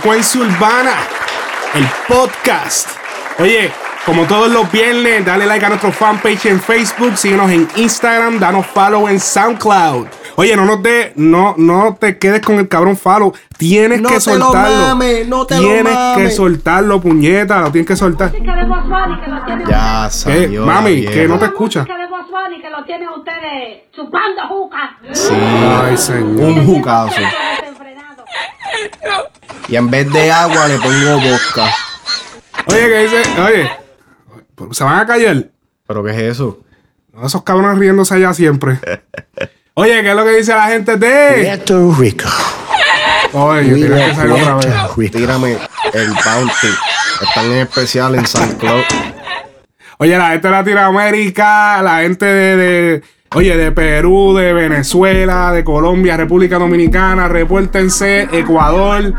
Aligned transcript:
Frecuencia 0.00 0.40
Urbana, 0.42 0.92
el 1.74 1.84
podcast. 2.06 2.88
Oye, 3.40 3.68
como 4.06 4.26
todos 4.26 4.48
los 4.48 4.70
viernes, 4.70 5.24
dale 5.26 5.44
like 5.44 5.66
a 5.66 5.70
nuestro 5.70 5.90
fanpage 5.90 6.46
en 6.46 6.60
Facebook, 6.60 7.16
síguenos 7.16 7.50
en 7.50 7.68
Instagram, 7.74 8.38
danos 8.38 8.64
follow 8.66 9.08
en 9.08 9.18
SoundCloud. 9.18 10.06
Oye, 10.36 10.54
no 10.54 10.66
nos 10.66 10.80
de, 10.84 11.12
no, 11.16 11.56
no 11.58 11.96
te 11.98 12.16
quedes 12.16 12.42
con 12.42 12.60
el 12.60 12.68
cabrón 12.68 12.96
follow. 12.96 13.34
Tienes 13.56 14.00
No 14.00 14.08
que 14.10 14.20
te 14.20 14.36
lo 14.36 14.44
soltarlo. 14.44 14.76
mames, 14.86 15.26
no 15.26 15.44
te 15.46 15.56
lo 15.56 15.60
tienes 15.62 15.82
que 15.92 15.98
mames. 15.98 16.36
soltarlo, 16.36 17.00
puñeta, 17.00 17.60
lo 17.60 17.72
tienes 17.72 17.88
que 17.88 17.96
soltar. 17.96 18.30
que 18.30 18.38
lo 18.40 19.68
Ya 19.68 20.08
salió. 20.10 20.64
Mami, 20.64 20.90
la 20.90 20.96
vieja. 21.00 21.12
que 21.12 21.26
no 21.26 21.38
te 21.40 21.46
escucha. 21.46 21.84
que 21.84 22.70
lo 22.70 22.84
tienen 22.84 23.08
ustedes 23.08 23.82
chupando 23.92 24.42
juca. 24.48 24.96
Sí. 25.12 25.34
Ay, 25.34 25.96
señor. 25.96 26.50
Un 26.52 26.66
jucazo. 26.66 27.20
Y 29.68 29.76
en 29.76 29.90
vez 29.90 30.10
de 30.12 30.30
agua 30.32 30.66
le 30.68 30.78
pongo 30.78 31.20
vodka. 31.20 31.70
Oye, 32.66 32.86
que 32.88 32.98
dice, 33.04 33.22
oye, 33.40 33.70
se 34.72 34.84
van 34.84 34.98
a 35.00 35.06
callar. 35.06 35.44
¿Pero 35.86 36.04
qué 36.04 36.10
es 36.10 36.18
eso? 36.34 36.60
No, 37.12 37.26
esos 37.26 37.42
cabrones 37.42 37.78
riéndose 37.78 38.14
allá 38.14 38.32
siempre. 38.34 38.78
Oye, 39.74 40.02
¿qué 40.02 40.10
es 40.10 40.16
lo 40.16 40.24
que 40.24 40.36
dice 40.36 40.54
la 40.54 40.64
gente 40.68 40.96
de? 40.96 41.44
Puerto 41.46 41.94
Rico. 41.98 42.28
Oye, 43.32 43.74
tienes 43.74 44.08
que 44.10 44.14
salir 44.14 44.32
otra 44.32 44.54
vez. 44.56 44.96
Rico. 44.96 45.18
Tírame 45.18 45.58
el 45.92 46.08
bounty. 46.08 46.68
Están 47.22 47.44
en 47.46 47.58
especial 47.58 48.14
en 48.14 48.26
San 48.26 48.52
Cloud. 48.56 48.82
Oye, 49.98 50.16
la 50.16 50.28
gente 50.30 50.48
de 50.48 50.52
Latinoamérica, 50.54 51.82
la 51.82 51.98
gente 52.00 52.24
de, 52.26 52.56
de- 52.56 53.02
oye, 53.34 53.56
de 53.56 53.72
Perú, 53.72 54.34
de 54.34 54.52
Venezuela, 54.52 55.52
de 55.52 55.64
Colombia, 55.64 56.16
República 56.16 56.58
Dominicana, 56.58 57.28
repórtense, 57.28 58.28
Ecuador. 58.32 59.12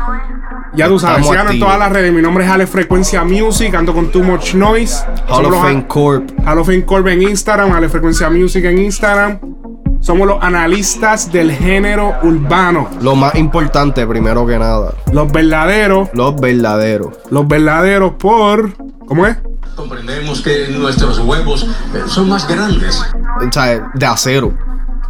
Ya 0.72 0.86
tú 0.86 0.98
sabes, 0.98 1.26
síganos 1.26 1.54
en 1.54 1.60
todas 1.60 1.78
las 1.78 1.92
redes. 1.92 2.12
Mi 2.12 2.22
nombre 2.22 2.44
es 2.44 2.50
Alex 2.50 2.70
Frecuencia 2.70 3.24
Music, 3.24 3.74
ando 3.74 3.92
con 3.92 4.10
Too 4.10 4.22
Much 4.22 4.54
Noise. 4.54 5.04
Hall 5.28 5.46
of 5.46 5.54
Fame 5.54 5.86
Corp. 5.86 6.30
Hall 6.46 6.58
of 6.58 6.66
Fame 6.66 6.84
Corp 6.84 7.06
en 7.08 7.22
Instagram, 7.22 7.72
Alex 7.72 7.92
Frecuencia 7.92 8.30
Music 8.30 8.64
en 8.64 8.78
Instagram. 8.78 9.59
Somos 10.00 10.26
los 10.26 10.42
analistas 10.42 11.30
del 11.30 11.52
género 11.52 12.14
urbano. 12.22 12.88
Lo 13.02 13.14
más 13.14 13.34
importante, 13.34 14.06
primero 14.06 14.46
que 14.46 14.58
nada. 14.58 14.94
Los 15.12 15.30
verdaderos, 15.30 16.08
Los 16.14 16.40
verdaderos. 16.40 17.18
los 17.30 17.46
verdaderos 17.46 18.12
por... 18.18 18.72
¿Cómo 19.06 19.26
es? 19.26 19.36
Comprendemos 19.76 20.40
que 20.40 20.68
nuestros 20.68 21.18
huevos 21.20 21.64
eh, 21.94 22.02
son 22.06 22.28
más 22.28 22.48
grandes. 22.48 23.02
O 23.46 23.52
sea, 23.52 23.90
de 23.92 24.06
acero. 24.06 24.54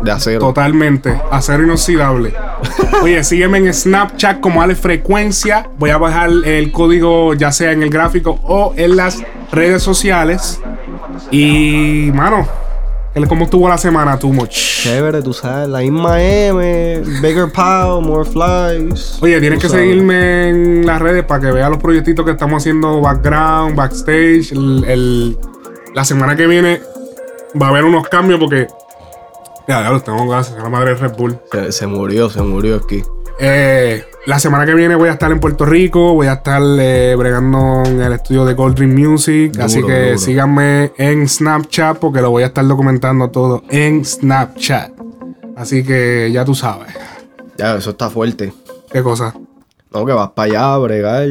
De 0.03 0.11
acero. 0.11 0.41
Totalmente. 0.41 1.21
Acero 1.31 1.63
inoxidable. 1.65 2.35
Oye, 3.03 3.23
sígueme 3.23 3.59
en 3.59 3.73
Snapchat 3.73 4.41
como 4.41 4.63
Ale 4.63 4.75
Frecuencia. 4.75 5.69
Voy 5.79 5.91
a 5.91 5.99
bajar 5.99 6.31
el 6.45 6.73
código 6.73 7.35
ya 7.35 7.53
sea 7.53 7.73
en 7.73 7.83
el 7.83 7.91
gráfico 7.91 8.41
o 8.43 8.73
en 8.77 8.97
las 8.97 9.23
redes 9.53 9.83
sociales. 9.83 10.61
Y, 11.31 12.11
mano, 12.15 12.47
¿cómo 13.29 13.45
estuvo 13.45 13.69
la 13.69 13.79
semana, 13.79 14.19
Too 14.19 14.33
Much? 14.33 14.51
Chévere, 14.83 15.23
tú 15.23 15.33
sabes. 15.33 15.69
La 15.69 15.81
misma 15.81 16.23
M. 16.23 17.01
Bigger 17.23 17.51
Pow, 17.53 18.01
More 18.01 18.25
Flies. 18.29 19.19
Oye, 19.21 19.41
tienes 19.41 19.61
que 19.61 19.69
sabes. 19.69 19.85
seguirme 19.85 20.49
en 20.49 20.87
las 20.87 21.01
redes 21.01 21.25
para 21.25 21.41
que 21.41 21.53
veas 21.53 21.71
los 21.71 21.79
proyectitos 21.79 22.25
que 22.25 22.33
estamos 22.33 22.63
haciendo 22.63 23.01
background, 23.01 23.77
backstage. 23.77 24.53
El, 24.53 24.85
el- 24.87 25.39
la 25.95 26.05
semana 26.05 26.37
que 26.37 26.47
viene 26.47 26.81
va 27.61 27.67
a 27.67 27.71
haber 27.71 27.85
unos 27.85 28.09
cambios 28.09 28.39
porque. 28.41 28.69
Ya, 29.69 29.83
ya 29.83 29.91
los 29.91 30.03
tengo 30.03 30.27
gracias 30.29 30.59
a 30.59 30.63
la 30.63 30.69
madre 30.69 30.95
de 30.95 30.97
Red 30.97 31.13
Bull. 31.17 31.39
Se, 31.53 31.73
se 31.73 31.87
murió, 31.87 32.29
se 32.31 32.43
murió 32.43 32.77
aquí. 32.77 33.03
Eh, 33.39 34.05
la 34.27 34.39
semana 34.39 34.67
que 34.67 34.75
viene 34.75 34.95
voy 34.95 35.09
a 35.09 35.13
estar 35.13 35.33
en 35.33 35.41
Puerto 35.41 35.65
Rico, 35.65 36.15
voy 36.15 36.27
a 36.27 36.35
estar 36.35 36.63
eh, 36.79 37.15
bregando 37.17 37.83
en 37.87 38.01
el 38.01 38.13
estudio 38.13 38.45
de 38.45 38.55
Gold 38.55 38.77
Dream 38.77 38.95
Music, 38.95 39.53
Duro, 39.53 39.65
así 39.65 39.83
que 39.83 40.05
duro. 40.07 40.19
síganme 40.19 40.93
en 40.99 41.29
Snapchat 41.29 41.99
porque 41.99 42.21
lo 42.21 42.31
voy 42.31 42.43
a 42.43 42.47
estar 42.47 42.67
documentando 42.67 43.31
todo 43.31 43.65
en 43.71 44.05
Snapchat. 44.05 44.93
Así 45.57 45.83
que 45.85 46.31
ya 46.33 46.45
tú 46.45 46.55
sabes. 46.55 46.95
Ya, 47.57 47.77
eso 47.77 47.91
está 47.91 48.09
fuerte. 48.11 48.53
¿Qué 48.91 49.03
cosa? 49.03 49.35
No, 49.93 50.07
que 50.07 50.13
vas 50.13 50.31
para 50.31 50.51
allá 50.51 50.75
a 50.75 50.79
bregar. 50.79 51.29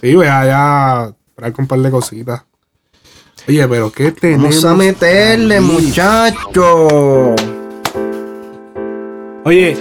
Sí, 0.00 0.14
voy 0.14 0.26
allá 0.26 1.00
a 1.02 1.14
traer 1.34 1.52
con 1.52 1.64
un 1.64 1.68
par 1.68 1.78
de 1.78 1.90
cositas. 1.90 2.42
Oye, 3.48 3.66
pero 3.68 3.90
¿qué 3.90 4.12
tenemos? 4.12 4.62
Vamos 4.62 4.64
a 4.64 4.74
meterle, 4.74 5.56
ahí? 5.56 5.60
muchacho. 5.60 7.34
Oye, 9.44 9.76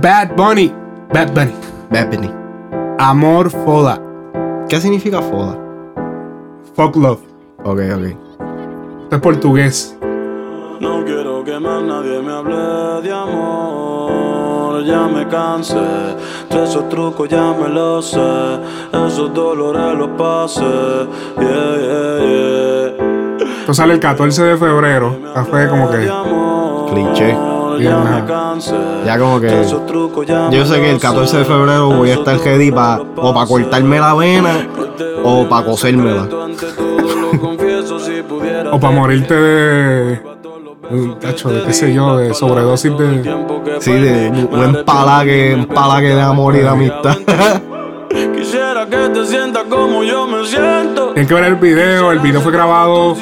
Bad 0.00 0.36
Bunny. 0.36 0.81
Bad 1.12 1.34
Bunny. 1.34 1.52
Bethany. 1.90 2.30
Amor 2.98 3.50
Foda. 3.50 4.00
¿Qué 4.68 4.80
significa 4.80 5.20
foda? 5.20 5.58
Fuck 6.74 6.96
Love. 6.96 7.20
Ok, 7.64 7.80
ok. 7.94 8.04
Esto 9.02 9.16
es 9.16 9.20
portugués. 9.20 9.98
No 10.80 11.04
quiero 11.04 11.44
que 11.44 11.60
más 11.60 11.82
nadie 11.82 12.22
me 12.22 12.32
hable 12.32 13.02
de 13.02 13.12
amor, 13.12 14.82
ya 14.84 15.06
me 15.06 15.28
cansé. 15.28 15.76
De 16.50 16.64
esos 16.64 16.88
trucos 16.88 17.28
ya 17.28 17.52
me 17.52 17.68
los 17.68 18.10
sé, 18.10 18.58
esos 19.06 19.34
dolores 19.34 19.94
los 19.98 20.08
pasé. 20.16 20.62
Yeah, 21.38 21.76
yeah, 21.76 22.18
yeah. 23.38 23.48
Esto 23.60 23.74
sale 23.74 23.92
el 23.92 24.00
14 24.00 24.42
de 24.42 24.56
febrero. 24.56 25.14
Esta 25.26 25.44
fue 25.44 25.68
como 25.68 25.90
que. 25.90 26.10
Cliché. 26.90 27.51
Ya 27.80 28.00
Ajá. 28.02 28.20
me 28.20 28.26
cansé. 28.26 28.74
Ya 29.04 29.18
como 29.18 29.40
que- 29.40 29.64
Yo 30.50 30.66
sé 30.66 30.80
que 30.80 30.86
el 30.86 30.92
los 30.94 31.02
14 31.02 31.38
de 31.38 31.44
febrero 31.44 31.88
voy 31.90 32.10
a 32.10 32.14
estar 32.14 32.38
ready 32.38 32.70
pa- 32.70 33.00
o 33.16 33.32
para 33.34 33.46
cortarme 33.46 33.98
la 34.00 34.14
vena 34.14 34.66
o 35.24 35.48
para 35.48 35.66
cosérmela. 35.66 36.28
O 38.72 38.80
para 38.80 38.94
morirte 38.94 39.34
de. 39.34 40.20
un 40.90 41.18
Tacho, 41.18 41.50
de 41.50 41.62
qué 41.64 41.72
sé 41.72 41.92
yo, 41.94 42.16
de 42.16 42.32
sobredosis 42.34 42.96
de. 42.96 43.34
Sí, 43.80 43.92
de 43.92 44.28
un 44.50 44.62
empalague, 44.76 45.52
empalague 45.52 46.14
de 46.14 46.20
amor 46.20 46.54
y 46.56 46.60
de 46.60 46.68
amistad. 46.68 47.16
Quisiera 48.36 48.86
que 48.86 49.08
te 49.08 49.24
sientas 49.26 49.64
como 49.68 50.02
yo 50.04 50.26
me 50.26 50.44
siento. 50.46 51.08
Tienen 51.14 51.26
que 51.26 51.34
ver 51.34 51.44
el 51.44 51.56
video. 51.56 52.12
El 52.12 52.18
video 52.20 52.40
fue 52.40 52.52
grabado 52.52 53.16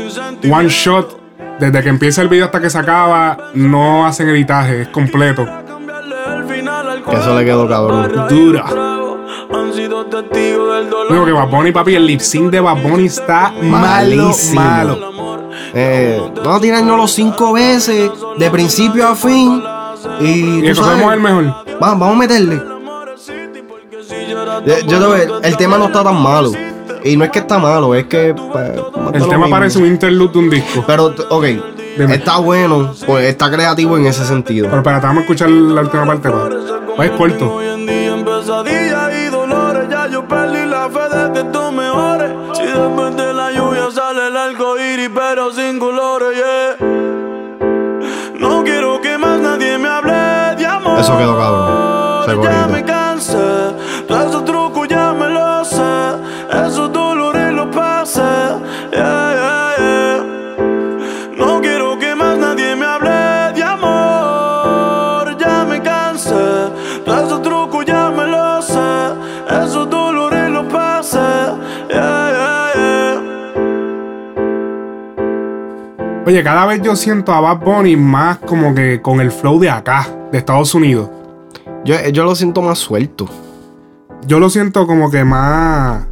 one 0.51 0.69
shot. 0.69 1.20
Desde 1.61 1.83
que 1.83 1.89
empieza 1.91 2.23
el 2.23 2.29
video 2.29 2.47
hasta 2.47 2.61
que 2.61 2.71
se 2.71 2.79
acaba, 2.79 3.37
no 3.55 4.07
hacen 4.07 4.29
editaje, 4.31 4.83
es 4.83 4.89
completo. 4.89 5.47
Que 7.09 7.17
eso 7.17 7.39
le 7.39 7.45
quedó 7.45 7.69
cabrón. 7.69 8.27
Dura. 8.29 8.65
Digo 11.11 11.25
que 11.25 11.33
Bad 11.33 11.49
Bunny, 11.49 11.73
papi, 11.73 11.95
el 11.97 12.07
lip 12.07 12.21
sync 12.21 12.51
de 12.51 12.61
Bad 12.61 12.83
Bunny 12.83 13.07
está 13.07 13.53
Malísimo. 13.63 14.61
malo. 14.61 14.99
Eh, 15.75 16.21
vamos 16.37 16.57
a 16.57 16.61
tirarnos 16.61 16.97
los 16.97 17.11
cinco 17.13 17.53
veces, 17.53 18.11
de 18.39 18.51
principio 18.51 19.07
a 19.09 19.15
fin. 19.15 19.63
Y, 20.21 20.67
Y 20.69 20.75
sabes, 20.75 21.07
el 21.13 21.21
mejor. 21.21 21.45
vamos, 21.79 21.99
vamos 22.01 22.13
a 22.15 22.19
meterle. 22.19 22.63
Yo, 24.67 24.79
yo 24.87 24.99
te 24.99 25.07
voy- 25.07 25.33
el 25.43 25.57
tema 25.57 25.79
no 25.79 25.87
está 25.87 26.03
tan 26.05 26.21
malo. 26.23 26.53
Y 27.05 27.17
no 27.17 27.25
es 27.25 27.31
que 27.31 27.39
está 27.41 27.59
malo, 27.59 27.95
es 27.95 28.05
que. 28.07 28.35
pues, 28.35 28.73
de 28.73 29.19
El 29.19 29.23
tema 29.25 29.39
mismo. 29.47 29.51
parece 29.51 29.79
un 29.79 29.87
interlude 29.87 30.33
de 30.33 30.39
un 30.39 30.51
disco. 30.51 30.85
Pero, 30.87 31.15
ok, 31.31 31.45
Dime. 31.99 32.15
está 32.15 32.39
bueno, 32.39 32.93
pues 33.07 33.27
está 33.27 33.51
creativo 33.51 33.97
en 33.97 34.07
ese 34.07 34.25
sentido. 34.25 34.67
Pero 34.67 34.79
espérate, 34.79 35.07
vamos 35.07 35.21
a 35.21 35.23
escuchar 35.23 35.51
la 35.51 35.81
última 35.83 36.07
parte. 36.07 36.31
pa. 36.31 36.49
Pues 36.97 37.11
es 37.11 37.17
corto. 37.17 37.55
Hoy 37.55 37.67
en 37.69 37.87
día 37.87 38.15
en 38.15 38.25
pesadillas 38.25 39.11
y 39.27 39.31
dolores, 39.31 39.89
ya 39.91 40.07
yo 40.09 40.27
perdí 40.29 40.67
la 40.67 40.89
fe 40.91 41.17
de 41.17 41.33
que 41.33 41.45
tú 41.51 41.73
mejores. 41.73 42.31
Si 42.55 42.63
después 42.67 43.17
de 43.17 43.33
la 43.33 43.51
lluvia 43.53 43.91
sale 43.95 44.27
el 44.29 44.37
arco 44.37 44.79
iris, 44.79 45.11
pero 45.15 45.51
sin 45.53 45.79
colores, 45.79 46.29
yeah. 46.37 46.87
No 48.39 48.63
quiero 48.65 49.01
que 49.01 49.17
más 49.19 49.39
nadie 49.41 49.79
me 49.79 49.89
hable 49.89 50.57
de 50.57 50.67
amor. 50.67 51.01
Eso 51.01 51.17
quedó 51.17 51.37
cabrón. 51.39 52.71
Me 52.71 52.85
cansé, 52.85 53.39
ya 54.89 55.10
Oye, 76.31 76.45
cada 76.45 76.65
vez 76.65 76.81
yo 76.81 76.95
siento 76.95 77.33
a 77.33 77.41
Bad 77.41 77.59
Bunny 77.59 77.97
más 77.97 78.39
como 78.39 78.73
que 78.73 79.03
con 79.03 79.21
el 79.21 79.33
flow 79.33 79.59
de 79.59 79.69
acá, 79.69 80.07
de 80.31 80.39
Estados 80.39 80.73
Unidos. 80.77 81.11
Yo, 81.85 81.97
yo 82.13 82.23
lo 82.23 82.37
siento 82.37 82.63
más 82.63 82.79
suelto. 82.79 83.29
Yo 84.29 84.39
lo 84.39 84.49
siento 84.49 84.87
como 84.87 85.11
que 85.11 85.25
más. 85.25 86.07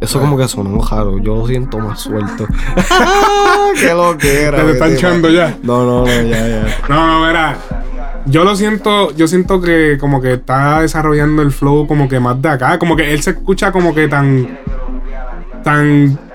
Eso 0.00 0.20
como 0.20 0.36
que 0.36 0.46
sonó 0.46 0.80
raro. 0.80 1.18
Yo 1.18 1.34
lo 1.34 1.46
siento 1.48 1.80
más 1.80 1.98
suelto. 1.98 2.46
Qué 3.80 3.92
lo 3.92 4.16
que 4.16 4.42
era. 4.42 4.58
Te 4.58 4.62
lo 4.62 4.70
están 4.74 4.92
echando 4.92 5.28
ya. 5.28 5.58
No, 5.64 5.84
no, 5.84 6.06
no, 6.06 6.06
ya, 6.06 6.46
ya. 6.46 6.66
No, 6.88 7.06
no, 7.08 7.26
mira. 7.26 7.56
Yo 8.26 8.44
lo 8.44 8.54
siento, 8.54 9.10
yo 9.16 9.26
siento 9.26 9.60
que 9.60 9.98
como 9.98 10.20
que 10.20 10.34
está 10.34 10.82
desarrollando 10.82 11.42
el 11.42 11.50
flow 11.50 11.88
como 11.88 12.08
que 12.08 12.20
más 12.20 12.40
de 12.40 12.48
acá. 12.48 12.78
Como 12.78 12.94
que 12.94 13.12
él 13.12 13.20
se 13.24 13.30
escucha 13.30 13.72
como 13.72 13.92
que 13.92 14.06
tan. 14.06 14.56
tan 15.64 16.29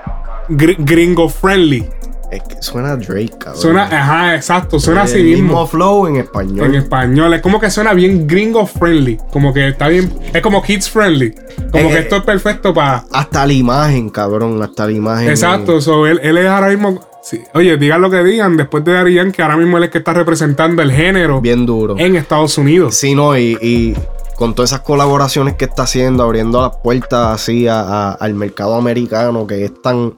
gr- 0.48 0.76
gringo 0.78 1.28
friendly. 1.28 1.88
Es 2.30 2.42
que 2.42 2.56
suena 2.60 2.90
a 2.92 2.96
Drake, 2.96 3.30
cabrón. 3.38 3.62
Suena, 3.62 3.84
ajá, 3.84 4.34
exacto, 4.34 4.80
suena 4.80 5.02
así 5.02 5.22
mismo. 5.22 5.44
mismo 5.44 5.66
flow 5.68 6.08
en 6.08 6.16
español. 6.16 6.66
En 6.66 6.74
español, 6.74 7.34
es 7.34 7.40
como 7.40 7.60
que 7.60 7.70
suena 7.70 7.94
bien 7.94 8.26
gringo 8.26 8.66
friendly. 8.66 9.16
Como 9.30 9.54
que 9.54 9.68
está 9.68 9.86
bien. 9.86 10.12
Es 10.34 10.42
como 10.42 10.60
kids 10.60 10.90
friendly. 10.90 11.32
Como 11.70 11.84
Eh, 11.88 11.92
que 11.92 11.98
esto 12.00 12.16
es 12.16 12.22
perfecto 12.24 12.74
para. 12.74 13.04
Hasta 13.12 13.46
la 13.46 13.52
imagen, 13.52 14.08
cabrón. 14.10 14.60
Hasta 14.60 14.86
la 14.86 14.92
imagen. 14.92 15.28
Exacto, 15.30 15.80
so, 15.80 16.04
él, 16.06 16.18
él 16.20 16.36
es 16.38 16.46
ahora 16.48 16.68
mismo. 16.70 17.00
sí, 17.22 17.40
oye, 17.54 17.76
digan 17.76 18.00
lo 18.02 18.10
que 18.10 18.22
digan, 18.24 18.56
después 18.56 18.84
de 18.84 18.92
Darían, 18.94 19.30
que 19.30 19.42
ahora 19.42 19.56
mismo 19.56 19.78
él 19.78 19.84
es 19.84 19.90
que 19.90 19.98
está 19.98 20.12
representando 20.12 20.82
el 20.82 20.90
género 20.90 21.40
Bien 21.40 21.64
duro. 21.64 21.94
en 21.96 22.16
Estados 22.16 22.58
Unidos. 22.58 22.96
Sí, 22.96 23.14
no, 23.14 23.38
y, 23.38 23.56
y 23.62 23.94
con 24.36 24.54
todas 24.56 24.70
esas 24.72 24.80
colaboraciones 24.80 25.54
que 25.54 25.64
está 25.66 25.84
haciendo, 25.84 26.24
abriendo 26.24 26.60
las 26.60 26.76
puertas 26.78 27.34
así 27.34 27.68
a- 27.68 27.80
a- 27.80 28.12
al 28.14 28.34
mercado 28.34 28.74
americano, 28.74 29.46
que 29.46 29.64
es 29.64 29.80
tan, 29.80 30.14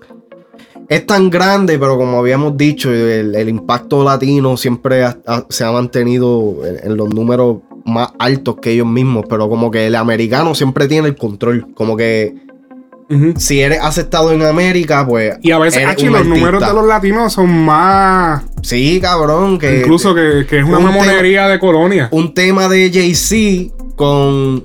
es 0.88 1.06
tan 1.06 1.28
grande, 1.30 1.78
pero 1.78 1.96
como 1.98 2.18
habíamos 2.18 2.56
dicho, 2.56 2.90
el, 2.92 3.34
el 3.34 3.48
impacto 3.48 4.02
latino 4.04 4.56
siempre 4.56 5.04
ha- 5.04 5.18
ha- 5.26 5.44
se 5.48 5.64
ha 5.64 5.70
mantenido 5.72 6.56
en, 6.66 6.90
en 6.92 6.96
los 6.96 7.12
números 7.14 7.58
más 7.84 8.08
altos 8.18 8.56
que 8.60 8.70
ellos 8.72 8.86
mismos, 8.86 9.24
pero 9.28 9.48
como 9.48 9.70
que 9.70 9.86
el 9.86 9.94
americano 9.96 10.54
siempre 10.54 10.88
tiene 10.88 11.08
el 11.08 11.16
control, 11.16 11.66
como 11.74 11.96
que 11.96 12.34
si 13.36 13.60
eres 13.62 13.78
aceptado 13.80 14.32
en 14.32 14.42
América, 14.42 15.06
pues... 15.08 15.36
Y 15.40 15.50
a 15.52 15.58
veces, 15.58 15.80
eres 15.82 15.96
un 16.02 16.08
los 16.10 16.16
artista. 16.18 16.38
números 16.38 16.66
de 16.66 16.74
los 16.74 16.86
latinos 16.86 17.32
son 17.32 17.48
más. 17.64 18.42
Sí, 18.62 19.00
cabrón, 19.00 19.58
que... 19.58 19.78
incluso 19.80 20.14
que, 20.14 20.44
que 20.46 20.58
es 20.58 20.64
una 20.64 20.76
un 20.76 20.84
mamonería 20.84 21.48
de 21.48 21.58
colonia. 21.58 22.08
un 22.12 22.34
tema 22.34 22.68
de 22.68 22.90
Jay-Z 22.92 23.72
con 23.96 24.62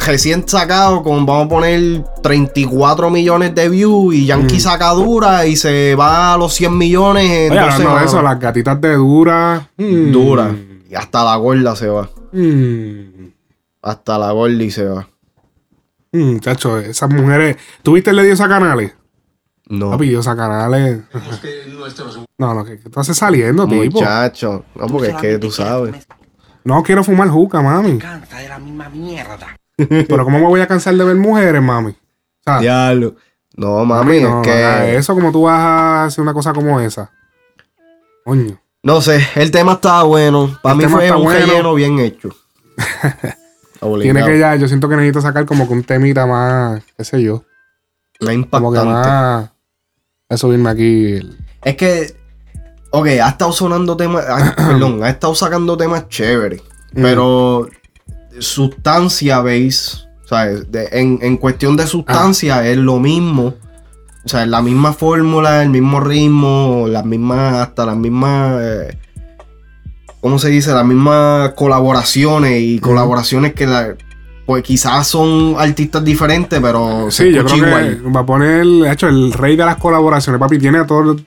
recién 0.00 0.48
sacado 0.48 1.02
con 1.02 1.26
vamos 1.26 1.46
a 1.46 1.48
poner 1.48 2.04
34 2.22 3.10
millones 3.10 3.54
de 3.54 3.68
views 3.68 4.14
y 4.14 4.26
Yankee 4.26 4.60
saca 4.60 4.90
dura 4.90 5.46
y 5.46 5.56
se 5.56 5.94
va 5.94 6.32
a 6.32 6.38
los 6.38 6.54
100 6.54 6.76
millones 6.78 7.30
en 7.30 7.52
Oye, 7.52 7.60
hablando 7.60 7.96
de 7.98 8.04
eso, 8.04 8.22
las 8.22 8.40
gatitas 8.40 8.80
de 8.80 8.94
Dura. 8.94 9.68
mm, 9.76 10.10
dura 10.12 10.54
y 10.88 10.94
hasta 10.94 11.24
la 11.24 11.36
gorda 11.36 11.76
se 11.76 11.88
va 11.88 12.08
mm, 12.32 13.26
hasta 13.82 14.18
la 14.18 14.32
gorda 14.32 14.62
y 14.62 14.70
se 14.70 14.84
va 14.84 15.08
mm, 16.12 16.38
chacho, 16.38 16.78
esas 16.78 17.10
mujeres. 17.10 17.56
¿Tuviste 17.82 18.10
el 18.10 18.16
de 18.16 18.24
Diosa 18.24 18.48
Canales? 18.48 18.94
no 19.68 19.90
Papi, 19.90 20.08
Diosa 20.08 20.36
Canales. 20.36 21.02
que 21.40 21.70
nuestros 21.70 22.18
No, 22.38 22.54
no, 22.54 22.64
que, 22.64 22.78
que 22.78 22.88
tú 22.90 23.00
haces 23.00 23.16
saliendo, 23.16 23.66
tipo. 23.66 23.82
muchacho 23.84 24.64
no 24.74 24.86
porque 24.86 25.08
es 25.08 25.16
que 25.16 25.38
tú 25.38 25.50
sabes 25.50 25.94
No 26.64 26.82
quiero 26.82 27.02
fumar 27.04 27.28
juca, 27.28 27.60
mami. 27.62 27.98
Cansa 27.98 28.38
de 28.38 28.48
la 28.48 28.58
misma 28.58 28.88
mierda. 28.88 29.56
Pero 29.88 30.24
¿cómo 30.24 30.38
me 30.38 30.46
voy 30.46 30.60
a 30.60 30.66
cansar 30.66 30.94
de 30.94 31.04
ver 31.04 31.16
mujeres, 31.16 31.62
mami? 31.62 31.94
Sea, 32.44 32.58
diablo 32.60 33.14
no 33.54 33.84
mami 33.84 34.20
no, 34.20 34.40
es 34.40 34.46
que 34.48 34.96
eso 34.96 35.14
como 35.14 35.30
tú 35.30 35.42
vas 35.42 35.58
a 35.60 36.04
hacer 36.04 36.22
una 36.22 36.32
cosa 36.32 36.52
como 36.54 36.80
esa. 36.80 37.10
Coño. 38.24 38.58
no 38.82 39.00
sé 39.02 39.20
el 39.36 39.50
tema 39.50 39.72
estaba 39.74 40.04
bueno 40.04 40.58
para 40.62 40.72
El 40.74 40.78
mí 40.78 40.84
fue 40.86 41.10
un 41.12 41.24
bueno. 41.24 41.38
relleno 41.46 41.74
bien 41.74 41.98
hecho 41.98 42.30
Tiene 44.00 44.24
que 44.24 44.38
ya, 44.38 44.54
yo 44.54 44.68
siento 44.68 44.88
que 44.88 44.94
necesito 44.96 45.20
sacar 45.20 45.44
como 45.44 45.66
que 45.66 45.74
un 45.74 45.82
temita 45.82 46.24
más, 46.24 46.82
qué 46.96 47.04
sé 47.04 47.20
yo. 47.20 47.42
Más 48.20 48.28
Como 48.50 48.72
que 48.72 48.78
impactante 48.78 48.84
más. 48.92 49.50
A 50.28 50.36
subirme 50.36 50.70
aquí. 50.70 51.14
el- 51.14 51.36
Es 51.64 51.76
que, 51.76 52.16
ok, 52.90 53.06
ha 53.22 53.28
estado 53.30 53.50
sonando 53.52 53.96
temas, 53.96 54.24
perdón, 54.56 55.02
ha 55.02 55.10
estado 55.10 55.34
sacando 55.34 55.76
temas 55.76 56.08
chéveres, 56.08 56.62
Mm. 56.94 57.02
pero 57.02 57.68
sustancia, 58.40 59.40
¿veis? 59.40 60.06
¿Sabes? 60.24 60.70
De- 60.70 60.88
en, 60.92 61.18
en 61.22 61.36
cuestión 61.36 61.76
de 61.76 61.86
sustancia 61.86 62.58
Ah. 62.58 62.66
es 62.68 62.76
lo 62.78 62.98
mismo. 62.98 63.54
O 64.24 64.28
sea, 64.28 64.46
la 64.46 64.62
misma 64.62 64.92
fórmula, 64.92 65.62
el 65.62 65.68
mismo 65.70 65.98
ritmo, 66.00 66.86
las 66.88 67.04
mismas, 67.04 67.54
hasta 67.54 67.84
las 67.86 67.96
mismas, 67.96 68.60
eh, 68.62 68.98
¿cómo 70.20 70.38
se 70.38 70.48
dice? 70.48 70.72
Las 70.72 70.86
mismas 70.86 71.50
colaboraciones 71.54 72.60
y 72.62 72.78
colaboraciones 72.78 73.52
que 73.54 73.66
la, 73.66 73.96
pues 74.46 74.62
quizás 74.62 75.08
son 75.08 75.56
artistas 75.58 76.04
diferentes, 76.04 76.60
pero 76.60 77.10
se 77.10 77.24
Sí, 77.24 77.32
yo 77.34 77.44
creo 77.44 77.62
que 77.62 77.66
igual. 77.68 78.16
va 78.16 78.20
a 78.20 78.26
poner, 78.26 78.64
de 78.64 78.92
hecho, 78.92 79.08
el 79.08 79.32
rey 79.32 79.56
de 79.56 79.64
las 79.64 79.76
colaboraciones, 79.76 80.38
papi, 80.40 80.58
tiene 80.58 80.78
a 80.78 80.86
todos. 80.86 81.20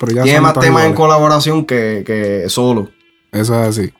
Pero 0.00 0.12
ya 0.12 0.22
Tiene 0.22 0.40
más 0.40 0.54
temas 0.58 0.84
en 0.86 0.94
colaboración 0.94 1.64
que, 1.66 2.02
que 2.06 2.44
solo. 2.48 2.88
Eso 3.32 3.60
es 3.62 3.68
así. 3.68 3.92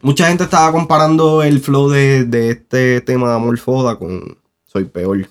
Mucha 0.00 0.28
gente 0.28 0.44
estaba 0.44 0.70
comparando 0.72 1.42
el 1.42 1.60
flow 1.60 1.88
de, 1.90 2.24
de 2.24 2.50
este 2.50 3.00
tema 3.00 3.28
de 3.30 3.34
Amor 3.36 3.58
Foda 3.58 3.96
con 3.96 4.38
Soy 4.64 4.84
Peor. 4.84 5.28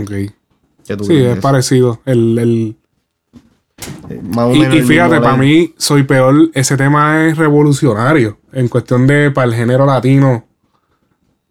Ok. 0.00 0.10
¿Qué 0.86 0.96
tú 0.96 1.04
Sí, 1.04 1.16
es 1.16 1.32
eso? 1.32 1.40
parecido. 1.40 2.00
El, 2.04 2.38
el- 2.38 2.76
Más 4.22 4.54
Y, 4.54 4.62
y 4.64 4.82
fíjate, 4.82 5.20
para 5.20 5.36
mí, 5.36 5.74
soy 5.76 6.02
peor. 6.04 6.50
Ese 6.54 6.76
tema 6.76 7.26
es 7.26 7.36
revolucionario 7.36 8.38
en 8.52 8.68
cuestión 8.68 9.06
de 9.06 9.30
para 9.30 9.48
el 9.48 9.54
género 9.54 9.84
latino 9.86 10.44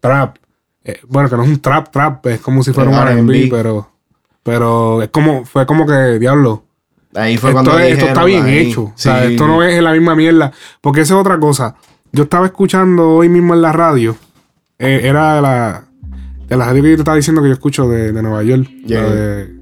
trap. 0.00 0.36
Eh, 0.84 1.00
bueno, 1.06 1.28
que 1.28 1.36
no 1.36 1.42
es 1.42 1.48
un 1.48 1.60
trap, 1.60 1.90
trap, 1.90 2.26
es 2.26 2.40
como 2.40 2.62
si 2.62 2.72
fuera 2.72 3.12
El 3.12 3.18
un 3.20 3.28
RB, 3.28 3.50
pero, 3.50 3.90
pero 4.42 5.02
es 5.02 5.10
como, 5.10 5.44
fue 5.44 5.66
como 5.66 5.86
que, 5.86 6.18
diablo. 6.18 6.64
Ahí 7.14 7.36
fue 7.36 7.50
Esto, 7.50 7.62
cuando 7.62 7.78
es- 7.78 7.92
esto 7.92 8.06
dijeron 8.06 8.08
está 8.08 8.24
bien 8.24 8.44
ahí. 8.44 8.58
hecho. 8.70 8.82
O 8.84 8.92
sea, 8.94 9.24
esto 9.24 9.46
no 9.46 9.62
es 9.62 9.82
la 9.82 9.92
misma 9.92 10.14
mierda. 10.14 10.52
Porque 10.80 11.02
esa 11.02 11.14
es 11.14 11.20
otra 11.20 11.38
cosa. 11.38 11.76
Yo 12.12 12.24
estaba 12.24 12.46
escuchando 12.46 13.10
hoy 13.10 13.28
mismo 13.28 13.54
en 13.54 13.62
la 13.62 13.72
radio. 13.72 14.16
eh, 14.78 15.00
era 15.04 15.34
de 15.36 15.42
la, 15.42 15.84
de 16.48 16.56
la 16.56 16.66
radio 16.66 16.82
que 16.82 16.90
yo 16.90 16.96
te 16.96 17.02
estaba 17.02 17.16
diciendo 17.16 17.42
que 17.42 17.48
yo 17.48 17.54
escucho 17.54 17.88
de, 17.88 18.12
de 18.12 18.22
Nueva 18.22 18.42
York. 18.42 18.68
la 18.82 18.86
Yeah. 18.88 19.02
de- 19.02 19.58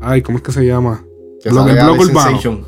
ay, 0.00 0.22
¿cómo 0.22 0.38
es 0.38 0.44
que 0.44 0.52
se 0.52 0.64
llama? 0.64 1.02
Que 1.42 1.48
el 1.48 1.54
bloque 1.54 1.72
urbano. 2.04 2.28
Sensation. 2.30 2.64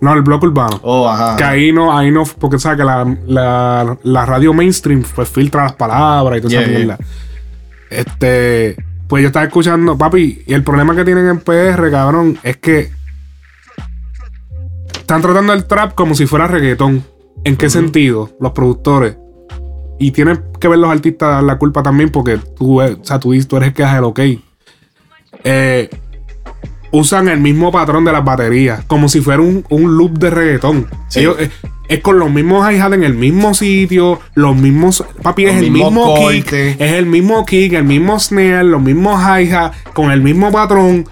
No, 0.00 0.12
el 0.14 0.22
bloque 0.22 0.46
urbano. 0.46 0.78
Oh, 0.82 1.08
ajá. 1.08 1.36
Que 1.36 1.44
ahí 1.44 1.72
no, 1.72 1.96
ahí 1.96 2.10
no, 2.10 2.22
porque 2.38 2.58
sabes 2.58 2.78
que 2.78 2.84
la, 2.84 3.16
la, 3.26 3.98
la 4.04 4.26
radio 4.26 4.52
mainstream 4.54 5.02
pues 5.14 5.28
filtra 5.28 5.64
las 5.64 5.72
palabras 5.72 6.38
y 6.38 6.42
toda 6.42 6.52
esa 6.54 6.60
Yeah, 6.60 6.68
yeah. 6.70 6.78
mierda. 6.78 6.98
Este, 7.90 8.76
pues 9.08 9.22
yo 9.22 9.28
estaba 9.28 9.46
escuchando, 9.46 9.96
papi, 9.98 10.42
y 10.46 10.52
el 10.54 10.62
problema 10.62 10.94
que 10.94 11.04
tienen 11.04 11.26
en 11.28 11.40
PR, 11.40 11.90
cabrón, 11.90 12.38
es 12.42 12.58
que 12.58 12.90
están 14.92 15.22
tratando 15.22 15.52
el 15.54 15.64
trap 15.64 15.94
como 15.94 16.14
si 16.14 16.26
fuera 16.26 16.46
reggaetón. 16.46 17.02
¿En 17.44 17.56
qué 17.56 17.70
sentido? 17.70 18.30
Los 18.40 18.52
productores. 18.52 19.16
Y 19.98 20.10
tienen 20.12 20.40
que 20.60 20.68
ver 20.68 20.78
los 20.78 20.90
artistas 20.90 21.28
dar 21.30 21.42
la 21.42 21.58
culpa 21.58 21.82
también 21.82 22.10
porque 22.10 22.38
tú, 22.56 22.80
eh, 22.82 22.96
o 23.00 23.04
sea, 23.04 23.18
tú, 23.18 23.32
dices- 23.32 23.48
tú 23.48 23.56
eres 23.56 23.68
el 23.68 23.74
que 23.74 23.82
das 23.82 23.96
el 23.96 24.04
ok. 24.04 24.20
Eh, 25.44 25.88
usan 26.92 27.28
el 27.28 27.40
mismo 27.40 27.70
patrón 27.70 28.04
de 28.04 28.12
las 28.12 28.24
baterías, 28.24 28.84
como 28.86 29.08
si 29.08 29.20
fuera 29.20 29.42
un, 29.42 29.64
un 29.70 29.96
loop 29.96 30.18
de 30.18 30.30
reggaetón. 30.30 30.86
Sí. 31.08 31.20
Ellos, 31.20 31.36
eh, 31.40 31.50
es 31.88 32.00
con 32.00 32.18
los 32.18 32.30
mismos 32.30 32.70
hi-hat 32.70 32.92
en 32.92 33.02
el 33.02 33.14
mismo 33.14 33.54
sitio, 33.54 34.20
los 34.34 34.54
mismos. 34.56 35.04
Papi, 35.22 35.46
Los 35.46 35.54
es 35.54 35.62
el 35.62 35.70
mismo 35.70 36.14
kick, 36.14 36.52
es 36.52 36.80
el 36.92 37.06
mismo 37.06 37.44
kick, 37.46 37.72
el 37.72 37.84
mismo 37.84 38.18
snare, 38.20 38.64
los 38.64 38.80
mismos 38.82 39.20
hi-hat, 39.22 39.72
con 39.94 40.10
el 40.10 40.20
mismo 40.20 40.52
patrón, 40.52 41.06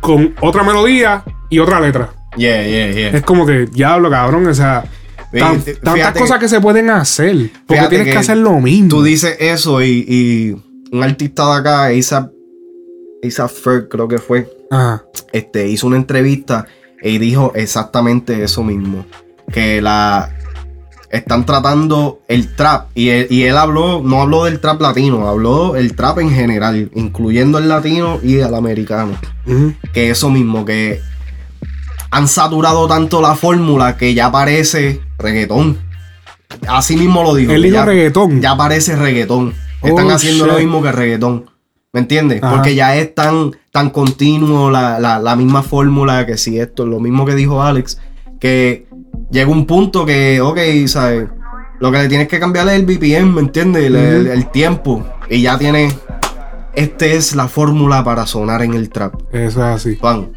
con 0.00 0.34
otra 0.40 0.62
melodía 0.62 1.24
y 1.50 1.58
otra 1.58 1.80
letra. 1.80 2.10
Yeah, 2.36 2.66
yeah, 2.66 2.90
yeah. 2.92 3.08
Es 3.10 3.22
como 3.22 3.44
que, 3.46 3.66
diablo, 3.66 4.10
cabrón, 4.10 4.46
o 4.46 4.54
sea. 4.54 4.84
Tan- 5.32 5.60
Fíjate- 5.62 5.74
tantas 5.76 6.12
cosas 6.14 6.38
que- 6.38 6.48
se 6.48 6.60
pueden 6.60 6.90
hacer. 6.90 7.50
Porque 7.66 7.86
tienes 7.88 8.06
que, 8.06 8.12
que 8.12 8.18
hacer 8.18 8.36
lo 8.38 8.58
mismo. 8.60 8.88
Tú 8.88 9.02
dices 9.02 9.36
eso 9.40 9.82
y, 9.82 10.04
y 10.08 10.56
un 10.94 11.02
artista 11.02 11.46
de 11.54 11.60
acá, 11.60 11.92
Isa, 11.92 12.30
Isa 13.22 13.48
Ferg, 13.48 13.88
creo 13.88 14.08
que 14.08 14.18
fue, 14.18 14.48
Ajá. 14.70 15.04
este, 15.32 15.68
hizo 15.68 15.86
una 15.86 15.96
entrevista 15.96 16.66
y 17.02 17.18
dijo 17.18 17.52
exactamente 17.54 18.42
eso 18.42 18.62
mismo. 18.64 19.04
Que 19.52 19.80
la 19.82 20.30
están 21.10 21.46
tratando 21.46 22.20
el 22.28 22.54
trap. 22.54 22.88
Y 22.94 23.08
él, 23.08 23.26
y 23.30 23.42
él 23.44 23.56
habló, 23.56 24.02
no 24.02 24.20
habló 24.22 24.44
del 24.44 24.60
trap 24.60 24.80
latino, 24.80 25.26
habló 25.26 25.74
el 25.76 25.94
trap 25.96 26.18
en 26.18 26.30
general, 26.30 26.90
incluyendo 26.94 27.56
el 27.58 27.68
latino 27.68 28.18
y 28.22 28.36
el 28.36 28.54
americano. 28.54 29.12
Que 29.92 30.10
eso 30.10 30.28
mismo, 30.30 30.64
que 30.66 31.00
han 32.10 32.28
saturado 32.28 32.86
tanto 32.88 33.20
la 33.20 33.34
fórmula 33.34 33.96
que 33.96 34.14
ya 34.14 34.30
parece 34.32 35.00
reggaetón. 35.18 35.78
Así 36.66 36.96
mismo 36.96 37.22
lo 37.22 37.34
dijo. 37.34 37.52
Él 37.52 37.62
dijo 37.62 37.74
ya, 37.74 37.84
reggaetón. 37.84 38.40
Ya 38.40 38.56
parece 38.56 38.96
reggaetón. 38.96 39.54
Oh, 39.80 39.88
Están 39.88 40.10
haciendo 40.10 40.46
lo 40.46 40.58
mismo 40.58 40.82
que 40.82 40.92
reggaetón. 40.92 41.50
¿Me 41.92 42.00
entiendes? 42.00 42.42
Ajá. 42.42 42.56
Porque 42.56 42.74
ya 42.74 42.96
es 42.96 43.14
tan, 43.14 43.52
tan 43.70 43.90
continuo, 43.90 44.70
la, 44.70 44.98
la- 44.98 45.18
la 45.18 45.36
misma 45.36 45.62
fórmula, 45.62 46.26
que 46.26 46.36
si 46.36 46.58
esto, 46.58 46.86
lo 46.86 47.00
mismo 47.00 47.24
que 47.24 47.34
dijo 47.34 47.62
Alex, 47.62 47.98
que 48.40 48.86
llega 49.30 49.50
un 49.50 49.66
punto 49.66 50.04
que, 50.04 50.40
ok, 50.40 50.58
¿sabes? 50.86 51.28
Lo 51.80 51.92
que 51.92 51.98
le 51.98 52.08
tienes 52.08 52.28
que 52.28 52.40
cambiar 52.40 52.66
es 52.68 52.74
el 52.74 52.84
BPM, 52.86 53.34
¿me 53.34 53.40
entiendes? 53.40 53.84
El, 53.84 53.96
el- 53.96 54.26
el 54.26 54.50
tiempo. 54.50 55.06
Y 55.30 55.42
ya 55.42 55.58
tienes, 55.58 55.94
esta 56.74 57.06
es 57.06 57.34
la 57.34 57.48
fórmula 57.48 58.02
para 58.04 58.26
sonar 58.26 58.62
en 58.62 58.74
el 58.74 58.90
trap. 58.90 59.14
Eso 59.32 59.60
es 59.60 59.76
así. 59.76 59.92
Pan. 59.96 60.30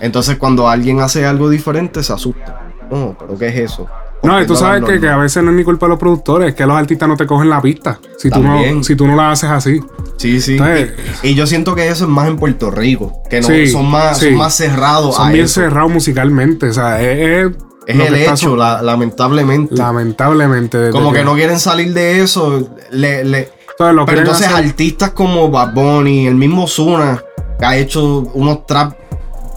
Entonces 0.00 0.36
cuando 0.36 0.68
alguien 0.68 1.00
hace 1.00 1.26
algo 1.26 1.48
diferente 1.50 2.02
se 2.02 2.12
asusta. 2.12 2.60
No, 2.90 3.16
pero 3.18 3.36
¿qué 3.38 3.48
es 3.48 3.56
eso? 3.72 3.86
No, 4.22 4.42
y 4.42 4.46
tú 4.46 4.56
sabes 4.56 4.82
que, 4.84 4.98
que 4.98 5.08
a 5.08 5.16
veces 5.16 5.42
no 5.44 5.50
es 5.50 5.56
ni 5.56 5.62
culpa 5.62 5.86
de 5.86 5.90
los 5.90 5.98
productores, 5.98 6.48
es 6.48 6.54
que 6.56 6.66
los 6.66 6.76
artistas 6.76 7.08
no 7.08 7.16
te 7.16 7.24
cogen 7.24 7.48
la 7.48 7.62
pista. 7.62 8.00
Si 8.16 8.28
tú, 8.30 8.42
no, 8.42 8.54
También. 8.54 8.82
si 8.82 8.96
tú 8.96 9.06
no 9.06 9.14
la 9.14 9.30
haces 9.30 9.48
así. 9.48 9.80
Sí, 10.16 10.40
sí. 10.40 10.52
Entonces- 10.52 10.92
y, 11.22 11.28
y 11.28 11.34
yo 11.36 11.46
siento 11.46 11.74
que 11.76 11.86
eso 11.88 12.04
es 12.04 12.10
más 12.10 12.26
en 12.26 12.36
Puerto 12.36 12.70
Rico. 12.72 13.22
Que 13.30 13.40
no 13.40 13.46
Sí, 13.46 13.68
son 13.68 13.88
más, 13.88 14.18
sí. 14.18 14.26
son 14.30 14.34
más 14.38 14.54
cerrados 14.56 15.14
Son 15.14 15.28
a 15.28 15.30
bien 15.30 15.44
eso. 15.44 15.60
cerrados 15.60 15.92
musicalmente. 15.92 16.68
O 16.70 16.72
sea, 16.72 17.00
es, 17.00 17.46
es 17.46 17.52
Es 17.86 17.96
lo 17.96 18.04
el 18.06 18.14
hecho, 18.16 18.56
la- 18.56 18.82
lamentablemente. 18.82 19.76
Lamentablemente. 19.76 20.90
como 20.90 21.12
que 21.12 21.22
no 21.24 21.34
quieren 21.34 21.60
salir 21.60 21.94
de 21.94 22.20
eso. 22.22 22.70
Le, 22.90 23.24
le- 23.24 23.50
Entonces, 23.78 24.04
pero 24.06 24.20
entonces 24.20 24.46
hacer- 24.48 24.64
artistas 24.64 25.10
como 25.10 25.48
Bad 25.50 25.74
Bunny, 25.74 26.26
el 26.26 26.34
mismo 26.34 26.66
Zuna, 26.66 27.22
que 27.58 27.64
ha 27.64 27.76
hecho 27.76 28.18
unos 28.34 28.66
trap 28.66 28.94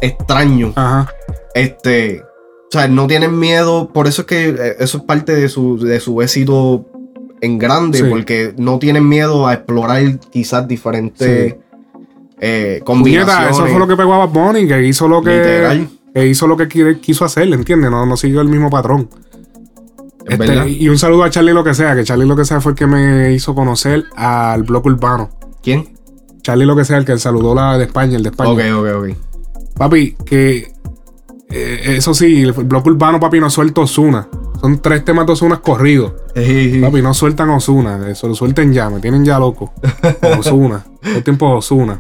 extraños. 0.02 0.74
Ajá. 0.76 1.10
Este. 1.54 2.22
O 2.24 2.72
sea, 2.72 2.88
no 2.88 3.08
tienen 3.08 3.38
miedo. 3.38 3.90
Por 3.94 4.08
eso 4.08 4.22
es 4.22 4.28
que 4.28 4.50
eh, 4.50 4.76
eso 4.80 5.00
es 5.00 5.04
parte 5.04 5.36
de 5.36 5.50
su, 5.50 5.78
de 5.78 6.00
su 6.00 6.22
éxito 6.22 6.86
en 7.42 7.58
grande. 7.58 8.00
Sí. 8.00 8.04
Porque 8.10 8.54
no 8.58 8.80
tienen 8.80 9.08
miedo 9.08 9.48
a 9.48 9.54
explorar 9.54 10.02
quizás 10.32 10.68
diferentes 10.68 11.56
eh, 12.40 12.82
combinaciones. 12.86 13.52
Eso 13.52 13.68
fue 13.68 13.80
lo 13.80 13.88
que 13.88 13.96
pegó 13.98 14.14
a 14.14 14.26
Bad 14.26 14.30
Bunny, 14.30 14.68
que 14.68 14.84
hizo 14.88 15.08
lo 15.08 15.22
que, 15.22 15.38
Literal. 15.38 15.90
que 16.14 16.28
hizo 16.28 16.48
lo 16.48 16.56
que 16.58 16.68
qui- 16.70 17.00
quiso 17.02 17.26
hacer, 17.26 17.48
¿entiendes? 17.54 17.92
No, 17.92 18.06
no 18.06 18.16
siguió 18.18 18.42
el 18.42 18.48
mismo 18.48 18.70
patrón. 18.70 19.10
Es 20.26 20.40
Este, 20.40 20.70
y 20.70 20.88
un 20.88 20.98
saludo 20.98 21.24
a 21.24 21.30
Charlie 21.30 21.52
lo 21.54 21.64
que 21.64 21.74
sea, 21.74 21.96
que 21.96 22.04
Charlie 22.04 22.26
lo 22.28 22.36
que 22.36 22.46
sea 22.46 22.62
fue 22.62 22.72
el 22.74 22.78
que 22.78 22.86
me 22.88 23.34
hizo 23.34 23.54
conocer 23.56 24.06
al 24.16 24.64
bloque 24.64 24.90
urbano. 24.90 25.30
¿Quién? 25.64 25.98
Charlie 26.42 26.66
lo 26.66 26.76
que 26.76 26.86
sea, 26.86 26.98
el 26.98 27.06
que 27.06 27.18
saludó 27.18 27.54
la 27.56 27.78
de 27.78 27.86
España, 27.86 28.18
el 28.18 28.24
de 28.24 28.30
España. 28.30 28.52
Ok, 28.52 28.60
ok, 28.80 28.88
ok. 28.98 29.18
Papi, 29.82 30.16
que 30.24 30.72
eh, 31.50 31.96
eso 31.98 32.14
sí, 32.14 32.44
el 32.44 32.52
bloque 32.52 32.92
urbano, 32.92 33.20
papi, 33.20 33.40
no 33.40 33.50
suelta 33.50 33.82
Osuna. 33.82 34.28
Son 34.62 34.80
tres 34.80 35.04
temas 35.04 35.26
de 35.26 35.34
Osuna 35.34 35.60
corridos. 35.60 36.14
Papi, 36.36 37.02
no 37.02 37.16
sueltan 37.16 37.50
Osuna, 37.50 38.08
eso 38.08 38.28
lo 38.28 38.36
suelten 38.36 38.72
ya, 38.72 38.92
me 38.92 39.00
tienen 39.00 39.26
ya 39.26 39.40
loco. 39.40 39.74
Osuna, 40.38 40.86
todo 41.02 41.16
el 41.16 41.24
tiempo 41.24 41.50
Osuna. 41.50 42.00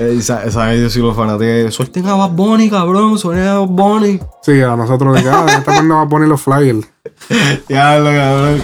Eh, 0.00 0.16
Esa, 0.18 0.42
esa 0.42 0.74
yo 0.74 0.90
sí 0.90 0.98
lo 0.98 1.14
fanaté. 1.14 1.70
Suelten 1.70 2.04
a 2.08 2.16
Bad 2.16 2.30
Bunny, 2.32 2.68
cabrón. 2.68 3.16
Suelten 3.16 3.46
a 3.46 3.60
Bad 3.60 3.68
Bunny. 3.68 4.18
Sí, 4.42 4.60
a 4.60 4.74
nosotros 4.74 5.14
de 5.14 5.22
cada 5.22 5.56
está 5.56 5.80
va 5.82 6.02
a 6.02 6.08
poner 6.08 6.26
los 6.26 6.40
flyers. 6.40 6.84
Ya 7.68 7.96
lo 8.00 8.06
cabrón. 8.06 8.60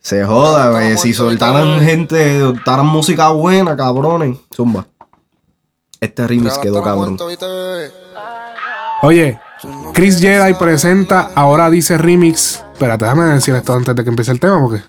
Se 0.00 0.24
joda, 0.24 0.70
güey. 0.70 0.96
Si 0.96 1.12
soltaran 1.12 1.78
gente, 1.80 2.40
soltaran 2.40 2.86
música 2.86 3.28
buena, 3.28 3.76
cabrones. 3.76 4.38
Zumba. 4.50 4.86
Este 6.00 6.26
remix 6.26 6.58
quedó 6.58 6.82
cabrón. 6.82 7.18
Oye, 9.02 9.38
Chris 9.92 10.18
Jedi 10.20 10.54
presenta 10.54 11.30
Ahora 11.34 11.70
Dice 11.70 11.98
Remix. 11.98 12.64
Espérate, 12.72 13.04
déjame 13.04 13.24
decir 13.26 13.54
esto 13.54 13.74
antes 13.74 13.94
de 13.94 14.02
que 14.02 14.10
empiece 14.10 14.32
el 14.32 14.40
tema, 14.40 14.60
porque. 14.60 14.82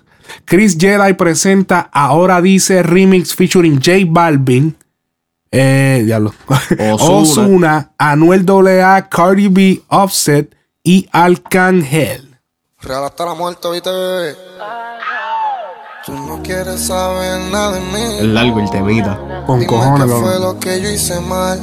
Chris 0.44 0.76
Jedi 0.78 1.12
presenta 1.14 1.90
Ahora 1.92 2.40
Dice 2.40 2.82
Remix 2.82 3.34
featuring 3.34 3.76
J 3.76 4.06
Balvin. 4.06 4.76
Eh, 5.50 6.02
diablo. 6.06 6.32
Ozuna, 7.00 7.92
Anuel 7.98 8.46
AA, 8.48 9.08
Cardi 9.10 9.48
B, 9.48 9.82
Offset 9.88 10.56
y 10.82 11.06
Arcángel. 11.12 12.38
Real 12.80 13.04
hasta 13.04 13.26
la 13.26 13.34
muerte, 13.34 13.70
viste. 13.70 13.90
Tú 16.04 16.12
no 16.14 16.42
quieres 16.42 16.86
saber 16.86 17.40
nada 17.52 17.72
de 17.72 17.80
mí. 17.80 18.16
Es 18.18 18.24
largo 18.24 18.58
el 18.60 18.70
temita. 18.70 19.16
Con 19.46 19.60
Dime 19.60 19.66
cojones, 19.70 20.02
qué 20.02 20.08
loco. 20.08 20.22
fue 20.26 20.40
lo 20.40 20.58
que 20.58 20.80
yo 20.80 20.90
hice 20.90 21.20
mal. 21.20 21.60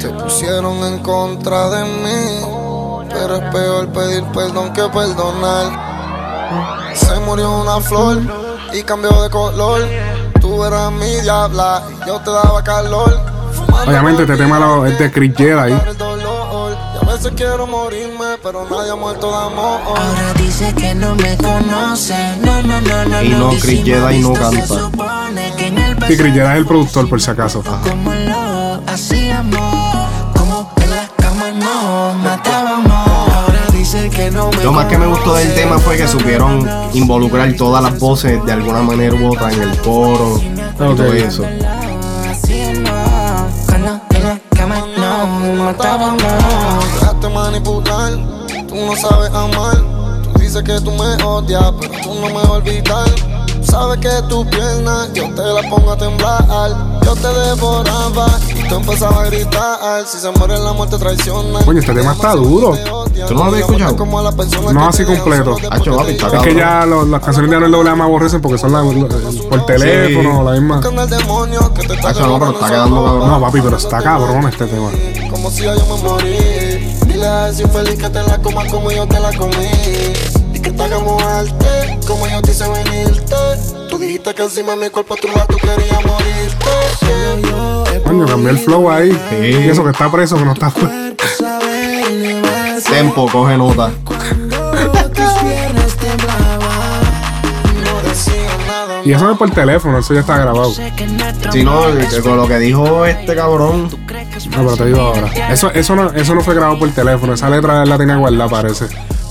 Te 0.00 0.08
pusieron 0.10 0.76
en 0.84 0.98
contra 0.98 1.70
de 1.70 1.84
mí. 1.84 3.08
Pero 3.10 3.36
es 3.36 3.42
peor 3.52 3.88
pedir 3.88 4.22
perdón 4.34 4.72
que 4.74 4.82
perdonar. 4.82 6.94
Se 6.94 7.18
murió 7.20 7.60
una 7.62 7.80
flor 7.80 8.18
y 8.74 8.82
cambió 8.82 9.10
de 9.22 9.30
color. 9.30 9.80
Tú 10.40 10.62
eras 10.64 10.92
mi 10.92 11.20
diabla 11.22 11.82
y 12.02 12.06
yo 12.06 12.20
te 12.20 12.30
daba 12.30 12.62
calor. 12.62 13.18
Obviamente, 13.86 14.22
este 14.22 14.36
tema 14.36 14.58
lo- 14.58 14.84
es 14.84 14.98
de 14.98 15.10
Chris 15.10 15.34
Jedi. 15.36 15.72
Veces 17.18 17.32
quiero 17.36 17.66
morirme, 17.66 18.38
pero 18.42 18.64
nadie 18.70 18.92
ha 18.92 18.94
muerto 18.94 19.28
de 19.28 19.36
amor. 19.36 19.80
Ahora 19.86 20.34
dice 20.36 20.72
que 20.74 20.94
no 20.94 21.16
me 21.16 21.36
conoce. 21.36 22.14
No, 22.42 22.62
no, 22.62 22.80
no, 22.80 23.04
no. 23.06 23.22
Y 23.22 23.28
no, 23.30 23.50
Chris 23.60 23.84
Jedi 23.84 24.20
no 24.20 24.32
canta. 24.32 24.66
Sí, 26.06 26.16
Chris 26.16 26.32
Jedi 26.32 26.48
es 26.48 26.56
el 26.56 26.66
productor, 26.66 27.08
por 27.08 27.20
si 27.20 27.30
acaso. 27.30 27.62
Como 27.62 28.14
lo 28.14 28.82
hacíamos, 28.86 30.06
como 30.36 30.70
en 30.80 30.90
la 30.90 31.08
cama 31.16 31.50
nos 31.50 32.16
matábamos. 32.18 33.08
Lo 34.62 34.72
más 34.72 34.86
que 34.86 34.98
me 34.98 35.06
gustó 35.06 35.34
del 35.34 35.54
tema 35.54 35.78
fue 35.78 35.96
que 35.96 36.06
supieron 36.06 36.68
involucrar 36.92 37.52
todas 37.54 37.82
las 37.82 37.98
voces 37.98 38.44
de 38.44 38.52
alguna 38.52 38.82
manera 38.82 39.14
u 39.14 39.32
otra 39.32 39.50
en 39.52 39.62
el 39.62 39.76
coro 39.78 40.40
y 40.40 40.76
todo 40.76 41.12
eso. 41.14 41.42
Cuando 43.66 44.00
en 44.10 44.22
la 44.22 44.40
cama 44.54 44.84
nos 44.96 45.58
matábamos. 45.58 46.67
Tú 48.68 48.74
no 48.76 48.94
sabes 48.96 49.30
amar. 49.32 49.76
Tú 50.32 50.38
dices 50.40 50.62
que 50.62 50.80
tú 50.80 50.90
me 50.92 51.22
odias, 51.24 51.72
pero 51.80 51.92
tú 52.02 52.14
no 52.14 52.26
me 52.28 52.32
vas 52.34 52.44
a 52.46 52.52
olvidar. 52.52 53.08
Sabes 53.62 53.98
que 53.98 54.08
tu 54.28 54.48
pierna 54.48 55.08
yo 55.12 55.24
te 55.34 55.42
la 55.42 55.62
pongo 55.68 55.92
a 55.92 55.96
temblar. 55.96 56.44
Yo 57.04 57.14
te 57.14 57.28
devoraba 57.28 58.26
y 58.56 58.68
tú 58.68 58.76
empezabas 58.76 59.18
a 59.18 59.24
gritar. 59.26 60.06
Si 60.06 60.18
se 60.18 60.30
muere 60.32 60.58
la 60.58 60.72
muerte 60.72 60.96
traiciona. 60.98 61.60
Coño, 61.64 61.80
este 61.80 61.92
tema 61.94 62.12
está 62.12 62.32
duro. 62.34 62.76
¿Tú 63.26 63.34
no 63.34 63.40
lo 63.40 63.44
habías 63.50 63.60
escuchado? 63.62 63.96
No 64.72 64.86
así 64.88 65.04
completo. 65.04 65.56
Hacho, 65.70 65.96
papi, 65.96 66.10
está 66.12 66.26
Es 66.36 66.42
que 66.42 66.54
ya 66.54 66.86
lo- 66.86 67.04
las 67.04 67.20
canciones 67.20 67.50
de 67.50 67.56
Anuel 67.56 67.88
AA 67.88 67.96
me 67.96 68.04
aborrecen 68.04 68.40
porque 68.40 68.58
son 68.58 68.72
la- 68.72 68.82
la- 68.82 69.48
por 69.48 69.66
teléfono, 69.66 70.42
la 70.44 70.52
misma. 70.52 70.80
Hacho, 72.08 72.26
no, 72.26 72.38
pero 72.38 72.52
está 72.52 72.68
quedando 72.68 72.96
No, 72.96 73.20
cabrón. 73.20 73.40
papi, 73.40 73.60
pero 73.60 73.76
está 73.76 74.02
cabrón 74.02 74.48
este 74.48 74.66
tema. 74.66 74.88
Como 75.30 75.50
si 75.50 75.62
yo 75.64 75.72
me 75.74 76.02
morí. 76.02 76.67
Dile 77.18 77.30
a 77.30 77.48
ese 77.48 77.62
infeliz 77.64 77.98
que 77.98 78.08
te 78.08 78.22
la 78.22 78.38
comas 78.38 78.70
como 78.70 78.92
yo 78.92 79.04
te 79.04 79.18
la 79.18 79.32
comí. 79.36 79.66
Y 80.54 80.60
que 80.60 80.70
te 80.70 80.82
hagamos 80.84 81.20
arte 81.20 81.98
como 82.06 82.28
yo 82.28 82.40
te 82.40 82.52
hice 82.52 82.64
venirte. 82.68 83.34
Tú 83.90 83.98
dijiste 83.98 84.32
que 84.36 84.44
encima 84.44 84.76
de 84.76 84.84
mi 84.84 84.90
cuerpo 84.90 85.16
tú, 85.16 85.26
tú 85.48 85.56
querías 85.56 86.04
morirte. 86.06 86.70
Coño, 88.04 88.24
cambió 88.24 88.50
el 88.50 88.58
flow 88.58 88.88
ahí. 88.88 89.10
Sí. 89.30 89.36
Y 89.46 89.68
eso 89.68 89.82
que 89.82 89.90
está 89.90 90.08
preso, 90.12 90.36
que 90.36 90.44
no 90.44 90.52
está. 90.52 90.72
Tempo, 92.88 93.28
coge 93.32 93.58
nota. 93.58 93.90
No 97.84 98.00
decía 98.08 98.56
nada. 98.68 99.02
Y 99.04 99.12
eso 99.12 99.24
no 99.24 99.32
es 99.32 99.38
por 99.38 99.50
teléfono, 99.50 99.98
eso 99.98 100.14
ya 100.14 100.20
está 100.20 100.38
grabado. 100.38 100.72
Si 101.50 101.64
no, 101.64 101.82
que 101.96 102.20
con 102.22 102.36
lo 102.36 102.46
que 102.46 102.60
dijo 102.60 103.04
este 103.06 103.34
cabrón, 103.34 103.90
No, 104.58 104.64
pero 104.64 104.76
te 104.76 104.86
digo 104.86 105.00
ahora. 105.00 105.28
Eso, 105.52 105.70
eso, 105.72 105.94
no, 105.96 106.10
eso 106.12 106.34
no 106.34 106.40
fue 106.40 106.54
grabado 106.54 106.78
por 106.78 106.90
teléfono. 106.90 107.32
Esa 107.34 107.48
letra 107.50 107.82
él 107.82 107.88
la 107.88 107.98
tenía 107.98 108.16
guardada, 108.16 108.48
parece. 108.48 108.86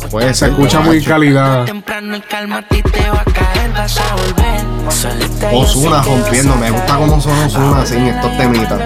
puede 0.09 0.33
Se 0.33 0.47
escucha 0.47 0.79
muy 0.81 1.03
calidad. 1.03 1.65
Temprano 1.65 2.15
el 2.15 2.23
calma 2.25 2.57
a 2.57 2.61
ti 2.61 2.81
te 2.81 3.09
va 3.09 3.21
a 3.21 3.23
caer, 3.25 3.71
vas 3.73 3.97
a 3.99 4.15
volver. 4.15 4.91
Solita 4.91 5.51
yo 5.51 5.57
Ozuna 5.59 6.01
sé 6.03 6.09
que 6.09 6.15
rompiendo, 6.15 6.55
me 6.55 6.71
gusta 6.71 6.95
cómo 6.97 7.21
son 7.21 7.37
Ozuna 7.43 7.81
así 7.81 7.95
en 7.95 8.05
estos 8.07 8.37
temitas. 8.37 8.81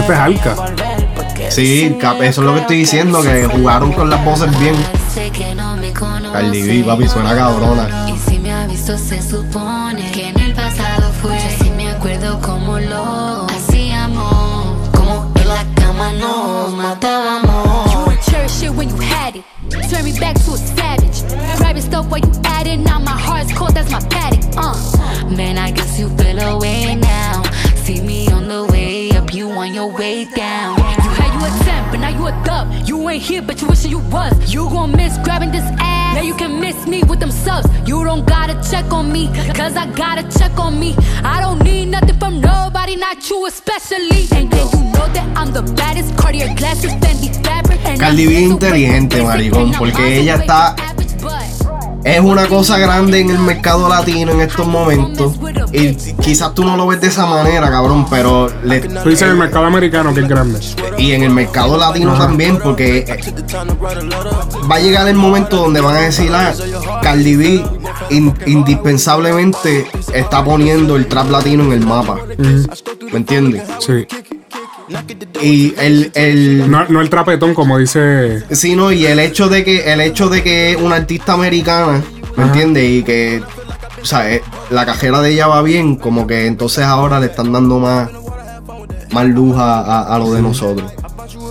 Este 0.00 0.12
es 0.12 0.18
Alca. 0.18 0.56
Sí, 1.50 1.96
cap- 2.00 2.20
eso 2.22 2.40
es 2.40 2.46
lo 2.46 2.54
que 2.54 2.60
estoy 2.60 2.76
diciendo, 2.78 3.22
que 3.22 3.46
jugaron 3.46 3.92
con 3.92 4.08
las 4.10 4.24
voces 4.24 4.50
bien. 4.60 4.74
Cardi 6.32 6.62
B, 6.62 6.84
papi, 6.84 7.08
suena 7.08 7.34
cabrona. 7.34 8.08
Y 8.08 8.18
si 8.30 8.38
me 8.38 8.52
ha 8.52 8.66
visto, 8.66 8.96
se 8.96 9.20
supone 9.22 10.10
que 10.12 10.29
me 12.20 12.40
cómo 12.40 12.78
lo 12.78 13.46
hacíamos. 13.46 14.88
Como 14.96 15.32
en 15.34 15.48
la 15.48 15.64
cama 15.74 16.12
nos 16.12 16.72
matábamos. 16.72 17.92
You 17.92 17.98
would 18.06 18.20
cherish 18.20 18.62
it 18.62 18.70
when 18.70 18.88
you 18.88 18.96
had 18.96 19.36
it. 19.36 19.44
Turn 19.90 20.04
me 20.04 20.12
back 20.18 20.36
to 20.44 20.52
a 20.52 20.58
savage. 20.58 21.22
Private 21.56 21.82
stuff 21.82 22.06
while 22.10 22.20
you 22.20 22.32
at 22.44 22.66
it. 22.66 22.78
Now 22.78 22.98
my 22.98 23.18
heart's 23.18 23.52
cold, 23.52 23.74
that's 23.74 23.90
my 23.90 24.00
paddock. 24.08 24.44
Uh. 24.56 24.74
Man, 25.36 25.58
I 25.58 25.70
guess 25.70 25.98
you 25.98 26.08
feel 26.16 26.38
away 26.38 26.94
now. 26.94 27.42
See 27.84 28.00
me 28.00 28.28
on 28.28 28.48
the 28.48 28.66
way 28.66 28.70
up 28.70 28.70
keep 28.90 29.06
you 29.06 29.09
on 29.60 29.74
your 29.74 29.90
way 29.92 30.24
down. 30.24 30.78
You 30.78 31.10
had 31.20 31.30
you 31.36 31.44
a 31.44 31.64
10, 31.64 31.90
but 31.90 32.00
now 32.00 32.08
you 32.08 32.26
a 32.26 32.32
dub. 32.44 32.72
You 32.88 33.08
ain't 33.10 33.22
here, 33.22 33.42
but 33.42 33.60
you 33.60 33.68
wishing 33.68 33.90
you 33.90 33.98
was. 33.98 34.32
You 34.52 34.64
gon' 34.70 34.92
miss 34.92 35.18
grabbing 35.18 35.52
this 35.52 35.68
ass. 35.78 36.16
Now 36.16 36.22
you 36.22 36.34
can 36.34 36.58
miss 36.60 36.86
me 36.86 37.02
with 37.02 37.20
them 37.20 37.30
subs. 37.30 37.68
You 37.86 38.02
don't 38.04 38.26
gotta 38.26 38.54
check 38.70 38.90
on 38.90 39.12
me, 39.12 39.28
cause 39.54 39.76
I 39.76 39.86
gotta 39.94 40.24
check 40.38 40.58
on 40.58 40.80
me. 40.80 40.96
I 41.22 41.40
don't 41.42 41.62
need 41.62 41.86
nothing 41.86 42.18
from 42.18 42.40
nobody, 42.40 42.96
not 42.96 43.28
you 43.28 43.46
especially. 43.46 44.22
And 44.32 44.50
then 44.50 44.66
you 44.72 44.82
know 44.94 45.06
that 45.16 45.26
I'm 45.36 45.52
the 45.52 45.62
baddest. 45.74 46.16
Cartier 46.16 46.54
glasses, 46.56 46.92
Fendi 47.02 47.28
fabric. 47.44 47.80
And 47.84 48.00
Cardi 48.00 48.26
B 48.26 48.40
inteligente, 48.40 49.22
maricón, 49.22 49.72
porque 49.72 50.20
ella 50.20 50.36
está. 50.36 50.74
Es 52.02 52.20
una 52.20 52.46
cosa 52.46 52.78
grande 52.78 53.20
en 53.20 53.30
el 53.30 53.38
mercado 53.38 53.88
latino 53.88 54.32
en 54.32 54.40
estos 54.40 54.66
momentos. 54.66 55.34
Y 55.72 55.94
quizás 55.94 56.54
tú 56.54 56.64
no 56.64 56.76
lo 56.76 56.86
ves 56.86 57.00
de 57.00 57.08
esa 57.08 57.26
manera, 57.26 57.70
cabrón, 57.70 58.06
pero. 58.08 58.50
Le, 58.64 58.80
Tú 58.80 59.08
dices 59.10 59.28
el 59.28 59.36
mercado 59.36 59.66
americano 59.66 60.14
que 60.14 60.20
es 60.20 60.28
grande. 60.28 60.58
y 60.98 61.12
en 61.12 61.22
el 61.24 61.30
mercado 61.30 61.76
latino 61.76 62.16
también, 62.16 62.58
porque 62.58 62.98
eh, 63.06 63.20
va 64.70 64.76
a 64.76 64.80
llegar 64.80 65.06
el 65.08 65.16
momento 65.16 65.56
donde 65.56 65.80
van 65.80 65.96
a 65.96 66.00
decir, 66.00 66.30
ah, 66.34 66.52
Cardi 67.02 67.36
B 67.36 67.64
in- 68.10 68.34
indispensablemente 68.46 69.86
está 70.14 70.42
poniendo 70.44 70.96
el 70.96 71.06
trap 71.06 71.30
latino 71.30 71.64
en 71.64 71.72
el 71.72 71.86
mapa. 71.86 72.18
¿Me 72.38 73.18
entiendes? 73.18 73.62
Sí. 73.80 74.06
Y 75.42 75.74
el, 75.78 76.10
el 76.14 76.70
No, 76.70 76.84
no 76.88 77.00
el 77.00 77.10
trapetón, 77.10 77.54
como 77.54 77.78
dice. 77.78 78.42
Sí, 78.54 78.74
no, 78.76 78.92
y 78.92 79.06
el 79.06 79.18
hecho 79.18 79.48
de 79.48 79.64
que, 79.64 79.92
el 79.92 80.00
hecho 80.00 80.28
de 80.28 80.42
que 80.42 80.76
una 80.80 80.96
artista 80.96 81.32
americana, 81.34 82.02
¿me 82.36 82.44
entiendes? 82.44 82.84
Y 82.90 83.02
que, 83.02 83.42
o 84.02 84.04
sea, 84.04 84.32
eh, 84.32 84.42
la 84.70 84.84
cajera 84.86 85.20
de 85.20 85.30
ella 85.32 85.46
va 85.46 85.62
bien, 85.62 85.96
como 85.96 86.26
que 86.26 86.46
entonces 86.46 86.84
ahora 86.84 87.20
le 87.20 87.26
están 87.26 87.52
dando 87.52 87.78
más, 87.78 88.10
más 89.12 89.26
luz 89.26 89.56
a, 89.56 89.80
a- 89.80 90.14
a 90.14 90.18
lo 90.18 90.32
de 90.32 90.42
nosotros. 90.42 90.92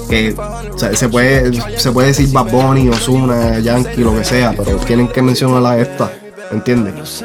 Que 0.10 0.34
o 0.74 0.78
sea, 0.78 0.96
se 0.96 1.08
puede, 1.08 1.52
se 1.78 1.92
puede 1.92 2.08
decir 2.08 2.30
Bad 2.32 2.50
Bunny, 2.52 2.90
Ozuna, 2.90 3.60
Yankee, 3.60 4.02
lo 4.02 4.16
que 4.16 4.24
sea, 4.24 4.54
pero 4.58 4.78
tienen 4.78 5.08
que 5.08 5.22
mencionar 5.22 5.64
a 5.74 5.80
esta, 5.80 6.12
¿me 6.52 6.58
entiendes? 6.58 7.24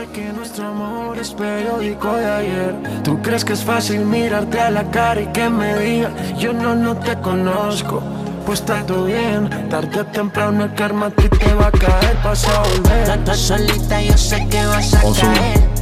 Es 1.25 1.33
periódico 1.33 2.15
de 2.17 2.27
ayer. 2.31 2.75
Tú 3.03 3.21
crees 3.23 3.45
que 3.45 3.55
es 3.55 3.65
fácil 3.65 4.05
mirarte 4.05 4.61
a 4.61 4.71
la 4.71 4.85
cara 4.91 5.23
y 5.23 5.27
que 5.29 5.49
me 5.49 5.79
diga, 5.79 6.11
yo 6.39 6.53
no, 6.53 6.75
no 6.75 6.95
te 6.97 7.19
conozco. 7.21 8.03
Pues 8.45 8.61
está 8.61 8.85
todo 8.85 9.07
bien, 9.07 9.49
tarde 9.71 10.01
o 10.01 10.05
temprano 10.05 10.65
el 10.65 10.75
karma 10.75 11.07
a 11.07 11.11
ti 11.11 11.27
te 11.31 11.55
va 11.55 11.69
a 11.69 11.71
caer, 11.71 12.17
vas 12.23 12.47
a 12.47 12.59
volver. 12.61 13.19
Estás 13.19 13.39
solita, 13.39 14.03
yo 14.03 14.19
sé 14.19 14.47
que 14.51 14.67
vas 14.67 14.93
a 14.93 15.07
Ozuna. 15.07 15.33
caer. 15.33 15.74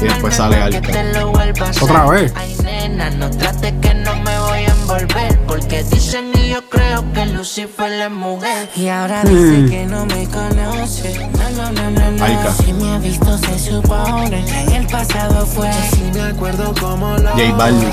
Y 0.00 0.04
después 0.04 0.34
sale 0.34 0.56
Alca. 0.56 0.80
te 0.80 1.12
lo 1.14 1.30
vuelvas 1.30 1.80
a 1.80 1.84
Otra 1.84 2.06
vez. 2.06 2.32
Ay, 2.36 2.56
nena, 2.62 3.10
no 3.10 3.30
trate 3.30 3.74
que 3.80 3.94
no 3.94 4.14
me 4.16 4.38
voy 4.38 4.58
a 4.64 4.72
envolver. 4.72 5.38
Porque 5.46 5.82
dicen 5.84 6.30
y 6.34 6.50
yo 6.50 6.68
creo 6.68 7.04
que 7.12 7.26
Lucifer 7.26 7.92
es 7.92 8.10
mujer. 8.10 8.68
Y 8.76 8.88
ahora 8.88 9.22
dice 9.22 9.58
Mm. 9.58 9.68
que 9.70 9.86
no 9.86 10.06
me 10.06 10.26
conoce. 10.28 11.28
No, 11.54 11.70
no, 11.72 11.90
no, 11.90 12.10
no. 12.12 12.24
Alca. 12.24 12.52
Si 12.52 12.72
me 12.72 12.90
ha 12.92 12.98
visto, 12.98 13.38
se 13.38 13.58
supone 13.58 14.44
en 14.66 14.72
el 14.72 14.86
pasado 14.86 15.46
fue. 15.46 15.70
Si 15.92 16.02
me 16.14 16.22
acuerdo 16.22 16.72
cómo 16.80 17.16
la 17.18 17.30
J 17.32 17.52
Balvin. 17.56 17.90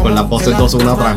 Con 0.00 0.14
las 0.14 0.28
voces 0.28 0.56
de 0.56 0.62
Ozuna 0.62 0.92
atrás. 0.92 1.16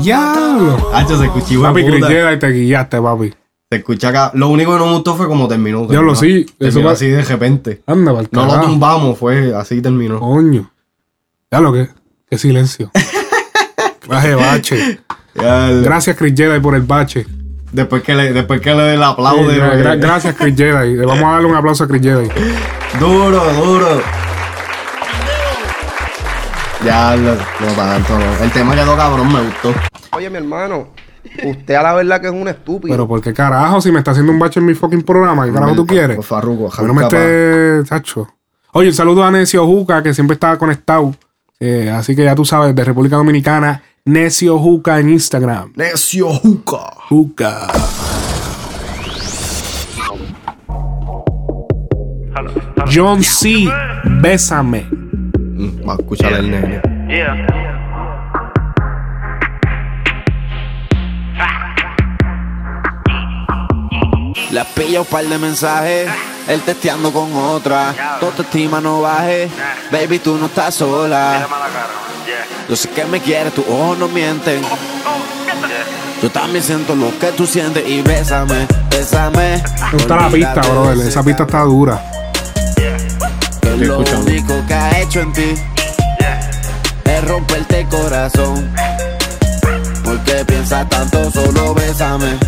¡Diablo! 0.00 0.90
Hacho, 0.94 1.18
se 1.18 1.24
escuchó 1.24 1.62
Papi. 1.62 1.84
Chris 1.84 2.06
Jedi, 2.06 2.38
te 2.38 2.48
guillaste, 2.48 3.00
papi. 3.00 3.34
Se 3.74 3.78
escucha 3.80 4.10
acá. 4.10 4.30
Lo 4.34 4.50
único 4.50 4.72
que 4.72 4.78
no 4.78 4.86
me 4.86 4.92
gustó 4.92 5.16
fue 5.16 5.26
como 5.26 5.48
terminó. 5.48 5.86
Diablo, 5.86 6.12
terminó- 6.14 6.46
sí, 6.46 6.54
eso 6.60 6.80
va- 6.84 6.92
así 6.92 7.08
de 7.08 7.22
repente. 7.24 7.82
Anda, 7.86 8.12
No 8.30 8.46
lo 8.46 8.60
tumbamos, 8.60 9.18
fue 9.18 9.52
así 9.52 9.82
terminó. 9.82 10.20
Coño. 10.20 10.70
Ya 11.50 11.60
lo 11.60 11.72
que. 11.72 11.88
Qué 12.30 12.38
silencio. 12.38 12.90
Clase 14.00 14.34
bache. 14.36 15.00
Ya, 15.34 15.70
el- 15.70 15.82
Gracias, 15.82 16.16
Chris 16.16 16.34
Jedi, 16.36 16.60
por 16.60 16.76
el 16.76 16.82
bache. 16.82 17.26
Después 17.72 18.04
que 18.04 18.14
le, 18.14 18.32
después 18.32 18.60
que 18.60 18.72
le 18.72 18.82
dé 18.84 18.94
el 18.94 19.02
aplauso. 19.02 19.50
Sí, 19.50 19.56
gra- 19.56 19.74
gra- 19.82 19.98
gracias, 20.00 20.36
Chris 20.36 20.54
Jedi. 20.56 20.94
Le 20.94 21.04
vamos 21.06 21.24
a 21.24 21.32
darle 21.32 21.48
un 21.48 21.56
aplauso 21.56 21.82
a 21.82 21.88
Chris 21.88 22.02
Jedi. 22.02 22.28
Duro, 23.00 23.42
duro. 23.54 24.00
Ya, 26.84 27.16
lo- 27.16 27.34
no 27.34 27.72
tanto, 27.76 28.18
no. 28.18 28.44
El 28.44 28.50
tema 28.52 28.74
quedó 28.76 28.96
cabrón, 28.96 29.32
me 29.32 29.40
gustó. 29.42 29.74
Oye, 30.12 30.30
mi 30.30 30.36
hermano, 30.36 30.88
usted 31.44 31.74
a 31.74 31.82
la 31.82 31.94
verdad 31.94 32.20
que 32.20 32.26
es 32.28 32.32
un 32.32 32.48
estúpido. 32.48 32.94
Pero 32.94 33.08
¿por 33.08 33.20
qué 33.20 33.32
carajo? 33.32 33.80
Si 33.80 33.90
me 33.90 33.98
está 33.98 34.12
haciendo 34.12 34.32
un 34.32 34.38
bache 34.38 34.60
en 34.60 34.66
mi 34.66 34.74
fucking 34.74 35.02
programa, 35.02 35.46
¿qué 35.46 35.52
carajo 35.52 35.74
tú 35.74 35.86
quieres? 35.86 36.16
Pues, 36.16 36.26
Farruko, 36.26 36.70
A 36.76 36.82
mí 36.82 36.88
no 36.88 36.94
me 36.94 37.02
estés, 37.02 37.88
tacho. 37.88 38.28
Oye, 38.72 38.88
un 38.88 38.94
saludo 38.94 39.22
a 39.24 39.30
Necio 39.30 39.64
Juca, 39.66 40.02
que 40.02 40.12
siempre 40.12 40.34
estaba 40.34 40.58
conectado. 40.58 41.14
Eh, 41.60 41.90
así 41.90 42.16
que 42.16 42.24
ya 42.24 42.34
tú 42.34 42.44
sabes, 42.44 42.74
de 42.74 42.84
República 42.84 43.16
Dominicana, 43.16 43.82
Necio 44.04 44.58
Juca 44.58 44.98
en 44.98 45.10
Instagram. 45.10 45.72
Necio 45.76 46.28
Juca. 46.28 46.92
Juca. 47.08 47.68
John 52.92 53.22
C. 53.22 53.66
Bésame. 54.20 54.86
Mm, 54.90 55.88
Va 55.88 55.94
a 55.94 55.96
escuchar 55.96 56.32
el 56.34 56.50
nene. 56.50 56.80
Le 64.54 64.60
has 64.60 64.68
pillado 64.68 65.00
un 65.00 65.06
par 65.06 65.24
de 65.24 65.36
mensajes, 65.36 66.08
él 66.46 66.60
testeando 66.60 67.12
con 67.12 67.34
otra. 67.34 67.92
Tu 68.20 68.26
autoestima 68.26 68.80
no 68.80 69.00
baje, 69.00 69.50
baby, 69.90 70.20
tú 70.20 70.36
no 70.36 70.46
estás 70.46 70.76
sola. 70.76 71.44
Yo 72.68 72.76
sé 72.76 72.88
que 72.90 73.04
me 73.04 73.20
quieres, 73.20 73.52
tus 73.52 73.66
ojos 73.66 73.98
no 73.98 74.06
mienten. 74.06 74.62
Yo 76.22 76.30
también 76.30 76.62
siento 76.62 76.94
lo 76.94 77.18
que 77.18 77.32
tú 77.32 77.48
sientes 77.48 77.84
y 77.84 78.00
bésame, 78.02 78.68
bésame. 78.90 79.60
Me 79.90 79.98
gusta 79.98 80.16
la 80.18 80.28
pista, 80.28 80.60
brother. 80.60 81.04
Esa 81.04 81.24
pista 81.24 81.42
está 81.42 81.62
dura. 81.62 82.00
Que 83.60 83.76
lo 83.78 83.98
único 83.98 84.54
que 84.68 84.74
ha 84.74 85.00
hecho 85.00 85.18
en 85.18 85.32
ti 85.32 85.54
es 87.06 87.24
romperte 87.24 87.80
el 87.80 87.88
corazón. 87.88 88.72
Porque 90.04 90.44
piensas 90.44 90.88
tanto, 90.88 91.28
solo 91.32 91.74
bésame. 91.74 92.38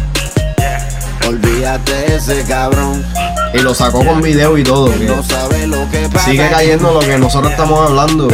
Olvídate 1.28 1.92
de 1.92 2.16
ese 2.16 2.44
cabrón. 2.44 3.04
Y 3.52 3.58
lo 3.58 3.74
sacó 3.74 4.04
con 4.04 4.20
video 4.20 4.56
y 4.58 4.62
todo. 4.62 4.90
que 4.92 5.06
No 5.06 5.22
sabe 5.22 5.66
lo 5.66 5.88
que 5.90 6.08
pasa. 6.08 6.30
Sigue 6.30 6.48
cayendo 6.50 6.92
lo 6.92 7.00
que 7.00 7.18
nosotros 7.18 7.52
estamos 7.52 7.88
hablando. 7.88 8.28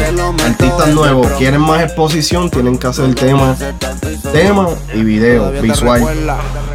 Artistas 0.44 0.88
nuevos 0.88 1.26
quieren 1.38 1.60
más 1.60 1.82
exposición, 1.82 2.50
tienen 2.50 2.78
que 2.78 2.86
hacer 2.86 3.14
tema, 3.14 3.56
tema 4.32 4.68
y 4.92 5.02
video, 5.02 5.50
visual. 5.62 6.02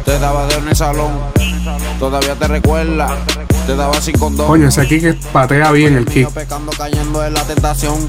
Te 0.04 0.18
daba 0.18 0.48
en 0.48 0.68
el 0.68 0.76
salón. 0.76 1.12
Todavía 1.98 2.34
te 2.34 2.48
recuerda. 2.48 3.16
Te 3.68 3.76
daba 3.76 4.00
sin 4.00 4.16
condón. 4.18 4.46
Coño, 4.46 4.68
ese 4.68 4.86
kick 4.86 5.14
patea 5.30 5.70
bien 5.72 5.94
el 5.94 6.06
kick. 6.06 6.30
Pecando, 6.30 6.72
cayendo 6.72 7.22
en 7.22 7.34
la 7.34 7.42
tentación. 7.44 8.08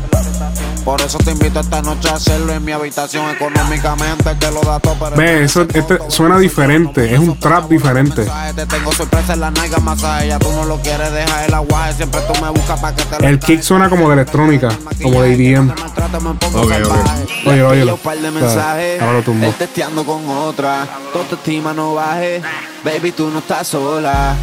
Por 0.85 1.01
eso 1.01 1.17
te 1.17 1.31
invito 1.31 1.59
esta 1.59 1.81
noche 1.81 2.07
a 2.07 2.13
hacerlo 2.13 2.53
en 2.53 2.63
mi 2.63 2.71
habitación. 2.71 3.29
Económicamente 3.31 4.35
te 4.35 4.51
lo 4.53 4.61
da 4.61 4.79
todo, 4.79 4.95
pero 4.97 5.17
Ve, 5.17 5.43
eso 5.43 5.67
este 5.73 5.99
suena 6.07 6.39
diferente. 6.39 7.13
Es 7.13 7.19
un 7.19 7.37
trap 7.37 7.67
diferente. 7.69 8.25
te 8.55 8.65
tengo 8.67 8.93
sorpresa 8.93 9.33
en 9.33 9.41
la 9.41 9.51
nalga 9.51 9.79
más 9.79 10.01
a 10.05 10.23
ella. 10.23 10.39
Tú 10.39 10.49
no 10.49 10.63
lo 10.63 10.77
quieres 10.77 11.11
dejar 11.11 11.49
el 11.49 11.53
aguaje. 11.53 11.93
Siempre 11.95 12.21
tú 12.21 12.41
me 12.41 12.49
buscas 12.51 12.79
para 12.79 12.95
que 12.95 13.03
te 13.03 13.19
lo 13.19 13.27
El 13.27 13.39
kick 13.39 13.61
suena 13.61 13.89
como 13.89 14.07
de 14.07 14.13
electrónica, 14.13 14.69
como 15.03 15.21
de 15.23 15.33
EDM. 15.33 15.71
Ok, 16.53 16.71
Oye, 17.47 17.63
óyelo. 17.63 17.95
un 17.95 17.99
par 17.99 18.17
de 18.17 18.29
O 18.29 18.31
sea, 18.31 18.39
mensajes. 18.39 19.01
Ahora 19.01 19.13
lo 19.17 19.23
tumbo. 19.23 19.45
Él 19.45 19.53
testeando 19.55 20.05
con 20.05 20.25
otra. 20.25 20.87
Tu 21.11 21.19
autoestima 21.19 21.73
no 21.73 21.95
baje. 21.95 22.41
Baby, 22.85 23.11
tú 23.11 23.29
no 23.29 23.39
estás 23.39 23.67
sola. 23.67 24.37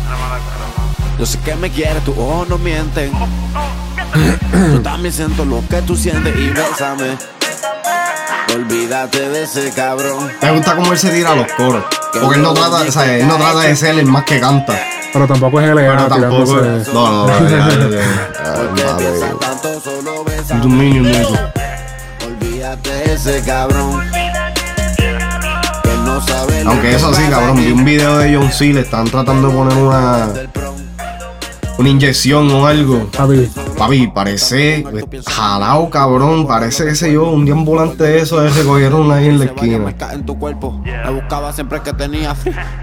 Yo 1.18 1.24
sé 1.26 1.38
que 1.38 1.54
me 1.56 1.70
quieres, 1.70 2.04
tus 2.04 2.16
ojos 2.18 2.48
no 2.48 2.58
mienten. 2.58 3.10
Yo 4.72 4.80
también 4.82 5.12
siento 5.14 5.44
lo 5.44 5.62
que 5.68 5.80
tú 5.82 5.96
sientes 5.96 6.34
y 6.36 6.48
bésame. 6.50 7.16
Olvídate 8.54 9.28
de 9.28 9.42
ese 9.42 9.70
cabrón. 9.72 10.30
Me 10.42 10.50
gusta 10.52 10.76
cómo 10.76 10.92
él 10.92 10.98
se 10.98 11.10
tira 11.10 11.32
a 11.32 11.36
los 11.36 11.50
coros. 11.52 11.84
Porque 12.20 12.36
él 12.36 12.42
no 12.42 12.54
trata, 12.54 12.76
o 12.82 12.92
sea, 12.92 13.16
él 13.16 13.26
no 13.26 13.36
trata 13.36 13.60
de 13.60 13.76
ser 13.76 13.98
el 13.98 14.06
más 14.06 14.24
que 14.24 14.40
canta. 14.40 14.78
Pero 15.12 15.26
tampoco 15.26 15.60
es 15.60 15.66
Pero 15.68 15.78
elegante. 15.80 16.08
tampoco. 16.20 16.44
tirándose- 16.60 16.92
No, 16.92 17.26
no, 17.26 17.26
no. 17.26 17.32
Ah, 20.50 20.54
mini, 20.64 21.00
mini. 21.00 21.26
Olvídate 22.26 22.90
de 22.90 23.14
ese 23.14 23.42
cabrón. 23.44 24.00
Que 25.82 25.90
no 26.04 26.20
sabe 26.26 26.64
lo 26.64 26.70
Aunque 26.70 26.90
que 26.90 26.96
eso 26.96 27.14
sí, 27.14 27.22
cabrón, 27.30 27.56
vi 27.56 27.72
un 27.72 27.84
video 27.84 28.18
de 28.18 28.34
John 28.36 28.50
C. 28.52 28.66
Le 28.72 28.80
están 28.80 29.06
tratando 29.06 29.48
de 29.48 29.54
poner 29.54 29.76
una. 29.78 30.28
Una 31.78 31.88
inyección 31.90 32.50
o 32.50 32.66
algo. 32.66 33.06
Papi. 33.16 33.50
Papi, 33.76 34.06
parece 34.06 34.84
jalado, 35.26 35.90
cabrón. 35.90 36.46
Parece, 36.46 36.88
ese 36.88 37.12
yo, 37.12 37.30
un 37.30 37.50
ambulante 37.50 38.04
de 38.04 38.20
eso 38.20 38.40
de 38.40 38.48
recogieron 38.48 39.12
ahí 39.12 39.26
en 39.26 39.38
la 39.38 39.44
esquina. 39.46 39.94
en 40.12 40.24
tu 40.24 40.38
cuerpo. 40.38 40.80
Me 40.84 41.10
buscaba 41.10 41.52
siempre 41.52 41.82
que 41.82 41.92
tenía. 41.92 42.34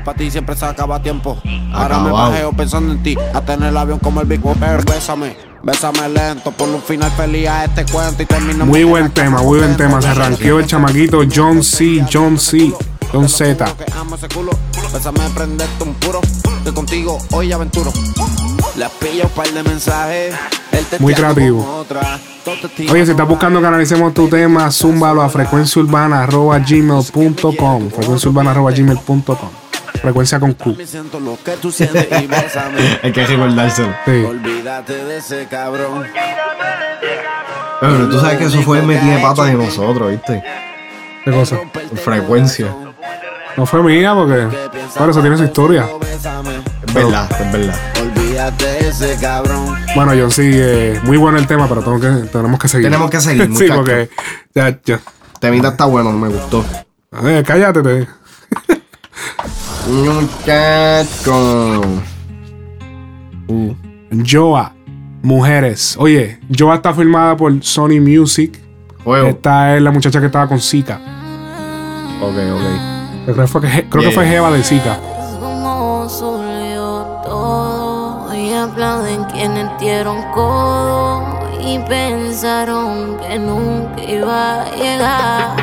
Para 0.06 0.18
ti 0.18 0.30
siempre 0.30 0.56
sacaba 0.56 1.02
tiempo. 1.02 1.38
Ahora 1.74 2.00
me 2.00 2.12
bajeo 2.12 2.52
pensando 2.54 2.94
en 2.94 3.02
ti. 3.02 3.18
A 3.34 3.42
tener 3.42 3.70
el 3.70 3.78
avión 3.78 4.00
como 4.00 4.22
el 4.22 4.28
Big 4.28 4.42
Bopper. 4.42 4.86
Bésame. 4.86 5.36
Bésame 5.64 6.10
lento, 6.10 6.52
por 6.52 6.68
un 6.68 6.82
final 6.82 7.10
feliz 7.12 7.48
a 7.48 7.64
este 7.64 7.86
cuento 7.86 8.22
y 8.22 8.26
terminamos. 8.26 8.68
Muy 8.68 8.84
buen 8.84 9.10
tema, 9.12 9.42
muy 9.42 9.60
buen 9.60 9.78
tema. 9.78 10.02
Se 10.02 10.10
arranqueó 10.10 10.60
el 10.60 10.68
chamaquito 10.68 11.22
John 11.34 11.64
C. 11.64 12.06
John 12.12 12.38
C. 12.38 12.74
John 13.14 13.30
Z. 13.30 13.66
Que 13.78 13.86
amo 13.98 14.16
ese 14.16 14.28
culo. 14.28 14.52
Bésame 14.92 15.22
prenderte 15.34 15.84
un 15.84 15.94
puro. 15.96 16.20
Que 16.66 16.74
contigo 16.74 17.18
hoy 17.32 17.54
aventuro. 17.54 17.94
Le 18.76 18.90
pillo 19.00 19.26
un 19.26 19.30
par 19.30 19.48
de 19.48 19.64
mensajes. 19.64 20.36
Él 20.72 20.86
te 20.86 21.00
Muy 21.00 21.14
creativo. 21.14 21.86
Oye, 22.92 23.06
si 23.06 23.12
estás 23.12 23.28
buscando 23.28 23.62
que 23.62 23.68
analicemos 23.68 24.14
tu 24.14 24.28
tema, 24.28 24.70
zúmbalo 24.72 25.22
a 25.22 25.30
frecuenciaurbana.gmail.com 25.30 27.90
frecuenciaurbana.gmail.com 27.90 29.50
Frecuencia 30.02 30.40
con 30.40 30.54
Q. 30.54 30.76
Hay 33.04 33.12
que 33.12 33.26
recordárselo. 33.26 33.94
Sí. 34.06 34.12
Olvídate 34.12 35.06
de 35.06 35.18
ese 35.18 35.48
cabrón. 35.48 36.06
Pero 37.80 38.10
tú 38.10 38.20
sabes 38.20 38.38
que 38.38 38.46
eso 38.46 38.62
fue 38.64 38.82
metida 38.82 39.16
de 39.16 39.22
pata 39.22 39.46
de 39.46 39.54
nosotros, 39.54 40.12
¿viste? 40.12 40.44
¿Qué 41.24 41.32
cosa? 41.32 41.58
Frecuencia. 42.04 42.76
No 43.56 43.66
fue 43.66 43.82
mía 43.84 44.14
porque. 44.14 44.48
Por 44.98 45.10
eso 45.10 45.22
tiene 45.22 45.38
su 45.38 45.46
historia. 45.46 45.88
Es 46.88 46.94
verdad, 46.94 47.30
es 47.40 47.52
verdad. 47.52 47.76
Olvídate 48.34 48.66
de 48.66 48.90
ese 48.90 49.16
cabrón. 49.22 49.76
Bueno, 49.94 50.12
John, 50.20 50.32
sí, 50.32 50.50
eh, 50.56 51.00
muy 51.04 51.18
bueno 51.18 51.38
el 51.38 51.46
tema, 51.46 51.70
pero 51.70 51.84
tengo 51.84 52.00
que, 52.00 52.08
tenemos 52.30 52.60
que 52.60 52.68
seguir. 52.68 52.88
Tenemos 52.88 53.12
que 53.12 53.22
seguir, 53.22 53.48
sí, 53.56 53.68
porque. 53.72 54.10
Ya, 54.56 54.80
ya. 54.84 55.00
Temita 55.40 55.68
está 55.68 55.86
bueno, 55.86 56.12
me 56.14 56.30
gustó. 56.30 56.66
Eh, 57.26 57.44
cállate. 57.46 57.84
Te. 57.84 58.08
Muchacho. 59.88 61.82
Uh. 63.46 63.76
Joa, 64.26 64.74
mujeres. 65.22 65.96
Oye, 66.00 66.40
Joa 66.58 66.76
está 66.76 66.94
filmada 66.94 67.36
por 67.36 67.62
Sony 67.62 68.00
Music. 68.00 68.58
Juego. 69.04 69.28
Esta 69.28 69.76
es 69.76 69.82
la 69.82 69.92
muchacha 69.92 70.22
que 70.22 70.28
estaba 70.28 70.48
con 70.48 70.62
Zika. 70.62 70.96
Ok, 72.22 72.36
ok. 72.36 73.26
Creo 73.26 73.36
que 73.36 73.48
fue, 73.48 73.62
creo 73.62 74.04
que 74.04 74.12
fue 74.12 74.24
Yeah. 74.24 74.34
Jeva 74.34 74.52
de 74.52 74.64
Zika. 74.64 74.98
Aplauden 78.94 79.24
quienes 79.24 79.80
dieron 79.80 80.22
codo 80.34 81.40
y 81.60 81.80
pensaron 81.80 83.18
que 83.18 83.40
nunca 83.40 84.04
iba 84.04 84.62
a 84.62 84.70
llegar. 84.76 85.56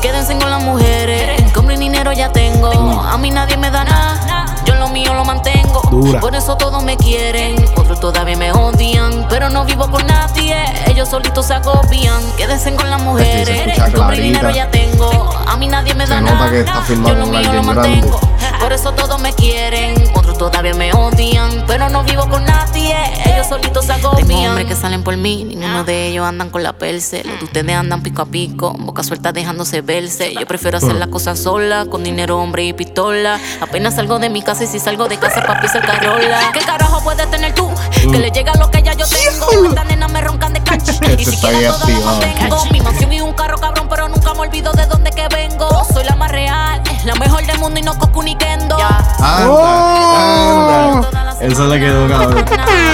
Quédense 0.00 0.36
con 0.36 0.50
las 0.50 0.64
mujeres, 0.64 1.40
compren 1.52 1.78
dinero 1.78 2.12
ya 2.12 2.32
tengo. 2.32 2.72
A 2.72 3.16
mí 3.18 3.30
nadie 3.30 3.56
me 3.56 3.70
da 3.70 3.84
nada, 3.84 4.41
yo 4.64 4.74
lo 4.76 4.88
mío 4.88 5.14
lo 5.14 5.24
mantengo. 5.24 5.82
Dura. 5.90 6.20
Por 6.20 6.34
eso 6.34 6.56
todos 6.56 6.82
me 6.84 6.96
quieren, 6.96 7.56
otros 7.76 8.00
todavía 8.00 8.36
me 8.36 8.52
odian, 8.52 9.26
pero 9.28 9.48
no 9.50 9.64
vivo 9.64 9.90
con 9.90 10.06
nadie. 10.06 10.56
Ellos 10.86 11.08
solitos 11.08 11.46
se 11.46 11.54
agobian. 11.54 12.22
Quédense 12.36 12.74
con 12.74 12.88
las 12.90 13.00
mujeres, 13.02 13.48
escucha 13.48 13.92
compren 13.92 14.22
dinero 14.22 14.50
ya 14.50 14.70
tengo. 14.70 15.30
A 15.46 15.56
mí 15.56 15.68
nadie 15.68 15.94
me 15.94 16.06
da 16.06 16.16
Se 16.16 16.22
nada. 16.22 16.36
nota 16.38 16.50
que 16.50 16.60
está 16.60 16.84
yo 16.88 16.94
lo 17.14 17.20
con 17.20 17.30
mío 17.30 17.38
alguien 17.38 17.56
lo 17.56 17.62
grande. 17.62 17.88
mantengo. 17.88 18.20
Por 18.60 18.72
eso 18.72 18.92
todos 18.92 19.20
me 19.20 19.32
quieren, 19.32 19.94
otros 20.14 20.38
todavía 20.38 20.74
me 20.74 20.92
odian, 20.92 21.64
pero 21.66 21.88
no 21.88 22.04
vivo 22.04 22.28
con 22.28 22.44
nadie. 22.44 22.94
Ellos 23.26 23.48
solitos 23.48 23.84
se 23.86 23.92
agobian. 23.92 24.26
Tengo 24.26 24.42
hombres 24.48 24.66
que 24.66 24.76
salen 24.76 25.02
por 25.02 25.16
mí, 25.16 25.44
ninguno 25.44 25.84
de 25.84 26.08
ellos 26.08 26.24
andan 26.26 26.48
con 26.50 26.62
la 26.62 26.72
perse. 26.72 27.22
Los 27.24 27.38
de 27.40 27.44
ustedes 27.46 27.74
andan 27.76 28.02
pico 28.02 28.22
a 28.22 28.26
pico, 28.26 28.72
boca 28.78 29.02
suelta 29.02 29.32
dejándose 29.32 29.80
verse. 29.80 30.34
Yo 30.38 30.46
prefiero 30.46 30.78
hacer 30.78 30.94
las 30.94 31.08
cosas 31.08 31.38
sola, 31.40 31.86
con 31.86 32.04
dinero, 32.04 32.38
hombre 32.38 32.64
y 32.64 32.72
pistola. 32.72 33.40
Apenas 33.60 33.96
salgo 33.96 34.18
de 34.20 34.30
mi 34.30 34.42
casa 34.42 34.51
y 34.60 34.66
si 34.66 34.78
salgo 34.78 35.08
de 35.08 35.18
casa, 35.18 35.42
papi, 35.42 35.66
el 35.74 35.82
carola. 35.84 36.50
¿Qué 36.52 36.60
carajo 36.60 37.00
puedes 37.02 37.28
tener 37.30 37.54
tú? 37.54 37.70
Que 37.92 38.18
le 38.18 38.30
llega 38.30 38.52
lo 38.54 38.70
que 38.70 38.82
ya 38.82 38.92
yo 38.92 39.06
tengo. 39.06 39.68
Estas 39.68 39.86
nenas 39.86 40.10
me 40.12 40.20
roncan 40.20 40.52
de 40.52 40.60
catch. 40.64 40.90
Y 41.18 41.24
si 41.24 41.34
está 41.34 41.48
quieren 41.48 41.60
bien 41.60 41.72
todo 41.72 41.88
lo 41.88 41.94
activado. 42.10 42.20
mantengo. 42.20 42.64
Mi 42.70 42.80
mansión 42.80 43.12
y 43.12 43.20
un 43.22 43.32
carro 43.32 43.56
cabrón, 43.58 43.86
pero 43.88 44.08
nunca 44.08 44.34
me 44.34 44.40
olvido 44.40 44.72
de 44.72 44.86
dónde 44.86 45.10
que 45.10 45.26
vengo. 45.28 45.68
Soy 45.92 46.04
la 46.04 46.16
más 46.16 46.30
real, 46.30 46.82
la 47.04 47.14
mejor 47.14 47.44
del 47.46 47.58
mundo 47.58 47.80
y 47.80 47.82
no 47.82 47.98
coco 47.98 48.22
ni 48.22 48.36
kendo. 48.36 48.76
Anda, 49.18 50.98
anda. 50.98 51.36
Eso 51.40 51.66
le 51.66 51.80
quedó 51.80 52.06
cabrón. 52.08 52.44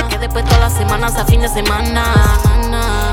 Que 0.08 0.18
después 0.18 0.44
todas 0.44 0.60
las 0.60 0.72
semanas 0.74 1.16
a 1.16 1.24
fin 1.24 1.40
de 1.40 1.48
semana. 1.48 2.04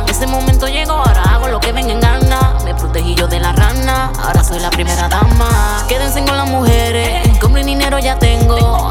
Ese 0.07 0.27
momento 0.27 0.67
llegó, 0.67 0.93
ahora 0.93 1.23
hago 1.23 1.47
lo 1.47 1.59
que 1.59 1.71
venga 1.71 1.91
en 1.91 1.99
gana. 1.99 2.53
Me 2.63 2.73
protegí 2.75 3.15
yo 3.15 3.27
de 3.27 3.39
la 3.39 3.51
rana, 3.53 4.11
ahora 4.23 4.43
soy 4.43 4.59
la 4.59 4.69
primera 4.69 5.09
dama. 5.09 5.83
Quédense 5.89 6.23
con 6.23 6.37
las 6.37 6.47
mujeres, 6.47 7.27
compren 7.39 7.65
dinero 7.65 7.99
ya 7.99 8.17
tengo. 8.17 8.34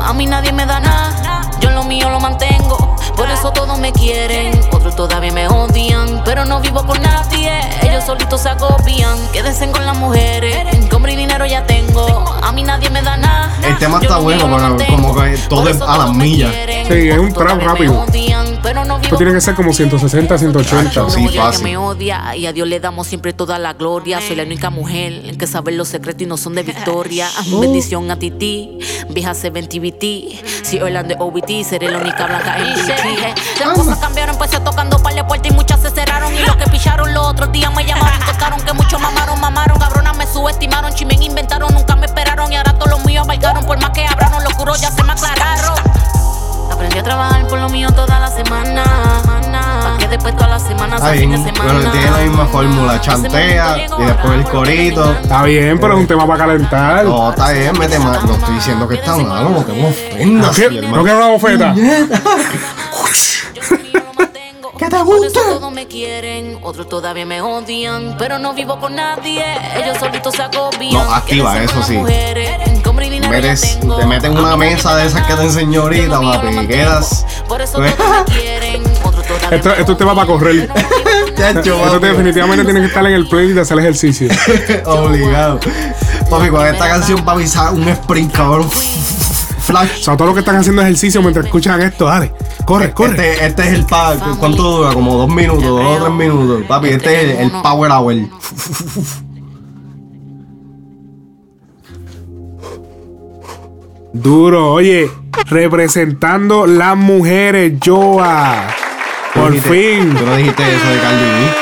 A 0.05 0.13
mí 0.13 0.27
nadie 0.27 0.53
me 0.53 0.67
da 0.67 0.81
nada, 0.81 1.51
yo 1.61 1.71
lo 1.71 1.83
mío 1.85 2.11
lo 2.11 2.21
mantengo. 2.21 2.95
Por 3.17 3.31
eso 3.31 3.51
todos 3.53 3.79
me 3.79 3.91
quieren, 3.91 4.61
otros 4.71 4.95
todavía 4.95 5.33
me 5.33 5.49
odian. 5.49 6.23
Pero 6.25 6.45
no 6.45 6.61
vivo 6.61 6.85
con 6.85 7.01
nadie, 7.01 7.51
ellos 7.81 8.05
solitos 8.05 8.43
se 8.43 8.51
agobian. 8.51 9.17
Quédense 9.33 9.71
con 9.71 9.87
las 9.87 9.97
mujeres, 9.97 10.67
compren 10.91 11.17
dinero 11.17 11.47
ya 11.47 11.65
tengo. 11.65 12.25
A 12.43 12.53
mí 12.53 12.63
nadie 12.63 12.91
me 12.91 13.01
da 13.01 13.17
nada. 13.17 13.57
El 13.63 13.79
tema 13.79 13.99
está 14.03 14.19
bueno, 14.19 14.47
pero 14.51 14.77
como 14.91 15.15
que 15.15 15.39
todo 15.49 15.63
Por 15.63 15.71
es 15.71 15.81
a 15.81 15.97
las 15.97 16.13
millas. 16.13 16.53
Sí, 16.87 17.09
es 17.09 17.19
un 17.19 17.33
trap 17.33 17.63
rápido. 17.63 18.05
Esto 19.03 19.17
tiene 19.17 19.33
que 19.33 19.41
ser 19.41 19.55
como 19.55 19.73
160, 19.73 20.39
180. 20.39 20.85
Chacho, 20.91 21.11
sí, 21.11 21.29
fácil. 21.29 21.65
me 21.65 21.77
odia 21.77 22.37
y 22.37 22.47
a 22.47 22.53
Dios 22.53 22.69
le 22.69 22.81
damos 22.81 23.07
siempre 23.07 23.33
toda 23.33 23.59
la 23.59 23.73
gloria. 23.73 24.21
Soy 24.21 24.37
la 24.37 24.43
única 24.45 24.71
mujer 24.71 25.23
en 25.25 25.37
que 25.37 25.47
sabe 25.47 25.73
los 25.73 25.89
secretos 25.89 26.23
y 26.23 26.27
no 26.27 26.37
son 26.37 26.55
de 26.55 26.63
victoria. 26.65 27.29
Bendición 27.61 28.11
a 28.11 28.19
Titi, 28.19 28.79
vieja 29.11 29.35
70 29.35 29.79
BT. 29.79 30.65
Si 30.65 30.81
Orlando 30.81 31.15
de 31.15 31.21
OBT, 31.21 31.65
seré 31.69 31.91
la 31.91 31.99
única 31.99 32.27
blanca 32.27 32.59
en 32.59 32.75
BT. 32.75 33.61
Las 33.61 33.79
cosas 33.79 33.99
cambiaron, 33.99 34.35
empecé 34.35 34.61
tocando 34.61 35.03
par 35.03 35.15
de 35.15 35.25
puertas 35.25 35.51
y 35.51 35.55
muchas 35.55 35.81
se 35.81 35.91
cerraron. 35.91 36.35
Y 36.35 36.41
los 36.41 36.57
que 36.57 36.71
picharon 36.71 37.13
los 37.13 37.27
otros 37.27 37.53
días 37.53 37.73
me 37.75 37.85
llamaron, 37.85 38.21
contaron 38.27 38.61
que 38.61 38.73
muchos 38.73 39.01
mamaron, 39.01 39.41
mamaron. 39.41 39.79
Cabronas 39.79 40.17
me 40.17 40.27
subestimaron, 40.27 40.93
chimen 40.95 41.23
inventaron, 41.23 41.73
nunca 41.75 41.97
me 41.97 42.07
esperaron. 42.07 42.51
Y 42.53 42.57
ahora 42.57 42.73
todos 42.75 42.91
los 42.91 43.05
míos 43.05 43.25
abarcaron, 43.25 43.65
por 43.65 43.81
más 43.81 43.91
que 43.91 44.07
abraron, 44.07 44.43
los 44.43 44.55
curos 44.55 44.81
ya 44.81 44.91
se 44.91 45.03
me 45.03 45.13
aclararon. 45.13 45.94
Aprendí 46.71 46.99
a 46.99 47.03
trabajar 47.03 47.47
por 47.47 47.59
lo 47.59 47.69
mío 47.69 47.89
toda 47.91 48.19
la 48.21 48.29
semana. 48.29 48.85
Pa' 49.83 49.99
que 49.99 50.09
después 50.09 50.35
todas 50.35 50.51
las 50.51 50.63
semanas 50.63 51.01
Está 51.01 51.13
bien. 51.13 51.31
de 51.31 51.37
semana. 51.39 51.73
Bueno, 51.73 51.91
tiene 51.93 52.11
la 52.11 52.19
misma 52.19 52.47
fórmula. 52.47 53.01
Chantea 53.01 53.77
y 53.99 54.03
después 54.05 54.33
el 54.35 54.45
corito. 54.45 55.13
Está 55.13 55.43
bien, 55.45 55.79
pero 55.79 55.95
es 55.95 56.01
un 56.01 56.07
tema 56.07 56.27
para 56.27 56.39
calentar. 56.47 57.05
No, 57.05 57.31
está 57.31 57.53
bien, 57.53 57.79
mete 57.79 57.99
más. 57.99 58.25
No 58.25 58.35
estoy 58.35 58.55
diciendo 58.55 58.89
que 58.89 58.95
está 58.97 59.17
malo, 59.17 59.51
no 59.51 59.65
te 59.65 59.73
me 59.73 59.89
ofendas. 59.89 60.57
¿Qué? 60.57 60.71
¿No 60.71 61.03
quiero 61.03 61.19
una 61.19 61.29
bofeta? 61.29 61.75
¿Qué 64.77 64.89
te 64.89 65.03
gusta? 65.03 65.41
Todos 65.41 65.73
me 65.73 65.87
quieren, 65.87 66.59
otros 66.63 66.89
todavía 66.89 67.25
me 67.25 67.41
odian, 67.41 68.17
pero 68.19 68.39
no 68.39 68.55
vivo 68.55 68.79
con 68.81 68.97
nadie. 68.97 69.45
Ellos 69.77 69.99
solitos 69.99 70.35
se 70.35 70.43
agobian. 70.43 70.93
No, 70.93 71.15
activa, 71.15 71.63
eso 71.63 71.83
sí. 71.83 71.93
mujeres, 71.95 72.59
Metes, 72.95 73.81
te 73.81 74.07
meten 74.07 74.39
una 74.39 74.57
mesa 74.57 74.97
de 74.97 75.07
esas 75.07 75.27
que 75.27 75.35
te 75.35 75.43
enseñó 75.43 75.83
ahorita, 75.83 76.21
papi. 76.21 76.59
Y 76.59 76.67
quedas. 76.67 77.27
Esto, 79.51 79.71
esto 79.73 79.97
te 79.97 80.05
va 80.05 80.15
para 80.15 80.27
correr. 80.27 80.69
Chacho, 81.37 81.85
Esto 81.85 81.99
definitivamente 81.99 82.65
tiene 82.65 82.81
que 82.81 82.87
estar 82.87 83.05
en 83.07 83.13
el 83.13 83.27
playlist 83.27 83.57
de 83.57 83.61
hacer 83.63 83.79
ejercicio. 83.79 84.29
Obligado. 84.87 85.61
Papi, 86.31 86.49
con 86.49 86.67
esta 86.67 86.89
canción, 86.89 87.25
papi, 87.25 87.45
un 87.73 87.89
sprint, 87.89 88.33
cabrón. 88.33 88.71
Flash. 88.71 90.01
O 90.01 90.05
sea, 90.05 90.17
todos 90.17 90.27
los 90.27 90.35
que 90.35 90.41
están 90.41 90.57
haciendo 90.57 90.83
ejercicio 90.83 91.21
mientras 91.23 91.47
escuchan 91.47 91.81
esto, 91.83 92.05
dale. 92.05 92.33
Corre, 92.65 92.93
corre. 92.93 93.33
Este, 93.33 93.47
este 93.47 93.63
es 93.63 93.73
el 93.75 93.87
power. 93.87 94.19
¿Cuánto 94.39 94.63
dura? 94.63 94.93
Como 94.93 95.17
dos 95.17 95.29
minutos, 95.29 95.65
dos 95.65 96.01
o 96.01 96.05
tres 96.05 96.15
minutos. 96.15 96.63
Papi, 96.69 96.89
este 96.89 97.15
es 97.15 97.41
el, 97.41 97.45
el 97.47 97.51
power 97.63 97.91
hour. 97.91 98.15
Duro, 104.17 104.73
oye, 104.73 105.11
representando 105.51 106.67
las 106.69 106.97
mujeres, 106.97 107.73
Joa. 107.85 108.69
Por 109.35 109.51
Dijiste- 109.51 109.71
fin. 109.71 110.15
Tú 110.15 110.25
no 110.25 110.37
dijiste 110.37 110.63
eso 110.63 110.89
de 110.89 110.99
Cardi 111.01 111.17
B. 111.17 111.55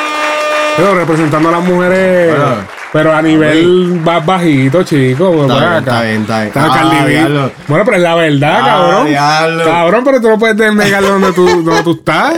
Pero 0.77 0.95
representando 0.95 1.49
a 1.49 1.53
las 1.53 1.65
mujeres. 1.65 2.37
Bueno. 2.37 2.55
Pero 2.93 3.15
a 3.15 3.23
nivel 3.23 4.01
más 4.05 4.25
bajito, 4.25 4.83
chicos. 4.83 5.35
Está 5.35 5.55
ven 5.55 5.59
bien, 5.59 5.63
acá. 5.63 5.79
está 5.79 6.03
bien, 6.03 6.21
está 6.23 6.37
bien. 6.41 6.49
Está 6.49 7.45
Ah. 7.45 7.51
Bueno, 7.69 7.85
pero 7.85 7.97
es 7.97 8.03
la 8.03 8.15
verdad, 8.15 8.59
Ah, 8.61 8.65
cabrón. 8.67 9.07
diablo. 9.09 9.65
Cabrón, 9.65 10.05
pero 10.05 10.21
tú 10.21 10.29
no 10.29 10.39
puedes 10.39 10.75
negar 10.75 11.03
donde 11.03 11.33
tú, 11.33 11.47
donde 11.65 11.83
tú 11.83 11.93
estás. 11.93 12.35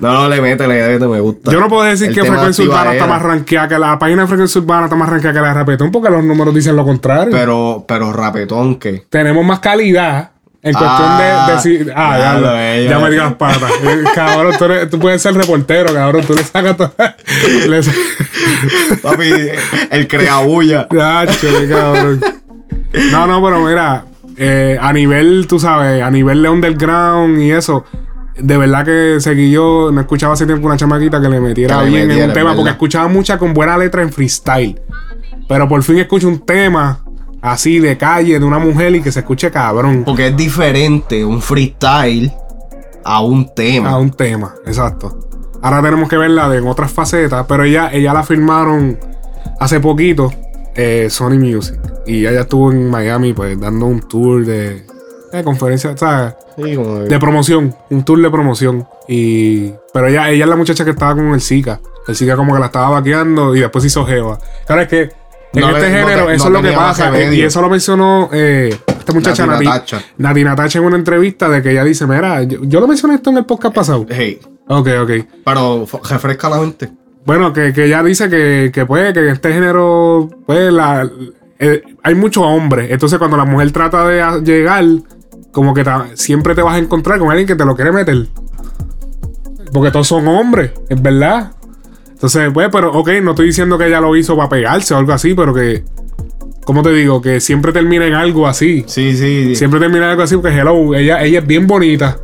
No, 0.00 0.12
no 0.12 0.28
le 0.28 0.40
mete, 0.40 0.66
le 0.68 0.88
mete, 0.88 1.06
me 1.06 1.20
gusta. 1.20 1.50
Yo 1.50 1.60
no 1.60 1.68
puedo 1.68 1.84
decir 1.84 2.08
El 2.08 2.14
que 2.14 2.24
Frecuencia 2.24 2.64
Urbana 2.64 2.92
está 2.92 3.06
más 3.06 3.22
rankeada 3.22 3.68
que 3.68 3.78
la 3.78 3.98
página 3.98 4.22
de 4.22 4.28
Frecuencia 4.28 4.60
Urbana 4.60 4.84
está 4.84 4.96
más 4.96 5.08
rankeada 5.08 5.34
que 5.34 5.40
la 5.40 5.48
de 5.48 5.54
Rapetón 5.54 5.90
porque 5.90 6.10
los 6.10 6.22
números 6.22 6.54
dicen 6.54 6.76
lo 6.76 6.84
contrario. 6.84 7.30
Pero, 7.32 7.84
pero 7.88 8.12
rapetón, 8.12 8.76
¿qué? 8.76 9.06
Tenemos 9.08 9.44
más 9.44 9.60
calidad 9.60 10.30
en 10.62 10.72
cuestión 10.72 11.08
Ah, 11.10 11.46
de 11.48 11.54
decir. 11.54 11.92
Ah, 11.94 12.18
ya, 12.18 12.38
lo- 12.38 12.84
ya 12.90 12.98
me 12.98 13.10
digas 13.10 13.34
patas. 13.34 13.70
Eh, 13.84 14.04
cabrón, 14.14 14.54
tú, 14.58 14.64
eres- 14.64 14.90
tú 14.90 14.98
puedes 14.98 15.22
ser 15.22 15.34
reportero, 15.34 15.92
cabrón. 15.94 16.24
Tú 16.26 16.34
le 16.34 16.42
sacas 16.42 16.76
todo. 16.76 16.92
Papi, 19.02 19.30
el 19.90 20.08
creabulla. 20.08 20.86
Ya, 20.90 21.26
cabrón. 21.68 22.20
No, 23.12 23.26
no, 23.26 23.42
pero 23.42 23.60
mira, 23.64 24.04
eh, 24.36 24.78
a 24.80 24.92
nivel, 24.92 25.46
tú 25.48 25.58
sabes, 25.58 26.02
a 26.02 26.10
nivel 26.10 26.42
de 26.42 26.48
underground 26.48 27.40
y 27.40 27.50
eso, 27.50 27.84
de 28.36 28.56
verdad 28.56 28.84
que 28.84 29.16
seguí 29.20 29.50
yo, 29.50 29.90
no 29.92 30.00
escuchaba 30.00 30.34
hace 30.34 30.46
tiempo 30.46 30.66
una 30.66 30.76
chamaquita 30.76 31.20
que 31.20 31.28
le 31.28 31.40
metiera 31.40 31.80
Que 31.80 31.86
bien 31.86 32.10
en 32.10 32.28
un 32.28 32.32
tema, 32.32 32.50
¿verdad? 32.50 32.56
porque 32.56 32.70
escuchaba 32.70 33.08
mucha 33.08 33.38
con 33.38 33.52
buena 33.54 33.76
letra 33.76 34.02
en 34.02 34.12
freestyle. 34.12 34.80
Pero 35.48 35.68
por 35.68 35.82
fin 35.82 35.98
escucho 35.98 36.28
un 36.28 36.44
tema 36.44 37.00
así 37.42 37.78
de 37.78 37.96
calle 37.96 38.38
de 38.38 38.44
una 38.44 38.58
mujer 38.58 38.94
y 38.94 39.02
que 39.02 39.12
se 39.12 39.20
escuche 39.20 39.50
cabrón. 39.50 40.02
Porque 40.04 40.28
es 40.28 40.36
diferente 40.36 41.24
un 41.24 41.40
freestyle 41.40 42.32
a 43.04 43.22
un 43.22 43.54
tema. 43.54 43.90
A 43.90 43.98
un 43.98 44.10
tema, 44.10 44.54
exacto. 44.66 45.18
Ahora 45.62 45.82
tenemos 45.82 46.08
que 46.08 46.16
verla 46.16 46.48
de 46.48 46.58
en 46.58 46.68
otras 46.68 46.92
facetas, 46.92 47.44
pero 47.48 47.64
ella, 47.64 47.90
ella 47.92 48.12
la 48.12 48.22
firmaron 48.22 48.98
hace 49.58 49.80
poquito, 49.80 50.32
eh, 50.74 51.08
Sony 51.10 51.38
Music. 51.38 51.78
Y 52.06 52.26
ella 52.26 52.42
estuvo 52.42 52.70
en 52.70 52.88
Miami, 52.88 53.32
pues, 53.32 53.58
dando 53.58 53.86
un 53.86 54.00
tour 54.00 54.44
de, 54.44 54.86
de 55.32 55.44
conferencia, 55.44 55.96
¿sabes? 55.96 56.34
Sí, 56.56 56.74
como 56.74 57.00
De 57.00 57.18
promoción, 57.18 57.74
un 57.90 58.04
tour 58.04 58.20
de 58.20 58.30
promoción. 58.30 58.86
Y. 59.08 59.72
Pero 59.92 60.08
ella, 60.08 60.30
ella 60.30 60.44
es 60.44 60.50
la 60.50 60.56
muchacha 60.56 60.84
que 60.84 60.90
estaba 60.90 61.14
con 61.14 61.32
el 61.34 61.40
Zika. 61.40 61.80
El 62.06 62.16
Zika 62.16 62.36
como 62.36 62.54
que 62.54 62.60
la 62.60 62.66
estaba 62.66 62.90
vaqueando 62.90 63.54
y 63.54 63.60
después 63.60 63.84
hizo 63.84 64.04
Jeva. 64.06 64.38
Claro, 64.66 64.82
es 64.82 64.88
que 64.88 65.10
en 65.58 65.70
No 65.70 65.76
este 65.76 65.90
no 65.90 65.96
género, 65.98 66.26
te- 66.26 66.34
eso 66.34 66.46
es 66.46 66.52
lo 66.52 66.62
que 66.62 66.72
pasa. 66.72 67.10
remedio. 67.10 67.32
Y 67.34 67.42
eso 67.42 67.60
lo 67.62 67.68
mencionó 67.68 68.28
eh, 68.32 68.76
esta 68.86 69.12
muchacha. 69.12 69.46
Nati 70.18 70.44
Natacha 70.44 70.78
en 70.78 70.84
una 70.84 70.96
entrevista 70.96 71.48
de 71.48 71.62
que 71.62 71.70
ella 71.72 71.84
dice: 71.84 72.06
Mira, 72.06 72.42
yo, 72.44 72.58
yo 72.62 72.80
lo 72.80 72.88
mencioné 72.88 73.14
esto 73.16 73.30
en 73.30 73.38
el 73.38 73.44
podcast 73.44 73.74
pasado. 73.74 74.06
Hey, 74.08 74.38
Ok, 74.68 74.88
ok. 75.02 75.10
pero 75.44 75.86
refresca 76.08 76.48
la 76.50 76.58
mente. 76.58 76.90
Bueno, 77.24 77.52
que, 77.52 77.72
que 77.72 77.84
ella 77.86 78.02
dice 78.02 78.28
que, 78.30 78.70
que 78.72 78.86
puede, 78.86 79.12
que 79.12 79.20
en 79.20 79.28
este 79.28 79.52
género, 79.52 80.28
pues, 80.46 80.72
la, 80.72 81.08
eh, 81.58 81.82
hay 82.02 82.14
muchos 82.14 82.42
hombres. 82.44 82.90
Entonces, 82.90 83.18
cuando 83.18 83.36
la 83.36 83.44
mujer 83.44 83.70
trata 83.72 84.06
de 84.06 84.40
llegar, 84.42 84.84
como 85.52 85.74
que 85.74 85.84
ta- 85.84 86.06
siempre 86.14 86.54
te 86.54 86.62
vas 86.62 86.74
a 86.74 86.78
encontrar 86.78 87.18
con 87.18 87.30
alguien 87.30 87.46
que 87.46 87.54
te 87.54 87.64
lo 87.64 87.74
quiere 87.76 87.92
meter. 87.92 88.28
Porque 89.72 89.90
todos 89.90 90.06
son 90.08 90.26
hombres, 90.28 90.72
es 90.88 91.00
verdad. 91.00 91.52
Entonces, 92.18 92.50
pues, 92.52 92.68
pero, 92.72 92.92
ok, 92.92 93.10
no 93.22 93.30
estoy 93.30 93.46
diciendo 93.46 93.78
que 93.78 93.86
ella 93.86 94.00
lo 94.00 94.16
hizo 94.16 94.36
para 94.36 94.48
pegarse 94.48 94.92
o 94.92 94.96
algo 94.96 95.12
así, 95.12 95.34
pero 95.34 95.54
que, 95.54 95.84
¿cómo 96.64 96.82
te 96.82 96.90
digo? 96.92 97.22
Que 97.22 97.38
siempre 97.40 97.72
termina 97.72 98.06
en 98.06 98.14
algo 98.14 98.48
así. 98.48 98.82
Sí, 98.88 99.16
sí. 99.16 99.54
Siempre 99.54 99.78
termina 99.78 100.06
en 100.06 100.10
algo 100.10 100.22
así, 100.24 100.36
porque, 100.36 100.56
hello, 100.58 100.94
ella, 100.96 101.22
ella 101.22 101.38
es 101.38 101.46
bien 101.46 101.66
bonita. 101.68 102.18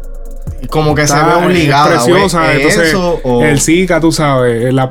Como 0.69 0.95
que 0.97 1.07
se 1.07 1.15
ve 1.15 1.35
obligada. 1.47 1.95
Es 1.95 2.03
preciosa. 2.03 2.53
entonces, 2.55 2.89
eso 2.89 3.21
o- 3.23 3.45
el 3.45 3.61
Zika, 3.61 4.01
tú 4.01 4.11
sabes. 4.11 4.75
la- 4.75 4.91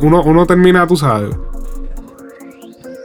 uno, 0.00 0.22
uno 0.22 0.46
termina, 0.46 0.86
tú 0.86 0.96
sabes. 0.96 1.34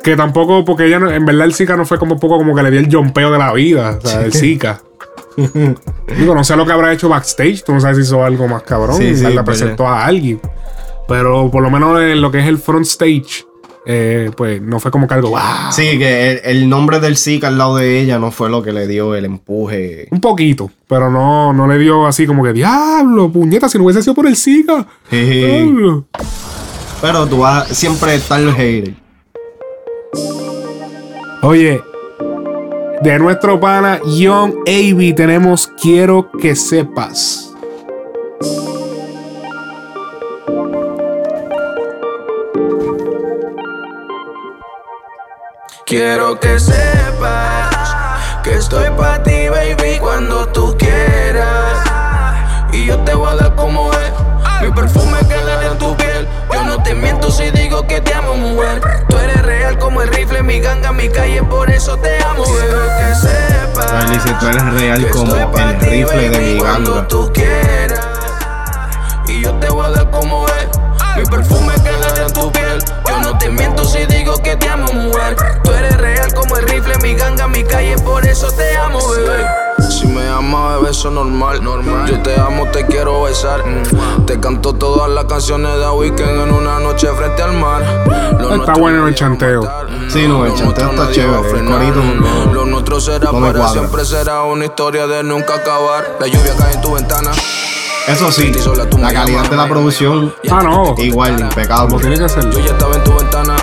Que 0.03 0.15
tampoco, 0.15 0.63
porque 0.65 0.86
ella, 0.86 0.97
en 1.15 1.25
verdad, 1.25 1.45
el 1.45 1.53
Zika 1.53 1.75
no 1.75 1.86
fue 1.86 1.97
como 1.97 2.19
poco 2.19 2.38
como 2.38 2.56
que 2.56 2.63
le 2.63 2.71
dio 2.71 2.79
el 2.79 2.89
jompeo 2.93 3.32
de 3.32 3.38
la 3.38 3.53
vida. 3.53 3.99
O 4.01 4.08
sea, 4.08 4.21
el 4.23 4.34
Zika. 4.34 4.82
Digo, 6.17 6.36
no 6.36 6.43
sé 6.43 6.56
lo 6.56 6.65
que 6.65 6.71
habrá 6.73 6.91
hecho 6.93 7.10
backstage. 7.10 7.63
Tú 7.65 7.73
no 7.73 7.79
sabes 7.82 7.97
si 7.97 8.03
hizo 8.03 8.23
algo 8.23 8.47
más 8.47 8.63
cabrón. 8.63 8.97
Sí, 8.97 9.15
sí, 9.15 9.23
la 9.23 9.29
pero- 9.29 9.45
presentó 9.45 9.88
a 9.88 10.06
alguien. 10.06 10.39
Pero 11.08 11.50
por 11.52 11.63
lo 11.63 11.70
menos 11.70 12.02
en 12.02 12.22
lo 12.22 12.32
que 12.32 12.39
es 12.39 12.48
el 12.48 12.58
front 12.58 12.86
stage, 12.86 13.46
eh, 13.86 14.32
pues 14.38 14.62
no 14.62 14.80
fue 14.80 14.92
como 14.92 15.08
que 15.08 15.13
algo. 15.13 15.30
¡Wow! 15.30 15.39
Sí, 15.72 15.98
que 15.98 16.32
el, 16.32 16.42
el 16.44 16.70
nombre 16.70 17.00
del 17.00 17.18
Zika 17.18 17.50
al 17.50 17.58
lado 17.58 17.76
de 17.76 18.00
ella 18.00 18.20
no 18.20 18.32
fue 18.32 18.50
lo 18.50 18.63
que 18.63 18.72
le 18.72 18.88
dio 18.88 19.13
el 19.16 19.26
empuje. 19.26 20.08
Un 20.12 20.22
poquito, 20.22 20.72
pero 20.88 21.10
no, 21.12 21.52
no 21.54 21.68
le 21.68 21.78
dio 21.78 22.08
así 22.08 22.26
como 22.26 22.44
que 22.44 22.54
diablo, 22.54 23.30
puñeta, 23.30 23.68
si 23.68 23.78
no 23.78 23.84
hubiese 23.84 24.02
sido 24.02 24.13
por 24.13 24.28
el 24.28 24.38
Zika. 24.38 24.88
Jeje. 25.10 25.63
diablo". 25.63 26.06
Pero 27.02 27.28
tú 27.28 27.39
vas 27.39 27.68
siempre 27.68 28.16
estar 28.16 28.39
hater. 28.54 28.94
Oye, 31.42 31.82
de 33.02 33.20
nuestro 33.20 33.60
pana 33.60 34.00
Young 34.06 34.54
AB 34.66 35.13
tenemos 35.13 35.68
Quiero 35.82 36.32
que 36.39 36.56
sepas. 36.56 37.42
Quiero 45.95 46.39
que 46.39 46.60
sepas 46.60 47.69
que 48.43 48.56
estoy 48.56 48.89
para 48.97 49.21
ti, 49.21 49.47
baby, 49.47 49.99
cuando 49.99 50.47
tú 50.47 50.75
quieras. 50.75 51.88
Y 52.71 52.88
yo 52.88 52.97
te 53.01 53.13
voy 53.13 53.32
a 53.32 53.36
dar 53.36 53.53
como 53.53 53.91
es. 53.93 54.12
Mi 54.63 54.71
perfume 54.71 55.19
queda 55.27 55.71
en 55.71 55.77
tu 55.77 55.95
piel. 55.95 56.27
Yo 56.51 56.63
no 56.63 56.82
te 56.82 56.95
miento 56.95 57.29
si 57.29 57.51
digo 57.51 57.86
que 57.86 58.01
te 58.01 58.12
amo, 58.12 58.34
mujer. 58.34 58.82
Tú 59.08 59.19
eres 59.19 59.39
real 59.43 59.77
como 59.77 60.01
el 60.01 60.10
rifle, 60.10 60.41
mi 60.41 60.60
ganga, 60.60 60.91
mi 60.91 61.10
calle, 61.10 61.43
por 61.43 61.69
eso 61.69 61.95
te 61.97 62.23
amo, 62.23 62.43
bebé. 62.43 62.88
Que 62.97 63.15
sepas. 63.15 63.86
Charlie, 63.86 64.19
si 64.19 64.34
tú 64.34 64.47
eres 64.47 64.73
real 64.73 65.06
que 65.06 65.12
como 65.12 65.51
pa' 65.51 65.69
el 65.69 65.77
ti, 65.77 65.86
rifle 65.86 66.21
de 66.21 66.29
baby, 66.32 66.53
mi 66.53 66.58
cuando 66.60 66.95
ganga. 66.95 67.08
tú 67.08 67.32
quieras. 67.32 68.08
Y 69.27 69.43
yo 69.43 69.53
te 69.60 69.69
voy 69.69 69.86
a 69.86 69.89
dar 69.89 70.10
como 70.10 70.47
es. 70.47 70.69
Mi 71.17 71.23
perfume 71.23 71.75
queda 71.84 72.25
en 72.25 72.34
tu 72.34 72.51
piel. 72.51 72.84
Te 73.43 73.49
miento 73.49 73.84
si 73.84 74.06
digo 74.06 74.38
que 74.38 74.56
te 74.56 74.69
amo, 74.69 74.91
mujer. 74.93 75.36
Tú 75.65 75.71
eres 75.71 75.97
real 75.97 76.34
como 76.34 76.56
el 76.56 76.65
rifle, 76.65 76.97
mi 76.99 77.13
ganga, 77.13 77.45
mi 77.45 77.62
calle, 77.62 77.97
por 77.97 78.25
eso 78.25 78.49
te 78.53 78.77
amo, 78.77 78.99
bebé. 79.10 79.45
Si 79.91 80.08
me 80.08 80.25
amas, 80.29 80.77
bebé, 80.77 80.91
eso 80.91 81.10
es 81.10 81.13
normal. 81.13 81.62
normal. 81.62 82.10
Yo 82.10 82.21
te 82.21 82.39
amo, 82.39 82.65
te 82.71 82.86
quiero 82.86 83.23
besar. 83.23 83.65
Mm. 83.65 84.25
Te 84.25 84.39
canto 84.39 84.73
todas 84.73 85.10
las 85.10 85.25
canciones 85.25 85.77
de 85.77 85.89
Weekend 85.89 86.41
en 86.47 86.53
una 86.53 86.79
noche 86.79 87.10
frente 87.10 87.41
al 87.41 87.51
mar. 87.51 87.84
Lo 88.39 88.56
Está 88.56 88.75
bueno 88.75 89.10
el 89.10 89.13
chanteo. 89.13 89.69
Sí, 90.08 90.25
no, 90.25 90.45
el 90.45 90.53
chanteo 90.56 90.91
está 90.91 91.12
chévere. 91.12 91.60
El 91.60 91.65
corito 91.65 92.01
no, 92.01 92.53
Lo 92.53 92.65
nuestro 92.65 93.01
será 93.01 93.29
no 93.29 93.41
para 93.41 93.60
cuadra. 93.60 93.67
siempre, 93.73 94.06
será 94.06 94.43
una 94.43 94.63
historia 94.63 95.06
de 95.06 95.21
nunca 95.21 95.56
acabar. 95.56 96.15
La 96.17 96.27
lluvia 96.27 96.56
cae 96.58 96.75
en 96.75 96.82
tu 96.82 96.93
ventana. 96.93 97.32
Eso 98.08 98.30
sí, 98.32 98.52
la 99.00 99.13
calidad 99.13 99.50
de 99.50 99.56
la 99.56 99.68
producción. 99.68 100.36
Ah, 100.52 100.62
no. 100.62 100.94
Igual, 100.98 101.39
impecable. 101.39 101.88
Como 101.88 102.02
tiene 102.02 102.18
que 102.18 102.28
ser. 102.28 102.50
Yo 102.50 102.60
ya 102.60 102.72
estaba 102.72 102.96
en 102.96 103.04
tu 103.04 103.13
ventana. 103.16 103.56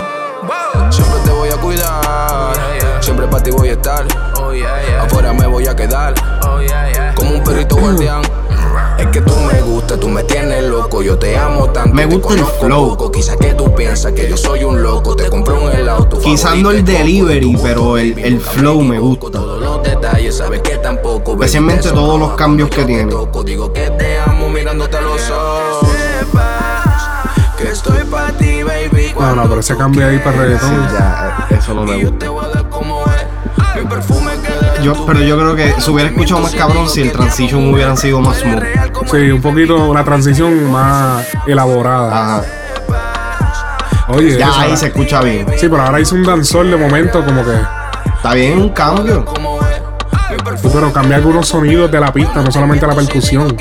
Siempre 0.89 1.19
te 1.23 1.29
voy 1.29 1.49
a 1.49 1.57
cuidar. 1.57 3.01
Siempre 3.01 3.27
para 3.27 3.43
ti 3.43 3.51
voy 3.51 3.69
a 3.69 3.73
estar. 3.73 4.05
Afuera 4.99 5.31
me 5.33 5.45
voy 5.45 5.67
a 5.67 5.75
quedar. 5.75 6.15
Como 7.15 7.35
un 7.35 7.43
perrito 7.43 7.75
guardián. 7.75 8.23
Es 9.11 9.17
que 9.17 9.29
tú 9.29 9.35
me 9.35 9.61
gustas, 9.61 9.99
tú 9.99 10.07
me 10.07 10.23
tienes 10.23 10.63
loco. 10.63 11.01
Yo 11.01 11.19
te 11.19 11.37
amo 11.37 11.69
tanto. 11.69 11.93
Me 11.93 12.05
gusta 12.05 12.33
el 12.33 12.45
flow. 12.45 13.11
Quizás 13.11 13.35
que 13.35 13.53
tú 13.53 13.75
piensas 13.75 14.13
que 14.13 14.29
yo 14.29 14.37
soy 14.37 14.63
un 14.63 14.81
loco. 14.81 15.17
Te 15.17 15.29
compré 15.29 15.53
un 15.53 15.69
helado. 15.69 16.07
Quizás 16.23 16.55
no 16.55 16.71
el 16.71 16.85
delivery, 16.85 17.57
pero 17.61 17.97
el, 17.97 18.17
el 18.17 18.39
flow 18.39 18.81
me 18.81 18.99
gusta. 18.99 19.31
Todos 19.31 19.61
los 19.61 19.83
detalles, 19.83 20.37
sabes 20.37 20.61
que 20.61 20.77
tampoco. 20.77 21.33
Especialmente 21.33 21.89
todos 21.89 22.17
los 22.17 22.35
cambios 22.35 22.69
que 22.69 22.85
tiene. 22.85 23.13
Digo 23.43 23.73
que 23.73 23.89
te 23.89 24.17
amo 24.19 24.47
mirándote 24.47 24.95
a 24.95 25.01
los 25.01 25.29
ojos. 25.29 25.89
Que 27.57 27.67
estoy 27.67 28.05
para 28.05 28.31
ti, 28.37 28.63
baby. 28.63 29.13
No, 29.19 29.35
no, 29.35 29.43
pero 29.43 29.59
ese 29.59 29.75
cambio 29.75 30.07
ahí 30.07 30.19
para 30.19 30.37
reggaetón. 30.37 30.87
Ya, 30.93 31.47
eh, 31.49 31.55
eso 31.59 31.73
no 31.73 31.83
me 31.83 32.01
gusta. 32.01 32.27
Mi 33.75 33.87
perfume 33.87 34.31
queda 34.41 34.67
en 34.67 34.70
Yo, 34.83 35.05
pero 35.05 35.21
yo 35.21 35.37
creo 35.37 35.55
que 35.55 35.79
se 35.79 35.91
hubiera 35.91 36.09
escuchado 36.09 36.41
más 36.41 36.55
cabrón 36.55 36.89
si 36.89 37.01
el 37.01 37.11
transition 37.11 37.71
hubieran 37.73 37.97
sido 37.97 38.19
más 38.19 38.39
smooth. 38.39 38.63
Sí, 39.11 39.31
un 39.31 39.41
poquito 39.41 39.93
la 39.93 40.03
transición 40.03 40.71
más 40.71 41.27
elaborada. 41.45 42.39
Ajá. 42.39 42.43
Oye, 44.09 44.37
Ya 44.37 44.59
ahí 44.59 44.75
se 44.75 44.87
escucha 44.87 45.21
bien. 45.21 45.45
Sí, 45.57 45.69
pero 45.69 45.83
ahora 45.83 45.99
hizo 45.99 46.15
un 46.15 46.23
danzol 46.23 46.71
de 46.71 46.77
momento 46.77 47.23
como 47.23 47.43
que. 47.43 47.55
Está 48.15 48.33
bien, 48.33 48.57
un 48.57 48.69
cambio. 48.69 49.25
Sí, 50.61 50.67
pero 50.73 50.91
cambia 50.91 51.17
algunos 51.17 51.47
sonidos 51.47 51.91
de 51.91 51.99
la 51.99 52.11
pista, 52.11 52.41
no 52.41 52.51
solamente 52.51 52.85
la 52.85 52.95
percusión. 52.95 53.55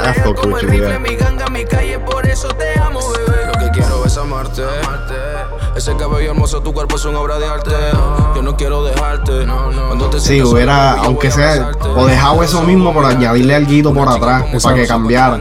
Ah, 0.00 0.14
fuck 0.24 0.44
with 0.46 0.62
you, 0.62 0.70
yeah. 0.70 0.98
mi 0.98 1.16
ganga, 1.16 1.48
mi 1.48 1.64
calle, 1.64 1.98
por 1.98 2.26
eso 2.26 2.48
te 2.48 2.78
amo, 2.80 3.00
bebé. 3.12 3.46
Lo 3.46 3.52
que 3.58 3.70
quiero 3.72 4.04
es 4.04 4.16
amarte. 4.16 4.62
Ese 5.78 5.94
cabello 5.96 6.32
hermoso, 6.32 6.60
tu 6.60 6.72
cuerpo 6.72 6.96
es 6.96 7.04
una 7.04 7.20
obra 7.20 7.38
de 7.38 7.46
arte. 7.46 7.70
Yo 8.34 8.42
no 8.42 8.56
quiero 8.56 8.82
dejarte. 8.82 9.46
Cuando 9.86 10.10
te 10.10 10.18
Sí, 10.18 10.42
hubiera, 10.42 10.94
solo, 10.96 11.04
aunque 11.04 11.30
sea, 11.30 11.70
o 11.94 12.04
dejado 12.04 12.42
eso 12.42 12.62
mismo 12.62 12.92
por 12.92 13.04
añadirle 13.04 13.54
algo 13.54 13.94
por 13.94 14.08
atrás, 14.08 14.42
para 14.60 14.74
que 14.74 14.88
cambiara. 14.88 15.40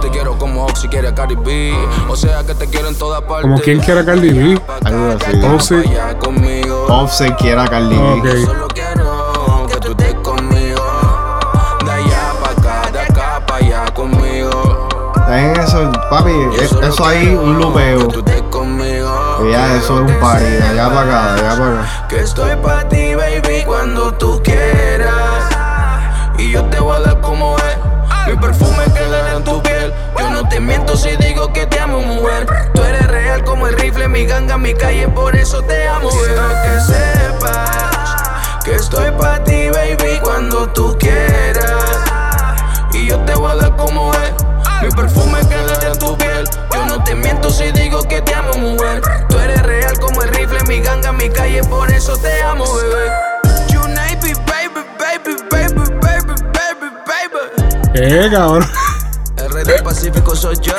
Te 0.00 0.08
quiero 0.10 0.36
como 0.38 0.64
Oxy 0.64 0.88
quiere 0.88 1.14
Cardi 1.14 1.36
B. 1.36 1.72
O 2.08 2.16
sea 2.16 2.42
que 2.44 2.56
te 2.56 2.66
quiero 2.66 2.88
en 2.88 2.96
todas 2.96 3.20
partes. 3.22 3.42
Como 3.42 3.60
quien 3.60 3.78
quiera 3.78 4.04
Cardi 4.04 4.30
B. 4.30 4.60
Algo 4.84 5.16
así. 5.16 5.46
Offset. 5.46 5.86
Offset 6.88 7.36
quiera 7.36 7.68
Cardi 7.68 7.96
B. 7.96 8.46
En 15.28 15.56
eso, 15.60 15.90
papi, 16.10 16.30
es- 16.60 16.72
eso 16.72 17.06
ahí, 17.06 17.28
un 17.34 17.58
lupeo. 17.58 18.08
Ya 19.50 19.76
eso 19.76 20.04
es 20.04 20.12
un 20.12 20.20
party, 20.20 20.44
allá 20.70 20.88
para 20.88 21.00
acá, 21.00 21.34
allá 21.34 21.58
para 21.58 21.80
acá. 21.80 22.08
Que 22.08 22.20
estoy 22.20 22.56
pa' 22.56 22.88
ti, 22.88 23.14
baby, 23.14 23.64
cuando 23.66 24.14
tú 24.14 24.40
quieras. 24.42 25.12
Y 26.38 26.52
yo 26.52 26.64
te 26.66 26.78
voy 26.78 26.96
a 26.96 27.00
dar 27.00 27.20
como 27.20 27.56
es. 27.58 27.76
Mi 28.26 28.36
perfume 28.36 28.84
queda 28.94 29.36
en 29.36 29.44
tu 29.44 29.60
piel. 29.62 29.92
Yo 30.18 30.30
no 30.30 30.48
te 30.48 30.60
miento 30.60 30.96
si 30.96 31.16
digo 31.16 31.52
que 31.52 31.66
te 31.66 31.80
amo, 31.80 32.00
mujer. 32.00 32.46
Tú 32.72 32.82
eres 32.82 33.06
real 33.08 33.42
como 33.42 33.66
el 33.66 33.76
rifle, 33.76 34.06
mi 34.08 34.26
ganga, 34.26 34.56
mi 34.56 34.74
calle, 34.74 35.08
por 35.08 35.34
eso 35.34 35.60
te 35.62 35.88
amo, 35.88 36.08
bebé. 36.08 36.40
Que 36.62 36.80
sepas 36.80 38.62
que 38.64 38.74
estoy 38.76 39.10
pa' 39.12 39.42
ti, 39.42 39.70
baby, 39.70 40.20
cuando 40.22 40.68
tú 40.68 40.96
quieras. 40.98 41.66
Y 42.92 43.06
yo 43.06 43.18
te 43.20 43.34
voy 43.34 43.50
a 43.50 43.56
dar 43.56 43.76
como 43.76 44.12
es. 44.14 44.32
Mi 44.82 44.90
perfume 44.90 45.40
queda 45.48 45.90
en 45.90 45.98
tu 45.98 46.16
piel. 46.16 46.44
Yo 46.72 46.86
no 46.86 47.02
te 47.02 47.14
miento 47.14 47.50
si 47.50 47.70
digo 47.72 48.02
que 48.02 48.20
te 48.20 48.34
amo, 48.34 48.54
mujer. 48.54 49.00
Mi 50.72 50.80
ganga, 50.80 51.12
mi 51.12 51.28
calle, 51.28 51.62
por 51.64 51.90
eso 51.90 52.16
te 52.16 52.42
amo, 52.42 52.64
bebé. 52.74 53.10
United, 53.78 54.38
baby, 54.46 54.80
baby, 54.98 55.36
baby, 55.50 55.74
baby, 56.00 56.32
baby, 56.50 56.88
baby. 57.06 57.40
¿Qué, 57.92 58.30
cabrón? 58.32 58.64
El 59.36 59.52
rey 59.52 59.64
del 59.64 59.82
Pacífico 59.82 60.34
soy 60.34 60.56
yo. 60.62 60.72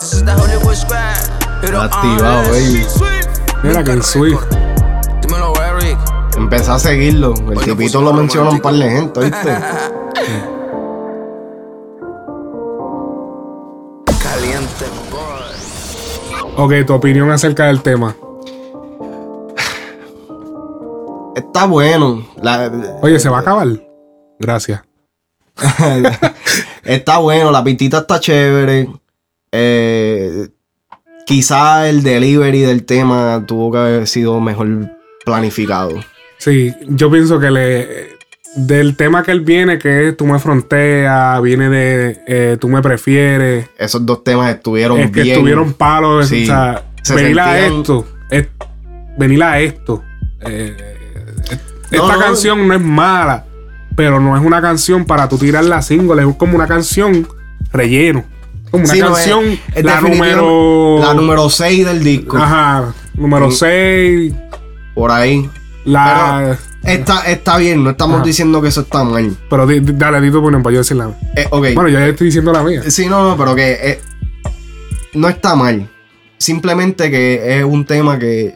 This 0.00 0.14
is 0.14 0.24
the 0.24 0.32
Hollywood. 0.32 0.76
Pero 1.60 1.82
Activado, 1.82 2.50
baby. 2.50 2.84
Mira 3.62 3.84
que 3.84 3.92
en 3.92 4.02
Swift. 4.02 4.42
Dímelo, 5.22 5.52
Eric. 5.62 5.98
Empecé 6.36 6.72
a 6.72 6.78
seguirlo. 6.80 7.34
El 7.48 7.60
tipito 7.60 8.02
lo 8.02 8.12
menciona 8.12 8.50
un 8.50 8.58
par 8.60 8.74
de 8.74 8.90
gente, 8.90 9.20
¿viste? 9.20 9.38
Caliente, 14.20 14.84
boy. 15.12 15.20
Ok, 16.56 16.72
tu 16.84 16.94
opinión 16.94 17.30
acerca 17.30 17.66
del 17.66 17.82
tema. 17.82 18.16
Está 21.38 21.66
bueno. 21.66 22.26
La- 22.42 22.70
Oye, 23.02 23.18
¿se 23.18 23.28
va 23.28 23.38
a 23.38 23.40
acabar? 23.40 23.68
Gracias. 24.38 24.82
está 26.84 27.18
bueno, 27.18 27.50
la 27.50 27.64
pintita 27.64 27.98
está 27.98 28.20
chévere. 28.20 28.88
Eh, 29.52 30.48
quizá 31.26 31.88
el 31.88 32.02
delivery 32.02 32.60
del 32.60 32.84
tema 32.84 33.44
tuvo 33.46 33.72
que 33.72 33.78
haber 33.78 34.06
sido 34.06 34.40
mejor 34.40 34.68
planificado. 35.24 35.94
Sí, 36.38 36.72
yo 36.86 37.10
pienso 37.10 37.38
que 37.40 37.50
le. 37.50 38.18
Del 38.56 38.96
tema 38.96 39.22
que 39.22 39.30
él 39.30 39.42
viene, 39.42 39.78
que 39.78 40.08
es 40.08 40.16
tú 40.16 40.26
me 40.26 40.38
fronteas, 40.38 41.40
viene 41.42 41.68
de 41.68 42.20
eh, 42.26 42.56
tú 42.58 42.68
me 42.68 42.80
prefieres. 42.80 43.68
Esos 43.78 44.04
dos 44.06 44.24
temas 44.24 44.52
estuvieron 44.54 44.98
Es 45.00 45.10
que 45.10 45.22
bien. 45.22 45.34
estuvieron 45.36 45.74
palos. 45.74 46.28
Sí. 46.28 46.44
O 46.44 46.46
sea, 46.46 46.82
Se 47.02 47.14
venir 47.14 47.38
a 47.40 47.58
esto. 47.66 48.06
es- 48.30 48.48
venir 49.18 49.42
a 49.42 49.60
esto. 49.60 50.02
eh, 50.40 50.96
No, 51.90 52.02
esta 52.04 52.14
no. 52.14 52.20
canción 52.20 52.68
no 52.68 52.74
es 52.74 52.80
mala, 52.80 53.44
pero 53.96 54.20
no 54.20 54.36
es 54.36 54.44
una 54.44 54.60
canción 54.60 55.04
para 55.04 55.28
tú 55.28 55.38
tirar 55.38 55.64
la 55.64 55.82
single. 55.82 56.22
Es 56.22 56.36
como 56.36 56.54
una 56.56 56.66
canción 56.66 57.26
relleno. 57.72 58.24
Como 58.70 58.84
una 58.84 58.92
Sí, 58.94 59.00
no, 59.00 59.12
canción, 59.12 59.44
es- 59.46 59.60
es 59.76 59.84
la 59.84 60.00
número. 60.00 60.98
La 61.00 61.14
número 61.14 61.48
6 61.48 61.86
del 61.86 62.04
disco. 62.04 62.36
Ajá, 62.36 62.92
número 63.14 63.48
Mm. 63.48 63.52
6. 63.52 64.34
Por 64.94 65.10
ahí. 65.10 65.48
La. 65.84 66.58
Está, 66.84 67.22
está 67.30 67.56
bien, 67.58 67.82
no 67.82 67.90
estamos 67.90 68.16
Ajá. 68.16 68.24
diciendo 68.26 68.60
que 68.62 68.68
eso 68.68 68.82
está 68.82 69.04
mal. 69.04 69.36
Pero 69.50 69.66
di- 69.66 69.80
di- 69.80 69.92
dale, 69.96 70.20
di 70.20 70.30
tu 70.30 70.38
opinión 70.38 70.62
para 70.62 70.74
yo 70.74 70.80
decir 70.80 70.96
la 70.96 71.06
mía. 71.08 71.16
Eh, 71.36 71.46
ok. 71.50 71.66
Bueno, 71.74 71.88
yo 71.88 71.98
ya 71.98 72.06
estoy 72.06 72.26
diciendo 72.26 72.52
la 72.52 72.62
mía. 72.62 72.82
Sí, 72.88 73.06
no, 73.06 73.28
no, 73.30 73.36
pero 73.36 73.54
que 73.54 73.72
eh, 73.82 74.00
no 75.14 75.28
está 75.28 75.54
mal. 75.56 75.88
Simplemente 76.36 77.10
que 77.10 77.58
es 77.58 77.64
un 77.64 77.84
tema 77.84 78.18
que, 78.18 78.54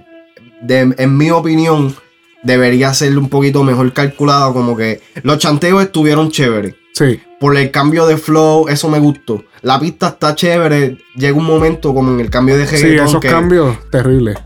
de- 0.60 0.94
en 0.96 1.16
mi 1.16 1.30
opinión, 1.30 1.94
debería 2.42 2.92
ser 2.94 3.16
un 3.18 3.28
poquito 3.28 3.62
mejor 3.64 3.92
calculado. 3.92 4.52
Como 4.52 4.76
que 4.76 5.00
los 5.22 5.38
chanteos 5.38 5.82
estuvieron 5.82 6.30
chéveres. 6.30 6.74
Sí. 6.94 7.20
Por 7.40 7.56
el 7.56 7.70
cambio 7.70 8.06
de 8.06 8.16
flow, 8.16 8.68
eso 8.68 8.88
me 8.88 8.98
gustó. 8.98 9.42
La 9.62 9.80
pista 9.80 10.08
está 10.08 10.34
chévere. 10.34 10.98
Llega 11.16 11.36
un 11.36 11.44
momento 11.44 11.94
como 11.94 12.12
en 12.12 12.20
el 12.20 12.30
cambio 12.30 12.56
de 12.58 12.66
Sí, 12.66 12.76
reggaetón 12.76 13.06
esos 13.06 13.20
que 13.20 13.28
cambios 13.28 13.76
terribles. 13.90 14.38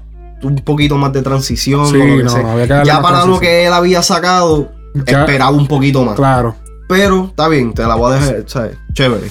un 0.42 0.56
poquito 0.56 0.96
más 0.96 1.12
de 1.12 1.22
transición. 1.22 1.87
Sí, 1.88 1.96
o 1.96 2.04
lo 2.04 2.16
que 2.18 2.22
no, 2.24 2.30
sea. 2.30 2.42
no, 2.42 2.50
había 2.52 2.66
que 2.66 2.72
darle 2.74 2.87
ya 2.92 3.02
para 3.02 3.24
lo 3.26 3.38
que 3.40 3.66
él 3.66 3.72
había 3.72 4.02
sacado, 4.02 4.70
Ya- 4.94 5.20
esperaba 5.24 5.50
un 5.50 5.66
poquito 5.66 6.04
más. 6.04 6.14
Claro. 6.16 6.54
Pero 6.88 7.26
está 7.26 7.48
bien, 7.48 7.74
te 7.74 7.82
la 7.82 7.96
voy 7.96 8.12
a 8.12 8.16
dejar, 8.20 8.44
¿sabes? 8.46 8.76
Chévere. 8.92 9.26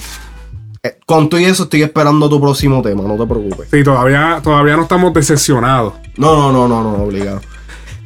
Eh, 0.82 0.98
con 1.06 1.28
todo 1.30 1.40
y 1.40 1.44
eso 1.46 1.64
estoy 1.64 1.82
esperando 1.82 2.28
tu 2.28 2.38
próximo 2.40 2.82
tema, 2.82 3.02
no 3.02 3.16
te 3.16 3.26
preocupes. 3.26 3.68
Sí, 3.70 3.82
todavía, 3.82 4.40
todavía 4.44 4.76
no 4.76 4.82
estamos 4.82 5.12
decepcionados. 5.14 5.94
No, 6.18 6.34
no, 6.36 6.52
no, 6.52 6.68
no, 6.68 6.82
no, 6.98 7.02
obligado. 7.04 7.40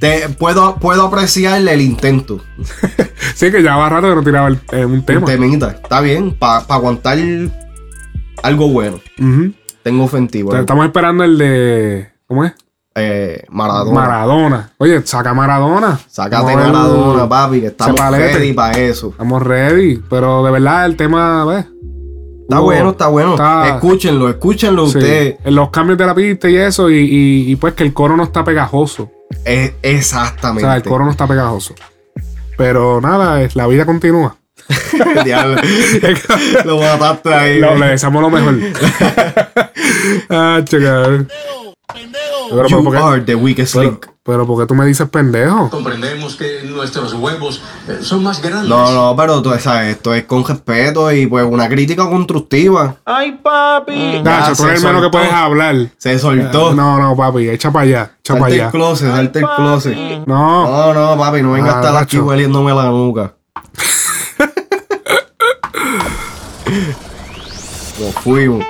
Te, 0.00 0.28
puedo, 0.30 0.76
puedo 0.76 1.02
apreciar 1.06 1.60
el 1.60 1.80
intento. 1.80 2.40
Sí, 3.34 3.50
que 3.50 3.62
ya 3.62 3.76
va 3.76 3.88
rato 3.88 4.08
que 4.08 4.14
no 4.16 4.22
tiraba 4.22 4.48
el- 4.48 4.58
eh, 4.72 4.84
un 4.84 5.04
tema. 5.04 5.20
Un 5.20 5.24
temita. 5.26 5.70
Está 5.70 6.00
bien, 6.00 6.32
para 6.34 6.58
aguantar 6.68 7.16
algo 8.42 8.68
bueno. 8.68 8.98
Tengo 9.82 10.04
ofensivo. 10.04 10.54
Estamos 10.54 10.84
esperando 10.86 11.24
el 11.24 11.38
de. 11.38 12.08
¿Cómo 12.26 12.44
es? 12.44 12.52
Eh, 12.94 13.44
Maradona. 13.50 14.00
Maradona. 14.00 14.70
Oye, 14.78 15.00
saca 15.06 15.32
Maradona. 15.32 15.98
Sácate 16.08 16.54
Maradona, 16.54 17.28
papi, 17.28 17.60
que 17.60 17.66
estamos 17.68 17.94
Cepalete. 17.96 18.32
ready 18.34 18.52
para 18.52 18.78
eso. 18.78 19.08
Estamos 19.10 19.42
ready. 19.42 20.02
Pero 20.10 20.42
de 20.44 20.50
verdad, 20.50 20.86
el 20.86 20.96
tema, 20.96 21.44
¿ves? 21.46 21.66
Está 22.42 22.58
bueno, 22.58 22.90
está 22.90 23.06
bueno. 23.08 23.30
está- 23.34 23.68
Escúchenlo, 23.76 24.28
escúchenlo 24.28 24.86
Sí. 24.88 24.98
ustedes. 24.98 25.36
En 25.44 25.54
los 25.54 25.70
cambios 25.70 25.96
de 25.98 26.06
la 26.06 26.14
pista 26.14 26.48
y 26.50 26.56
eso, 26.56 26.90
y, 26.90 26.96
y- 26.98 27.52
y 27.52 27.56
pues 27.56 27.74
que 27.74 27.84
el 27.84 27.92
coro 27.94 28.16
no 28.16 28.24
está 28.24 28.42
pegajoso. 28.44 29.10
Eh, 29.44 29.72
O 29.74 29.78
exactamente. 29.82 30.62
sea, 30.62 30.76
el 30.76 30.82
coro 30.82 31.04
no 31.04 31.10
está 31.10 31.26
pegajoso. 31.26 31.74
Pero 32.56 33.00
nada, 33.00 33.42
es- 33.42 33.56
la 33.56 33.66
vida 33.66 33.86
continúa. 33.86 34.36
Diablo. 35.24 35.60
lo 36.64 36.78
mataste 36.78 37.34
ahí. 37.34 37.58
Lo, 37.60 37.76
le 37.76 37.86
deseamos 37.86 38.22
lo 38.22 38.30
mejor. 38.30 38.54
ah, 40.30 40.60
chica. 40.64 41.24
Pero, 42.48 42.68
You 42.68 42.84
¿por 42.84 42.92
qué- 42.94 42.98
are 43.02 43.20
the 43.22 43.34
weakest 43.34 43.74
pero, 43.74 43.90
link. 43.90 44.06
pero 44.22 44.46
¿por 44.46 44.60
qué 44.60 44.66
tú 44.66 44.74
me 44.74 44.86
dices 44.86 45.08
pendejo? 45.08 45.68
Comprendemos 45.70 46.36
que 46.36 46.62
nuestros 46.64 47.12
huevos 47.14 47.60
eh, 47.88 47.98
son 48.02 48.22
más 48.22 48.40
grandes. 48.40 48.68
No, 48.68 48.90
no, 48.92 49.14
pero 49.16 49.42
tú 49.42 49.50
sabes, 49.58 49.96
esto 49.96 50.14
es 50.14 50.24
con 50.24 50.44
respeto 50.46 51.10
y 51.12 51.26
pues 51.26 51.44
una 51.48 51.68
crítica 51.68 52.08
constructiva. 52.08 52.96
Ay, 53.04 53.32
papi. 53.42 54.20
Nacho, 54.22 54.50
tú 54.50 54.56
se 54.62 54.68
eres 54.68 54.80
el 54.82 54.86
menos 54.86 55.00
que 55.00 55.04
soltó. 55.04 55.10
puedes 55.18 55.32
hablar. 55.32 55.76
Se 55.98 56.18
soltó. 56.18 56.74
No, 56.74 56.98
no, 56.98 57.16
papi, 57.16 57.48
echa 57.48 57.70
para 57.70 57.84
allá, 57.84 58.10
echa 58.20 58.34
para 58.34 58.44
Salte 58.44 58.54
el 58.56 58.60
allá. 58.62 58.70
closet, 58.70 59.10
salte 59.10 59.38
el 59.40 59.46
closet. 59.56 59.96
No, 60.26 60.64
No, 60.66 60.94
no, 60.94 61.16
papi, 61.22 61.42
no 61.42 61.52
venga 61.52 61.72
Ah, 61.72 61.76
a 61.76 61.80
estar 61.80 61.96
aquí 62.02 62.18
hueliéndome 62.18 62.72
la 62.72 62.84
nuca. 62.86 63.34
Nos 67.98 68.14
fuimos. 68.22 68.64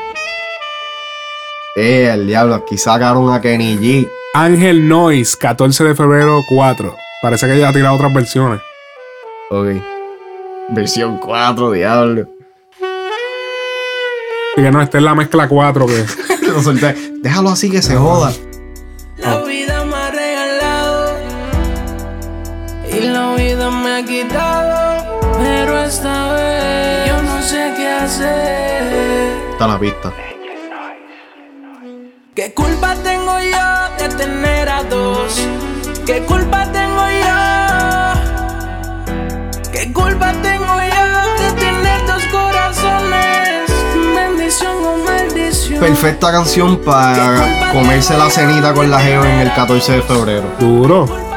Eh, 1.76 2.10
el 2.12 2.26
diablo, 2.26 2.56
aquí 2.56 2.76
sacaron 2.76 3.32
a 3.32 3.40
Kenny 3.40 3.76
G. 3.78 4.08
Ángel 4.34 4.88
Noise, 4.88 5.36
14 5.38 5.84
de 5.84 5.94
febrero 5.94 6.40
4. 6.48 6.96
Parece 7.22 7.46
que 7.46 7.58
ya 7.58 7.68
ha 7.68 7.72
tirado 7.72 7.94
otras 7.94 8.12
versiones. 8.12 8.60
Ok. 9.50 9.66
Versión 10.70 11.18
4, 11.18 11.70
diablo. 11.72 12.28
Y 14.56 14.62
que 14.62 14.70
no, 14.70 14.82
esta 14.82 14.98
es 14.98 15.04
la 15.04 15.14
mezcla 15.14 15.48
4 15.48 15.86
que. 15.86 16.04
Lo 16.48 16.60
solté. 16.62 16.94
Déjalo 17.20 17.50
así 17.50 17.70
que 17.70 17.82
se 17.82 17.96
joda. 17.96 18.32
La 19.18 19.38
vida 19.42 19.84
me 19.84 19.94
ha 19.94 20.10
regalado 20.10 21.16
y 22.92 23.00
la 23.00 23.34
vida 23.36 23.70
me 23.70 23.98
ha 23.98 24.04
quitado. 24.04 25.20
Pero 25.38 25.78
esta 25.78 26.32
vez 26.32 27.08
yo 27.08 27.22
no 27.22 27.42
sé 27.42 27.72
qué 27.76 27.88
hacer. 27.88 29.52
Está 29.52 29.68
la 29.68 29.78
pista. 29.78 30.12
¿Qué 32.40 32.54
culpa 32.54 32.94
tengo 33.04 33.38
yo 33.38 33.98
de 33.98 34.08
tener 34.16 34.66
a 34.66 34.82
dos? 34.84 35.46
¿Qué 36.06 36.22
culpa 36.22 36.64
tengo 36.72 37.02
yo? 37.22 37.36
¿Qué 39.70 39.92
culpa 39.92 40.32
tengo 40.40 40.64
yo 40.64 41.44
de 41.44 41.52
tener 41.60 42.06
dos 42.06 42.24
corazones? 42.32 43.70
Bendición 44.14 44.74
o 44.86 44.96
maldición. 45.04 45.80
Perfecta 45.80 46.32
canción 46.32 46.78
para 46.78 47.72
comerse 47.74 48.16
la 48.16 48.30
cenita 48.30 48.72
con 48.72 48.90
la 48.90 49.00
geo 49.00 49.22
en 49.22 49.40
el 49.40 49.52
14 49.52 49.92
de 49.92 50.00
febrero. 50.00 50.50
Duro. 50.58 51.29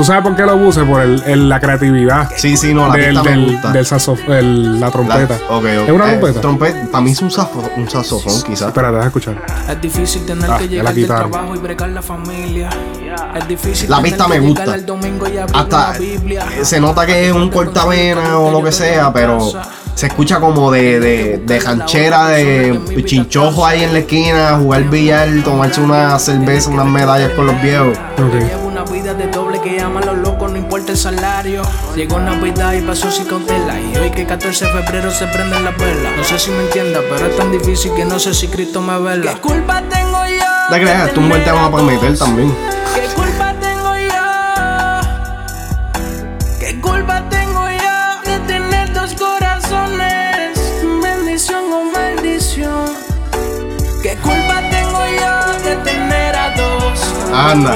¿Tú 0.00 0.04
sabes 0.06 0.22
por 0.22 0.34
qué 0.34 0.44
lo 0.44 0.58
puse? 0.58 0.82
Por 0.82 1.02
el, 1.02 1.22
el- 1.26 1.46
la 1.50 1.60
creatividad. 1.60 2.30
Sí, 2.34 2.56
sí, 2.56 2.72
no, 2.72 2.88
la 2.88 2.94
del, 2.94 3.08
pista 3.10 3.22
me 3.22 3.30
del, 3.32 3.52
gusta. 3.52 3.72
del 3.72 3.84
saxo- 3.84 4.16
el- 4.28 4.80
la 4.80 4.90
trompeta. 4.90 5.38
La-. 5.50 5.82
¿Es 5.84 5.90
una 5.90 6.14
Eh, 6.14 6.16
trompeta? 6.40 6.88
Para 6.90 7.04
mí 7.04 7.10
es 7.10 7.20
un, 7.20 7.28
safo- 7.30 7.70
un 7.76 7.86
saxofón, 7.90 8.42
quizás. 8.44 8.68
Espérate, 8.68 8.94
deja 8.96 9.06
escuchar. 9.08 9.44
Es 9.68 9.78
difícil 9.82 10.24
tener 10.24 10.50
Ah, 10.50 10.56
que 10.56 10.68
llegar 10.68 10.84
la 10.86 10.92
del 10.94 11.06
trabajo 11.06 11.54
y 11.54 11.58
bregar 11.58 11.90
la 11.90 12.00
familia. 12.00 12.70
Es 13.36 13.46
difícil 13.46 13.90
La 13.90 14.00
pista 14.00 14.26
me 14.26 14.38
gusta. 14.40 14.72
al 14.72 14.86
domingo 14.86 15.28
y 15.28 15.36
abrir 15.36 15.54
Hasta 15.54 15.92
la 15.92 15.98
Biblia. 15.98 16.46
se 16.62 16.80
nota 16.80 17.04
que 17.04 17.26
es 17.28 17.34
un 17.34 17.50
cortavena 17.50 18.38
o 18.38 18.50
lo 18.50 18.64
que 18.64 18.72
sea, 18.72 19.12
pero 19.12 19.52
se 19.94 20.06
escucha 20.06 20.40
como 20.40 20.70
de, 20.72 20.98
de, 20.98 21.38
de 21.44 21.60
ranchera, 21.60 22.28
de 22.28 23.02
chinchojo 23.04 23.66
ahí 23.66 23.82
en 23.84 23.92
la 23.92 23.98
esquina, 23.98 24.56
jugar 24.58 24.84
billar, 24.84 25.28
tomarse 25.44 25.82
una 25.82 26.18
cerveza, 26.18 26.70
unas 26.70 26.86
medallas 26.86 27.32
con 27.32 27.44
los 27.44 27.60
viejos. 27.60 27.98
Llevo 28.16 28.70
la 29.60 29.64
que 29.64 29.76
llaman 29.76 30.06
los 30.06 30.18
locos, 30.18 30.50
no 30.50 30.56
importa 30.58 30.92
el 30.92 30.98
salario. 30.98 31.62
Llegó 31.94 32.18
Navidad 32.18 32.72
y 32.72 32.80
pasó 32.80 33.10
sin 33.10 33.26
cautela. 33.26 33.78
Y 33.80 33.96
hoy 33.96 34.10
que 34.10 34.26
14 34.26 34.64
de 34.64 34.70
febrero 34.70 35.10
se 35.10 35.26
prende 35.26 35.58
la 35.60 35.70
vela. 35.70 36.10
No 36.16 36.24
sé 36.24 36.38
si 36.38 36.50
me 36.50 36.62
entiendas, 36.64 37.02
pero 37.08 37.26
es 37.26 37.36
tan 37.36 37.52
difícil 37.52 37.92
que 37.94 38.04
no 38.04 38.18
sé 38.18 38.34
si 38.34 38.48
Cristo 38.48 38.80
me 38.80 38.98
vela. 38.98 39.34
¿Qué 39.34 39.40
culpa 39.40 39.82
tengo 39.88 40.18
yo? 40.26 40.70
La 40.70 40.78
que 40.78 40.84
dejas 40.84 41.12
tú 41.12 41.20
un 41.20 41.28
buen 41.28 41.44
tema 41.44 41.70
para 41.70 41.82
meter 41.82 42.18
también. 42.18 42.54
¿Qué 42.94 43.02
culpa 43.14 43.54
tengo 43.60 43.96
yo? 43.96 45.00
¿Qué 46.58 46.80
culpa 46.80 47.22
tengo 47.28 47.66
yo 47.70 48.30
de 48.30 48.38
tener 48.46 48.92
dos 48.92 49.14
corazones? 49.14 50.58
Bendición 51.02 51.64
o 51.72 51.84
maldición. 51.92 52.86
¿Qué 54.02 54.16
culpa 54.16 54.62
tengo 54.70 55.00
yo 55.20 55.68
de 55.68 55.76
tener 55.76 56.36
a 56.36 56.50
dos? 56.56 57.00
Anda. 57.32 57.74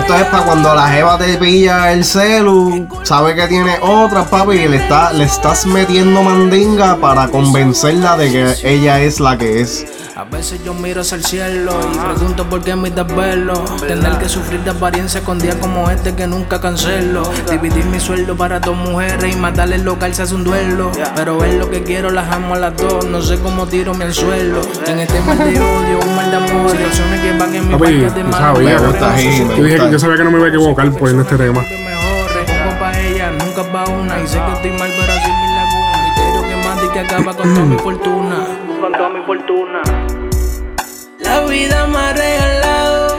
¿Qué 0.00 0.06
culpa 0.06 0.14
tengo 0.14 0.14
Esto 0.14 0.14
es 0.16 0.24
para 0.24 0.44
cuando 0.44 0.74
la 0.74 0.88
jeva 0.88 1.18
te 1.18 1.36
pilla 1.36 1.92
el 1.92 2.04
celu, 2.04 2.88
sabe 3.02 3.34
que 3.34 3.46
tiene 3.48 3.78
otra, 3.80 4.24
papi, 4.24 4.56
y 4.56 4.68
le, 4.68 4.76
está, 4.76 5.12
le 5.12 5.24
estás 5.24 5.66
metiendo 5.66 6.22
mandinga 6.22 6.96
para 6.96 7.28
convencerla 7.28 8.16
de 8.16 8.30
que 8.30 8.54
ella 8.64 9.00
es 9.00 9.20
la 9.20 9.36
que 9.36 9.60
es. 9.60 9.86
A 10.20 10.24
veces 10.24 10.62
yo 10.62 10.74
miro 10.74 11.00
hacia 11.00 11.16
el 11.16 11.24
cielo 11.24 11.72
y 11.94 11.96
pregunto 11.96 12.44
por 12.44 12.62
qué 12.62 12.76
me 12.76 12.90
das 12.90 13.06
verlo. 13.16 13.54
Tener 13.88 14.18
que 14.18 14.28
sufrir 14.28 14.60
de 14.60 14.72
apariencia 14.72 15.22
con 15.22 15.38
días 15.38 15.54
como 15.54 15.88
este 15.88 16.14
que 16.14 16.26
nunca 16.26 16.60
cancelo. 16.60 17.22
Dividir 17.50 17.86
mi 17.86 17.98
sueldo 17.98 18.36
para 18.36 18.60
dos 18.60 18.76
mujeres 18.76 19.34
y 19.34 19.38
matarle 19.38 19.76
el 19.76 19.82
local 19.82 20.14
se 20.14 20.20
hace 20.20 20.34
un 20.34 20.44
duelo. 20.44 20.92
Pero 21.16 21.42
es 21.42 21.54
lo 21.54 21.70
que 21.70 21.84
quiero, 21.84 22.10
las 22.10 22.30
amo 22.30 22.52
a 22.52 22.58
las 22.58 22.76
dos. 22.76 23.06
No 23.06 23.22
sé 23.22 23.38
cómo 23.38 23.66
tiro 23.66 23.94
mi 23.94 24.04
anzuelo. 24.04 24.60
En 24.86 24.98
este 24.98 25.22
mal 25.22 25.38
de 25.38 25.58
odio, 25.58 26.00
un 26.06 26.14
mal 26.14 26.30
de 26.30 26.36
amor. 26.36 26.70
Situaciones 26.70 27.20
que 27.22 27.38
van 27.38 27.54
en 27.54 27.68
mi 27.68 27.72
Papi, 27.72 28.00
yo 28.00 28.10
sabía, 28.30 28.76
yo, 28.76 29.64
dije, 29.64 29.90
yo 29.90 29.98
sabía 29.98 30.16
que 30.18 30.24
no 30.24 30.30
me 30.32 30.36
iba 30.36 30.46
a 30.48 30.50
equivocar 30.50 30.92
poniendo 30.92 31.22
este 31.22 31.38
tema. 31.38 31.62
Pongo 31.62 32.78
pa' 32.78 33.00
ella, 33.00 33.30
nunca 33.30 33.72
pa' 33.72 33.88
una. 33.88 34.20
Y 34.20 34.26
sé 34.26 34.38
que 34.38 34.52
estoy 34.52 34.70
mal, 34.72 34.90
pero 35.00 35.12
así 35.14 35.30
mi 35.30 35.46
laguna. 35.54 35.92
Misterio 36.04 36.42
que 36.42 36.68
mata 36.68 36.84
y 36.84 36.88
que 36.90 37.00
acaba 37.00 37.32
con 37.32 37.54
toda 37.54 37.64
mi 37.64 37.78
fortuna. 37.78 38.36
Con 38.82 38.92
toda 38.92 39.08
mi 39.10 39.20
fortuna. 39.26 40.09
La 41.30 41.40
vida 41.46 41.86
me 41.86 41.98
ha 41.98 42.12
regalado. 42.12 43.16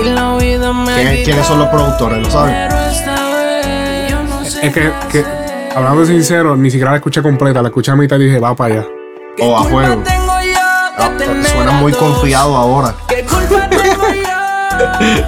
Y 0.00 0.08
la 0.10 0.36
vida 0.36 0.72
me 0.72 0.92
ha 0.92 0.96
¿Quién- 0.96 1.24
¿Quiénes 1.24 1.46
son 1.46 1.58
los 1.58 1.68
productores? 1.68 2.18
¿Lo 2.22 2.30
saben? 2.30 2.54
Pero 2.68 2.78
esta 2.88 3.14
vez 3.34 4.10
yo 4.10 4.22
no 4.22 4.44
sé. 4.44 4.66
Es 4.66 4.72
que, 4.72 4.92
que, 5.10 5.24
hablando 5.74 6.04
sincero, 6.06 6.56
ni 6.56 6.70
siquiera 6.70 6.92
la 6.92 6.98
escuché 6.98 7.20
completa, 7.22 7.60
la 7.62 7.68
escuché 7.68 7.90
a 7.90 7.96
mitad 7.96 8.16
y 8.18 8.24
dije, 8.26 8.38
va 8.38 8.54
para 8.54 8.74
allá. 8.74 8.86
O 9.42 9.56
a 9.58 9.60
juego. 9.62 10.02
Ah, 11.02 11.10
Suena 11.52 11.72
muy 11.72 11.92
confiado 11.92 12.54
ahora. 12.56 12.94
¿Qué 13.08 13.24
culpa 13.24 13.68
tengo 13.70 14.12
yo? 14.14 15.24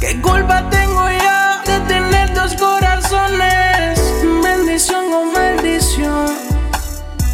¿Qué 0.00 0.20
culpa 0.20 0.68
tengo 0.68 1.08
yo 1.08 1.72
de 1.72 1.80
tener 1.86 2.34
dos 2.34 2.54
corazones? 2.56 4.00
Bendición 4.42 5.04
o 5.12 5.32
maldición. 5.32 6.26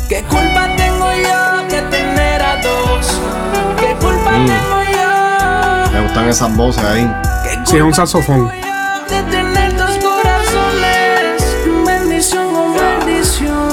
¿Qué 0.08 0.22
culpa 0.24 0.68
gustan 6.22 6.28
esas 6.28 6.56
voces 6.56 6.84
ahí. 6.84 7.12
Sí, 7.64 7.76
es 7.76 7.82
un 7.82 7.94
saxofón. 7.94 8.48
de 9.08 9.22
tener 9.30 9.76
dos 9.76 9.90
corazones? 9.98 11.56
Bendición 11.86 12.54
o 12.54 12.68
maldición. 12.68 13.68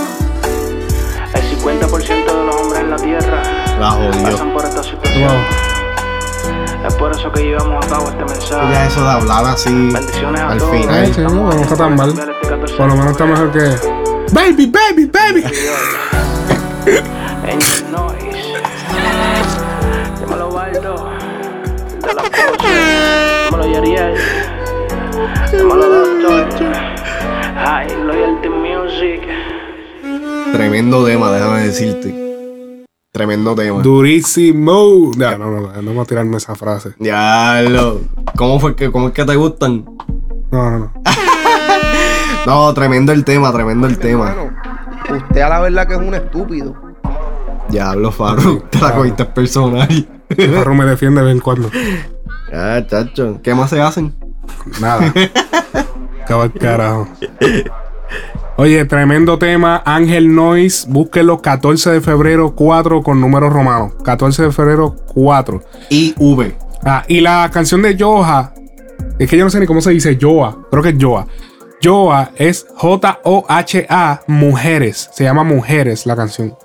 El 1.34 1.60
50% 1.60 2.08
de 2.08 2.46
los 2.46 2.56
hombres 2.56 2.82
en 2.82 2.90
la 2.90 3.92
jodió. 3.92 4.24
pasan 4.24 4.54
por 4.54 4.66
esta 4.66 4.84
situación. 4.84 5.30
Wow. 5.30 6.88
Es 6.88 6.94
por 6.96 7.12
eso 7.12 7.32
que 7.32 7.44
llevamos 7.44 7.86
a 7.86 7.90
cabo 7.90 8.10
este 8.10 8.26
mensaje. 8.26 8.74
Ya 8.74 8.86
eso 8.86 9.04
de 9.04 9.10
hablar 9.10 9.46
así 9.46 9.94
al 9.96 10.50
Ay, 10.50 10.60
final. 10.60 11.14
sí, 11.14 11.22
no, 11.22 11.30
no 11.30 11.62
está 11.62 11.76
tan 11.76 11.96
mal. 11.96 12.14
Por 12.14 12.88
lo 12.88 12.96
menos 12.96 13.12
está 13.12 13.26
mejor 13.26 13.52
que. 13.52 13.76
Baby, 14.32 14.68
baby, 14.68 15.06
baby. 15.12 15.44
Angel 17.44 17.92
Noise. 17.92 18.62
Dímelo, 20.20 20.52
Baldo. 20.52 21.10
Doctor. 26.22 26.74
High 27.56 27.96
Loyalty 28.06 28.50
Music. 28.50 29.22
Tremendo 30.52 31.06
tema, 31.06 31.32
déjame 31.32 31.62
decirte. 31.62 32.86
Tremendo 33.12 33.56
tema. 33.56 33.82
Durísimo. 33.82 35.12
Ya, 35.18 35.38
no, 35.38 35.52
no, 35.52 35.62
no, 35.62 35.82
no 35.82 35.94
voy 35.94 36.04
a 36.04 36.06
tirarme 36.06 36.38
esa 36.38 36.56
frase. 36.56 36.96
Ya 37.00 37.62
lo. 37.68 38.02
¿Cómo 38.36 38.60
fue 38.60 38.76
que, 38.76 38.92
cómo 38.92 39.08
es 39.10 39.14
que 39.14 39.26
te 39.26 39.36
gustan? 39.36 39.86
No, 40.52 40.72
no, 40.72 40.80
no. 40.80 40.94
No, 42.46 42.74
tremendo 42.74 43.12
el 43.12 43.26
tema, 43.26 43.52
tremendo 43.52 43.86
el 43.86 44.00
tema. 44.00 44.34
Usted 45.10 45.42
a 45.42 45.50
la 45.50 45.60
verdad 45.60 45.88
que 45.88 45.94
es 45.94 46.00
un 46.00 46.16
estúpido. 46.16 46.74
Diablo, 47.70 48.12
Farru, 48.12 48.62
te 48.70 48.80
la 48.80 48.96
cogiste 48.96 49.26
personal. 49.26 50.08
Farru 50.56 50.74
me 50.74 50.86
defiende 50.86 51.22
de 51.22 51.28
vez 51.28 51.36
en 51.36 51.42
cuando. 51.42 51.70
Ah, 52.54 52.82
chacho. 52.86 53.40
¿Qué 53.44 53.54
más 53.54 53.70
se 53.70 53.82
hacen? 53.82 54.14
Nada. 54.80 55.14
Acaba 56.24 56.46
el 56.46 56.54
carajo. 56.54 57.08
Oye, 58.58 58.84
tremendo 58.86 59.40
tema. 59.40 59.82
Ángel 59.86 60.34
Noise. 60.34 60.88
Búsquenlo 60.90 61.42
14 61.42 61.92
de 61.92 62.02
febrero 62.02 62.56
4 62.56 63.02
con 63.04 63.22
números 63.22 63.54
romanos. 63.54 63.94
14 64.04 64.44
de 64.44 64.52
febrero 64.52 64.96
4. 65.14 65.64
Y 65.90 66.14
V. 66.18 66.58
Ah, 66.84 67.04
y 67.08 67.22
la 67.22 67.50
canción 67.52 67.82
de 67.82 67.98
Joa. 67.98 68.54
Es 69.18 69.30
que 69.30 69.38
yo 69.38 69.44
no 69.44 69.50
sé 69.50 69.60
ni 69.60 69.66
cómo 69.66 69.82
se 69.82 69.92
dice 69.92 70.18
Joa. 70.20 70.58
Creo 70.70 70.84
que 70.84 70.90
es 70.90 70.96
Joa. 71.00 71.28
Joa 71.84 72.32
es 72.36 72.68
J-O-H-A. 72.76 74.22
Mujeres. 74.28 75.10
Se 75.14 75.24
llama 75.24 75.44
Mujeres 75.44 76.06
la 76.06 76.16
canción. 76.16 76.56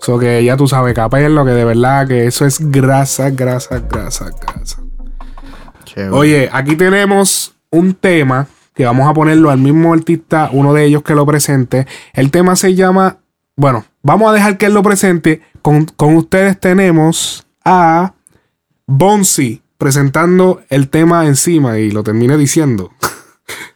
So 0.00 0.18
que 0.18 0.44
ya 0.44 0.56
tú 0.56 0.66
sabes, 0.68 0.94
capello, 0.94 1.44
que 1.44 1.52
de 1.52 1.64
verdad 1.64 2.06
que 2.06 2.26
eso 2.26 2.44
es 2.44 2.58
grasa, 2.70 3.30
grasa, 3.30 3.78
grasa, 3.78 4.30
grasa. 4.38 4.83
Oye, 6.10 6.48
aquí 6.52 6.76
tenemos 6.76 7.54
un 7.70 7.94
tema 7.94 8.46
que 8.74 8.84
vamos 8.84 9.08
a 9.08 9.14
ponerlo 9.14 9.50
al 9.50 9.58
mismo 9.58 9.92
artista, 9.92 10.50
uno 10.52 10.74
de 10.74 10.84
ellos 10.84 11.02
que 11.02 11.14
lo 11.14 11.24
presente. 11.24 11.86
El 12.12 12.30
tema 12.30 12.56
se 12.56 12.74
llama, 12.74 13.18
bueno, 13.56 13.84
vamos 14.02 14.30
a 14.30 14.34
dejar 14.34 14.58
que 14.58 14.66
él 14.66 14.74
lo 14.74 14.82
presente. 14.82 15.42
Con, 15.62 15.86
con 15.86 16.16
ustedes 16.16 16.58
tenemos 16.58 17.46
a 17.64 18.14
Bonsi 18.86 19.62
presentando 19.78 20.62
el 20.68 20.88
tema 20.88 21.26
encima 21.26 21.78
y 21.78 21.90
lo 21.90 22.02
termine 22.02 22.36
diciendo. 22.36 22.90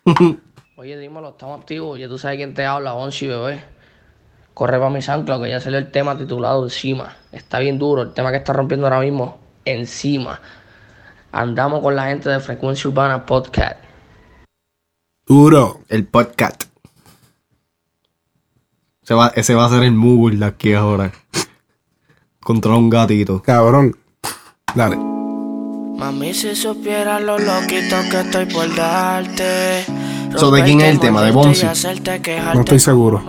Oye, 0.77 0.99
dímelo, 0.99 1.31
estamos 1.31 1.61
activos. 1.61 1.99
Ya 1.99 2.09
tú 2.09 2.19
sabes 2.19 2.39
quién 2.39 2.55
te 2.55 2.65
habla, 2.65 2.95
Onsi, 2.95 3.27
bebé. 3.27 3.63
Corre 4.55 4.79
para 4.79 4.91
mi 4.91 5.01
SoundCloud, 5.01 5.45
que 5.45 5.51
ya 5.51 5.61
salió 5.61 5.79
el 5.79 5.91
tema 5.91 6.19
titulado 6.19 6.65
Encima. 6.65 7.17
Está 7.31 7.61
bien 7.61 7.79
duro, 7.79 8.03
el 8.03 8.13
tema 8.13 8.31
que 8.33 8.39
está 8.39 8.53
rompiendo 8.53 8.87
ahora 8.87 9.01
mismo, 9.01 9.39
Encima. 9.65 10.41
Andamos 11.33 11.83
con 11.83 11.95
la 11.95 12.07
gente 12.07 12.31
de 12.31 12.41
Frecuencia 12.41 12.89
Urbana 12.89 13.27
Podcast. 13.27 13.77
Duro. 15.27 15.81
El 15.89 16.07
podcast. 16.07 16.65
Ese 19.03 19.15
va, 19.15 19.33
ese 19.35 19.55
va 19.55 19.67
a 19.67 19.69
ser 19.69 19.83
el 19.83 19.93
Moogle 19.93 20.39
de 20.39 20.47
aquí 20.47 20.73
ahora. 20.73 21.13
Contra 22.41 22.75
un 22.75 22.89
gatito. 22.89 23.43
Cabrón. 23.43 23.97
Dale. 24.75 24.97
Mami, 24.97 26.33
si 26.33 26.55
supiera 26.55 27.21
lo 27.21 27.39
loquito 27.39 27.97
que 28.11 28.21
estoy 28.21 28.47
por 28.47 28.75
darte. 28.75 29.85
So, 30.37 30.51
¿de 30.51 30.63
quién 30.63 30.81
es 30.81 30.93
el 30.93 31.01
tema? 31.01 31.23
¿De 31.23 31.33
Bonzi? 31.33 31.67
No 32.55 32.61
estoy 32.61 32.79
seguro. 32.79 33.23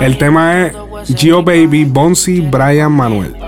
El 0.00 0.18
tema 0.18 0.66
es 0.66 0.74
Gio 1.14 1.42
Baby, 1.42 1.84
Bonsi, 1.84 2.40
Brian 2.40 2.92
Manuel. 2.92 3.47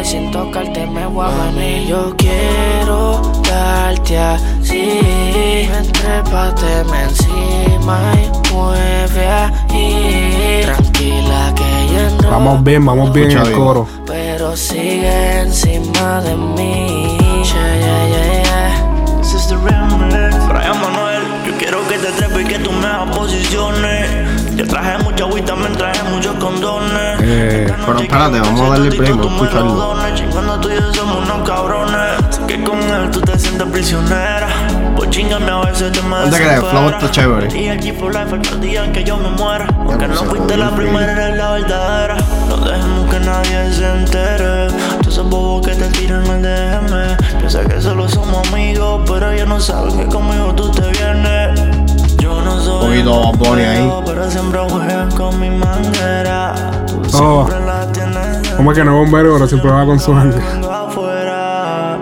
Y 0.00 0.04
sin 0.04 0.30
tocarte 0.30 0.86
me 0.86 1.06
voy 1.06 1.26
a 1.26 1.50
venir. 1.52 1.88
Yo 1.88 2.14
quiero 2.16 3.20
darte 3.48 4.18
así, 4.18 5.68
entrépateme 5.78 7.02
encima 7.04 8.12
y 8.14 8.52
mueve 8.52 9.26
ahí. 9.28 10.62
Tranquila 10.64 11.52
que 11.54 11.92
ya 11.92 12.10
no, 12.22 12.30
Vamos 12.30 12.64
bien, 12.64 12.84
vamos 12.84 13.12
bien 13.12 13.30
en 13.30 13.38
Escucha 13.38 13.48
el 13.50 13.54
bien. 13.54 13.66
coro. 13.66 13.86
pero 14.06 14.56
sigue 14.56 15.40
encima 15.40 16.20
de 16.22 16.36
mí. 16.36 17.16
Yeah, 17.44 17.76
yeah, 17.80 18.06
yeah, 18.08 18.42
yeah. 18.42 19.18
This 19.20 19.34
is 19.34 19.46
the 19.48 19.56
remix. 19.56 20.48
Brian 20.48 20.80
Manuel, 20.80 21.22
yo 21.46 21.52
quiero 21.58 21.78
que 21.88 21.98
te 21.98 22.10
trepes 22.12 22.42
y 22.42 22.44
que 22.44 22.58
tú 22.58 22.70
me 22.72 22.88
posiciones. 23.16 24.39
Yo 24.70 24.76
traje 24.76 25.02
mucha 25.02 25.24
agüita, 25.24 25.56
me 25.56 25.68
traje 25.70 26.02
muchos 26.04 26.34
condones. 26.36 27.20
Eh, 27.22 27.74
Pero 27.86 27.98
espérate, 27.98 28.38
vamos 28.38 28.60
a 28.60 28.68
darle 28.68 28.90
play, 28.92 29.10
vamos 29.10 29.26
a 29.26 29.34
escucharlo. 29.34 29.96
Chingando 30.14 30.60
tú 30.60 30.68
y 30.70 30.74
yo 30.74 30.94
somos 30.94 31.28
unos 31.28 31.48
cabrones. 31.48 32.36
Sé 32.36 32.40
que 32.46 32.62
con 32.62 32.78
él 32.78 33.10
tú 33.10 33.20
te 33.20 33.36
sientes 33.36 33.66
prisionera. 33.68 34.46
Pues 34.94 35.10
chingame 35.10 35.50
a 35.50 35.60
veces 35.62 35.90
te 35.90 36.02
me 36.02 36.30
te 36.30 36.36
creas, 36.36 36.64
Flow 36.64 36.88
está 36.88 37.10
chévere. 37.10 37.58
Y 37.58 37.68
aquí 37.68 37.90
for 37.90 38.14
life 38.14 38.32
hasta 38.32 38.54
el 38.54 38.60
día 38.60 38.84
en 38.84 38.92
que 38.92 39.02
yo 39.02 39.16
me 39.16 39.30
muera. 39.30 39.66
Aunque 39.76 40.06
no 40.06 40.14
fuiste 40.14 40.56
la 40.56 40.70
primera, 40.70 41.12
eres 41.12 41.36
la 41.36 41.50
verdadera. 41.52 42.16
No 42.48 42.56
dejemos 42.58 43.10
que 43.10 43.20
nadie 43.20 43.72
se 43.72 43.86
entere. 43.92 44.68
Tú 45.02 45.08
esos 45.10 45.28
bobos 45.28 45.66
que 45.66 45.74
te 45.74 45.88
tiran 45.88 46.24
el 46.26 46.42
DM. 46.42 47.38
Piensa 47.38 47.64
que 47.64 47.80
solo 47.80 48.08
somos 48.08 48.46
amigos, 48.48 49.02
pero 49.04 49.32
ellos 49.32 49.48
no 49.48 49.58
saben 49.58 49.98
que 49.98 50.06
conmigo 50.06 50.54
tú 50.54 50.70
te 50.70 50.82
vienes. 50.90 51.79
Yo 52.20 52.40
no 52.42 52.60
soy 52.60 52.80
Poquito 53.02 53.20
un 53.20 53.38
Bad 53.38 53.48
Bunny 53.48 53.62
ahí. 53.62 53.86
bombero, 53.86 54.02
pero 54.06 54.30
siempre 54.30 54.60
juegan 54.68 55.10
con 55.12 55.40
mi 55.40 55.50
manguera. 55.50 56.54
Tú 56.86 57.00
Oh. 57.22 57.46
siempre 57.46 57.66
la 57.66 57.92
tienes 57.92 58.48
Como 58.56 58.72
que 58.72 58.84
no 58.84 58.90
es 58.92 58.96
bombero, 59.10 59.32
pero 59.34 59.46
siempre 59.48 59.70
va 59.70 59.84
con 59.86 59.98
su 59.98 60.14
gente. 60.14 60.38
afuera. 60.38 61.96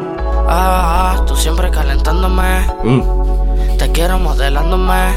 Ah, 0.49 1.17
tú 1.27 1.37
siempre 1.37 1.71
calentándome. 1.71 2.67
Mm. 2.85 3.03
Te 3.79 3.93
quiero 3.93 4.19
modelándome. 4.19 5.15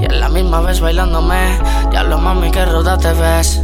Y 0.00 0.04
a 0.06 0.12
la 0.12 0.28
misma 0.28 0.60
vez 0.60 0.80
bailándome. 0.80 1.58
Diablo, 1.90 2.18
mami, 2.18 2.50
que 2.50 2.64
ruda 2.66 2.96
te 2.98 3.12
ves. 3.12 3.62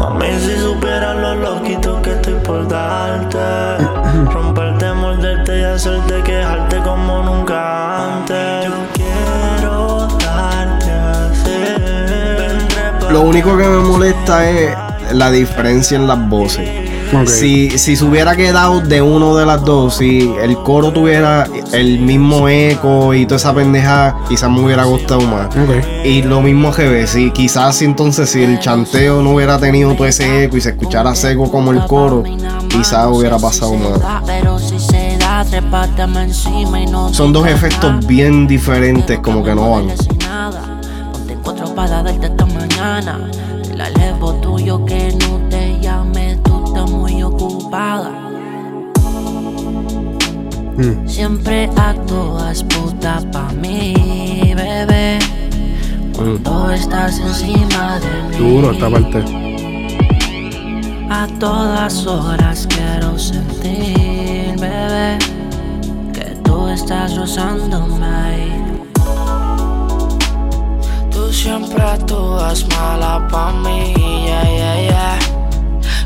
Mami, 0.00 0.26
si 0.40 0.56
supieras 0.58 1.16
lo 1.16 1.34
loquito 1.34 2.00
que 2.02 2.12
estoy 2.12 2.34
por 2.34 2.66
darte. 2.68 3.38
Romperte, 4.32 4.92
morderte 4.94 5.60
y 5.60 5.64
hacerte 5.64 6.22
quejarte 6.22 6.78
como 6.78 7.22
nunca 7.22 8.14
antes. 8.18 8.66
Lo 13.10 13.22
único 13.22 13.56
que 13.56 13.64
me 13.64 13.78
molesta 13.78 14.48
es 14.50 14.74
la 15.12 15.30
diferencia 15.30 15.96
en 15.96 16.06
las 16.06 16.28
voces. 16.28 16.68
Si, 17.26 17.70
si 17.78 17.94
se 17.94 18.04
hubiera 18.04 18.34
quedado 18.34 18.80
de 18.80 19.00
uno 19.00 19.36
de 19.36 19.46
las 19.46 19.64
dos, 19.64 19.96
si 19.96 20.34
el 20.42 20.56
coro 20.58 20.92
tuviera 20.92 21.46
el 21.72 22.00
mismo 22.00 22.48
eco 22.48 23.14
y 23.14 23.26
toda 23.26 23.36
esa 23.36 23.54
pendeja, 23.54 24.16
quizás 24.28 24.50
me 24.50 24.60
hubiera 24.60 24.84
gustado 24.84 25.20
más. 25.20 25.48
Y 26.04 26.22
lo 26.22 26.42
mismo 26.42 26.72
que 26.72 26.88
ve, 26.88 27.06
si 27.06 27.30
quizás 27.30 27.76
si 27.76 27.84
entonces 27.84 28.28
si 28.28 28.42
el 28.42 28.58
chanteo 28.58 29.22
no 29.22 29.30
hubiera 29.30 29.58
tenido 29.58 29.94
todo 29.94 30.06
ese 30.06 30.44
eco 30.44 30.56
y 30.56 30.60
se 30.60 30.70
escuchara 30.70 31.14
seco 31.14 31.50
como 31.50 31.70
el 31.70 31.86
coro, 31.86 32.24
quizás 32.68 33.06
hubiera 33.06 33.38
pasado 33.38 33.74
más. 33.74 34.00
Pero 34.26 34.58
si 34.58 34.78
se 34.80 35.16
da, 35.16 35.44
trepátame 35.44 36.24
encima 36.24 36.80
y 36.80 36.86
no 36.86 37.14
Son 37.14 37.32
dos 37.32 37.46
efectos 37.46 38.04
bien 38.06 38.48
diferentes, 38.48 39.20
como 39.20 39.44
que 39.44 39.54
no 39.54 39.70
van. 39.70 39.86
Mañana. 42.96 43.30
El 43.70 43.80
alevo 43.80 44.32
tuyo 44.34 44.84
que 44.84 45.12
no 45.20 45.38
te 45.50 45.78
llame, 45.80 46.38
tú 46.44 46.64
estás 46.64 46.90
muy 46.90 47.22
ocupada. 47.22 48.10
Siempre 51.06 51.70
actúas 51.76 52.62
puta 52.64 53.20
pa' 53.32 53.52
mí, 53.52 54.52
bebé. 54.54 55.18
Cuando 56.14 56.70
estás 56.70 57.18
encima 57.18 57.98
de 58.00 58.38
mí. 58.38 58.50
Duro 58.50 58.72
esta 58.72 58.90
parte. 58.90 59.24
A 61.10 61.26
todas 61.38 62.06
horas 62.06 62.66
quiero 62.68 63.18
sentir, 63.18 64.58
bebé, 64.58 65.18
que 66.12 66.36
tú 66.44 66.68
estás 66.68 67.16
rozándome 67.16 68.06
ahí. 68.06 68.65
Tú 71.36 71.42
siempre 71.42 71.82
actúas 71.82 72.66
mala 72.70 73.28
pa' 73.28 73.52
mí, 73.52 73.92
yeah, 74.24 74.42
yeah, 74.42 74.80
yeah. 74.88 75.18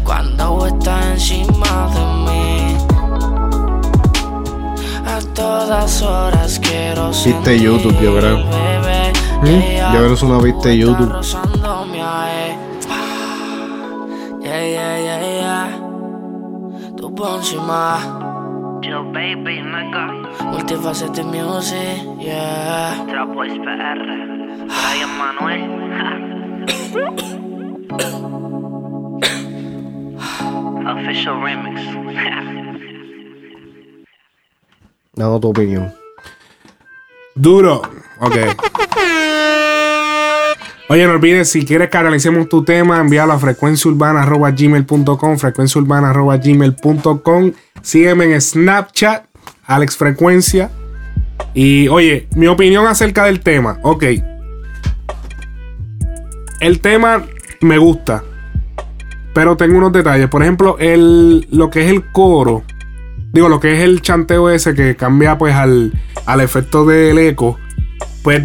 Cuando 0.03 0.67
estás 0.67 1.07
encima 1.07 1.89
de 1.95 2.05
mí. 2.25 2.77
A 5.07 5.21
todas 5.33 6.03
horas 6.03 6.59
quiero 6.59 7.13
sentir, 7.13 7.37
Viste 7.37 7.61
YouTube, 7.61 8.01
yo 8.01 8.17
creo. 8.19 8.39
bebé. 8.39 9.13
¿Mm? 9.43 9.93
Yo 9.93 9.99
creo 9.99 10.09
que 10.09 10.15
es 10.15 10.23
una 10.25 10.39
vista 10.39 10.69
de 10.69 10.79
YouTube. 10.79 11.13
ahí. 12.03 12.59
Yeah, 14.43 14.67
yeah, 14.67 14.99
yeah, 14.99 15.21
yeah. 15.39 15.81
Tú 16.97 17.15
por 17.15 17.37
encima. 17.37 18.30
Yo, 18.83 19.05
baby, 19.13 19.61
nigga. 19.61 20.05
Multifaceted 20.53 21.27
music, 21.29 22.01
yeah. 22.19 23.05
Trap 23.09 23.29
Boys 23.35 23.53
PR. 23.61 23.99
Brian 24.67 25.13
Manuel. 25.21 25.63
Official 30.87 31.37
remix. 31.43 31.77
Dando 35.15 35.41
tu 35.41 35.49
opinión. 35.51 35.93
Duro. 37.35 37.83
Ok. 38.21 38.37
Oye, 40.91 41.07
no 41.07 41.13
olvides, 41.13 41.49
si 41.49 41.65
quieres 41.65 41.89
que 41.89 41.97
analicemos 41.99 42.49
tu 42.49 42.65
tema, 42.65 42.99
envíalo 42.99 43.33
a 43.33 43.39
frecuenciaurbana.gmail.com, 43.39 45.39
frecuenciaurbana.gmail.com. 45.39 47.53
Sígueme 47.81 48.25
en 48.25 48.41
Snapchat, 48.41 49.27
Alex 49.67 49.97
Frecuencia. 49.97 50.69
Y 51.55 51.87
oye, 51.87 52.27
mi 52.35 52.49
opinión 52.49 52.89
acerca 52.89 53.27
del 53.27 53.39
tema. 53.39 53.79
Ok. 53.85 54.03
El 56.59 56.81
tema 56.81 57.25
me 57.61 57.79
gusta. 57.79 58.25
Pero 59.33 59.57
tengo 59.57 59.79
unos 59.79 59.93
detalles. 59.93 60.29
Por 60.29 60.43
ejemplo, 60.43 60.77
el, 60.81 61.47
lo 61.53 61.71
que 61.71 61.85
es 61.85 61.91
el 61.93 62.11
coro. 62.11 62.65
Digo, 63.33 63.49
lo 63.49 63.61
que 63.61 63.75
es 63.75 63.81
el 63.85 64.03
chanteo 64.03 64.51
ese 64.51 64.75
que 64.75 64.97
cambia 64.97 65.39
pues 65.39 65.55
al, 65.55 65.93
al 66.27 66.41
efecto 66.41 66.85
del 66.85 67.17
eco. 67.19 67.61
Pues 68.25 68.43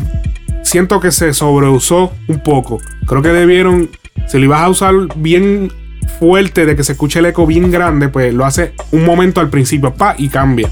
siento 0.66 1.00
que 1.00 1.12
se 1.12 1.34
sobreusó 1.34 2.12
un 2.28 2.40
poco. 2.40 2.82
Creo 3.06 3.22
que 3.22 3.30
debieron, 3.30 3.90
si 4.28 4.40
lo 4.40 4.46
ibas 4.46 4.62
a 4.62 4.70
usar 4.70 4.94
bien 5.16 5.72
fuerte, 6.20 6.66
de 6.66 6.76
que 6.76 6.84
se 6.84 6.94
escuche 6.94 7.20
el 7.20 7.28
eco 7.28 7.46
bien 7.46 7.72
grande, 7.72 8.10
pues 8.10 8.34
lo 8.34 8.46
hace 8.46 8.74
un 8.92 9.06
momento 9.06 9.40
al 9.40 9.50
principio, 9.50 9.94
pa, 9.94 10.16
y 10.18 10.28
cambia. 10.28 10.70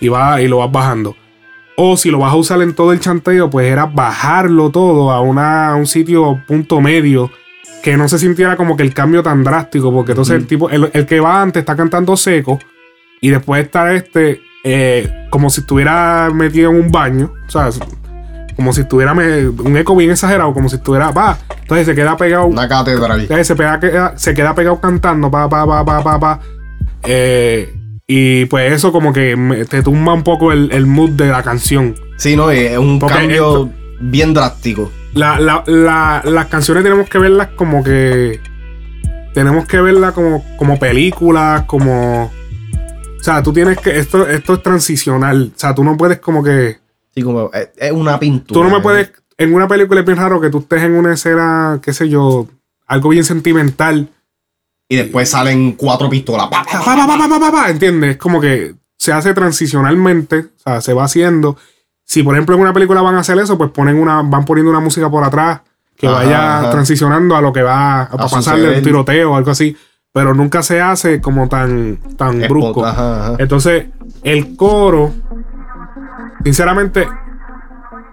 Y 0.00 0.08
va 0.08 0.40
y 0.40 0.48
lo 0.48 0.58
vas 0.58 0.72
bajando. 0.72 1.14
O 1.76 1.96
si 1.98 2.10
lo 2.10 2.18
vas 2.18 2.32
a 2.32 2.36
usar 2.36 2.62
en 2.62 2.74
todo 2.74 2.92
el 2.92 3.00
chanteo, 3.00 3.50
pues 3.50 3.70
era 3.70 3.84
bajarlo 3.84 4.70
todo 4.70 5.10
a, 5.10 5.20
una, 5.20 5.70
a 5.70 5.76
un 5.76 5.86
sitio 5.86 6.42
punto 6.46 6.80
medio. 6.80 7.30
Que 7.82 7.96
no 7.96 8.08
se 8.08 8.18
sintiera 8.18 8.56
como 8.56 8.76
que 8.76 8.82
el 8.82 8.94
cambio 8.94 9.22
tan 9.22 9.44
drástico. 9.44 9.92
Porque 9.92 10.12
entonces 10.12 10.36
el 10.36 10.46
tipo, 10.46 10.70
el, 10.70 10.90
el 10.92 11.06
que 11.06 11.20
va 11.20 11.42
antes 11.42 11.60
está 11.60 11.76
cantando 11.76 12.16
seco. 12.16 12.58
Y 13.20 13.28
después 13.28 13.64
está 13.64 13.92
este, 13.94 14.40
eh, 14.64 15.26
como 15.28 15.50
si 15.50 15.60
estuviera 15.60 16.30
metido 16.32 16.70
en 16.70 16.76
un 16.76 16.90
baño. 16.90 17.32
O 17.46 17.50
sea, 17.50 17.68
como 18.56 18.72
si 18.72 18.80
estuviera 18.80 19.14
me- 19.14 19.48
un 19.48 19.76
eco 19.76 19.94
bien 19.94 20.10
exagerado, 20.10 20.52
como 20.54 20.68
si 20.68 20.76
estuviera, 20.76 21.10
va. 21.12 21.38
Entonces 21.62 21.86
se 21.86 21.94
queda 21.94 22.16
pegado. 22.16 22.46
Una 22.46 22.66
catedral. 22.68 23.20
Entonces 23.20 23.46
se, 23.46 23.54
pega- 23.54 23.78
queda- 23.78 24.14
se 24.16 24.34
queda 24.34 24.54
pegado 24.54 24.80
cantando, 24.80 25.30
pa, 25.30 25.48
pa, 25.48 25.66
pa, 25.66 25.84
pa, 25.84 26.02
pa, 26.02 26.18
pa. 26.20 26.40
Eh, 27.04 27.74
y 28.06 28.44
pues 28.46 28.72
eso 28.72 28.92
como 28.92 29.12
que 29.12 29.36
me- 29.36 29.64
te 29.64 29.82
tumba 29.82 30.12
un 30.14 30.22
poco 30.22 30.52
el, 30.52 30.70
el 30.72 30.86
mood 30.86 31.10
de 31.10 31.26
la 31.28 31.42
canción. 31.42 31.94
Sí, 32.16 32.36
no, 32.36 32.50
es 32.50 32.76
un 32.78 32.98
Porque 32.98 33.16
cambio 33.18 33.36
esto- 33.66 33.70
bien 34.00 34.32
drástico. 34.34 34.90
La- 35.14 35.38
la- 35.40 35.62
la- 35.66 36.22
las 36.24 36.46
canciones 36.46 36.82
tenemos 36.82 37.08
que 37.08 37.18
verlas 37.18 37.48
como 37.56 37.82
que. 37.82 38.40
Tenemos 39.34 39.66
que 39.66 39.80
verlas 39.80 40.12
como, 40.12 40.44
como 40.56 40.78
películas, 40.78 41.62
como. 41.64 42.24
O 43.18 43.22
sea, 43.22 43.42
tú 43.42 43.52
tienes 43.52 43.78
que. 43.78 43.98
Esto, 43.98 44.26
esto 44.28 44.54
es 44.54 44.62
transicional. 44.62 45.52
O 45.54 45.58
sea, 45.58 45.74
tú 45.74 45.84
no 45.84 45.96
puedes 45.96 46.18
como 46.20 46.42
que. 46.42 46.78
Sí, 47.16 47.22
como 47.22 47.50
es, 47.52 47.70
es 47.76 47.92
una 47.92 48.18
pintura. 48.18 48.54
Tú 48.60 48.62
no 48.64 48.70
me 48.70 48.78
¿eh? 48.78 48.82
puedes. 48.82 49.12
En 49.38 49.54
una 49.54 49.66
película 49.66 50.00
es 50.00 50.06
bien 50.06 50.18
raro 50.18 50.40
que 50.40 50.50
tú 50.50 50.58
estés 50.58 50.82
en 50.82 50.92
una 50.92 51.14
escena, 51.14 51.80
qué 51.82 51.92
sé 51.92 52.08
yo, 52.08 52.46
algo 52.86 53.08
bien 53.08 53.24
sentimental. 53.24 54.08
Y 54.88 54.96
después 54.96 55.28
salen 55.30 55.72
cuatro 55.72 56.08
pistolas. 56.08 56.46
Pa, 56.48 56.62
pa, 56.62 56.84
Pa, 56.84 56.96
pa, 56.96 57.06
pa, 57.06 57.18
pa, 57.18 57.28
pa, 57.28 57.40
pa, 57.40 57.52
pa, 57.52 57.70
¿Entiendes? 57.70 58.10
Es 58.12 58.16
como 58.18 58.40
que 58.40 58.74
se 58.98 59.12
hace 59.12 59.34
transicionalmente. 59.34 60.38
O 60.38 60.58
sea, 60.62 60.80
se 60.80 60.92
va 60.92 61.04
haciendo. 61.04 61.56
Si 62.04 62.22
por 62.22 62.34
ejemplo 62.34 62.54
en 62.54 62.60
una 62.60 62.72
película 62.72 63.02
van 63.02 63.16
a 63.16 63.20
hacer 63.20 63.38
eso, 63.38 63.58
pues 63.58 63.70
ponen 63.72 63.96
una, 63.98 64.22
van 64.22 64.44
poniendo 64.44 64.70
una 64.70 64.80
música 64.80 65.10
por 65.10 65.24
atrás 65.24 65.62
que 65.96 66.06
Ajá, 66.06 66.16
vaya 66.16 66.58
ajá. 66.58 66.70
transicionando 66.70 67.34
a 67.34 67.40
lo 67.40 67.52
que 67.52 67.62
va 67.62 68.02
a, 68.02 68.10
pasarle 68.16 68.42
suceder. 68.42 68.78
un 68.78 68.84
tiroteo 68.84 69.32
o 69.32 69.36
algo 69.36 69.50
así. 69.50 69.76
Pero 70.12 70.34
nunca 70.34 70.62
se 70.62 70.80
hace 70.80 71.20
como 71.20 71.48
tan, 71.48 71.98
tan 72.16 72.40
brusco. 72.42 72.84
ajá. 72.86 73.34
Entonces, 73.38 73.86
el 74.22 74.56
coro, 74.56 75.12
sinceramente, 76.44 77.06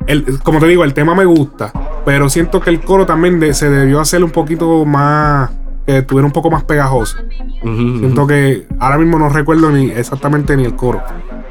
el, 0.08 0.40
como 0.44 0.60
te 0.60 0.68
digo, 0.68 0.84
el 0.84 0.94
tema 0.94 1.16
me 1.16 1.26
gusta. 1.26 1.72
Pero 2.06 2.30
siento 2.30 2.60
que 2.60 2.70
el 2.70 2.82
coro 2.82 3.06
también 3.06 3.40
de- 3.40 3.54
se 3.54 3.70
debió 3.70 4.00
hacer 4.00 4.24
un 4.24 4.32
poquito 4.32 4.86
más. 4.86 5.50
Que 5.86 5.98
estuviera 5.98 6.26
un 6.26 6.32
poco 6.32 6.50
más 6.50 6.64
pegajoso. 6.64 7.18
Siento 7.62 8.26
que 8.26 8.66
ahora 8.80 8.98
mismo 8.98 9.20
no 9.20 9.28
recuerdo 9.28 9.70
ni 9.70 9.92
exactamente 9.92 10.56
ni 10.56 10.64
el 10.64 10.76
coro. 10.78 11.02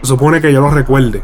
Se 0.00 0.09
supone 0.09 0.40
que 0.40 0.50
yo 0.53 0.62
lo 0.62 0.70
recuerde. 0.70 1.22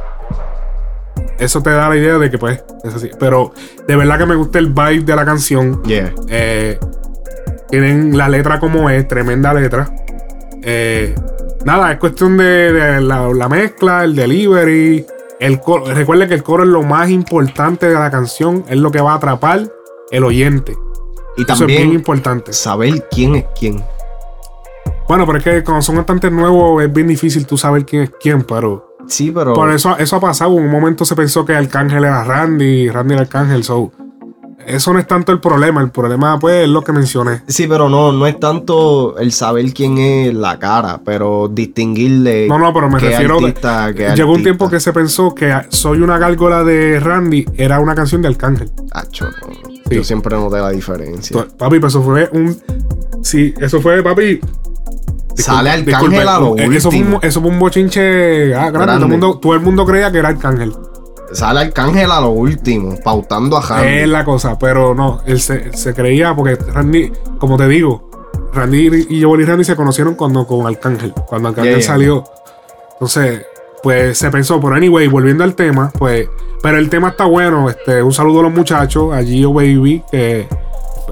Eso 1.38 1.62
te 1.62 1.70
da 1.70 1.88
la 1.88 1.96
idea 1.96 2.18
de 2.18 2.30
que, 2.30 2.36
pues, 2.36 2.62
es 2.84 2.94
así. 2.94 3.10
Pero 3.18 3.52
de 3.86 3.96
verdad 3.96 4.18
que 4.18 4.26
me 4.26 4.34
gusta 4.34 4.58
el 4.58 4.66
vibe 4.66 5.04
de 5.04 5.16
la 5.16 5.24
canción. 5.24 5.82
Yeah. 5.84 6.12
Eh, 6.28 6.78
tienen 7.70 8.16
la 8.18 8.28
letra 8.28 8.58
como 8.60 8.90
es, 8.90 9.08
tremenda 9.08 9.54
letra. 9.54 9.88
Eh, 10.62 11.14
nada, 11.64 11.92
es 11.92 11.98
cuestión 11.98 12.36
de, 12.36 12.72
de 12.74 13.00
la, 13.00 13.28
la 13.28 13.48
mezcla, 13.48 14.04
el 14.04 14.14
delivery. 14.16 15.06
El 15.40 15.60
coro. 15.60 15.84
Recuerde 15.86 16.28
que 16.28 16.34
el 16.34 16.42
coro 16.42 16.64
es 16.64 16.68
lo 16.68 16.82
más 16.82 17.10
importante 17.10 17.86
de 17.88 17.94
la 17.94 18.10
canción. 18.10 18.64
Es 18.68 18.76
lo 18.78 18.90
que 18.90 19.00
va 19.00 19.12
a 19.12 19.16
atrapar 19.16 19.70
el 20.10 20.24
oyente. 20.24 20.76
Y 21.36 21.42
Eso 21.42 21.52
es 21.52 21.58
también 21.58 21.82
bien 21.82 21.92
importante. 21.94 22.52
saber 22.52 23.06
quién 23.10 23.36
es 23.36 23.44
quién. 23.58 23.82
Bueno, 25.06 25.24
pero 25.26 25.38
es 25.38 25.44
que 25.44 25.64
cuando 25.64 25.82
son 25.82 25.96
cantantes 25.96 26.30
nuevos 26.32 26.82
es 26.82 26.92
bien 26.92 27.06
difícil 27.06 27.46
tú 27.46 27.56
saber 27.56 27.86
quién 27.86 28.02
es 28.02 28.10
quién, 28.20 28.42
pero. 28.42 28.96
Sí, 29.06 29.30
pero. 29.30 29.54
Por 29.54 29.70
eso, 29.70 29.96
eso 29.96 30.16
ha 30.16 30.20
pasado. 30.20 30.56
En 30.58 30.64
un 30.64 30.70
momento 30.70 31.04
se 31.04 31.14
pensó 31.14 31.44
que 31.44 31.54
Arcángel 31.54 32.04
era 32.04 32.24
Randy, 32.24 32.90
Randy 32.90 33.14
era 33.14 33.22
Arcángel, 33.22 33.64
so. 33.64 33.92
Eso 34.68 34.92
no 34.92 34.98
es 34.98 35.06
tanto 35.06 35.32
el 35.32 35.40
problema. 35.40 35.80
El 35.80 35.90
problema, 35.90 36.38
pues, 36.38 36.64
es 36.64 36.68
lo 36.68 36.82
que 36.82 36.92
mencioné. 36.92 37.42
Sí, 37.46 37.66
pero 37.66 37.88
no, 37.88 38.12
no 38.12 38.26
es 38.26 38.38
tanto 38.38 39.16
el 39.18 39.32
saber 39.32 39.72
quién 39.72 39.98
es 39.98 40.34
la 40.34 40.58
cara, 40.58 41.00
pero 41.04 41.48
distinguirle. 41.48 42.46
No, 42.48 42.58
no, 42.58 42.72
pero 42.72 42.88
me 42.88 42.98
qué 42.98 43.10
refiero. 43.10 43.38
artista, 43.38 43.92
qué 43.94 44.14
llegó 44.14 44.32
un 44.32 44.42
tiempo 44.42 44.68
que 44.68 44.80
se 44.80 44.92
pensó 44.92 45.34
que 45.34 45.54
Soy 45.70 46.00
una 46.00 46.18
gárgola 46.18 46.64
de 46.64 47.00
Randy 47.00 47.46
era 47.56 47.80
una 47.80 47.94
canción 47.94 48.22
de 48.22 48.28
Arcángel. 48.28 48.70
Acho, 48.92 49.26
no. 49.26 49.68
Yo 49.90 50.04
siempre 50.04 50.36
noté 50.36 50.58
la 50.58 50.70
diferencia. 50.70 51.46
Papi, 51.56 51.76
pero 51.76 51.88
eso 51.88 52.02
fue 52.02 52.28
un. 52.32 52.56
Sí, 53.22 53.54
eso 53.60 53.80
fue, 53.80 54.02
papi. 54.02 54.40
Sale 55.34 55.70
Arcángel 55.70 56.28
a 56.28 56.40
lo 56.40 56.54
disculpe, 56.54 56.76
eso 56.76 56.90
fue, 56.90 57.00
un, 57.00 57.18
eso 57.22 57.40
fue 57.40 57.50
un 57.50 57.58
bochinche 57.58 58.54
ah, 58.54 58.70
grande. 58.70 58.94
Todo, 58.94 59.04
el 59.04 59.08
mundo, 59.08 59.38
todo 59.38 59.54
el 59.54 59.60
mundo 59.60 59.86
creía 59.86 60.10
que 60.10 60.18
era 60.18 60.28
Arcángel. 60.28 60.72
Sale 61.32 61.60
Arcángel 61.60 62.10
a 62.10 62.20
lo 62.20 62.30
último, 62.30 62.96
pautando 63.04 63.56
a 63.58 63.62
Randy. 63.62 63.98
Es 63.98 64.08
la 64.08 64.24
cosa, 64.24 64.58
pero 64.58 64.94
no, 64.94 65.20
él 65.26 65.40
se, 65.40 65.76
se 65.76 65.94
creía 65.94 66.34
porque 66.34 66.56
Randy, 66.56 67.12
como 67.38 67.56
te 67.56 67.68
digo, 67.68 68.08
Randy 68.52 69.06
y 69.10 69.22
Joel 69.22 69.42
y 69.42 69.44
Randy 69.44 69.64
se 69.64 69.76
conocieron 69.76 70.14
cuando 70.14 70.46
con 70.46 70.66
Arcángel, 70.66 71.12
cuando 71.12 71.48
Arcángel 71.48 71.74
Yeah, 71.74 71.82
salió. 71.82 72.24
Entonces, 72.92 73.42
pues 73.82 74.18
se 74.18 74.30
pensó, 74.30 74.60
pero 74.60 74.74
anyway, 74.74 75.06
volviendo 75.06 75.44
al 75.44 75.54
tema, 75.54 75.92
pues, 75.96 76.28
pero 76.62 76.78
el 76.78 76.88
tema 76.88 77.08
está 77.08 77.26
bueno. 77.26 77.68
Este, 77.68 78.02
un 78.02 78.12
saludo 78.12 78.40
a 78.40 78.42
los 78.44 78.52
muchachos, 78.52 79.12
a 79.14 79.22
Gio 79.22 79.52
Baby, 79.52 80.02
que 80.10 80.48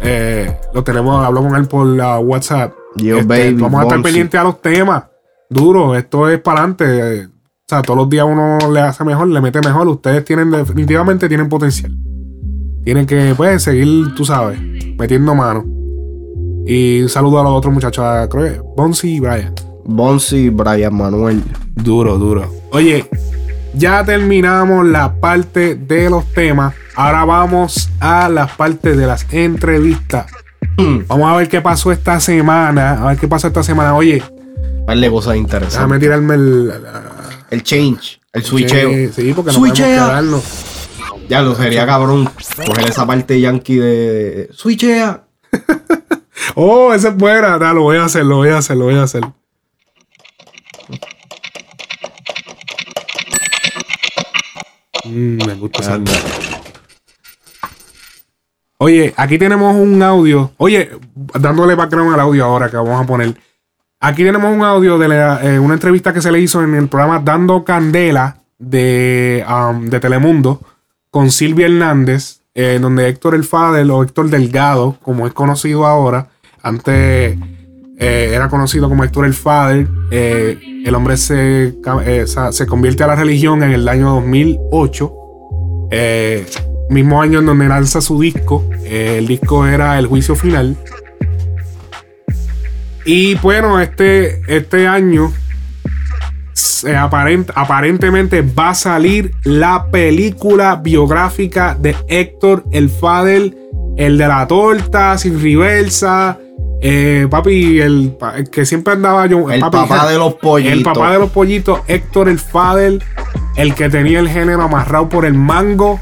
eh, 0.02 0.56
lo 0.72 0.82
tenemos, 0.82 1.24
hablo 1.24 1.42
con 1.42 1.54
él 1.56 1.66
por 1.66 1.86
la 1.86 2.18
WhatsApp. 2.18 2.72
Gio 2.96 3.18
Este, 3.18 3.28
Baby, 3.28 3.60
vamos 3.60 3.80
a 3.80 3.84
estar 3.84 4.02
pendientes 4.02 4.40
a 4.40 4.44
los 4.44 4.60
temas. 4.60 5.04
Duro, 5.48 5.94
esto 5.94 6.28
es 6.28 6.40
para 6.40 6.60
adelante. 6.60 7.28
O 7.66 7.68
sea, 7.68 7.82
todos 7.82 7.98
los 7.98 8.08
días 8.08 8.24
uno 8.24 8.58
le 8.72 8.78
hace 8.78 9.02
mejor, 9.02 9.26
le 9.26 9.40
mete 9.40 9.58
mejor. 9.60 9.88
Ustedes 9.88 10.24
tienen, 10.24 10.52
definitivamente 10.52 11.26
tienen 11.28 11.48
potencial. 11.48 11.90
Tienen 12.84 13.06
que, 13.06 13.34
pues, 13.36 13.64
seguir, 13.64 14.14
tú 14.14 14.24
sabes, 14.24 14.56
metiendo 14.96 15.34
mano. 15.34 15.64
Y 16.64 17.02
un 17.02 17.08
saludo 17.08 17.40
a 17.40 17.42
los 17.42 17.50
otros 17.54 17.74
muchachos, 17.74 18.04
a 18.04 18.28
creo 18.28 18.44
que 18.44 18.60
Bonzi 18.76 19.16
y 19.16 19.18
Brian. 19.18 19.52
Bonzi, 19.84 20.48
Brian 20.50 20.94
Manuel. 20.94 21.42
Duro, 21.74 22.18
duro. 22.18 22.48
Oye, 22.70 23.10
ya 23.74 24.04
terminamos 24.04 24.86
la 24.86 25.14
parte 25.14 25.74
de 25.74 26.08
los 26.08 26.24
temas. 26.26 26.72
Ahora 26.94 27.24
vamos 27.24 27.90
a 27.98 28.28
la 28.28 28.46
parte 28.46 28.94
de 28.94 29.08
las 29.08 29.26
entrevistas. 29.32 30.26
Vamos 31.08 31.28
a 31.28 31.36
ver 31.36 31.48
qué 31.48 31.60
pasó 31.60 31.90
esta 31.90 32.20
semana. 32.20 33.02
A 33.02 33.08
ver 33.08 33.16
qué 33.18 33.26
pasó 33.26 33.48
esta 33.48 33.64
semana. 33.64 33.96
Oye, 33.96 34.22
Darle 34.86 35.10
cosas 35.10 35.34
interesantes. 35.34 35.74
déjame 35.74 35.98
tirarme 35.98 36.34
el. 36.34 36.72
El 37.50 37.62
change, 37.62 38.20
el 38.32 38.44
switcheo. 38.44 38.90
Sí, 38.90 39.08
sí, 39.12 39.32
porque 39.34 39.52
no 39.52 39.72
quedarnos. 39.72 40.44
Ya 41.28 41.42
lo 41.42 41.54
sería 41.54 41.86
cabrón 41.86 42.28
coger 42.66 42.88
esa 42.88 43.06
parte 43.06 43.40
yankee 43.40 43.76
de. 43.76 44.50
Switchea. 44.52 45.24
Oh, 46.54 46.94
esa 46.94 47.08
es 47.08 47.16
buena. 47.16 47.58
Da, 47.58 47.72
lo 47.72 47.82
voy 47.82 47.96
a 47.96 48.04
hacer, 48.04 48.24
lo 48.24 48.36
voy 48.36 48.50
a 48.50 48.58
hacer, 48.58 48.76
lo 48.76 48.84
voy 48.84 48.94
a 48.94 49.02
hacer. 49.02 49.22
Mm, 55.04 55.46
me 55.46 55.54
gusta 55.54 55.80
esa. 55.80 56.00
Oye, 58.78 59.14
aquí 59.16 59.38
tenemos 59.38 59.74
un 59.74 60.02
audio. 60.02 60.52
Oye, 60.58 60.90
dándole 61.14 61.74
background 61.74 62.14
al 62.14 62.20
audio 62.20 62.44
ahora 62.44 62.70
que 62.70 62.76
vamos 62.76 63.02
a 63.02 63.06
poner. 63.06 63.34
Aquí 64.00 64.24
tenemos 64.24 64.54
un 64.54 64.62
audio 64.62 64.98
de 64.98 65.06
eh, 65.06 65.58
una 65.58 65.74
entrevista 65.74 66.12
que 66.12 66.20
se 66.20 66.30
le 66.30 66.40
hizo 66.40 66.62
en 66.62 66.74
el 66.74 66.88
programa 66.88 67.18
Dando 67.18 67.64
Candela 67.64 68.42
de, 68.58 69.44
um, 69.48 69.86
de 69.86 70.00
Telemundo 70.00 70.60
con 71.10 71.30
Silvia 71.30 71.66
Hernández, 71.66 72.42
eh, 72.54 72.78
donde 72.80 73.08
Héctor 73.08 73.34
El 73.34 73.44
Fadel 73.44 73.90
o 73.90 74.02
Héctor 74.02 74.28
Delgado, 74.28 74.98
como 75.02 75.26
es 75.26 75.32
conocido 75.32 75.86
ahora, 75.86 76.28
antes 76.62 77.38
eh, 77.98 78.32
era 78.34 78.50
conocido 78.50 78.88
como 78.90 79.04
Héctor 79.04 79.24
El 79.24 79.32
Fadel, 79.32 79.88
eh, 80.10 80.58
el 80.84 80.94
hombre 80.94 81.16
se, 81.16 81.74
se 82.50 82.66
convierte 82.66 83.02
a 83.04 83.06
la 83.06 83.16
religión 83.16 83.62
en 83.62 83.70
el 83.70 83.88
año 83.88 84.10
2008, 84.16 85.12
eh, 85.90 86.46
mismo 86.90 87.22
año 87.22 87.38
en 87.38 87.46
donde 87.46 87.68
lanza 87.68 88.02
su 88.02 88.20
disco, 88.20 88.68
el 88.84 89.26
disco 89.26 89.66
era 89.66 89.98
El 89.98 90.06
Juicio 90.06 90.36
Final. 90.36 90.76
Y 93.06 93.36
bueno, 93.36 93.80
este, 93.80 94.42
este 94.48 94.86
año 94.86 95.32
se 96.52 96.96
aparent- 96.96 97.52
aparentemente 97.54 98.42
va 98.42 98.70
a 98.70 98.74
salir 98.74 99.32
la 99.44 99.86
película 99.90 100.76
biográfica 100.76 101.76
de 101.78 101.94
Héctor 102.08 102.64
El 102.72 102.90
Fadel, 102.90 103.56
el 103.96 104.18
de 104.18 104.26
la 104.28 104.46
torta 104.46 105.16
sin 105.18 105.40
reversa. 105.40 106.38
eh, 106.82 107.26
papi, 107.30 107.80
el, 107.80 108.16
que 108.52 108.66
siempre 108.66 108.92
andaba 108.92 109.26
yo. 109.26 109.50
El 109.50 109.60
papi, 109.60 109.76
papá 109.78 110.08
de 110.10 110.18
los 110.18 110.34
pollitos. 110.34 110.72
El 110.76 110.82
papá 110.82 111.12
de 111.12 111.18
los 111.18 111.30
pollitos, 111.30 111.80
Héctor 111.88 112.28
El 112.28 112.38
Fadel, 112.38 113.02
el 113.56 113.74
que 113.74 113.88
tenía 113.88 114.18
el 114.20 114.28
género 114.28 114.62
amarrado 114.62 115.08
por 115.08 115.24
el 115.24 115.32
mango, 115.34 115.98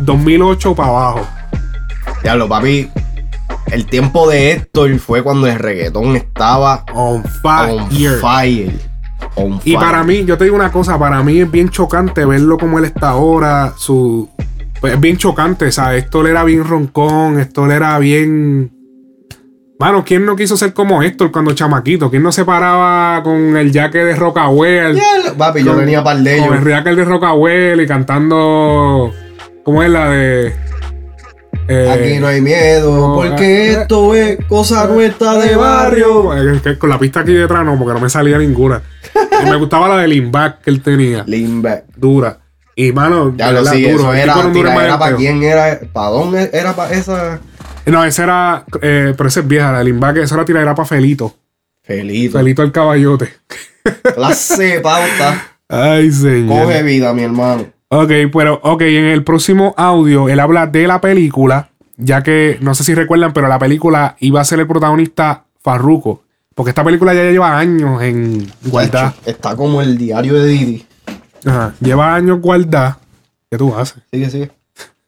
2008 0.00 0.74
para 0.74 0.88
abajo. 0.88 1.26
Diablo, 2.22 2.48
papi. 2.48 2.90
El 3.70 3.86
tiempo 3.86 4.28
de 4.28 4.52
Héctor 4.52 4.98
fue 4.98 5.22
cuando 5.22 5.46
el 5.46 5.58
reggaetón 5.58 6.16
estaba 6.16 6.84
on 6.94 7.24
fire. 7.42 7.72
On 7.72 7.90
fire. 8.20 8.72
On 9.36 9.54
Y 9.64 9.72
fire. 9.72 9.78
para 9.78 10.04
mí, 10.04 10.24
yo 10.24 10.36
te 10.38 10.44
digo 10.44 10.56
una 10.56 10.70
cosa, 10.70 10.98
para 10.98 11.22
mí 11.22 11.40
es 11.40 11.50
bien 11.50 11.70
chocante 11.70 12.24
verlo 12.24 12.58
como 12.58 12.78
él 12.78 12.84
está 12.84 13.10
ahora. 13.10 13.72
Su, 13.76 14.28
pues, 14.80 14.94
es 14.94 15.00
bien 15.00 15.16
chocante, 15.16 15.72
¿sabes? 15.72 16.04
Héctor 16.04 16.28
era 16.28 16.44
bien 16.44 16.64
roncón, 16.64 17.40
Héctor 17.40 17.72
era 17.72 17.98
bien. 17.98 18.70
Mano, 19.80 20.04
¿quién 20.04 20.24
no 20.24 20.36
quiso 20.36 20.56
ser 20.56 20.72
como 20.72 21.02
Héctor 21.02 21.32
cuando 21.32 21.52
chamaquito? 21.52 22.08
¿Quién 22.08 22.22
no 22.22 22.30
se 22.30 22.44
paraba 22.44 23.22
con 23.24 23.56
el 23.56 23.72
jacket 23.72 24.04
de 24.04 24.14
Rockawell? 24.14 25.00
Papi, 25.36 25.64
yo 25.64 25.74
tenía 25.74 26.04
par 26.04 26.18
de 26.18 26.36
ellos. 26.36 26.46
Con 26.46 26.58
el 26.58 26.64
jacket 26.64 26.94
de 26.94 27.04
Rockawell 27.04 27.80
y 27.80 27.86
cantando. 27.86 29.10
¿Cómo 29.64 29.82
es 29.82 29.90
la 29.90 30.10
de.? 30.10 30.54
Eh, 31.68 31.90
Aquí 31.90 32.18
no 32.20 32.26
hay 32.26 32.40
miedo, 32.40 32.94
no, 33.08 33.14
porque 33.14 33.70
eh, 33.70 33.72
esto 33.80 34.14
es 34.14 34.38
cosa 34.46 34.86
nuestra 34.86 35.34
de 35.34 35.56
barrio. 35.56 36.36
Eh, 36.36 36.60
que 36.62 36.78
Con 36.78 36.90
la 36.90 36.98
pista 36.98 37.20
aquí 37.20 37.32
detrás 37.32 37.64
no, 37.64 37.78
porque 37.78 37.94
no 37.94 38.00
me 38.00 38.10
salía 38.10 38.38
ninguna. 38.38 38.82
Y 39.44 39.50
me 39.50 39.56
gustaba 39.56 39.88
la 39.88 39.96
de 39.98 40.08
Limback 40.08 40.62
que 40.62 40.70
él 40.70 40.82
tenía. 40.82 41.24
Limback. 41.26 41.84
Dura. 41.96 42.38
Y 42.76 42.92
mano, 42.92 43.34
Ya 43.36 43.52
lo 43.52 43.64
sí, 43.64 43.82
duro. 43.82 44.12
eso 44.12 44.14
era, 44.14 44.34
duro 44.34 44.70
para 44.98 45.16
quién 45.16 45.42
era, 45.42 45.78
para 45.92 46.08
dónde 46.08 46.50
era 46.52 46.74
para 46.74 46.92
esa. 46.92 47.38
No, 47.86 48.04
esa 48.04 48.22
era. 48.24 48.64
eh, 48.82 49.14
pero 49.16 49.28
esa 49.28 49.40
es 49.40 49.46
vieja, 49.48 49.70
la 49.72 49.78
de 49.78 49.84
Limback, 49.84 50.16
esa 50.18 50.34
era 50.34 50.44
tiradera 50.44 50.74
para 50.74 50.86
Felito. 50.86 51.34
Felito. 51.82 52.38
Felito 52.38 52.62
el 52.62 52.72
caballote. 52.72 53.28
Clase 54.14 54.80
pauta. 54.80 55.48
Ay, 55.68 56.10
señor. 56.10 56.64
Coge 56.64 56.82
vida, 56.82 57.12
mi 57.12 57.22
hermano. 57.22 57.66
Ok, 57.96 58.10
pero, 58.32 58.58
ok, 58.62 58.82
en 58.82 59.04
el 59.04 59.22
próximo 59.22 59.72
audio 59.76 60.28
él 60.28 60.40
habla 60.40 60.66
de 60.66 60.88
la 60.88 61.00
película, 61.00 61.68
ya 61.96 62.24
que 62.24 62.58
no 62.60 62.74
sé 62.74 62.82
si 62.82 62.92
recuerdan, 62.92 63.32
pero 63.32 63.46
la 63.46 63.58
película 63.58 64.16
iba 64.18 64.40
a 64.40 64.44
ser 64.44 64.58
el 64.58 64.66
protagonista 64.66 65.44
Farruko. 65.60 66.22
Porque 66.56 66.70
esta 66.70 66.82
película 66.82 67.14
ya 67.14 67.22
lleva 67.22 67.56
años 67.56 68.02
en. 68.02 68.50
Chacho, 68.72 69.14
Está 69.24 69.54
como 69.54 69.80
el 69.80 69.96
diario 69.96 70.34
de 70.34 70.46
Didi. 70.48 70.86
Ajá, 71.46 71.74
lleva 71.80 72.14
años 72.14 72.40
guardada. 72.40 72.98
¿Qué 73.48 73.58
tú 73.58 73.72
haces? 73.76 74.02
Sigue, 74.12 74.30
sigue. 74.30 74.50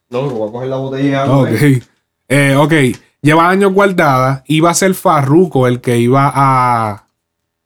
No, 0.09 0.29
voy 0.31 0.49
a 0.49 0.53
coger 0.53 0.69
la 0.69 0.77
botella. 0.77 1.25
Ok. 1.25 1.49
Eh, 2.29 2.55
ok. 2.57 2.73
Lleva 3.21 3.49
años 3.49 3.73
guardada. 3.73 4.45
Iba 4.47 4.71
a 4.71 4.75
ser 4.75 4.95
Farruko 4.95 5.67
el 5.67 5.81
que 5.81 5.99
iba 5.99 6.31
a. 6.33 7.07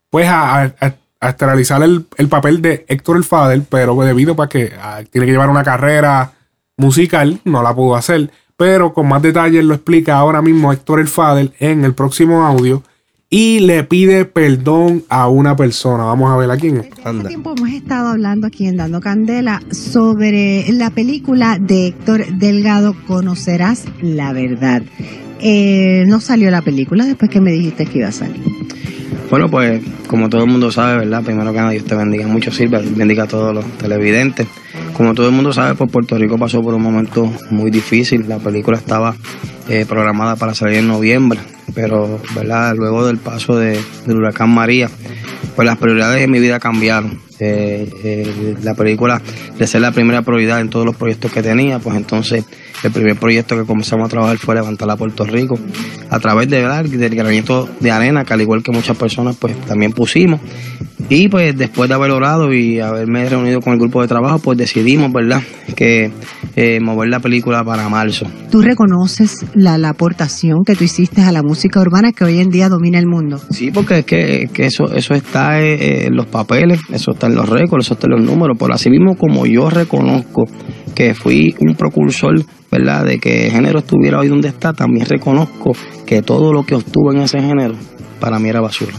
Pues 0.09 0.27
a, 0.29 0.63
a, 0.63 0.75
a 0.81 0.95
esterilizar 1.29 1.83
el, 1.83 2.07
el 2.17 2.29
papel 2.29 2.63
de 2.63 2.85
Héctor 2.89 3.17
el 3.17 3.25
Fader, 3.25 3.63
pero 3.69 3.95
debido 4.03 4.41
a 4.41 4.49
que 4.49 4.73
ah, 4.81 5.03
tiene 5.11 5.27
que 5.27 5.33
llevar 5.33 5.51
una 5.51 5.63
carrera 5.63 6.33
musical, 6.77 7.41
no 7.45 7.63
la 7.63 7.75
pudo 7.75 7.95
hacer. 7.95 8.31
Pero 8.57 8.93
con 8.93 9.09
más 9.09 9.23
detalles 9.23 9.65
lo 9.65 9.75
explica 9.75 10.17
ahora 10.17 10.43
mismo 10.43 10.73
Héctor 10.73 11.01
el 11.01 11.09
Fader 11.09 11.53
en 11.61 11.85
el 11.85 11.95
próximo 11.95 12.45
audio. 12.45 12.83
Y 13.33 13.61
le 13.61 13.85
pide 13.85 14.25
perdón 14.25 15.05
a 15.09 15.29
una 15.29 15.55
persona. 15.55 16.03
Vamos 16.03 16.33
a 16.33 16.37
ver 16.37 16.51
a 16.51 16.57
quién 16.57 16.79
es. 16.79 16.89
Anda. 17.05 17.29
tiempo 17.29 17.55
hemos 17.57 17.71
estado 17.71 18.09
hablando 18.09 18.49
aquí 18.49 18.67
en 18.67 18.77
Dando 18.77 19.01
Candela 19.01 19.63
sobre 19.71 20.71
la 20.73 20.91
película 20.91 21.59
de 21.61 21.87
Héctor 21.87 22.27
Delgado, 22.39 22.97
Conocerás 23.07 23.85
la 24.03 24.33
Verdad. 24.33 24.83
Eh, 25.39 26.05
no 26.09 26.21
salió 26.21 26.51
la 26.51 26.61
película 26.61 27.05
después 27.05 27.31
que 27.31 27.41
me 27.41 27.53
dijiste 27.53 27.87
que 27.87 28.01
iba 28.01 28.09
a 28.09 28.13
salir. 28.13 28.43
Bueno, 29.31 29.49
pues 29.49 29.81
como 30.09 30.29
todo 30.29 30.43
el 30.43 30.51
mundo 30.51 30.73
sabe, 30.73 30.99
¿verdad? 30.99 31.23
Primero 31.23 31.53
que 31.53 31.59
nada, 31.59 31.71
Dios 31.71 31.85
te 31.85 31.95
bendiga 31.95 32.27
mucho, 32.27 32.51
Silvia, 32.51 32.81
bendiga 32.85 33.25
a 33.25 33.29
todos 33.29 33.55
los 33.55 33.65
televidentes. 33.79 34.49
Como 34.93 35.15
todo 35.15 35.29
el 35.29 35.33
mundo 35.33 35.53
sabe, 35.53 35.77
pues 35.77 35.89
Puerto 35.89 36.19
Rico 36.19 36.37
pasó 36.37 36.61
por 36.61 36.75
un 36.75 36.83
momento 36.83 37.33
muy 37.51 37.71
difícil. 37.71 38.29
La 38.29 38.39
película 38.39 38.77
estaba 38.77 39.15
eh, 39.69 39.87
programada 39.89 40.35
para 40.35 40.53
salir 40.53 40.79
en 40.79 40.89
noviembre, 40.89 41.39
pero, 41.77 42.21
¿verdad? 42.35 42.75
Luego 42.77 43.07
del 43.07 43.19
paso 43.19 43.57
de, 43.57 43.81
del 44.05 44.17
huracán 44.17 44.51
María, 44.51 44.91
pues 45.55 45.65
las 45.65 45.79
prioridades 45.79 46.23
en 46.23 46.31
mi 46.33 46.41
vida 46.41 46.59
cambiaron. 46.59 47.21
Eh, 47.39 47.89
eh, 48.03 48.57
la 48.63 48.75
película, 48.75 49.23
de 49.57 49.67
ser 49.67 49.81
la 49.81 49.93
primera 49.93 50.23
prioridad 50.23 50.61
en 50.61 50.71
todos 50.71 50.85
los 50.85 50.97
proyectos 50.97 51.33
que 51.33 51.41
tenía, 51.41 51.79
pues 51.79 51.97
entonces 51.97 52.45
el 52.83 52.91
primer 52.91 53.17
proyecto 53.17 53.57
que 53.57 53.65
comenzamos 53.65 54.07
a 54.07 54.09
trabajar 54.09 54.39
fue 54.39 54.55
levantar 54.55 54.91
a 54.91 54.97
Puerto 54.97 55.25
Rico 55.25 55.59
a 56.09 56.19
través 56.19 56.49
del 56.49 57.15
granito 57.15 57.69
de 57.81 57.91
arena, 57.91 58.25
que 58.25 58.35
al 58.35 58.41
igual 58.41 58.63
que 58.63 58.73
muchas 58.73 58.97
personas, 58.97 59.37
pues 59.37 59.59
también 59.63 59.93
pusimos. 59.93 60.41
Y 61.09 61.29
pues 61.29 61.57
después 61.57 61.89
de 61.89 61.95
haber 61.97 62.13
orado 62.13 62.53
y 62.53 62.79
haberme 62.79 63.29
reunido 63.29 63.61
con 63.61 63.73
el 63.73 63.81
grupo 63.81 64.01
de 64.01 64.07
trabajo, 64.07 64.39
pues 64.39 64.57
decidimos, 64.57 65.13
¿verdad?, 65.13 65.43
que 65.75 66.13
eh, 66.55 66.79
mover 66.81 67.09
la 67.09 67.19
película 67.19 67.65
para 67.65 67.89
marzo. 67.89 68.27
¿Tú 68.51 68.63
reconoces 68.63 69.45
la, 69.55 69.77
la 69.77 69.89
aportación 69.89 70.63
que 70.65 70.77
tú 70.77 70.85
hiciste 70.85 71.23
a 71.23 71.33
la 71.33 71.43
música 71.43 71.81
urbana 71.81 72.13
que 72.13 72.25
hoy 72.25 72.39
en 72.39 72.51
día 72.51 72.69
domina 72.69 72.99
el 72.99 73.07
mundo? 73.07 73.41
Sí, 73.51 73.73
porque 73.73 73.99
es 73.99 74.05
que, 74.05 74.51
que 74.53 74.67
eso, 74.67 74.85
eso 74.95 75.15
está 75.15 75.61
eh, 75.61 76.07
en 76.07 76.15
los 76.15 76.27
papeles, 76.27 76.81
eso 76.93 77.11
está 77.11 77.27
en 77.27 77.35
los 77.35 77.49
récords, 77.49 77.87
eso 77.87 77.95
está 77.95 78.07
en 78.07 78.13
los 78.13 78.25
números, 78.25 78.57
por 78.57 78.73
así 78.73 78.89
mismo 78.89 79.17
como 79.17 79.47
yo 79.47 79.69
reconozco 79.69 80.45
que 80.95 81.15
fui 81.15 81.55
un 81.61 81.75
precursor, 81.75 82.43
¿verdad?, 82.71 83.05
de 83.05 83.19
que 83.19 83.47
el 83.47 83.53
género 83.53 83.81
estuviera 83.81 84.19
hoy 84.19 84.29
donde 84.29 84.49
está, 84.49 84.73
también 84.73 85.07
reconozco 85.07 85.73
que 86.07 86.23
todo 86.23 86.53
lo 86.53 86.65
que 86.65 86.75
obtuve 86.75 87.15
en 87.15 87.23
ese 87.23 87.41
género, 87.41 87.75
para 88.19 88.39
mí 88.39 88.49
era 88.49 88.61
basura. 88.61 88.95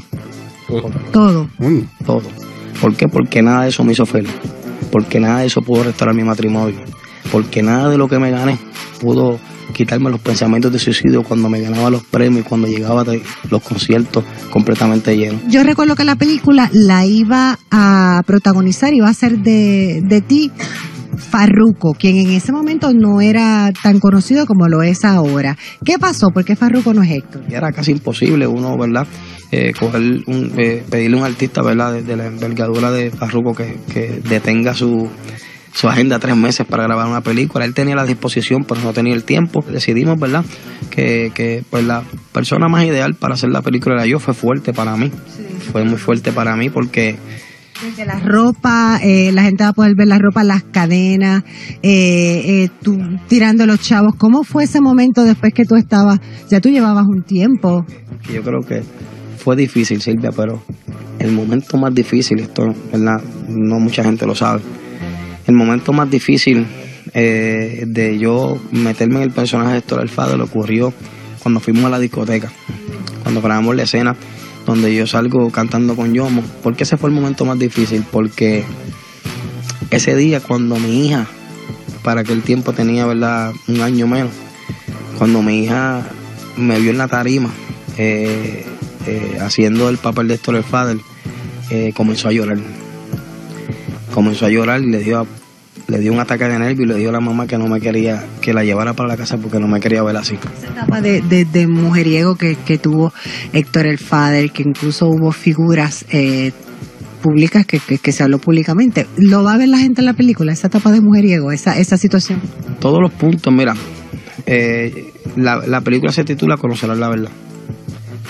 Todo. 1.11 1.47
Todo. 2.05 2.21
¿Por 2.79 2.95
qué? 2.95 3.07
Porque 3.07 3.41
nada 3.41 3.63
de 3.63 3.69
eso 3.69 3.83
me 3.83 3.91
hizo 3.91 4.05
feliz. 4.05 4.31
Porque 4.91 5.19
nada 5.19 5.39
de 5.39 5.47
eso 5.47 5.61
pudo 5.61 5.83
restaurar 5.83 6.15
mi 6.15 6.23
matrimonio. 6.23 6.77
Porque 7.31 7.61
nada 7.61 7.89
de 7.89 7.97
lo 7.97 8.07
que 8.07 8.19
me 8.19 8.31
gané 8.31 8.57
pudo 8.99 9.39
quitarme 9.71 10.09
los 10.09 10.19
pensamientos 10.19 10.71
de 10.71 10.79
suicidio 10.79 11.23
cuando 11.23 11.49
me 11.49 11.61
ganaba 11.61 11.89
los 11.89 12.03
premios, 12.03 12.45
cuando 12.45 12.67
llegaba 12.67 13.01
a 13.01 13.05
los 13.49 13.63
conciertos 13.63 14.23
completamente 14.49 15.15
llenos. 15.15 15.41
Yo 15.47 15.63
recuerdo 15.63 15.95
que 15.95 16.03
la 16.03 16.15
película 16.15 16.69
la 16.73 17.05
iba 17.05 17.57
a 17.71 18.21
protagonizar, 18.25 18.93
iba 18.93 19.07
a 19.07 19.13
ser 19.13 19.39
de, 19.39 20.01
de 20.03 20.21
ti, 20.21 20.51
Farruco, 21.18 21.93
quien 21.93 22.18
en 22.18 22.32
ese 22.32 22.51
momento 22.51 22.91
no 22.93 23.22
era 23.22 23.72
tan 23.84 23.99
conocido 23.99 24.45
como 24.45 24.68
lo 24.68 24.82
es 24.82 25.05
ahora. 25.05 25.57
¿Qué 25.84 25.97
pasó? 25.99 26.30
¿Por 26.30 26.45
qué 26.45 26.55
Farruco 26.55 26.93
no 26.93 27.03
es 27.03 27.12
Héctor? 27.12 27.43
Era 27.49 27.72
casi 27.72 27.91
imposible 27.91 28.47
uno, 28.47 28.78
¿verdad? 28.78 29.07
Eh, 29.51 29.74
coger 29.78 30.01
un, 30.28 30.53
eh, 30.57 30.84
pedirle 30.89 31.18
a 31.18 31.20
un 31.20 31.26
artista, 31.26 31.62
¿verdad? 31.62 31.93
De, 31.93 32.03
de 32.03 32.16
la 32.16 32.28
envergadura 32.28 32.91
de 32.91 33.12
Farruco 33.12 33.53
que, 33.53 33.78
que 33.93 34.22
detenga 34.28 34.74
su, 34.74 35.09
su 35.74 35.88
agenda 35.88 36.20
tres 36.20 36.36
meses 36.36 36.66
para 36.66 36.84
grabar 36.84 37.07
una 37.07 37.22
película. 37.22 37.66
Él 37.66 37.74
tenía 37.74 37.95
la 37.95 38.05
disposición, 38.05 38.64
pero 38.68 38.82
no 38.82 38.93
tenía 38.93 39.14
el 39.14 39.24
tiempo. 39.24 39.64
Decidimos, 39.70 40.20
¿verdad? 40.20 40.45
Que, 40.89 41.32
que 41.34 41.64
pues 41.70 41.86
la 41.86 42.03
persona 42.32 42.68
más 42.68 42.86
ideal 42.86 43.16
para 43.16 43.34
hacer 43.34 43.49
la 43.49 43.62
película 43.62 43.95
era 43.95 44.05
yo. 44.05 44.20
Fue 44.20 44.34
fuerte 44.34 44.74
para 44.74 44.95
mí. 44.95 45.12
Fue 45.72 45.84
muy 45.84 45.97
fuerte 45.97 46.32
para 46.32 46.55
mí 46.55 46.70
porque 46.70 47.18
Desde 47.84 48.05
la 48.05 48.19
ropa, 48.19 48.99
eh, 49.01 49.32
la 49.32 49.43
gente 49.43 49.63
va 49.63 49.69
a 49.69 49.73
poder 49.73 49.95
ver 49.95 50.07
la 50.07 50.19
ropa, 50.19 50.43
las 50.43 50.63
cadenas, 50.63 51.43
eh, 51.82 52.63
eh, 52.63 52.69
tú 52.82 52.99
tirando 53.27 53.65
los 53.65 53.79
chavos. 53.82 54.13
¿Cómo 54.15 54.43
fue 54.43 54.65
ese 54.65 54.82
momento 54.82 55.23
después 55.23 55.53
que 55.53 55.65
tú 55.65 55.75
estabas, 55.75 56.19
ya 56.49 56.61
tú 56.61 56.69
llevabas 56.69 57.05
un 57.07 57.23
tiempo? 57.23 57.86
yo 58.32 58.43
creo 58.43 58.61
que 58.61 58.84
fue 59.38 59.55
difícil, 59.55 60.01
Silvia, 60.01 60.32
pero 60.32 60.61
el 61.17 61.32
momento 61.32 61.77
más 61.77 61.93
difícil, 61.93 62.39
esto, 62.39 62.73
¿verdad? 62.91 63.21
No 63.47 63.79
mucha 63.79 64.03
gente 64.03 64.25
lo 64.25 64.36
sabe. 64.36 64.61
El 65.47 65.55
momento 65.55 65.91
más 65.91 66.09
difícil 66.09 66.65
eh, 67.13 67.84
de 67.88 68.19
yo 68.19 68.59
meterme 68.71 69.17
en 69.17 69.23
el 69.23 69.32
personaje 69.32 69.71
de 69.71 69.77
Héctor 69.79 70.01
Alfado 70.01 70.38
le 70.38 70.43
ocurrió 70.43 70.93
cuando 71.41 71.59
fuimos 71.59 71.86
a 71.86 71.89
la 71.89 71.99
discoteca, 71.99 72.51
cuando 73.23 73.41
grabamos 73.41 73.75
la 73.75 73.84
escena 73.84 74.15
donde 74.72 74.95
yo 74.95 75.05
salgo 75.05 75.49
cantando 75.51 75.97
con 75.97 76.13
Yomo. 76.13 76.41
¿Por 76.63 76.76
qué 76.78 76.84
ese 76.84 76.95
fue 76.95 77.09
el 77.09 77.15
momento 77.15 77.43
más 77.43 77.59
difícil? 77.59 78.05
Porque 78.09 78.63
ese 79.89 80.15
día 80.15 80.39
cuando 80.39 80.78
mi 80.78 81.07
hija, 81.07 81.28
para 82.03 82.22
aquel 82.22 82.41
tiempo 82.41 82.72
tenía 82.72 83.05
verdad 83.05 83.51
un 83.67 83.82
año 83.82 84.07
menos, 84.07 84.32
cuando 85.17 85.41
mi 85.41 85.65
hija 85.65 86.07
me 86.55 86.80
vio 86.80 86.91
en 86.91 86.97
la 86.97 87.09
tarima 87.09 87.49
eh, 87.97 88.65
eh, 89.07 89.38
haciendo 89.41 89.89
el 89.89 89.97
papel 89.97 90.30
de 90.30 90.36
Héctor 90.36 90.55
el 90.55 90.63
Father, 90.63 90.97
eh, 91.69 91.91
comenzó 91.93 92.30
a 92.30 92.32
llorar. 92.32 92.59
Comenzó 94.13 94.45
a 94.45 94.49
llorar 94.49 94.82
y 94.82 94.89
le 94.89 94.99
dio, 94.99 95.28
le 95.91 95.99
dio 95.99 96.13
un 96.13 96.19
ataque 96.19 96.45
de 96.45 96.57
nervio 96.57 96.85
y 96.85 96.87
le 96.87 96.95
dijo 96.95 97.09
a 97.09 97.13
la 97.13 97.19
mamá 97.19 97.47
que 97.47 97.57
no 97.57 97.67
me 97.67 97.81
quería, 97.81 98.23
que 98.39 98.53
la 98.53 98.63
llevara 98.63 98.93
para 98.93 99.09
la 99.09 99.17
casa 99.17 99.37
porque 99.37 99.59
no 99.59 99.67
me 99.67 99.81
quería 99.81 100.01
ver 100.03 100.15
así. 100.15 100.35
etapa 100.63 101.01
de, 101.01 101.21
de, 101.21 101.43
de 101.43 101.67
mujeriego 101.67 102.35
que, 102.35 102.55
que 102.55 102.77
tuvo 102.77 103.13
Héctor 103.51 103.87
el 103.87 103.97
Fader, 103.97 104.51
que 104.51 104.63
incluso 104.63 105.07
hubo 105.07 105.33
figuras 105.33 106.05
eh, 106.09 106.53
públicas 107.21 107.65
que, 107.65 107.79
que, 107.79 107.97
que 107.97 108.11
se 108.13 108.23
habló 108.23 108.39
públicamente. 108.39 109.05
¿Lo 109.17 109.43
va 109.43 109.55
a 109.55 109.57
ver 109.57 109.67
la 109.67 109.79
gente 109.79 109.99
en 109.99 110.05
la 110.05 110.13
película, 110.13 110.53
esa 110.53 110.67
etapa 110.67 110.91
de 110.93 111.01
mujeriego, 111.01 111.51
esa, 111.51 111.77
esa 111.77 111.97
situación? 111.97 112.39
Todos 112.79 112.99
los 113.01 113.11
puntos, 113.11 113.53
mira, 113.53 113.75
eh, 114.45 115.11
la, 115.35 115.57
la 115.67 115.81
película 115.81 116.13
se 116.13 116.23
titula 116.23 116.55
Conocerás 116.55 116.97
la 116.97 117.09
verdad. 117.09 117.31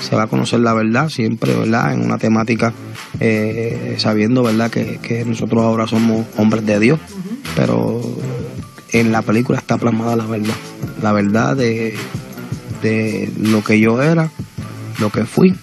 Se 0.01 0.15
va 0.15 0.23
a 0.23 0.27
conocer 0.27 0.61
la 0.61 0.73
verdad 0.73 1.09
siempre, 1.09 1.53
¿verdad? 1.55 1.93
En 1.93 2.01
una 2.01 2.17
temática 2.17 2.73
eh, 3.19 3.95
sabiendo, 3.97 4.41
¿verdad? 4.41 4.71
Que, 4.71 4.97
que 4.99 5.23
nosotros 5.25 5.63
ahora 5.63 5.85
somos 5.85 6.25
hombres 6.37 6.65
de 6.65 6.79
Dios, 6.79 6.99
pero 7.55 8.01
en 8.91 9.11
la 9.11 9.21
película 9.21 9.57
está 9.57 9.77
plasmada 9.77 10.15
la 10.15 10.25
verdad. 10.25 10.55
La 11.01 11.11
verdad 11.11 11.55
de, 11.55 11.95
de 12.81 13.31
lo 13.37 13.63
que 13.63 13.79
yo 13.79 14.01
era, 14.01 14.29
lo 14.99 15.09
que 15.09 15.25
fui 15.25 15.55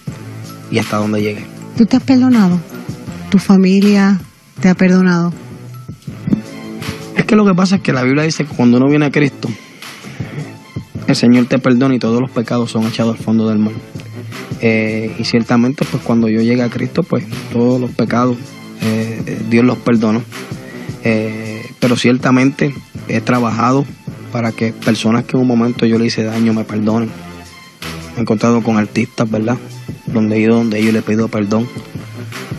y 0.70 0.78
hasta 0.78 0.96
dónde 0.96 1.22
llegué. 1.22 1.44
¿Tú 1.76 1.86
te 1.86 1.96
has 1.96 2.02
perdonado? 2.02 2.60
¿Tu 3.30 3.38
familia 3.38 4.20
te 4.60 4.68
ha 4.68 4.74
perdonado? 4.74 5.32
Es 7.16 7.24
que 7.24 7.36
lo 7.36 7.44
que 7.44 7.54
pasa 7.54 7.76
es 7.76 7.82
que 7.82 7.92
la 7.92 8.02
Biblia 8.02 8.24
dice 8.24 8.44
que 8.44 8.54
cuando 8.54 8.78
uno 8.78 8.88
viene 8.88 9.06
a 9.06 9.10
Cristo, 9.10 9.48
el 11.06 11.16
Señor 11.16 11.46
te 11.46 11.58
perdona 11.58 11.94
y 11.94 11.98
todos 11.98 12.20
los 12.20 12.30
pecados 12.30 12.70
son 12.70 12.86
echados 12.86 13.16
al 13.16 13.22
fondo 13.22 13.48
del 13.48 13.58
mar. 13.58 13.74
Eh, 14.60 15.14
y 15.18 15.24
ciertamente, 15.24 15.84
pues 15.90 16.02
cuando 16.02 16.28
yo 16.28 16.40
llegué 16.42 16.62
a 16.62 16.68
Cristo, 16.68 17.02
pues 17.02 17.24
todos 17.52 17.80
los 17.80 17.90
pecados 17.92 18.36
eh, 18.82 19.22
eh, 19.26 19.42
Dios 19.48 19.64
los 19.64 19.78
perdonó. 19.78 20.22
Eh, 21.04 21.57
pero 21.80 21.96
ciertamente 21.96 22.74
he 23.08 23.20
trabajado 23.20 23.86
para 24.32 24.52
que 24.52 24.72
personas 24.72 25.24
que 25.24 25.36
en 25.36 25.42
un 25.42 25.48
momento 25.48 25.86
yo 25.86 25.98
le 25.98 26.06
hice 26.06 26.24
daño 26.24 26.52
me 26.52 26.64
perdonen. 26.64 27.08
Me 28.12 28.18
he 28.18 28.20
encontrado 28.20 28.62
con 28.62 28.76
artistas, 28.76 29.30
¿verdad? 29.30 29.56
Donde 30.06 30.36
he 30.36 30.40
ido, 30.40 30.56
donde 30.56 30.82
yo 30.82 30.92
le 30.92 30.98
he 30.98 31.02
pedido 31.02 31.28
perdón 31.28 31.68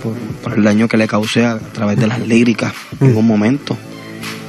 por, 0.02 0.14
por 0.44 0.58
el 0.58 0.64
daño 0.64 0.88
que 0.88 0.98
le 0.98 1.08
causé 1.08 1.46
a 1.46 1.60
través 1.60 2.00
de 2.00 2.08
las 2.08 2.26
líricas 2.28 2.74
en 3.02 3.16
un 3.16 3.28
momento. 3.28 3.78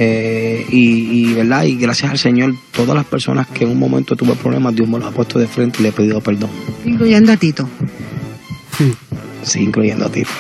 Eh, 0.03 0.65
y, 0.71 1.31
y, 1.31 1.35
¿verdad? 1.35 1.65
y 1.65 1.77
gracias 1.77 2.11
al 2.11 2.19
Señor, 2.19 2.55
todas 2.73 2.95
las 2.95 3.05
personas 3.05 3.47
que 3.49 3.65
en 3.65 3.71
un 3.71 3.79
momento 3.79 4.17
tuve 4.17 4.35
problemas, 4.35 4.75
Dios 4.75 4.89
me 4.89 4.99
los 4.99 5.07
ha 5.07 5.11
puesto 5.11 5.39
de 5.39 5.47
frente 5.47 5.81
y 5.81 5.83
le 5.83 5.89
he 5.91 5.93
pedido 5.93 6.23
perdón. 6.23 6.49
Incluyendo 6.87 7.33
a 7.33 7.37
Tito. 7.37 7.69
Sí, 9.43 9.61
incluyendo 9.61 10.07
a 10.07 10.11
Tito. 10.11 10.31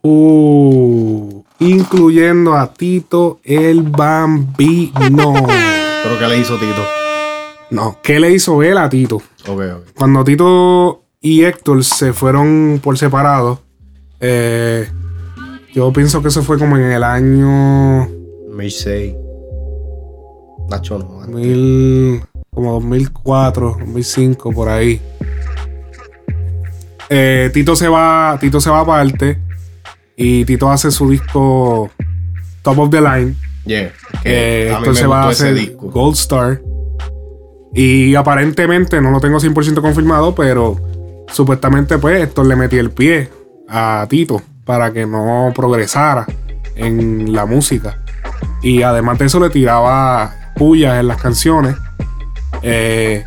Uh, 0.00 1.43
incluyendo 1.58 2.54
a 2.54 2.72
Tito 2.72 3.40
el 3.44 3.82
Bambino. 3.82 5.34
¿Pero 6.02 6.18
qué 6.18 6.26
le 6.28 6.38
hizo 6.38 6.58
Tito? 6.58 6.82
No, 7.70 7.98
¿qué 8.02 8.20
le 8.20 8.32
hizo 8.32 8.62
él 8.62 8.78
a 8.78 8.88
Tito? 8.88 9.16
Ok, 9.48 9.60
ok. 9.60 9.88
Cuando 9.94 10.24
Tito 10.24 11.02
y 11.20 11.44
Héctor 11.44 11.84
se 11.84 12.12
fueron 12.12 12.80
por 12.82 12.98
separado, 12.98 13.60
eh, 14.20 14.88
yo 15.72 15.92
pienso 15.92 16.22
que 16.22 16.28
eso 16.28 16.42
fue 16.42 16.58
como 16.58 16.76
en 16.76 16.84
el 16.84 17.02
año 17.02 18.08
2006. 18.48 19.14
Nacho 20.68 20.98
no. 20.98 21.20
antes. 21.20 21.34
2000, 21.34 22.22
como 22.50 22.72
2004, 22.74 23.76
2005, 23.80 24.52
por 24.52 24.68
ahí. 24.68 25.00
Eh, 27.10 27.50
Tito 27.52 27.76
se 27.76 27.88
va, 27.88 28.36
Tito 28.40 28.60
se 28.60 28.70
va 28.70 28.80
aparte 28.80 29.43
y 30.16 30.44
Tito 30.44 30.70
hace 30.70 30.90
su 30.90 31.10
disco 31.10 31.90
Top 32.62 32.78
of 32.78 32.90
the 32.90 33.00
Line. 33.00 33.34
Yeah. 33.64 33.92
Eh, 34.24 34.76
me 34.86 34.94
se 34.94 35.06
va 35.06 35.24
a 35.24 35.28
hacer. 35.28 35.74
Gold 35.76 36.16
Star. 36.16 36.60
Y 37.74 38.14
aparentemente, 38.14 39.00
no 39.00 39.10
lo 39.10 39.20
tengo 39.20 39.38
100% 39.38 39.80
confirmado, 39.80 40.34
pero 40.34 40.76
supuestamente 41.32 41.98
pues 41.98 42.22
Héctor 42.22 42.46
le 42.46 42.56
metía 42.56 42.80
el 42.80 42.90
pie 42.90 43.28
a 43.68 44.06
Tito 44.08 44.42
para 44.64 44.92
que 44.92 45.06
no 45.06 45.52
progresara 45.54 46.26
en 46.76 47.32
la 47.32 47.46
música. 47.46 47.98
Y 48.62 48.82
además 48.82 49.18
de 49.18 49.26
eso 49.26 49.40
le 49.40 49.50
tiraba 49.50 50.52
pullas 50.56 51.00
en 51.00 51.08
las 51.08 51.20
canciones. 51.20 51.76
Eh, 52.62 53.24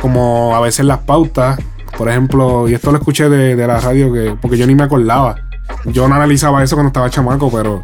como 0.00 0.54
a 0.54 0.60
veces 0.60 0.84
las 0.86 0.98
pautas. 1.00 1.58
Por 1.96 2.08
ejemplo, 2.08 2.68
y 2.68 2.74
esto 2.74 2.92
lo 2.92 2.98
escuché 2.98 3.28
de, 3.28 3.56
de 3.56 3.66
la 3.66 3.80
radio 3.80 4.12
que, 4.12 4.36
porque 4.40 4.58
yo 4.58 4.66
ni 4.66 4.74
me 4.74 4.82
acordaba. 4.82 5.36
Yo 5.86 6.08
no 6.08 6.14
analizaba 6.14 6.62
eso 6.64 6.76
cuando 6.76 6.88
estaba 6.88 7.10
chamaco, 7.10 7.50
pero 7.50 7.82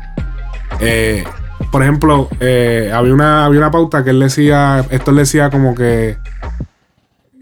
eh, 0.81 1.25
por 1.71 1.83
ejemplo, 1.83 2.29
eh, 2.41 2.91
había, 2.93 3.15
una, 3.15 3.45
había 3.45 3.61
una 3.61 3.71
pauta 3.71 4.03
que 4.03 4.11
él 4.11 4.21
decía, 4.21 4.85
esto 4.91 5.11
él 5.13 5.19
decía 5.19 5.51
como 5.51 5.75
que 5.75 6.17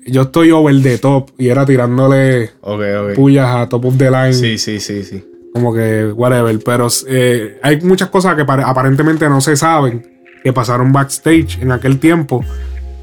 yo 0.07 0.23
estoy 0.23 0.51
over 0.51 0.83
the 0.83 0.99
top 0.99 1.31
y 1.39 1.49
era 1.49 1.65
tirándole 1.65 2.51
Ok, 2.63 2.81
ok. 3.03 3.15
pullas 3.15 3.49
a 3.55 3.69
top 3.69 3.87
of 3.87 3.97
the 3.97 4.11
line. 4.11 4.35
Sí, 4.35 4.59
sí, 4.59 4.81
sí, 4.81 5.05
sí. 5.05 5.25
Como 5.53 5.73
que, 5.75 6.07
whatever. 6.07 6.59
Pero 6.65 6.89
eh, 7.09 7.59
hay 7.63 7.81
muchas 7.81 8.09
cosas 8.09 8.35
que 8.37 8.45
pare- 8.45 8.63
aparentemente 8.65 9.29
no 9.29 9.41
se 9.41 9.57
saben. 9.57 10.07
que 10.43 10.53
pasaron 10.53 10.91
backstage 10.93 11.59
en 11.61 11.71
aquel 11.73 11.99
tiempo. 11.99 12.45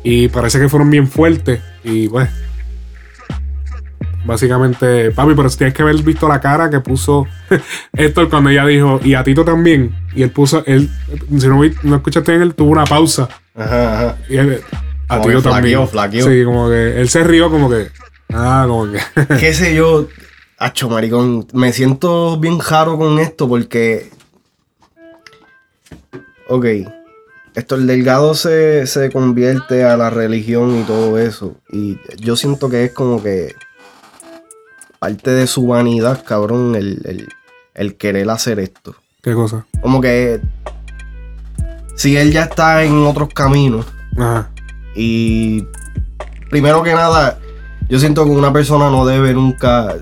Y 0.03 0.27
parece 0.29 0.59
que 0.59 0.69
fueron 0.69 0.89
bien 0.89 1.07
fuertes. 1.07 1.59
Y 1.83 2.07
pues. 2.09 2.29
Básicamente, 4.27 5.11
papi, 5.11 5.33
pero 5.35 5.49
si 5.49 5.57
tienes 5.57 5.73
que 5.73 5.81
haber 5.81 5.95
visto 6.03 6.27
la 6.27 6.41
cara 6.41 6.69
que 6.69 6.81
puso 6.81 7.25
Héctor 7.93 8.29
cuando 8.29 8.49
ella 8.49 8.65
dijo, 8.65 8.99
y 9.03 9.13
a 9.13 9.23
Tito 9.23 9.45
también. 9.45 9.95
Y 10.13 10.21
él 10.21 10.31
puso, 10.31 10.63
él, 10.65 10.89
si 11.37 11.47
no, 11.47 11.61
no 11.83 11.95
escuchaste 11.95 12.33
bien, 12.33 12.43
él 12.43 12.53
tuvo 12.53 12.71
una 12.71 12.83
pausa. 12.83 13.29
Ajá, 13.55 13.93
ajá. 13.93 14.17
Y 14.29 14.37
él, 14.37 14.61
a 15.07 15.21
Tito 15.21 15.41
también. 15.41 15.87
flaqueó, 15.87 15.87
flaqueó. 15.87 16.25
Sí, 16.25 16.43
como 16.43 16.69
que 16.69 16.99
él 16.99 17.09
se 17.09 17.23
rió, 17.23 17.49
como 17.49 17.69
que. 17.69 17.87
Ah, 18.33 18.65
como 18.67 18.91
que. 18.91 18.99
qué 19.39 19.53
sé 19.53 19.73
yo, 19.73 20.07
Acho, 20.59 20.89
maricón, 20.89 21.45
me 21.53 21.71
siento 21.71 22.39
bien 22.39 22.57
jaro 22.57 22.97
con 22.97 23.19
esto 23.19 23.47
porque. 23.47 24.09
Ok. 26.49 26.65
Esto, 27.53 27.75
el 27.75 27.85
delgado 27.85 28.33
se, 28.33 28.87
se 28.87 29.11
convierte 29.11 29.83
a 29.83 29.97
la 29.97 30.09
religión 30.09 30.79
y 30.79 30.83
todo 30.83 31.19
eso. 31.19 31.55
Y 31.69 31.99
yo 32.17 32.35
siento 32.35 32.69
que 32.69 32.85
es 32.85 32.91
como 32.91 33.21
que. 33.21 33.53
Parte 34.99 35.31
de 35.31 35.47
su 35.47 35.67
vanidad, 35.67 36.23
cabrón, 36.25 36.75
el, 36.75 37.01
el- 37.05 37.27
el 37.75 37.95
querer 37.95 38.29
hacer 38.29 38.59
esto. 38.59 38.95
¿Qué 39.21 39.33
cosa? 39.33 39.65
Como 39.81 40.01
que. 40.01 40.39
Si 41.95 42.15
él 42.17 42.31
ya 42.31 42.43
está 42.43 42.83
en 42.83 43.05
otros 43.05 43.29
caminos. 43.33 43.85
Ajá. 44.17 44.49
Y 44.95 45.63
primero 46.49 46.81
que 46.83 46.93
nada, 46.93 47.37
yo 47.89 47.99
siento 47.99 48.23
que 48.25 48.31
una 48.31 48.51
persona 48.53 48.89
no 48.89 49.05
debe 49.05 49.33
nunca, 49.33 49.93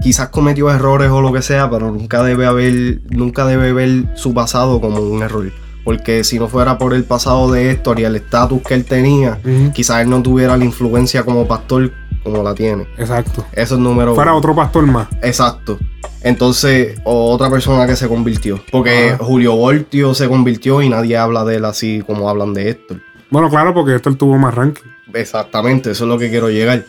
quizás 0.00 0.28
cometió 0.30 0.70
errores 0.70 1.10
o 1.10 1.20
lo 1.20 1.32
que 1.32 1.42
sea, 1.42 1.70
pero 1.70 1.90
nunca 1.92 2.22
debe 2.24 2.46
haber, 2.46 3.00
nunca 3.10 3.44
debe 3.46 3.72
ver 3.72 4.06
su 4.16 4.34
pasado 4.34 4.80
como 4.80 4.98
un 5.00 5.22
error. 5.22 5.50
Porque 5.84 6.24
si 6.24 6.38
no 6.38 6.48
fuera 6.48 6.78
por 6.78 6.94
el 6.94 7.04
pasado 7.04 7.50
de 7.52 7.70
Héctor 7.70 8.00
y 8.00 8.04
el 8.04 8.16
estatus 8.16 8.60
que 8.62 8.74
él 8.74 8.84
tenía, 8.84 9.38
quizás 9.72 10.02
él 10.02 10.10
no 10.10 10.20
tuviera 10.22 10.56
la 10.56 10.64
influencia 10.64 11.22
como 11.24 11.46
pastor 11.48 11.92
como 12.22 12.42
la 12.42 12.54
tiene. 12.54 12.86
Exacto. 12.98 13.44
Eso 13.52 13.74
es 13.74 13.80
número 13.80 14.14
Fuera 14.14 14.32
uno. 14.32 14.38
otro 14.38 14.54
pastor 14.54 14.86
más. 14.86 15.08
Exacto. 15.22 15.78
Entonces, 16.22 16.98
otra 17.04 17.50
persona 17.50 17.86
que 17.86 17.96
se 17.96 18.08
convirtió. 18.08 18.62
Porque 18.70 19.10
Ajá. 19.14 19.24
Julio 19.24 19.54
Voltio 19.56 20.14
se 20.14 20.28
convirtió 20.28 20.82
y 20.82 20.88
nadie 20.88 21.16
habla 21.16 21.44
de 21.44 21.56
él 21.56 21.64
así 21.64 22.02
como 22.06 22.28
hablan 22.28 22.52
de 22.52 22.68
Héctor. 22.70 23.00
Bueno, 23.30 23.48
claro, 23.48 23.72
porque 23.72 23.94
Héctor 23.94 24.16
tuvo 24.16 24.36
más 24.36 24.54
ranking. 24.54 24.82
Exactamente, 25.14 25.92
eso 25.92 26.04
es 26.04 26.08
lo 26.08 26.18
que 26.18 26.30
quiero 26.30 26.50
llegar. 26.50 26.84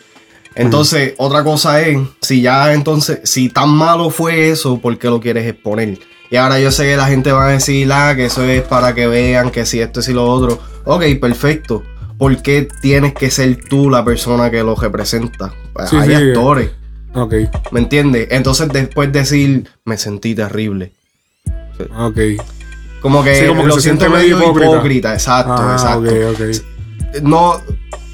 Entonces, 0.54 1.14
otra 1.16 1.42
cosa 1.44 1.80
es, 1.80 1.98
si 2.20 2.42
ya 2.42 2.74
entonces, 2.74 3.20
si 3.24 3.48
tan 3.48 3.70
malo 3.70 4.10
fue 4.10 4.50
eso, 4.50 4.78
¿por 4.78 4.98
qué 4.98 5.08
lo 5.08 5.18
quieres 5.20 5.46
exponer? 5.46 5.98
Y 6.30 6.36
ahora 6.36 6.58
yo 6.60 6.70
sé 6.70 6.84
que 6.84 6.96
la 6.96 7.06
gente 7.06 7.32
va 7.32 7.46
a 7.46 7.52
decir, 7.52 7.90
ah, 7.92 8.14
que 8.14 8.26
eso 8.26 8.42
es 8.44 8.62
para 8.62 8.94
que 8.94 9.06
vean 9.06 9.50
que 9.50 9.64
si 9.64 9.80
esto 9.80 10.00
y 10.00 10.02
si 10.02 10.12
lo 10.12 10.30
otro. 10.30 10.58
Ok, 10.84 11.04
perfecto. 11.20 11.82
¿Por 12.22 12.40
qué 12.40 12.68
tienes 12.80 13.14
que 13.14 13.32
ser 13.32 13.64
tú 13.68 13.90
la 13.90 14.04
persona 14.04 14.48
que 14.48 14.62
lo 14.62 14.76
representa? 14.76 15.52
Pues 15.72 15.90
Sí, 15.90 15.96
hay 15.96 16.06
sí. 16.08 16.14
actores. 16.14 16.70
Ok, 17.14 17.34
¿Me 17.72 17.80
entiendes? 17.80 18.28
Entonces 18.30 18.68
después 18.68 19.10
decir, 19.10 19.68
me 19.84 19.96
sentí 19.96 20.32
terrible. 20.32 20.92
ok. 21.98 22.18
Como 23.00 23.24
que, 23.24 23.34
Sí, 23.34 23.46
como 23.48 23.62
que 23.62 23.68
lo 23.68 23.80
siento 23.80 24.08
medio 24.08 24.38
hipócrita. 24.38 24.70
hipócrita. 24.70 25.12
Exacto, 25.14 25.52
Ah, 25.58 25.72
exacto. 25.72 26.10
ok, 26.10 26.40
ok. 27.16 27.22
No, 27.24 27.60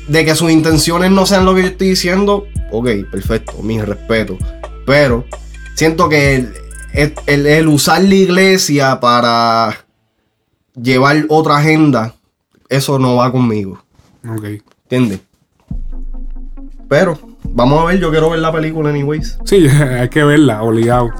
de 0.08 0.24
que 0.24 0.34
sus 0.34 0.50
intenciones 0.50 1.10
no 1.10 1.26
sean 1.26 1.44
lo 1.44 1.54
que 1.54 1.60
yo 1.60 1.68
estoy 1.68 1.90
diciendo, 1.90 2.46
ok, 2.70 2.88
perfecto, 3.12 3.62
mi 3.62 3.78
respeto. 3.82 4.38
Pero 4.86 5.26
siento 5.74 6.08
que 6.08 6.36
el, 6.36 6.54
el- 6.94 7.14
el- 7.26 7.46
el 7.46 7.68
usar 7.68 8.02
la 8.02 8.14
iglesia 8.14 9.00
para 9.00 9.84
llevar 10.80 11.26
otra 11.28 11.58
agenda, 11.58 12.14
eso 12.70 12.98
no 12.98 13.16
va 13.16 13.30
conmigo. 13.30 13.84
Ok. 14.26 14.44
¿Entiendes? 14.90 15.20
Pero, 16.88 17.18
vamos 17.44 17.82
a 17.82 17.86
ver, 17.86 17.98
yo 18.00 18.10
quiero 18.10 18.30
ver 18.30 18.40
la 18.40 18.50
película 18.52 18.88
anyways. 18.90 19.38
Sí, 19.44 19.66
hay 20.00 20.08
que 20.08 20.24
verla, 20.24 20.62
obligado. 20.62 21.10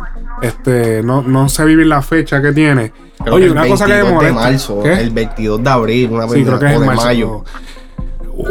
Este, 0.40 1.02
no, 1.02 1.22
no 1.22 1.48
sé 1.48 1.64
vivir 1.64 1.86
la 1.86 2.00
fecha 2.00 2.40
que 2.40 2.52
tiene. 2.52 2.92
Creo 3.22 3.34
Oye, 3.34 3.46
que 3.46 3.52
una 3.52 3.66
cosa 3.66 3.84
que 3.86 3.92
me 3.92 4.02
22 4.02 4.22
de 4.24 4.30
molesta. 4.32 4.50
marzo, 4.50 4.82
¿Qué? 4.82 4.92
el 4.94 5.10
22 5.10 5.62
de 5.64 5.70
abril, 5.70 6.10
una 6.12 6.28
Sí, 6.28 6.44
creo 6.44 6.58
que 6.58 6.66
es 6.72 6.80
de 6.80 6.86
marzo. 6.86 7.04
mayo. 7.04 7.44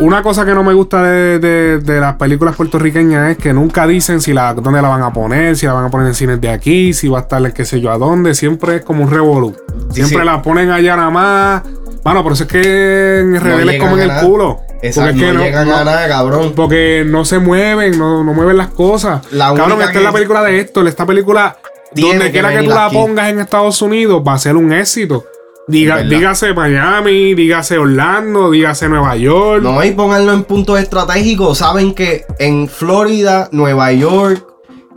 Una 0.01 0.21
cosa 0.21 0.45
que 0.45 0.53
no 0.53 0.63
me 0.63 0.73
gusta 0.73 1.01
de, 1.01 1.39
de- 1.39 1.79
de 1.79 1.99
las 2.01 2.15
películas 2.15 2.57
puertorriqueñas 2.57 3.31
es 3.31 3.37
que 3.37 3.53
nunca 3.53 3.87
dicen 3.87 4.19
si 4.19 4.33
la, 4.33 4.53
dónde 4.53 4.81
la 4.81 4.89
van 4.89 5.01
a 5.01 5.13
poner, 5.13 5.55
si 5.55 5.65
la 5.65 5.71
van 5.71 5.85
a 5.85 5.89
poner 5.89 6.07
en 6.07 6.13
cines 6.13 6.41
de 6.41 6.49
aquí, 6.49 6.91
si 6.93 7.07
va 7.07 7.19
a 7.19 7.21
estar 7.21 7.53
qué 7.53 7.63
sé 7.63 7.79
yo 7.79 7.89
a 7.89 7.97
dónde. 7.97 8.35
Siempre 8.35 8.75
es 8.75 8.81
como 8.83 9.05
un 9.05 9.09
revolú. 9.09 9.55
Siempre 9.91 10.19
sí. 10.19 10.25
la 10.25 10.41
ponen 10.41 10.71
allá 10.71 10.97
nada 10.97 11.09
más. 11.09 11.63
Bueno, 12.07 12.23
por 12.23 12.31
eso 12.33 12.43
es 12.43 12.49
que 12.49 13.19
en 13.19 13.35
RD 13.39 13.65
les 13.65 13.79
comen 13.81 13.99
el 14.09 14.25
culo. 14.25 14.61
Exacto, 14.81 15.11
Porque 15.11 15.25
es 15.25 15.31
que 15.31 15.33
no 15.33 15.43
llegan 15.43 15.71
a 15.71 15.83
nada, 15.83 16.07
cabrón. 16.07 16.53
Porque 16.55 17.03
no 17.05 17.25
se 17.25 17.39
mueven, 17.39 17.97
no, 17.97 18.23
no 18.23 18.33
mueven 18.33 18.57
las 18.57 18.69
cosas. 18.69 19.21
La 19.31 19.53
cabrón, 19.53 19.79
esta 19.81 19.91
que- 19.91 19.97
es 19.97 20.03
la 20.03 20.11
película 20.13 20.43
de 20.43 20.59
Héctor. 20.59 20.87
Esta 20.87 21.05
película, 21.05 21.57
donde 21.93 22.31
quiera 22.31 22.51
que 22.51 22.63
tú 22.63 22.69
la 22.69 22.85
aquí. 22.85 22.95
pongas 22.95 23.29
en 23.29 23.39
Estados 23.39 23.81
Unidos, 23.81 24.21
va 24.25 24.35
a 24.35 24.39
ser 24.39 24.55
un 24.55 24.71
éxito. 24.71 25.25
Diga, 25.67 26.01
dígase 26.01 26.53
Miami, 26.53 27.33
dígase 27.33 27.77
Orlando, 27.77 28.51
dígase 28.51 28.87
Nueva 28.87 29.17
York. 29.17 29.61
No, 29.63 29.83
y 29.83 29.91
pónganlo 29.91 30.31
en 30.31 30.43
puntos 30.45 30.79
estratégicos. 30.79 31.57
Saben 31.57 31.93
que 31.93 32.23
en 32.39 32.69
Florida, 32.69 33.49
Nueva 33.51 33.91
York, 33.91 34.46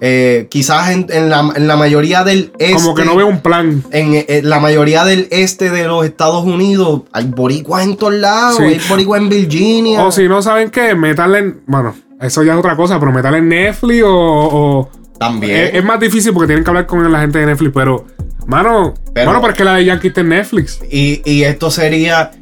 eh, 0.00 0.46
quizás 0.50 0.90
en, 0.90 1.06
en 1.10 1.28
la, 1.30 1.52
en 1.54 1.66
la 1.68 1.76
mayoría 1.76 2.24
del 2.24 2.52
este. 2.58 2.74
Como 2.74 2.94
que 2.94 3.04
no 3.04 3.16
veo 3.16 3.26
un 3.26 3.40
plan. 3.40 3.82
En, 3.92 4.24
en 4.28 4.48
la 4.48 4.60
mayoría 4.60 5.04
del 5.04 5.28
este 5.30 5.70
de 5.70 5.86
los 5.86 6.04
Estados 6.04 6.44
Unidos 6.44 7.02
hay 7.12 7.24
boricuas 7.26 7.84
en 7.84 7.96
todos 7.96 8.14
lados. 8.14 8.56
Sí. 8.56 8.64
Hay 8.64 8.80
boricuas 8.88 9.20
en 9.20 9.28
Virginia. 9.28 10.02
O 10.04 10.10
si 10.12 10.26
no 10.28 10.40
saben 10.42 10.70
qué, 10.70 10.94
meterle 10.94 11.38
en. 11.38 11.60
Bueno, 11.66 11.94
eso 12.20 12.42
ya 12.42 12.52
es 12.54 12.58
otra 12.58 12.76
cosa, 12.76 12.98
pero 12.98 13.12
meterle 13.12 13.38
en 13.38 13.48
Netflix 13.48 14.02
o. 14.04 14.10
o- 14.10 14.90
También. 15.18 15.56
Es, 15.56 15.74
es 15.74 15.84
más 15.84 16.00
difícil 16.00 16.32
porque 16.32 16.46
tienen 16.48 16.64
que 16.64 16.70
hablar 16.70 16.86
con 16.86 17.10
la 17.12 17.20
gente 17.20 17.38
de 17.38 17.46
Netflix, 17.46 17.72
pero. 17.74 18.06
Mano, 18.46 18.94
Pero- 19.14 19.26
bueno, 19.26 19.40
pero 19.42 19.52
es 19.52 19.56
que 19.58 19.64
la 19.64 19.74
de 19.76 19.84
Yankee 19.84 20.08
está 20.08 20.22
en 20.22 20.30
Netflix. 20.30 20.80
Y, 20.90 21.20
y 21.30 21.44
esto 21.44 21.70
sería, 21.70 22.32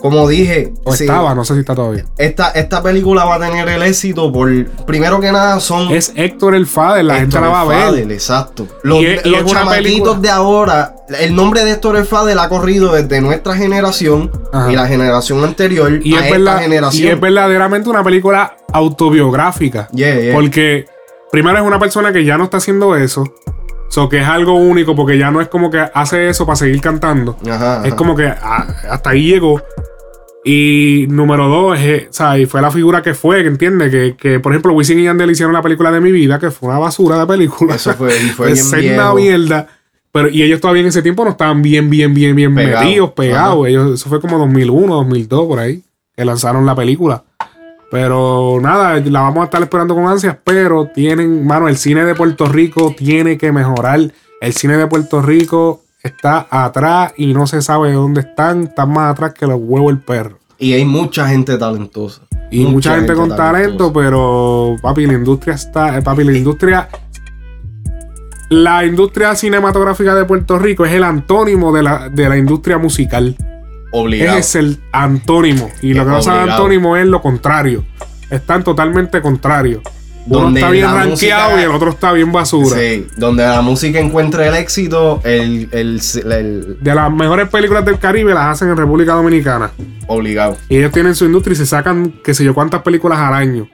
como 0.00 0.26
dije, 0.28 0.72
O 0.84 0.94
sí, 0.94 1.04
estaba, 1.04 1.34
no 1.34 1.44
sé 1.44 1.54
si 1.54 1.60
está 1.60 1.74
todavía. 1.74 2.04
esta, 2.18 2.50
esta 2.50 2.82
película 2.82 3.24
va 3.24 3.34
a 3.36 3.38
tener 3.40 3.68
el 3.68 3.82
éxito 3.82 4.32
por, 4.32 4.50
primero 4.86 5.20
que 5.20 5.30
nada, 5.30 5.60
son... 5.60 5.92
Es 5.92 6.12
Héctor 6.16 6.54
el 6.54 6.66
Fader, 6.66 7.04
la 7.04 7.14
gente 7.16 7.36
Héctor 7.36 7.42
la 7.42 7.48
va 7.48 7.60
a 7.60 7.62
el 7.64 7.68
ver. 7.68 7.78
Fader, 8.02 8.12
exacto. 8.12 8.66
Los, 8.82 9.04
es- 9.04 9.26
los 9.26 10.20
de 10.22 10.30
ahora, 10.30 10.94
el 11.18 11.34
nombre 11.34 11.64
de 11.64 11.72
Héctor 11.72 11.96
el 11.96 12.04
Fader 12.06 12.38
ha 12.38 12.48
corrido 12.48 12.92
desde 12.92 13.20
nuestra 13.20 13.54
generación 13.56 14.30
Ajá. 14.52 14.72
y 14.72 14.76
la 14.76 14.86
generación 14.86 15.44
anterior 15.44 16.00
Y 16.02 16.14
a 16.14 16.18
es, 16.20 16.24
esta 16.26 16.38
verdad- 16.38 16.58
generación. 16.60 17.06
y 17.06 17.10
es 17.10 17.20
verdaderamente 17.20 17.88
una 17.90 18.02
película 18.02 18.56
autobiográfica. 18.72 19.88
Yeah, 19.92 20.20
yeah. 20.20 20.34
Porque 20.34 20.86
primero 21.30 21.58
es 21.58 21.64
una 21.64 21.78
persona 21.78 22.12
que 22.12 22.24
ya 22.24 22.38
no 22.38 22.44
está 22.44 22.56
haciendo 22.58 22.96
eso. 22.96 23.24
So 23.88 24.08
que 24.08 24.20
es 24.20 24.26
algo 24.26 24.54
único 24.54 24.94
porque 24.94 25.18
ya 25.18 25.32
no 25.32 25.40
es 25.40 25.48
como 25.48 25.68
que 25.68 25.80
hace 25.92 26.28
eso 26.28 26.46
para 26.46 26.54
seguir 26.56 26.80
cantando. 26.80 27.36
Ajá, 27.50 27.80
Es 27.80 27.88
ajá. 27.88 27.96
como 27.96 28.14
que 28.14 28.26
ah, 28.28 28.66
hasta 28.88 29.10
ahí 29.10 29.24
llegó. 29.26 29.60
Y 30.44 31.06
número 31.10 31.48
dos, 31.48 31.78
es, 31.78 32.08
o 32.08 32.12
sea, 32.12 32.38
y 32.38 32.46
fue 32.46 32.62
la 32.62 32.70
figura 32.70 33.02
que 33.02 33.12
fue, 33.14 33.42
que 33.42 33.48
entiende 33.48 33.90
que, 33.90 34.16
que, 34.16 34.40
por 34.40 34.52
ejemplo, 34.52 34.72
Wisin 34.72 34.98
y 34.98 35.04
Yandel 35.04 35.30
hicieron 35.30 35.52
la 35.52 35.60
película 35.60 35.90
de 35.92 36.00
mi 36.00 36.10
vida, 36.12 36.38
que 36.38 36.50
fue 36.50 36.70
una 36.70 36.78
basura 36.78 37.18
de 37.18 37.26
película. 37.26 37.74
Eso 37.74 37.92
fue- 37.94 38.16
y 38.16 38.28
fue 38.30 38.52
bien 38.52 38.70
viejo. 38.70 39.14
mierda. 39.16 39.66
Pero, 40.12 40.28
y 40.30 40.42
ellos 40.42 40.60
todavía 40.60 40.82
en 40.82 40.88
ese 40.88 41.02
tiempo 41.02 41.24
no 41.24 41.30
estaban 41.32 41.60
bien, 41.62 41.88
bien, 41.90 42.14
bien, 42.14 42.34
bien 42.34 42.54
Pegados. 42.54 42.84
metidos, 42.84 43.10
pegados. 43.12 43.66
Ellos, 43.68 43.92
eso 44.00 44.08
fue 44.08 44.20
como 44.20 44.38
2001, 44.38 44.94
2002, 44.94 45.46
por 45.46 45.58
ahí, 45.60 45.82
que 46.16 46.24
lanzaron 46.24 46.64
la 46.66 46.74
película. 46.74 47.22
Pero 47.90 48.58
nada, 48.62 48.98
la 49.00 49.20
vamos 49.20 49.42
a 49.42 49.44
estar 49.44 49.60
esperando 49.62 49.94
con 49.94 50.06
ansias, 50.06 50.36
pero 50.44 50.86
tienen, 50.94 51.46
mano, 51.46 51.68
el 51.68 51.76
cine 51.76 52.04
de 52.04 52.14
Puerto 52.14 52.46
Rico 52.46 52.94
tiene 52.96 53.36
que 53.36 53.52
mejorar. 53.52 54.00
El 54.40 54.52
cine 54.52 54.76
de 54.76 54.86
Puerto 54.86 55.20
Rico 55.22 55.82
está 56.02 56.46
atrás 56.50 57.12
y 57.16 57.32
no 57.32 57.46
se 57.46 57.62
sabe 57.62 57.92
dónde 57.92 58.22
están, 58.22 58.64
están 58.64 58.92
más 58.92 59.12
atrás 59.12 59.34
que 59.34 59.46
los 59.46 59.58
huevos 59.60 59.92
del 59.92 60.02
perro. 60.02 60.38
Y 60.58 60.72
hay 60.72 60.84
mucha 60.84 61.28
gente 61.28 61.56
talentosa. 61.56 62.22
Y 62.50 62.64
mucha, 62.64 62.96
gente, 62.96 63.14
con 63.14 63.34
talento, 63.34 63.92
pero 63.92 64.76
papi, 64.82 65.06
la 65.06 65.12
industria 65.12 65.54
está, 65.54 65.96
eh, 65.96 66.02
papi, 66.02 66.24
la 66.24 66.36
industria 66.36 66.88
la 68.50 68.84
industria 68.84 69.36
cinematográfica 69.36 70.12
de 70.16 70.24
Puerto 70.24 70.58
Rico 70.58 70.84
es 70.84 70.92
el 70.92 71.04
antónimo 71.04 71.72
de 71.72 71.84
la, 71.84 72.08
de 72.08 72.28
la 72.28 72.36
industria 72.36 72.78
musical. 72.78 73.36
Obligado. 73.92 74.38
Es 74.38 74.56
el 74.56 74.80
antónimo. 74.90 75.70
Y 75.82 75.94
lo 75.94 76.04
que 76.04 76.10
no 76.10 76.20
sabe 76.20 76.50
antónimo 76.50 76.96
es 76.96 77.06
lo 77.06 77.22
contrario. 77.22 77.84
Están 78.28 78.64
totalmente 78.64 79.22
contrarios. 79.22 79.82
Uno 80.26 80.40
Donde 80.42 80.60
está 80.60 80.70
bien 80.70 80.84
la 80.86 80.94
rankeado 80.94 81.50
música- 81.50 81.60
y 81.60 81.64
el 81.64 81.70
otro 81.70 81.90
está 81.90 82.12
bien 82.12 82.30
basura. 82.30 82.76
Sí, 82.78 83.06
donde 83.16 83.42
la 83.42 83.62
música 83.62 83.98
encuentre 83.98 84.46
el 84.48 84.54
éxito, 84.54 85.20
el, 85.24 85.68
el, 85.72 86.00
el- 86.30 86.76
De 86.80 86.94
las 86.94 87.10
mejores 87.10 87.48
películas 87.48 87.84
del 87.84 87.98
Caribe 87.98 88.34
las 88.34 88.44
hacen 88.46 88.68
en 88.68 88.76
República 88.76 89.14
Dominicana. 89.14 89.70
obligado. 90.06 90.56
Y 90.68 90.76
ellos 90.76 90.92
tienen 90.92 91.14
su 91.14 91.24
industria 91.24 91.54
y 91.54 91.56
se 91.56 91.66
sacan, 91.66 92.14
qué 92.22 92.34
sé 92.34 92.44
yo, 92.44 92.54
cuántas 92.54 92.82
películas 92.82 93.18
al 93.18 93.34
año. 93.34 93.66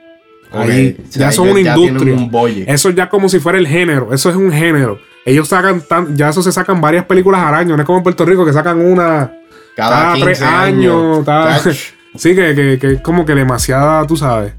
O 0.51 0.65
sea, 0.65 0.93
ya 1.09 1.31
son 1.31 1.49
una 1.49 1.59
ya 1.61 1.77
industria. 1.77 2.13
un. 2.15 2.63
Eso 2.67 2.89
ya 2.91 3.09
como 3.09 3.27
si 3.27 3.39
fuera 3.39 3.57
el 3.57 3.67
género. 3.67 4.13
Eso 4.13 4.29
es 4.29 4.35
un 4.37 4.51
género. 4.51 4.97
Ellos 5.25 5.49
sacan 5.49 5.81
tan, 5.81 6.15
ya 6.15 6.29
eso 6.29 6.41
se 6.41 6.53
sacan 6.53 6.79
varias 6.79 7.03
películas 7.05 7.41
al 7.41 7.53
año. 7.53 7.75
No 7.75 7.81
es 7.81 7.85
como 7.85 7.97
en 7.97 8.03
Puerto 8.03 8.23
Rico 8.25 8.45
que 8.45 8.53
sacan 8.53 8.79
una 8.79 9.33
Cada 9.75 10.13
15 10.13 10.25
tres 10.25 10.41
años. 10.41 10.93
años. 11.17 11.25
cada- 11.25 11.61
Chach. 11.61 11.77
sí, 12.15 12.33
que, 12.33 12.55
que, 12.55 12.77
que 12.79 12.91
es 12.93 13.01
como 13.01 13.25
que 13.25 13.35
demasiada, 13.35 14.07
tú 14.07 14.15
sabes. 14.15 14.53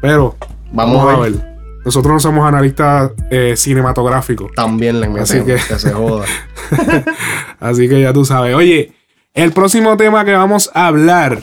Pero 0.00 0.36
Vamos 0.72 1.06
a 1.06 1.18
ver. 1.20 1.52
Nosotros 1.84 2.12
no 2.12 2.20
somos 2.20 2.46
analistas 2.46 3.10
eh, 3.30 3.54
cinematográficos. 3.56 4.52
También 4.52 5.00
le 5.00 5.08
metemos, 5.08 5.30
Así 5.30 5.40
que, 5.44 5.54
que 5.54 5.78
se 5.78 5.92
joda. 5.92 6.26
Así 7.60 7.88
que 7.88 8.00
ya 8.00 8.12
tú 8.12 8.24
sabes. 8.24 8.54
Oye, 8.54 8.92
el 9.34 9.52
próximo 9.52 9.96
tema 9.96 10.24
que 10.24 10.32
vamos 10.32 10.70
a 10.74 10.86
hablar. 10.86 11.40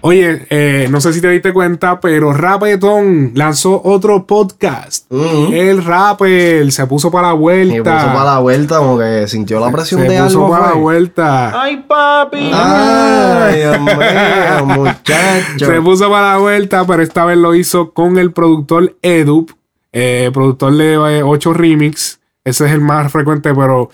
Oye, 0.00 0.46
eh, 0.50 0.86
no 0.90 1.00
sé 1.00 1.12
si 1.12 1.20
te 1.20 1.28
diste 1.28 1.52
cuenta, 1.52 1.98
pero 1.98 2.32
Rapetón 2.32 3.32
lanzó 3.34 3.80
otro 3.84 4.26
podcast. 4.26 5.10
El 5.10 5.84
Rapper 5.84 6.70
se 6.70 6.86
puso 6.86 7.10
para 7.10 7.28
la 7.28 7.34
vuelta. 7.34 7.74
Y 7.76 7.80
puso 7.80 8.06
para 8.06 8.24
la 8.24 8.38
vuelta, 8.38 8.78
como 8.78 8.96
que 8.98 9.26
sintió 9.26 9.58
la 9.58 9.72
presión 9.72 10.02
se 10.02 10.08
de 10.08 10.22
puso 10.22 10.38
algo. 10.44 10.50
para 10.50 10.66
la 10.68 10.72
vuelta. 10.74 11.62
Ay, 11.62 11.84
papi. 11.88 12.50
Ay, 12.54 13.62
mío, 13.80 14.66
muchacho. 14.66 15.66
Se 15.66 15.80
puso 15.82 16.08
para 16.10 16.32
la 16.34 16.38
vuelta, 16.38 16.86
pero 16.86 17.02
esta 17.02 17.24
vez 17.24 17.36
lo 17.38 17.54
hizo 17.56 17.90
con 17.92 18.18
el 18.18 18.30
productor 18.32 18.96
Edup, 19.02 19.50
eh, 19.92 20.30
productor 20.32 20.76
de 20.76 21.22
8 21.24 21.52
Remix. 21.54 22.20
Ese 22.44 22.66
es 22.66 22.72
el 22.72 22.80
más 22.80 23.10
frecuente, 23.10 23.52
pero 23.52 23.90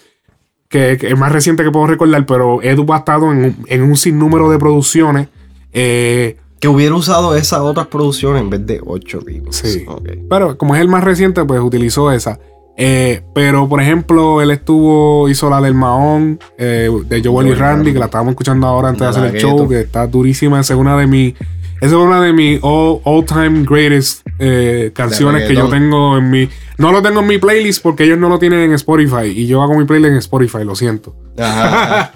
que, 0.68 0.98
que 1.00 1.06
el 1.08 1.16
más 1.16 1.32
reciente 1.32 1.64
que 1.64 1.70
puedo 1.70 1.86
recordar. 1.86 2.26
Pero 2.26 2.60
Edup 2.62 2.92
ha 2.92 2.98
estado 2.98 3.32
en, 3.32 3.38
un- 3.44 3.64
en 3.68 3.82
un 3.82 3.96
sinnúmero 3.96 4.50
de 4.50 4.58
producciones. 4.58 5.28
Eh, 5.74 6.36
Que 6.60 6.68
hubiera 6.68 6.94
usado 6.94 7.36
esas 7.36 7.60
otras 7.60 7.88
producciones 7.88 8.42
en 8.42 8.50
vez 8.50 8.66
de 8.66 8.80
8 8.84 9.20
remix. 9.24 9.56
Sí. 9.56 9.84
Ok. 9.86 10.08
Pero 10.30 10.56
como 10.56 10.74
es 10.74 10.80
el 10.80 10.88
más 10.88 11.04
reciente, 11.04 11.44
pues 11.44 11.60
utilizó 11.60 12.10
esa. 12.10 12.38
Eh, 12.76 13.22
pero, 13.34 13.68
por 13.68 13.80
ejemplo, 13.80 14.42
él 14.42 14.50
estuvo, 14.50 15.28
hizo 15.28 15.48
la 15.48 15.60
del 15.60 15.74
Mahón, 15.74 16.40
eh, 16.58 16.90
de 17.06 17.22
Joel 17.22 17.48
y 17.48 17.54
Randy, 17.54 17.92
que 17.92 17.98
la 17.98 18.06
estábamos 18.06 18.32
escuchando 18.32 18.66
ahora 18.66 18.88
antes 18.88 19.00
de 19.02 19.06
hacer 19.06 19.34
el 19.34 19.40
show, 19.40 19.68
que 19.68 19.80
está 19.80 20.06
durísima. 20.06 20.60
Esa 20.60 20.74
es 20.74 20.80
una 20.80 20.96
de 20.96 21.06
mis, 21.06 21.34
esa 21.80 21.86
es 21.86 21.92
una 21.92 22.20
de 22.20 22.32
mis 22.32 22.58
all, 22.62 23.00
all 23.04 23.24
time 23.24 23.64
greatest 23.64 24.26
eh, 24.38 24.90
canciones 24.94 25.46
que 25.46 25.54
yo 25.54 25.68
tengo 25.68 26.16
en 26.18 26.30
mi. 26.30 26.48
No 26.78 26.90
lo 26.90 27.00
tengo 27.00 27.20
en 27.20 27.28
mi 27.28 27.38
playlist 27.38 27.82
porque 27.82 28.04
ellos 28.04 28.18
no 28.18 28.28
lo 28.28 28.38
tienen 28.38 28.60
en 28.60 28.72
Spotify. 28.72 29.26
Y 29.26 29.46
yo 29.46 29.62
hago 29.62 29.78
mi 29.78 29.84
playlist 29.84 30.12
en 30.12 30.18
Spotify, 30.18 30.64
lo 30.64 30.74
siento. 30.74 31.14
Ajá. 31.38 32.12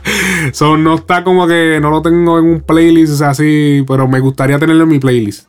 No 0.79 0.95
está 0.95 1.25
como 1.25 1.47
que 1.47 1.79
no 1.81 1.91
lo 1.91 2.03
tengo 2.03 2.39
en 2.39 2.45
un 2.45 2.61
playlist 2.61 3.21
así, 3.23 3.85
pero 3.87 4.07
me 4.07 4.21
gustaría 4.21 4.59
tenerlo 4.59 4.85
en 4.85 4.91
mi 4.91 4.99
playlist. 4.99 5.49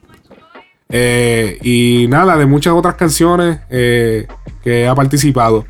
Eh, 0.89 1.59
y 1.61 2.07
nada, 2.09 2.35
de 2.35 2.47
muchas 2.47 2.73
otras 2.73 2.95
canciones 2.95 3.59
eh, 3.69 4.27
que 4.63 4.87
ha 4.87 4.95
participado. 4.95 5.65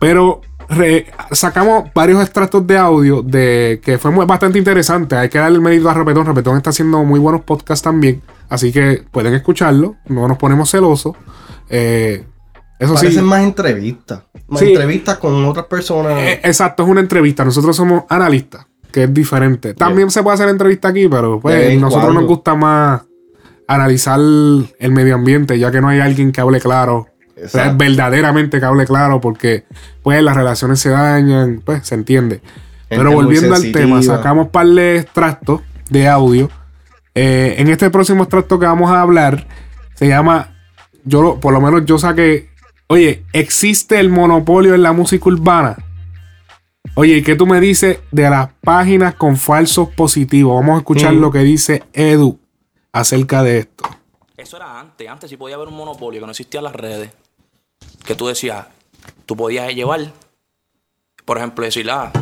Pero 0.00 0.40
sacamos 1.30 1.90
varios 1.94 2.20
extractos 2.22 2.66
de 2.66 2.78
audio 2.78 3.22
de 3.22 3.80
que 3.84 3.98
fue 3.98 4.10
bastante 4.26 4.58
interesante. 4.58 5.16
Hay 5.16 5.28
que 5.28 5.38
darle 5.38 5.56
el 5.56 5.62
mérito 5.62 5.88
a 5.88 5.94
Repetón. 5.94 6.26
Repetón 6.26 6.56
está 6.56 6.70
haciendo 6.70 7.04
muy 7.04 7.20
buenos 7.20 7.42
podcasts 7.42 7.82
también. 7.82 8.22
Así 8.48 8.72
que 8.72 9.04
pueden 9.10 9.34
escucharlo. 9.34 9.96
No 10.06 10.26
nos 10.26 10.38
ponemos 10.38 10.70
celosos. 10.70 11.14
Eh, 11.68 12.24
eso. 12.78 12.94
Parecen 12.94 13.24
más 13.24 13.42
entrevistas. 13.42 14.22
Más 14.48 14.60
Sí. 14.60 14.72
entrevistas 14.72 15.18
con 15.18 15.44
otras 15.44 15.66
personas. 15.66 16.18
Eh, 16.18 16.40
exacto, 16.44 16.82
es 16.82 16.88
una 16.88 17.00
entrevista. 17.00 17.44
Nosotros 17.44 17.74
somos 17.74 18.04
analistas, 18.08 18.66
que 18.92 19.04
es 19.04 19.14
diferente. 19.14 19.74
También 19.74 20.10
se 20.10 20.22
puede 20.22 20.34
hacer 20.34 20.48
entrevista 20.48 20.88
aquí, 20.88 21.08
pero 21.08 21.40
pues 21.40 21.78
nosotros 21.80 22.04
cuando. 22.04 22.20
nos 22.20 22.28
gusta 22.28 22.54
más 22.54 23.02
analizar 23.66 24.20
el 24.20 24.90
medio 24.92 25.14
ambiente, 25.14 25.58
ya 25.58 25.70
que 25.70 25.80
no 25.80 25.88
hay 25.88 26.00
alguien 26.00 26.32
que 26.32 26.40
hable 26.40 26.60
claro. 26.60 27.06
O 27.42 27.48
sea, 27.48 27.72
verdaderamente 27.72 28.60
que 28.60 28.64
hable 28.64 28.86
claro, 28.86 29.20
porque 29.20 29.64
pues 30.02 30.22
las 30.22 30.36
relaciones 30.36 30.78
se 30.78 30.90
dañan, 30.90 31.62
pues 31.64 31.86
se 31.86 31.94
entiende. 31.94 32.40
Pero 32.88 33.10
volviendo 33.12 33.54
al 33.54 33.72
tema, 33.72 34.02
sacamos 34.02 34.48
par 34.48 34.66
de 34.68 34.98
extractos 34.98 35.62
de 35.90 36.06
audio. 36.06 36.48
Eh, 37.14 37.56
en 37.58 37.68
este 37.68 37.90
próximo 37.90 38.22
extracto 38.24 38.58
que 38.58 38.66
vamos 38.66 38.90
a 38.90 39.00
hablar, 39.00 39.46
se 39.94 40.06
llama, 40.06 40.54
yo 41.04 41.38
por 41.40 41.52
lo 41.52 41.60
menos 41.60 41.84
yo 41.86 41.98
saqué, 41.98 42.50
oye, 42.94 43.24
¿existe 43.32 43.98
el 43.98 44.08
monopolio 44.08 44.74
en 44.74 44.82
la 44.82 44.92
música 44.92 45.28
urbana? 45.28 45.76
Oye, 46.94 47.16
¿y 47.16 47.22
qué 47.24 47.34
tú 47.34 47.44
me 47.44 47.58
dices 47.60 47.98
de 48.12 48.30
las 48.30 48.50
páginas 48.60 49.16
con 49.16 49.36
falsos 49.36 49.88
positivos? 49.88 50.54
Vamos 50.54 50.76
a 50.76 50.78
escuchar 50.78 51.12
Mm. 51.14 51.20
lo 51.20 51.30
que 51.32 51.40
dice 51.40 51.82
Edu 51.92 52.38
acerca 52.92 53.42
de 53.42 53.58
esto. 53.58 53.84
Eso 54.36 54.56
era 54.58 54.78
antes. 54.78 55.08
Antes 55.08 55.28
sí 55.28 55.36
podía 55.36 55.56
haber 55.56 55.66
un 55.68 55.74
monopolio, 55.76 56.20
que 56.20 56.26
no 56.26 56.30
existían 56.30 56.62
las 56.62 56.74
redes. 56.74 57.10
Que 58.06 58.14
tú 58.14 58.28
decías, 58.28 58.66
tú 59.26 59.36
podías 59.36 59.74
llevar, 59.74 60.12
por 61.24 61.38
ejemplo, 61.38 61.64
decir, 61.64 61.90
ah, 61.90 62.12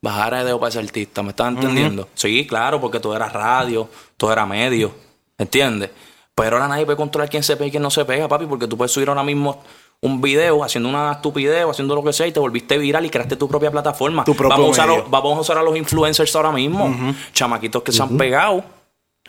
bajar 0.00 0.34
a 0.34 0.44
dedo 0.44 0.60
para 0.60 0.68
ese 0.68 0.78
artista, 0.78 1.24
¿me 1.24 1.30
estás 1.30 1.48
entendiendo? 1.48 2.08
Sí, 2.14 2.46
claro, 2.46 2.80
porque 2.80 3.00
todo 3.00 3.16
era 3.16 3.28
radio, 3.28 3.90
todo 4.16 4.32
era 4.32 4.46
medio, 4.46 4.94
¿entiendes? 5.38 5.90
Pero 6.36 6.56
ahora 6.56 6.68
nadie 6.68 6.84
puede 6.84 6.96
controlar 6.96 7.28
quién 7.30 7.42
se 7.42 7.56
pega 7.56 7.66
y 7.66 7.70
quién 7.72 7.82
no 7.82 7.90
se 7.90 8.04
pega, 8.04 8.28
papi, 8.28 8.46
porque 8.46 8.68
tú 8.68 8.76
puedes 8.76 8.92
subir 8.92 9.08
ahora 9.08 9.24
mismo 9.24 9.62
un 10.02 10.20
video 10.20 10.62
haciendo 10.62 10.88
una 10.90 11.12
estupidez 11.12 11.64
o 11.64 11.70
haciendo 11.70 11.94
lo 11.94 12.04
que 12.04 12.12
sea 12.12 12.26
y 12.26 12.32
te 12.32 12.38
volviste 12.38 12.76
viral 12.76 13.04
y 13.06 13.10
creaste 13.10 13.36
tu 13.36 13.48
propia 13.48 13.70
plataforma. 13.70 14.22
propio 14.36 14.50
vamos, 14.50 14.78
a 14.78 14.82
usar, 14.82 14.88
los- 14.98 15.10
vamos 15.10 15.38
a 15.38 15.40
usar 15.40 15.58
a 15.58 15.62
los 15.62 15.74
influencers 15.76 16.36
ahora 16.36 16.52
mismo, 16.52 16.94
chamaquitos 17.32 17.82
que 17.82 17.90
se 17.90 18.02
han 18.02 18.16
pegado 18.18 18.62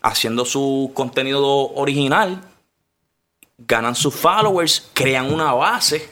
haciendo 0.03 0.43
su 0.43 0.91
contenido 0.93 1.43
original, 1.75 2.41
ganan 3.57 3.95
sus 3.95 4.13
followers, 4.13 4.89
crean 4.93 5.33
una 5.33 5.53
base 5.53 6.09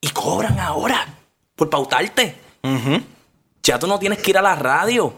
y 0.00 0.10
cobran 0.10 0.60
ahora 0.60 1.06
por 1.56 1.70
pautarte. 1.70 2.36
Ya 3.62 3.78
tú 3.78 3.86
no 3.86 3.98
tienes 3.98 4.18
que 4.18 4.30
ir 4.30 4.38
a 4.38 4.42
la 4.42 4.54
radio. 4.54 5.14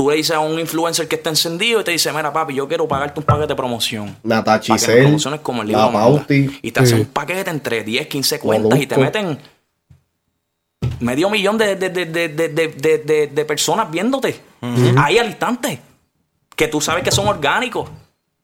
Tú 0.00 0.08
le 0.08 0.16
dices 0.16 0.34
a 0.34 0.40
un 0.40 0.58
influencer 0.58 1.06
que 1.06 1.16
está 1.16 1.28
encendido 1.28 1.78
y 1.82 1.84
te 1.84 1.90
dice, 1.90 2.10
mira 2.10 2.32
papi, 2.32 2.54
yo 2.54 2.66
quiero 2.66 2.88
pagarte 2.88 3.20
un 3.20 3.26
paquete 3.26 3.48
de 3.48 3.54
promoción. 3.54 4.16
Natachi 4.22 4.72
promociones 5.02 5.40
como 5.40 5.60
el 5.60 5.68
libro. 5.68 5.92
Pauti. 5.92 6.58
Y 6.62 6.72
te 6.72 6.80
hacen 6.80 7.00
un 7.00 7.04
paquete 7.06 7.50
entre 7.50 7.84
10, 7.84 8.06
15 8.06 8.38
cuentas 8.40 8.80
y 8.80 8.86
te 8.86 8.96
meten 8.96 9.38
medio 11.00 11.28
millón 11.28 11.58
de, 11.58 11.76
de, 11.76 11.90
de, 11.90 12.06
de, 12.06 12.28
de, 12.28 12.48
de- 12.48 12.68
de- 12.68 12.98
de- 12.98 13.26
de 13.26 13.44
personas 13.44 13.90
viéndote. 13.90 14.40
Ahí 14.96 15.18
al 15.18 15.26
instante. 15.26 15.80
Que 16.56 16.68
tú 16.68 16.80
sabes 16.80 17.02
que 17.04 17.10
son 17.10 17.28
orgánicos. 17.28 17.90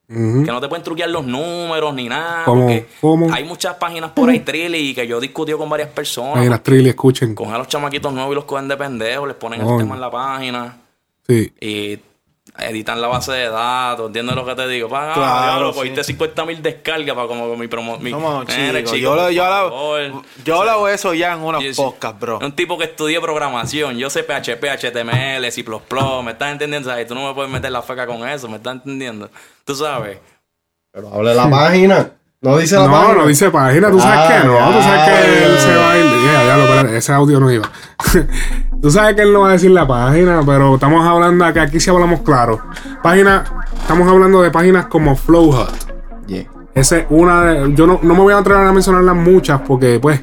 Que 0.08 0.14
no 0.14 0.60
te 0.60 0.68
pueden 0.68 0.84
truquear 0.84 1.08
los 1.08 1.24
números 1.26 1.94
ni 1.94 2.06
nada. 2.08 2.44
¿Cómo? 2.44 2.62
Porque 2.66 2.86
¿Cómo? 3.00 3.32
hay 3.32 3.44
muchas 3.44 3.76
páginas 3.76 4.10
por 4.10 4.28
ahí, 4.28 4.40
Trilly, 4.40 4.94
que 4.94 5.06
yo 5.06 5.16
he 5.16 5.20
discutido 5.22 5.56
con 5.56 5.70
varias 5.70 5.88
personas. 5.88 6.46
Las 6.46 6.62
trillas, 6.62 6.88
escuchen. 6.88 7.34
Cogen 7.34 7.54
a 7.54 7.58
los 7.58 7.68
chamaquitos 7.68 8.12
nuevos 8.12 8.32
y 8.32 8.34
los 8.34 8.44
cogen 8.44 8.68
de 8.68 8.76
pendejos, 8.76 9.26
les 9.26 9.36
ponen 9.38 9.62
el 9.62 9.76
tema 9.78 9.94
en 9.94 10.00
la 10.02 10.10
página 10.10 10.76
Sí. 11.26 11.52
y 11.60 11.98
editan 12.58 13.00
la 13.02 13.08
base 13.08 13.32
de 13.32 13.50
datos. 13.50 14.06
¿Entiendes 14.06 14.34
lo 14.36 14.46
que 14.46 14.54
te 14.54 14.66
digo? 14.68 14.88
Paga, 14.88 15.12
Claro, 15.14 15.42
diablo, 15.44 15.72
sí. 15.72 15.78
cogiste 15.78 16.04
50 16.04 16.44
mil 16.46 16.62
descargas 16.62 17.14
para 17.14 17.28
como 17.28 17.54
mi 17.56 17.66
promo. 17.68 17.98
Mi, 17.98 18.10
chico, 18.12 18.44
chico, 18.46 18.96
yo 18.96 19.14
lo- 19.16 19.30
yo. 19.30 20.22
Yo 20.44 20.60
hablo 20.62 20.88
eso 20.88 21.12
ya 21.12 21.34
en 21.34 21.40
unos 21.40 21.62
Yo 21.62 21.74
podcasts, 21.74 22.18
bro. 22.20 22.38
Un 22.38 22.52
tipo 22.52 22.78
que 22.78 22.84
estudié 22.84 23.20
programación. 23.20 23.98
Yo 23.98 24.08
sé 24.08 24.22
PHP, 24.22 24.64
HTML, 24.70 25.50
C++. 25.52 25.64
¿Me 26.24 26.30
estás 26.32 26.52
entendiendo? 26.52 26.88
¿Sabes? 26.88 27.06
Tú 27.06 27.14
no 27.14 27.26
me 27.28 27.34
puedes 27.34 27.50
meter 27.50 27.70
la 27.70 27.82
feca 27.82 28.06
con 28.06 28.26
eso. 28.26 28.48
¿Me 28.48 28.56
estás 28.56 28.74
entendiendo? 28.76 29.28
Tú 29.64 29.74
sabes. 29.74 30.18
Pero 30.92 31.12
hable 31.12 31.34
la 31.34 31.50
página. 31.50 32.10
No 32.40 32.56
dice 32.58 32.76
la 32.76 32.86
no, 32.86 32.92
página. 32.92 33.14
no 33.14 33.26
dice 33.26 33.50
página, 33.50 33.90
tú 33.90 33.98
sabes 33.98 34.18
Ah, 34.20 34.28
que 34.40 34.46
no, 34.46 34.54
tú 34.72 34.82
sabes 34.82 35.00
que 35.04 35.10
ya. 35.40 35.46
él 35.46 35.58
se 35.58 35.74
va 35.74 35.92
a 35.92 35.98
ir. 35.98 36.04
Ya, 36.04 36.44
ya, 36.44 36.56
lo, 36.82 36.88
ese 36.96 37.12
audio 37.12 37.40
no 37.40 37.50
iba. 37.50 37.68
tú 38.80 38.90
sabes 38.90 39.14
que 39.14 39.22
él 39.22 39.32
no 39.32 39.40
va 39.40 39.50
a 39.50 39.52
decir 39.52 39.70
la 39.70 39.86
página, 39.86 40.42
pero 40.44 40.74
estamos 40.74 41.06
hablando 41.06 41.52
que 41.52 41.60
aquí 41.60 41.80
sí 41.80 41.90
hablamos 41.90 42.20
claro. 42.20 42.60
Página, 43.02 43.44
estamos 43.80 44.08
hablando 44.08 44.42
de 44.42 44.50
páginas 44.50 44.86
como 44.86 45.16
Flowhut. 45.16 45.70
Yeah. 46.26 46.46
Esa 46.74 46.98
es 46.98 47.06
una 47.08 47.44
de. 47.44 47.74
Yo 47.74 47.86
no, 47.86 48.00
no 48.02 48.14
me 48.14 48.20
voy 48.20 48.34
a 48.34 48.38
atrever 48.38 48.66
a 48.66 48.72
mencionarlas 48.72 49.16
muchas 49.16 49.60
porque, 49.62 49.98
pues, 50.00 50.20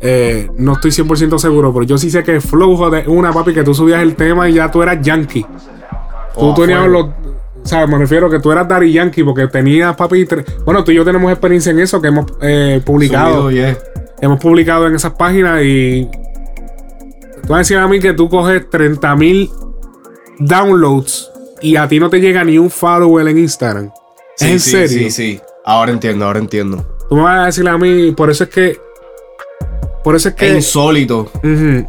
eh, 0.00 0.50
no 0.58 0.74
estoy 0.74 0.90
100% 0.90 1.38
seguro, 1.38 1.72
pero 1.72 1.84
yo 1.84 1.98
sí 1.98 2.10
sé 2.10 2.22
que 2.22 2.40
Flowhut 2.40 2.94
es 2.94 3.08
una, 3.08 3.32
papi, 3.32 3.54
que 3.54 3.64
tú 3.64 3.74
subías 3.74 4.02
el 4.02 4.14
tema 4.14 4.48
y 4.48 4.54
ya 4.54 4.70
tú 4.70 4.82
eras 4.82 5.00
yankee. 5.00 5.42
Tú 5.42 5.48
Oh, 6.50 6.54
tenías 6.54 6.86
los. 6.86 7.06
O 7.06 7.66
sea, 7.66 7.86
me 7.86 7.98
refiero 7.98 8.30
que 8.30 8.38
tú 8.38 8.52
eras 8.52 8.68
Daddy 8.68 8.92
Yankee 8.92 9.24
porque 9.24 9.46
tenías, 9.48 9.96
papi. 9.96 10.26
Bueno, 10.64 10.84
tú 10.84 10.92
y 10.92 10.94
yo 10.94 11.04
tenemos 11.04 11.30
experiencia 11.30 11.70
en 11.70 11.80
eso 11.80 12.00
que 12.00 12.08
hemos 12.08 12.26
eh, 12.40 12.80
publicado. 12.84 13.42
Subido, 13.42 13.50
yeah. 13.50 13.76
Hemos 14.20 14.38
publicado 14.40 14.86
en 14.86 14.94
esas 14.94 15.12
páginas 15.12 15.62
y. 15.62 16.08
Tú 17.48 17.52
vas 17.52 17.60
a 17.60 17.60
decir 17.60 17.78
a 17.78 17.88
mí 17.88 17.98
que 17.98 18.12
tú 18.12 18.28
coges 18.28 18.68
30 18.68 19.16
mil 19.16 19.50
downloads 20.38 21.30
y 21.62 21.76
a 21.76 21.88
ti 21.88 21.98
no 21.98 22.10
te 22.10 22.20
llega 22.20 22.44
ni 22.44 22.58
un 22.58 22.68
follower 22.68 23.26
en 23.26 23.38
Instagram. 23.38 23.90
Sí, 24.36 24.44
¿Es 24.44 24.52
en 24.52 24.60
sí, 24.60 24.70
serio? 24.70 24.88
Sí, 24.88 25.10
sí. 25.10 25.40
Ahora 25.64 25.92
entiendo, 25.92 26.26
ahora 26.26 26.40
entiendo. 26.40 26.84
Tú 27.08 27.16
me 27.16 27.22
vas 27.22 27.38
a 27.38 27.46
decir 27.46 27.66
a 27.66 27.78
mí, 27.78 28.12
por 28.12 28.28
eso 28.28 28.44
es 28.44 28.50
que. 28.50 28.78
Por 30.04 30.14
eso 30.14 30.28
es 30.28 30.34
que. 30.34 30.56
insólito. 30.56 31.30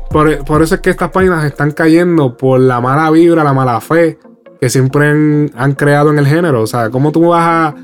Por, 0.09 0.45
por 0.45 0.61
eso 0.61 0.75
es 0.75 0.81
que 0.81 0.91
estas 0.91 1.11
páginas 1.11 1.43
están 1.43 1.71
cayendo 1.71 2.37
por 2.37 2.61
la 2.61 2.79
mala 2.79 3.11
vibra, 3.11 3.43
la 3.43 3.51
mala 3.51 3.81
fe 3.81 4.17
que 4.61 4.69
siempre 4.69 5.09
han, 5.09 5.51
han 5.57 5.73
creado 5.73 6.09
en 6.09 6.19
el 6.19 6.25
género. 6.25 6.61
O 6.61 6.67
sea, 6.67 6.89
¿cómo 6.89 7.11
tú 7.11 7.27
vas 7.27 7.45
a. 7.45 7.75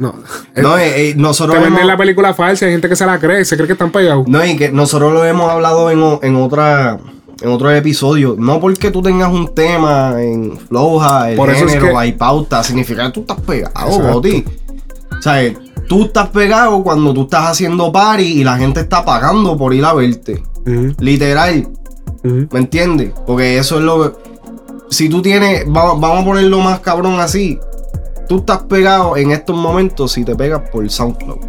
No. 0.00 0.14
No, 0.56 0.78
eh, 0.78 1.10
eh, 1.10 1.14
nosotros 1.16 1.54
Te 1.56 1.62
venden 1.62 1.78
hemos- 1.82 1.86
la 1.92 1.96
película 1.96 2.34
falsa, 2.34 2.66
hay 2.66 2.72
gente 2.72 2.88
que 2.88 2.96
se 2.96 3.06
la 3.06 3.18
cree, 3.20 3.44
se 3.44 3.54
cree 3.56 3.66
que 3.68 3.74
están 3.74 3.92
pegados. 3.92 4.26
No, 4.26 4.44
y 4.44 4.56
que 4.56 4.72
nosotros 4.72 5.12
lo 5.12 5.24
hemos 5.24 5.48
hablado 5.50 5.90
en, 5.90 6.02
en 6.22 6.36
otra 6.36 6.98
en 7.42 7.48
otro 7.50 7.70
episodio. 7.70 8.34
No 8.38 8.60
porque 8.60 8.90
tú 8.90 9.00
tengas 9.02 9.32
un 9.32 9.54
tema 9.54 10.14
en 10.22 10.58
floja, 10.58 11.30
el 11.30 11.36
Por 11.36 11.50
eso 11.50 11.64
es 11.66 11.72
género, 11.72 11.92
que- 11.92 11.96
hay 11.98 12.12
pauta, 12.12 12.62
significa 12.64 13.06
que 13.06 13.12
tú 13.12 13.20
estás 13.20 13.40
pegado. 13.40 13.98
Boti. 14.12 14.44
O 15.18 15.22
sea, 15.22 15.42
eh, 15.42 15.56
tú 15.88 16.04
estás 16.04 16.28
pegado 16.28 16.82
cuando 16.82 17.12
tú 17.14 17.22
estás 17.22 17.46
haciendo 17.50 17.92
party 17.92 18.40
y 18.40 18.44
la 18.44 18.56
gente 18.58 18.80
está 18.80 19.04
pagando 19.04 19.56
por 19.56 19.72
ir 19.74 19.84
a 19.84 19.92
verte. 19.94 20.42
Literal. 20.98 21.68
¿Me 22.22 22.58
entiendes? 22.58 23.12
Porque 23.26 23.58
eso 23.58 23.76
es 23.78 23.84
lo 23.84 24.02
que. 24.12 24.18
Si 24.90 25.08
tú 25.08 25.22
tienes. 25.22 25.64
va- 25.66 25.94
vamos 25.94 26.22
a 26.22 26.24
ponerlo 26.24 26.58
más 26.60 26.80
cabrón 26.80 27.20
así. 27.20 27.58
Tú 28.30 28.36
estás 28.36 28.62
pegado 28.62 29.16
en 29.16 29.32
estos 29.32 29.56
momentos 29.56 30.12
si 30.12 30.24
te 30.24 30.36
pegas 30.36 30.60
por 30.70 30.88
SoundCloud. 30.88 31.40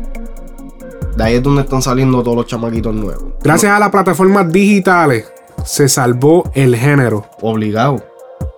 De 1.16 1.24
ahí 1.24 1.36
es 1.36 1.44
donde 1.44 1.62
están 1.62 1.80
saliendo 1.84 2.24
todos 2.24 2.36
los 2.38 2.48
chamaquitos 2.48 2.92
nuevos. 2.96 3.34
Gracias 3.44 3.72
a 3.72 3.78
las 3.78 3.92
plataformas 3.92 4.52
digitales 4.52 5.32
se 5.64 5.88
salvó 5.88 6.50
el 6.56 6.76
género. 6.76 7.30
Obligado. 7.42 8.04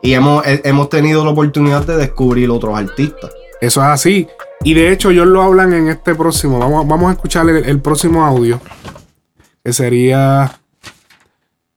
Y 0.02 0.14
hemos, 0.14 0.48
he- 0.48 0.62
hemos 0.64 0.88
tenido 0.88 1.26
la 1.26 1.32
oportunidad 1.32 1.86
de 1.86 1.98
descubrir 1.98 2.50
otros 2.50 2.78
artistas. 2.78 3.30
Eso 3.60 3.82
es 3.82 3.88
así. 3.88 4.30
Y 4.64 4.74
de 4.74 4.94
hecho, 4.94 5.10
ellos 5.10 5.28
lo 5.28 5.42
hablan 5.44 5.74
en 5.74 5.90
este 5.90 6.16
próximo. 6.16 6.60
Vamos, 6.60 6.88
vamos 6.88 7.10
a 7.10 7.14
escuchar 7.16 7.50
el, 7.50 7.66
el 7.66 7.82
próximo 7.82 8.24
audio. 8.26 8.62
Que 9.66 9.74
sería. 9.74 10.50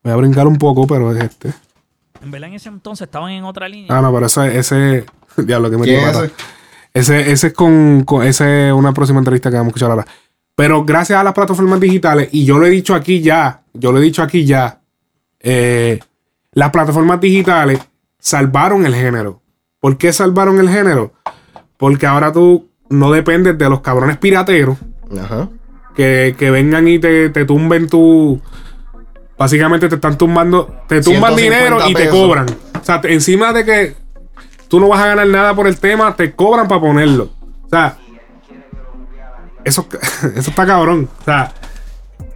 Voy 0.04 0.12
a 0.12 0.16
brincar 0.16 0.46
un 0.46 0.58
poco, 0.58 0.86
pero 0.86 1.10
es 1.12 1.24
este. 1.24 1.52
En 2.22 2.30
verdad, 2.30 2.50
en 2.50 2.54
ese 2.54 2.68
entonces 2.68 3.06
estaban 3.06 3.32
en 3.32 3.42
otra 3.42 3.68
línea. 3.68 3.88
Ah, 3.98 4.00
no, 4.00 4.12
pero 4.14 4.26
ese. 4.26 4.56
ese 4.56 5.06
diablo 5.46 5.70
que 5.70 5.76
me 5.76 5.84
¿Quién 5.84 5.98
dio 6.00 6.08
es 6.08 6.16
pata. 6.16 6.30
Ese, 6.94 7.30
ese 7.30 7.48
es 7.48 7.52
con, 7.52 8.04
con- 8.04 8.26
ese 8.26 8.68
es 8.68 8.72
una 8.72 8.92
próxima 8.94 9.18
entrevista 9.18 9.50
que 9.50 9.56
vamos 9.56 9.68
a 9.68 9.70
escuchar 9.70 9.90
ahora. 9.90 10.06
Pero 10.54 10.84
gracias 10.84 11.18
a 11.20 11.24
las 11.24 11.34
plataformas 11.34 11.78
digitales, 11.80 12.28
y 12.32 12.44
yo 12.46 12.58
lo 12.58 12.64
he 12.66 12.70
dicho 12.70 12.94
aquí 12.94 13.20
ya, 13.20 13.62
yo 13.74 13.92
lo 13.92 13.98
he 13.98 14.02
dicho 14.02 14.22
aquí 14.22 14.46
ya, 14.46 14.80
eh, 15.40 16.00
las 16.52 16.70
plataformas 16.70 17.20
digitales 17.20 17.78
salvaron 18.18 18.86
el 18.86 18.94
género. 18.94 19.42
¿Por 19.80 19.98
qué 19.98 20.12
salvaron 20.14 20.58
el 20.58 20.70
género? 20.70 21.12
Porque 21.76 22.06
ahora 22.06 22.32
tú 22.32 22.68
no 22.88 23.12
dependes 23.12 23.58
de 23.58 23.68
los 23.68 23.80
cabrones 23.82 24.16
pirateros 24.16 24.78
Ajá. 25.20 25.50
que, 25.94 26.34
que 26.38 26.50
vengan 26.50 26.88
y 26.88 26.98
te, 26.98 27.28
te 27.28 27.44
tumben 27.44 27.88
tu. 27.88 28.40
Básicamente 29.36 29.90
te 29.90 29.96
están 29.96 30.16
tumbando, 30.16 30.74
te 30.88 31.02
tumban 31.02 31.34
150 31.36 31.40
dinero 31.42 31.78
y 31.90 31.92
te 31.94 32.08
cobran. 32.08 32.46
O 32.80 32.82
sea, 32.84 33.02
encima 33.04 33.52
de 33.52 33.64
que 33.66 33.94
tú 34.68 34.80
no 34.80 34.88
vas 34.88 35.00
a 35.00 35.06
ganar 35.08 35.26
nada 35.28 35.54
por 35.54 35.66
el 35.66 35.78
tema, 35.78 36.14
te 36.16 36.32
cobran 36.34 36.68
para 36.68 36.80
ponerlo. 36.80 37.30
O 37.64 37.68
sea, 37.68 37.96
eso, 39.64 39.86
eso 40.36 40.50
está 40.50 40.66
cabrón. 40.66 41.08
O 41.20 41.24
sea, 41.24 41.52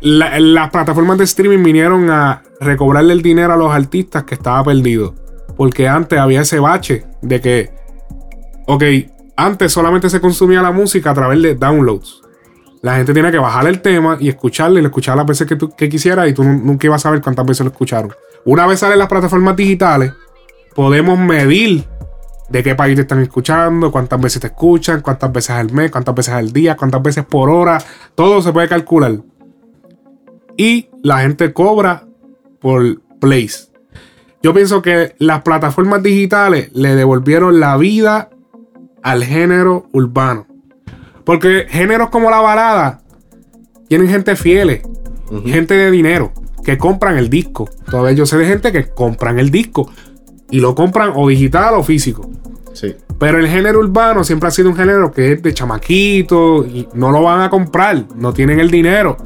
la- 0.00 0.38
las 0.40 0.70
plataformas 0.70 1.18
de 1.18 1.24
streaming 1.24 1.62
vinieron 1.62 2.10
a 2.10 2.42
recobrarle 2.60 3.12
el 3.12 3.22
dinero 3.22 3.52
a 3.52 3.56
los 3.56 3.72
artistas 3.72 4.24
que 4.24 4.34
estaba 4.34 4.62
perdido. 4.64 5.14
Porque 5.56 5.88
antes 5.88 6.18
había 6.18 6.40
ese 6.40 6.58
bache 6.58 7.04
de 7.20 7.40
que, 7.40 7.70
ok, 8.66 8.82
antes 9.36 9.72
solamente 9.72 10.08
se 10.08 10.20
consumía 10.20 10.62
la 10.62 10.72
música 10.72 11.10
a 11.10 11.14
través 11.14 11.42
de 11.42 11.54
downloads. 11.54 12.22
La 12.82 12.96
gente 12.96 13.12
tiene 13.12 13.30
que 13.30 13.36
bajar 13.38 13.66
el 13.66 13.82
tema 13.82 14.16
y 14.18 14.30
escucharlo 14.30 14.78
y 14.78 14.82
lo 14.82 14.88
escuchar 14.88 15.14
las 15.16 15.26
veces 15.26 15.46
que, 15.46 15.56
tú, 15.56 15.70
que 15.76 15.88
quisiera 15.90 16.26
y 16.26 16.32
tú 16.32 16.42
nu- 16.44 16.60
nunca 16.64 16.86
ibas 16.86 17.02
a 17.02 17.08
saber 17.08 17.20
cuántas 17.20 17.44
veces 17.44 17.64
lo 17.66 17.72
escucharon. 17.72 18.10
Una 18.46 18.66
vez 18.66 18.78
salen 18.80 18.98
las 18.98 19.08
plataformas 19.08 19.54
digitales, 19.54 20.12
podemos 20.74 21.18
medir 21.18 21.84
de 22.50 22.62
qué 22.64 22.74
país 22.74 22.96
te 22.96 23.02
están 23.02 23.20
escuchando, 23.20 23.92
cuántas 23.92 24.20
veces 24.20 24.40
te 24.40 24.48
escuchan, 24.48 25.00
cuántas 25.00 25.32
veces 25.32 25.50
al 25.50 25.72
mes, 25.72 25.90
cuántas 25.90 26.14
veces 26.14 26.34
al 26.34 26.52
día, 26.52 26.76
cuántas 26.76 27.00
veces 27.00 27.24
por 27.24 27.48
hora. 27.48 27.78
Todo 28.14 28.42
se 28.42 28.52
puede 28.52 28.68
calcular. 28.68 29.20
Y 30.56 30.90
la 31.02 31.20
gente 31.20 31.52
cobra 31.52 32.06
por 32.60 33.00
plays. 33.20 33.70
Yo 34.42 34.52
pienso 34.52 34.82
que 34.82 35.14
las 35.18 35.42
plataformas 35.42 36.02
digitales 36.02 36.70
le 36.72 36.96
devolvieron 36.96 37.60
la 37.60 37.76
vida 37.76 38.30
al 39.02 39.22
género 39.24 39.86
urbano. 39.92 40.46
Porque 41.24 41.66
géneros 41.68 42.10
como 42.10 42.30
la 42.30 42.40
balada 42.40 43.02
tienen 43.88 44.08
gente 44.08 44.34
fieles, 44.34 44.82
gente 45.44 45.74
de 45.74 45.90
dinero, 45.90 46.32
que 46.64 46.78
compran 46.78 47.16
el 47.16 47.30
disco. 47.30 47.68
Todavía 47.88 48.12
yo 48.12 48.26
sé 48.26 48.36
de 48.38 48.46
gente 48.46 48.72
que 48.72 48.88
compran 48.88 49.38
el 49.38 49.50
disco 49.50 49.90
y 50.50 50.60
lo 50.60 50.74
compran 50.74 51.12
o 51.14 51.28
digital 51.28 51.74
o 51.74 51.82
físico. 51.82 52.30
Sí. 52.72 52.94
Pero 53.18 53.38
el 53.38 53.48
género 53.48 53.80
urbano 53.80 54.24
siempre 54.24 54.48
ha 54.48 54.50
sido 54.50 54.70
un 54.70 54.76
género 54.76 55.12
que 55.12 55.32
es 55.32 55.42
de 55.42 55.52
chamaquito 55.52 56.64
y 56.64 56.88
no 56.94 57.10
lo 57.10 57.22
van 57.22 57.42
a 57.42 57.50
comprar, 57.50 58.04
no 58.14 58.32
tienen 58.32 58.60
el 58.60 58.70
dinero. 58.70 59.16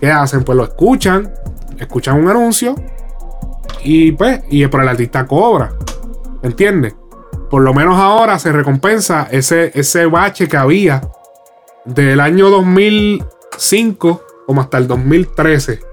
¿Qué 0.00 0.10
hacen? 0.10 0.42
Pues 0.42 0.56
lo 0.56 0.64
escuchan, 0.64 1.32
escuchan 1.78 2.18
un 2.18 2.28
anuncio 2.28 2.74
y 3.84 4.12
pues, 4.12 4.40
y 4.50 4.66
pero 4.66 4.82
el 4.82 4.88
artista 4.88 5.26
cobra. 5.26 5.72
¿Me 6.42 6.48
entiendes? 6.48 6.94
Por 7.50 7.62
lo 7.62 7.74
menos 7.74 7.98
ahora 7.98 8.38
se 8.38 8.50
recompensa 8.50 9.28
ese, 9.30 9.70
ese 9.74 10.06
bache 10.06 10.48
que 10.48 10.56
había 10.56 11.02
del 11.84 12.20
año 12.20 12.48
2005 12.48 14.22
como 14.46 14.60
hasta 14.60 14.78
el 14.78 14.88
2013. 14.88 15.91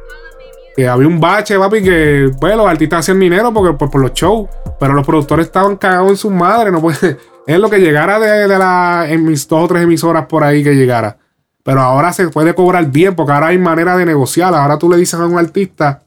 Que 0.80 0.88
había 0.88 1.10
un 1.10 1.20
bache, 1.20 1.60
papi, 1.60 1.84
que 1.84 2.32
pues, 2.40 2.56
los 2.56 2.66
artistas 2.66 3.00
hacían 3.00 3.20
dinero 3.20 3.54
porque, 3.54 3.74
por, 3.74 3.92
por 3.92 4.00
los 4.00 4.14
shows, 4.14 4.48
pero 4.80 4.94
los 4.94 5.06
productores 5.06 5.48
estaban 5.48 5.76
cagados 5.76 6.12
en 6.12 6.16
sus 6.16 6.32
madres. 6.32 6.72
No 6.72 6.80
puede, 6.80 7.18
es 7.48 7.60
lo 7.60 7.70
que 7.70 7.80
llegara 7.80 8.18
de, 8.18 8.48
de 8.48 8.58
la, 8.58 9.06
en 9.10 9.26
mis 9.26 9.46
dos 9.46 9.66
o 9.66 9.68
tres 9.68 9.84
emisoras 9.84 10.28
por 10.28 10.42
ahí 10.42 10.64
que 10.64 10.76
llegara. 10.76 11.18
Pero 11.64 11.82
ahora 11.82 12.14
se 12.14 12.30
puede 12.30 12.56
cobrar 12.56 12.90
bien 12.90 13.14
porque 13.14 13.34
ahora 13.34 13.48
hay 13.48 13.58
manera 13.58 13.98
de 13.98 14.06
negociar. 14.06 14.56
Ahora 14.56 14.78
tú 14.78 14.90
le 14.90 14.96
dices 14.96 15.20
a 15.20 15.26
un 15.26 15.38
artista, 15.38 16.04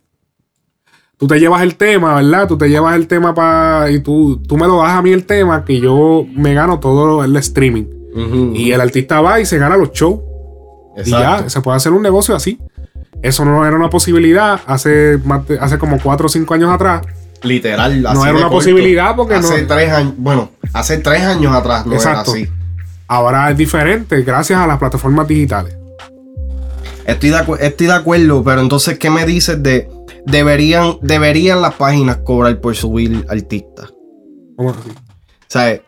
tú 1.19 1.27
te 1.27 1.39
llevas 1.39 1.61
el 1.61 1.77
tema, 1.77 2.15
¿verdad? 2.15 2.49
Tú 2.49 2.57
te 2.57 2.71
llevas 2.71 2.97
el 2.97 3.07
tema 3.09 3.35
para. 3.35 3.91
Y 3.91 4.01
tú, 4.01 4.39
tú 4.39 4.57
me 4.57 4.67
lo 4.67 4.79
das 4.79 4.93
a 4.93 5.03
mí 5.03 5.13
el 5.13 5.27
tema 5.27 5.67
que 5.67 5.81
yo 5.81 6.25
me 6.35 6.55
gano 6.55 6.81
todo 6.81 7.23
el 7.25 7.37
streaming. 7.37 7.85
Y 8.55 8.73
el 8.73 8.81
artista 8.81 9.21
va 9.21 9.39
y 9.39 9.45
se 9.45 9.59
gana 9.59 9.77
los 9.77 9.93
shows. 9.93 10.19
Y 11.05 11.11
ya, 11.11 11.47
se 11.51 11.61
puede 11.61 11.77
hacer 11.77 11.93
un 11.93 12.01
negocio 12.01 12.35
así. 12.35 12.59
Eso 13.23 13.45
no 13.45 13.65
era 13.67 13.77
una 13.77 13.89
posibilidad 13.89 14.61
hace, 14.67 15.19
hace 15.61 15.79
como 15.79 15.99
4 16.01 16.27
o 16.27 16.29
5 16.29 16.55
años 16.55 16.71
atrás. 16.73 17.03
Literal. 17.43 18.03
No 18.03 18.09
así 18.11 18.19
era 18.21 18.27
de 18.29 18.33
una 18.35 18.43
corto. 18.43 18.57
posibilidad 18.57 19.17
porque 19.17 19.35
hace 19.35 19.63
no- 19.63 19.67
tres 19.69 19.93
años. 19.93 20.15
Bueno, 20.17 20.51
hace 20.73 20.99
tres 20.99 21.23
años 21.23 21.55
atrás 21.55 21.87
no 21.87 21.95
Exacto. 21.95 22.35
era 22.37 22.45
así. 22.45 22.53
Ahora 23.09 23.51
es 23.51 23.57
diferente 23.57 24.23
gracias 24.23 24.59
a 24.61 24.67
las 24.67 24.79
plataformas 24.79 25.27
digitales. 25.29 25.77
Estoy 27.05 27.31
de, 27.31 27.43
estoy 27.61 27.87
de 27.89 27.93
acuerdo, 27.95 28.45
pero 28.45 28.61
entonces, 28.61 28.99
¿qué 28.99 29.11
me 29.11 29.27
dices 29.27 29.63
de. 29.63 29.89
Deberían, 30.25 30.99
deberían 31.03 31.61
las 31.61 31.75
páginas 31.75 32.19
cobrar 32.19 32.61
por 32.61 32.77
subir 32.77 33.27
artistas? 33.29 33.93
¿Cómo 34.57 34.71
así? 34.71 34.89
O 34.91 34.95
sea, 35.49 35.81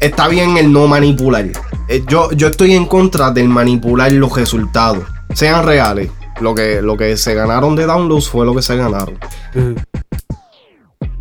está 0.00 0.28
bien 0.28 0.56
el 0.56 0.72
no 0.72 0.86
manipular. 0.86 1.44
Eh, 1.88 2.04
Yo, 2.06 2.30
yo 2.32 2.46
estoy 2.48 2.74
en 2.74 2.86
contra 2.86 3.32
del 3.32 3.48
manipular 3.48 4.12
los 4.12 4.36
resultados. 4.36 5.02
Sean 5.34 5.64
reales. 5.64 6.10
Lo 6.40 6.54
que, 6.54 6.80
lo 6.80 6.96
que 6.96 7.16
se 7.16 7.34
ganaron 7.34 7.76
de 7.76 7.86
downloads 7.86 8.28
fue 8.28 8.46
lo 8.46 8.54
que 8.54 8.62
se 8.62 8.76
ganaron. 8.76 9.18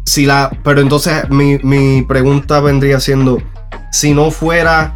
Si 0.06 0.26
la, 0.26 0.50
pero 0.64 0.82
entonces 0.82 1.30
mi, 1.30 1.58
mi 1.60 2.02
pregunta 2.04 2.60
vendría 2.62 3.00
siendo: 3.00 3.38
si 3.92 4.14
no 4.14 4.32
fuera 4.32 4.96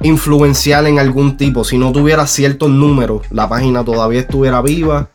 influencial 0.00 0.86
en 0.86 0.98
algún 0.98 1.36
tipo, 1.36 1.64
si 1.64 1.78
no 1.78 1.92
tuviera 1.92 2.26
ciertos 2.26 2.70
números, 2.70 3.22
la 3.30 3.48
página 3.48 3.84
todavía 3.84 4.20
estuviera 4.20 4.60
viva, 4.62 5.10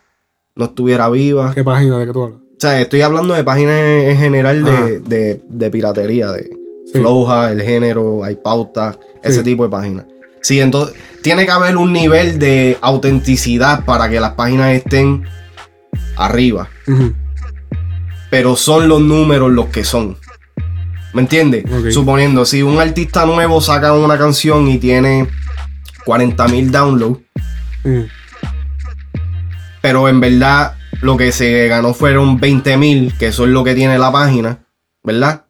no 0.56 0.66
estuviera 0.66 1.10
viva. 1.10 1.52
¿Qué 1.54 1.64
página 1.64 1.98
de 2.00 2.06
que 2.08 2.14
tú 2.14 2.24
hablas? 2.24 2.40
O 2.40 2.60
sea, 2.60 2.80
estoy 2.80 3.02
hablando 3.02 3.34
de 3.34 3.44
páginas 3.44 3.76
en 3.80 4.10
en 4.12 4.18
general 4.18 4.64
de, 4.64 5.00
de- 5.02 5.42
de 5.50 5.70
piratería, 5.72 6.32
de 6.32 6.50
Sí. 6.86 7.00
Floja, 7.00 7.52
el 7.52 7.62
género, 7.62 8.24
hay 8.24 8.36
pauta, 8.36 8.98
ese 9.24 9.42
tipo 9.42 9.64
de 9.64 9.70
páginas. 9.70 10.06
Sí, 10.44 10.60
entonces 10.60 10.96
tiene 11.22 11.46
que 11.46 11.52
haber 11.52 11.78
un 11.78 11.94
nivel 11.94 12.38
de 12.38 12.78
autenticidad 12.82 13.86
para 13.86 14.10
que 14.10 14.20
las 14.20 14.34
páginas 14.34 14.74
estén 14.74 15.26
arriba. 16.18 16.70
Pero 18.30 18.58
son 18.58 18.90
los 18.90 19.02
números 19.02 19.52
los 19.52 19.68
que 19.68 19.86
son. 19.86 20.18
¿Me 21.14 21.22
entiendes? 21.22 21.64
Suponiendo, 21.94 22.44
si 22.44 22.62
un 22.62 22.80
artista 22.80 23.26
nuevo 23.26 23.62
saca 23.62 23.94
una 23.94 24.18
canción 24.18 24.68
y 24.68 24.80
tiene 24.80 25.30
40.000 26.06 26.72
downloads, 26.72 27.22
pero 29.82 30.10
en 30.10 30.20
verdad 30.20 30.76
lo 31.02 31.16
que 31.16 31.32
se 31.32 31.68
ganó 31.68 31.94
fueron 31.94 32.40
20.000, 32.42 33.18
que 33.18 33.28
eso 33.28 33.46
es 33.46 33.50
lo 33.50 33.64
que 33.64 33.76
tiene 33.76 33.98
la 33.98 34.12
página, 34.12 34.66
¿verdad? 35.04 35.46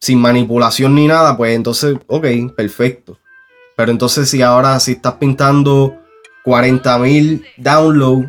Sin 0.00 0.20
manipulación 0.20 0.94
ni 0.94 1.08
nada, 1.08 1.36
pues 1.36 1.56
entonces, 1.56 1.96
ok, 2.06 2.26
perfecto. 2.56 3.18
Pero 3.76 3.90
entonces 3.90 4.28
si 4.30 4.42
ahora 4.42 4.78
si 4.80 4.92
estás 4.92 5.14
pintando 5.14 5.94
40.000 6.44 7.42
downloads 7.56 8.28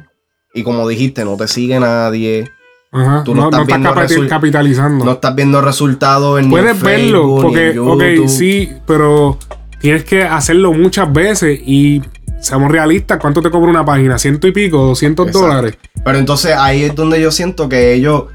y 0.54 0.64
como 0.64 0.88
dijiste, 0.88 1.26
no 1.26 1.36
te 1.38 1.48
sigue 1.48 1.80
nadie, 1.80 2.50
Ajá. 2.92 3.24
tú 3.24 3.36
no, 3.36 3.50
no, 3.50 3.52
no 3.52 3.62
estás 3.64 3.78
estás 3.78 3.94
capati- 3.96 4.16
resul- 4.24 4.30
capitalizando. 4.30 5.06
no 5.06 5.12
estás 5.12 5.36
viendo 5.36 5.62
resultados 5.62 6.40
en 6.40 6.50
ni 6.50 6.56
en 6.56 6.62
Puedes 6.62 6.82
verlo, 6.82 7.22
Facebook, 7.22 7.36
ni 7.38 7.42
porque, 7.44 7.70
en 7.72 8.24
ok, 8.24 8.28
sí, 8.30 8.72
pero 8.88 9.38
tienes 9.82 10.04
que 10.06 10.24
hacerlo 10.24 10.72
muchas 10.74 11.12
veces 11.12 11.60
y 11.66 12.02
seamos 12.40 12.72
realistas, 12.72 13.20
¿cuánto 13.20 13.42
te 13.42 13.50
cobra 13.52 13.70
una 13.70 13.84
página? 13.86 14.18
¿Ciento 14.18 14.48
y 14.48 14.52
pico? 14.52 14.92
¿200 14.94 15.10
Exacto. 15.28 15.40
dólares? 15.40 15.78
Pero 16.04 16.18
entonces 16.18 16.56
ahí 16.58 16.84
es 16.84 16.96
donde 16.96 17.20
yo 17.22 17.32
siento 17.32 17.68
que 17.68 17.94
ellos, 17.94 18.26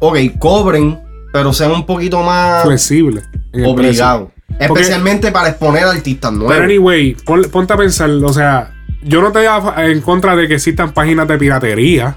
ok, 0.00 0.18
cobren, 0.38 0.98
pero 1.32 1.52
sean 1.52 1.70
un 1.70 1.86
poquito 1.86 2.20
más 2.22 2.64
Flexible. 2.64 3.22
en 3.52 3.60
el 3.64 3.66
obligados. 3.70 4.30
Porque- 4.68 4.82
Especialmente 4.82 5.32
para 5.32 5.48
exponer 5.50 5.84
artistas 5.84 6.32
nuevos. 6.32 6.52
Pero 6.52 6.64
anyway, 6.64 7.14
pon- 7.24 7.46
ponte 7.50 7.72
a 7.72 7.76
pensar, 7.76 8.10
o 8.10 8.32
sea, 8.32 8.72
yo 9.02 9.20
no 9.20 9.28
estoy 9.28 9.46
a- 9.46 9.86
en 9.86 10.00
contra 10.02 10.36
de 10.36 10.46
que 10.48 10.54
existan 10.54 10.92
páginas 10.92 11.26
de 11.28 11.38
piratería, 11.38 12.16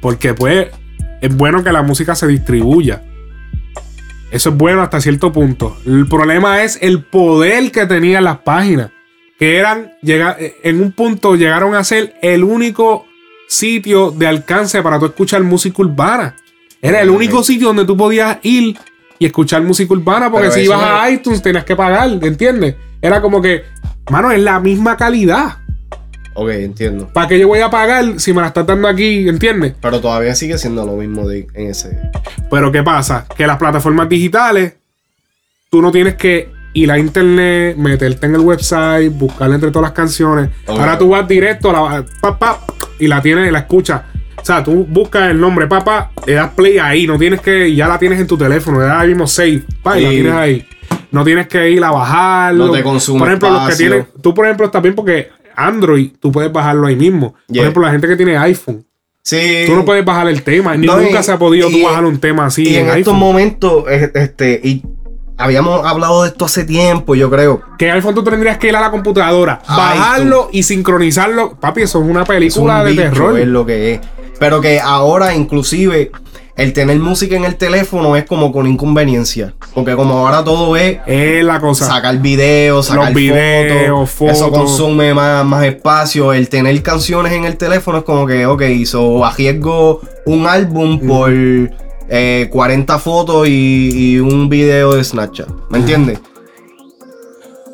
porque 0.00 0.34
pues 0.34 0.68
es 1.20 1.34
bueno 1.36 1.62
que 1.62 1.72
la 1.72 1.82
música 1.82 2.14
se 2.14 2.26
distribuya. 2.26 3.02
Eso 4.30 4.50
es 4.50 4.56
bueno 4.56 4.82
hasta 4.82 5.00
cierto 5.00 5.32
punto. 5.32 5.76
El 5.86 6.06
problema 6.08 6.62
es 6.64 6.78
el 6.82 7.04
poder 7.04 7.70
que 7.70 7.86
tenían 7.86 8.24
las 8.24 8.38
páginas, 8.38 8.90
que 9.38 9.56
eran, 9.56 9.92
llega- 10.02 10.36
en 10.40 10.80
un 10.82 10.92
punto 10.92 11.36
llegaron 11.36 11.74
a 11.74 11.84
ser 11.84 12.16
el 12.22 12.42
único 12.42 13.06
sitio 13.48 14.10
de 14.10 14.26
alcance 14.26 14.82
para 14.82 14.98
tú 14.98 15.06
escuchar 15.06 15.42
música 15.44 15.82
urbana. 15.82 16.34
Era 16.82 17.00
el 17.00 17.10
único 17.10 17.42
sitio 17.44 17.68
donde 17.68 17.84
tú 17.84 17.96
podías 17.96 18.38
ir 18.42 18.76
y 19.18 19.26
escuchar 19.26 19.62
música 19.62 19.92
urbana, 19.94 20.30
porque 20.30 20.48
Pero 20.48 20.54
si 20.54 20.64
ibas 20.64 20.82
a 20.82 21.10
iTunes 21.10 21.42
tenías 21.42 21.64
que 21.64 21.76
pagar, 21.76 22.08
¿entiendes? 22.22 22.76
Era 23.00 23.20
como 23.20 23.40
que, 23.40 23.64
mano, 24.10 24.30
es 24.30 24.40
la 24.40 24.60
misma 24.60 24.96
calidad. 24.96 25.58
Ok, 26.34 26.50
entiendo. 26.50 27.08
¿Para 27.08 27.28
qué 27.28 27.38
yo 27.38 27.48
voy 27.48 27.60
a 27.60 27.70
pagar 27.70 28.20
si 28.20 28.34
me 28.34 28.42
la 28.42 28.48
estás 28.48 28.66
dando 28.66 28.88
aquí, 28.88 29.26
¿entiendes? 29.26 29.74
Pero 29.80 30.00
todavía 30.00 30.34
sigue 30.34 30.58
siendo 30.58 30.84
lo 30.84 30.92
mismo 30.92 31.26
de, 31.26 31.46
en 31.54 31.70
ese. 31.70 31.98
Pero 32.50 32.70
¿qué 32.70 32.82
pasa? 32.82 33.26
Que 33.36 33.46
las 33.46 33.56
plataformas 33.56 34.08
digitales, 34.08 34.74
tú 35.70 35.80
no 35.80 35.90
tienes 35.90 36.16
que 36.16 36.50
ir 36.74 36.92
a 36.92 36.98
internet, 36.98 37.76
meterte 37.78 38.26
en 38.26 38.34
el 38.34 38.42
website, 38.42 39.10
buscar 39.12 39.50
entre 39.50 39.70
todas 39.70 39.88
las 39.88 39.92
canciones. 39.92 40.50
Ahora 40.66 40.98
tú 40.98 41.08
vas 41.08 41.26
directo 41.26 41.70
a 41.70 41.72
la 41.72 42.04
pa, 42.20 42.38
pa, 42.38 42.60
y 42.98 43.06
la 43.06 43.22
tienes, 43.22 43.50
la 43.50 43.60
escuchas. 43.60 44.02
O 44.46 44.52
sea, 44.54 44.62
tú 44.62 44.86
buscas 44.88 45.28
el 45.32 45.40
nombre, 45.40 45.66
papá, 45.66 46.12
le 46.24 46.34
das 46.34 46.52
play 46.52 46.78
ahí, 46.78 47.04
no 47.04 47.18
tienes 47.18 47.40
que, 47.40 47.74
ya 47.74 47.88
la 47.88 47.98
tienes 47.98 48.20
en 48.20 48.28
tu 48.28 48.38
teléfono, 48.38 48.78
le 48.78 48.86
das 48.86 49.00
ahí 49.00 49.08
mismo 49.08 49.26
save, 49.26 49.64
pa, 49.82 49.98
y 49.98 50.04
la 50.04 50.10
tienes 50.10 50.32
ahí. 50.34 50.68
No 51.10 51.24
tienes 51.24 51.48
que 51.48 51.68
ir 51.68 51.82
a 51.82 51.90
bajarlo. 51.90 52.66
No 52.66 52.72
te 52.72 52.84
consume 52.84 53.18
Por 53.18 53.26
ejemplo, 53.26 53.50
los 53.50 53.68
que 53.68 53.74
tienen, 53.74 54.06
tú 54.22 54.32
por 54.32 54.44
ejemplo 54.44 54.66
está 54.66 54.78
bien 54.78 54.94
porque 54.94 55.30
Android, 55.56 56.12
tú 56.20 56.30
puedes 56.30 56.52
bajarlo 56.52 56.86
ahí 56.86 56.94
mismo. 56.94 57.34
Por 57.48 57.56
ejemplo, 57.56 57.82
la 57.82 57.90
gente 57.90 58.06
que 58.06 58.14
tiene 58.14 58.36
iPhone. 58.38 58.86
Sí. 59.20 59.64
Tú 59.66 59.74
no 59.74 59.84
puedes 59.84 60.04
bajar 60.04 60.28
el 60.28 60.40
tema. 60.44 60.76
Ni 60.76 60.86
No, 60.86 60.96
nunca 60.96 61.18
y- 61.18 61.22
se 61.24 61.32
ha 61.32 61.38
podido 61.40 61.68
tú 61.68 61.82
bajar 61.82 62.04
un 62.04 62.20
tema 62.20 62.46
así 62.46 62.62
y 62.68 62.76
en, 62.76 62.82
en, 62.82 62.86
estos 62.98 62.98
iPhone. 62.98 63.18
momentos, 63.18 63.84
este, 64.14 64.60
y 64.62 64.84
habíamos 65.38 65.84
hablado 65.84 66.22
de 66.22 66.28
esto 66.28 66.44
hace 66.44 66.62
tiempo, 66.64 67.16
yo 67.16 67.28
creo. 67.30 67.62
Que 67.78 67.90
iPhone 67.90 68.14
tú 68.14 68.22
tendrías 68.22 68.58
que 68.58 68.68
ir 68.68 68.76
a 68.76 68.80
la 68.80 68.92
computadora, 68.92 69.60
Ay, 69.66 69.76
bajarlo 69.98 70.50
y 70.52 70.62
sincronizarlo. 70.62 71.56
Papi, 71.58 71.82
eso 71.82 72.00
es 72.00 72.08
una 72.08 72.22
Es 72.22 72.28
película 72.28 72.78
un 72.78 72.84
de 72.84 72.90
bicho, 72.92 73.02
terror. 73.02 73.38
Es 73.40 73.48
lo 73.48 73.66
que 73.66 73.94
es. 73.94 74.00
Pero 74.38 74.60
que 74.60 74.80
ahora, 74.80 75.34
inclusive, 75.34 76.10
el 76.56 76.72
tener 76.72 76.98
música 76.98 77.36
en 77.36 77.44
el 77.44 77.56
teléfono 77.56 78.16
es 78.16 78.24
como 78.24 78.50
con 78.50 78.66
inconveniencia. 78.66 79.54
Porque 79.74 79.94
como 79.94 80.26
ahora 80.26 80.42
todo 80.42 80.76
es 80.76 80.98
Es 81.06 81.44
la 81.44 81.60
cosa. 81.60 81.86
sacar 81.86 82.18
videos, 82.18 82.86
sacar 82.86 83.06
Los 83.06 83.14
videos, 83.14 84.10
fotos, 84.10 84.36
Eso 84.36 84.50
consume 84.50 85.12
más, 85.12 85.44
más 85.44 85.64
espacio. 85.64 86.32
El 86.32 86.48
tener 86.48 86.82
canciones 86.82 87.32
en 87.32 87.44
el 87.44 87.56
teléfono 87.56 87.98
es 87.98 88.04
como 88.04 88.26
que, 88.26 88.46
ok, 88.46 88.62
so 88.84 89.24
arriesgo 89.24 90.00
un 90.24 90.46
álbum 90.46 90.98
por 91.06 91.30
eh, 91.30 92.48
40 92.50 92.98
fotos 92.98 93.48
y, 93.48 94.14
y 94.14 94.18
un 94.18 94.48
video 94.48 94.94
de 94.94 95.04
Snapchat. 95.04 95.48
¿Me 95.68 95.78
entiendes? 95.78 96.20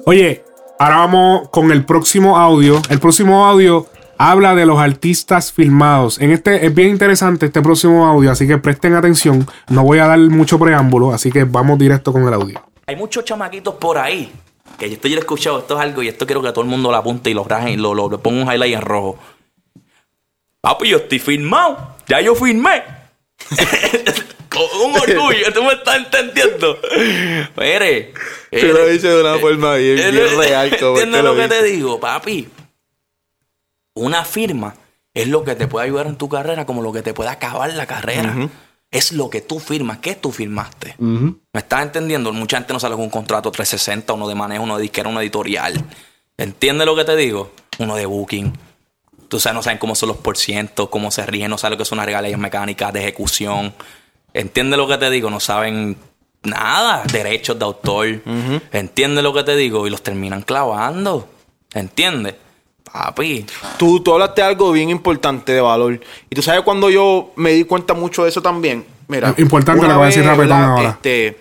Oye, 0.04 0.42
ahora 0.80 0.96
vamos 0.96 1.48
con 1.50 1.70
el 1.70 1.84
próximo 1.84 2.36
audio. 2.36 2.82
El 2.88 2.98
próximo 2.98 3.46
audio 3.46 3.86
habla 4.18 4.54
de 4.54 4.66
los 4.66 4.78
artistas 4.78 5.52
filmados. 5.52 6.20
En 6.20 6.30
este 6.30 6.66
es 6.66 6.74
bien 6.74 6.88
interesante 6.90 7.46
este 7.46 7.62
próximo 7.62 8.06
audio, 8.06 8.30
así 8.30 8.46
que 8.46 8.58
presten 8.58 8.94
atención. 8.94 9.46
No 9.68 9.84
voy 9.84 9.98
a 9.98 10.06
dar 10.06 10.18
mucho 10.18 10.58
preámbulo, 10.58 11.12
así 11.12 11.30
que 11.30 11.44
vamos 11.44 11.78
directo 11.78 12.12
con 12.12 12.26
el 12.26 12.34
audio. 12.34 12.62
Hay 12.86 12.96
muchos 12.96 13.24
chamaquitos 13.24 13.74
por 13.74 13.98
ahí 13.98 14.32
que 14.78 14.86
esto 14.86 15.08
yo 15.08 15.14
lo 15.14 15.20
he 15.20 15.24
escuchado, 15.24 15.58
esto 15.60 15.74
es 15.76 15.80
algo 15.80 16.02
y 16.02 16.08
esto 16.08 16.26
quiero 16.26 16.42
que 16.42 16.50
todo 16.50 16.62
el 16.62 16.70
mundo 16.70 16.90
lo 16.90 16.96
apunte 16.96 17.30
y 17.30 17.34
lo 17.34 17.44
raje 17.44 17.72
y 17.72 17.76
lo, 17.76 17.94
lo, 17.94 18.10
ponga 18.20 18.42
un 18.42 18.52
highlight 18.52 18.74
en 18.74 18.80
rojo. 18.80 19.18
Papi, 20.60 20.88
yo 20.88 20.98
estoy 20.98 21.18
firmado. 21.18 21.96
Ya 22.08 22.20
yo 22.20 22.34
firmé. 22.34 22.82
Con 24.48 24.62
un 24.84 24.94
orgullo, 24.94 25.52
tú 25.52 25.62
me 25.64 25.72
estás 25.72 25.96
entendiendo. 25.96 26.78
Mire. 27.56 28.12
Tú 28.50 28.66
lo 28.66 28.86
dices 28.86 29.02
de 29.14 29.20
una 29.20 29.38
forma 29.38 29.76
bien, 29.76 29.96
bien 29.96 30.38
real, 30.38 30.76
como 30.78 30.98
¿Entiendes 30.98 31.22
lo 31.22 31.34
lo 31.34 31.40
que 31.40 31.48
te 31.48 31.62
digo, 31.62 31.98
papi? 31.98 32.48
Una 33.94 34.24
firma 34.24 34.74
es 35.14 35.28
lo 35.28 35.44
que 35.44 35.54
te 35.54 35.68
puede 35.68 35.86
ayudar 35.86 36.06
en 36.06 36.16
tu 36.16 36.28
carrera 36.28 36.64
como 36.64 36.82
lo 36.82 36.92
que 36.92 37.02
te 37.02 37.12
puede 37.14 37.30
acabar 37.30 37.72
la 37.74 37.86
carrera. 37.86 38.48
Es 38.90 39.12
lo 39.12 39.30
que 39.30 39.40
tú 39.40 39.58
firmas. 39.58 39.98
¿Qué 39.98 40.14
tú 40.14 40.32
firmaste? 40.32 40.94
¿Me 40.98 41.36
estás 41.54 41.82
entendiendo? 41.82 42.32
Mucha 42.32 42.58
gente 42.58 42.72
no 42.72 42.80
sale 42.80 42.94
con 42.94 43.04
un 43.04 43.10
contrato 43.10 43.50
360, 43.50 44.12
uno 44.12 44.28
de 44.28 44.34
manejo, 44.34 44.64
uno 44.64 44.76
de 44.76 44.82
disquera, 44.82 45.08
uno 45.08 45.20
editorial. 45.20 45.84
¿Entiendes 46.36 46.86
lo 46.86 46.96
que 46.96 47.04
te 47.04 47.16
digo? 47.16 47.52
Uno 47.78 47.96
de 47.96 48.06
booking. 48.06 48.52
Tú 49.28 49.40
sabes, 49.40 49.54
no 49.54 49.62
saben 49.62 49.78
cómo 49.78 49.94
son 49.94 50.10
los 50.10 50.18
porcientos, 50.18 50.90
cómo 50.90 51.10
se 51.10 51.24
rigen, 51.24 51.50
no 51.50 51.56
saben 51.56 51.72
lo 51.72 51.78
que 51.78 51.86
son 51.86 51.96
unas 51.96 52.06
regalías 52.06 52.38
mecánicas 52.38 52.92
de 52.92 53.00
ejecución. 53.00 53.72
¿Entiendes 54.34 54.76
lo 54.76 54.86
que 54.86 54.98
te 54.98 55.08
digo? 55.08 55.30
No 55.30 55.40
saben 55.40 55.96
nada, 56.42 57.02
derechos 57.10 57.58
de 57.58 57.64
autor. 57.64 58.22
¿Entiendes 58.72 59.24
lo 59.24 59.32
que 59.32 59.42
te 59.42 59.56
digo? 59.56 59.86
Y 59.86 59.90
los 59.90 60.02
terminan 60.02 60.42
clavando. 60.42 61.28
¿Entiendes? 61.72 62.34
Papi. 62.92 63.46
Tú, 63.78 64.00
tú 64.00 64.12
hablaste 64.12 64.42
de 64.42 64.48
algo 64.48 64.70
bien 64.72 64.90
importante 64.90 65.52
de 65.52 65.60
valor. 65.60 65.98
Y 66.28 66.34
tú 66.34 66.42
sabes 66.42 66.60
cuando 66.62 66.90
yo 66.90 67.32
me 67.36 67.52
di 67.52 67.64
cuenta 67.64 67.94
mucho 67.94 68.24
de 68.24 68.28
eso 68.28 68.42
también. 68.42 68.84
Mira, 69.08 69.34
Importante 69.38 69.80
una 69.80 69.94
lo 69.94 69.98
voy 69.98 70.04
a 70.04 70.06
decir 70.06 70.24
¿verdad? 70.24 70.64
ahora. 70.64 70.90
Este, 70.90 71.38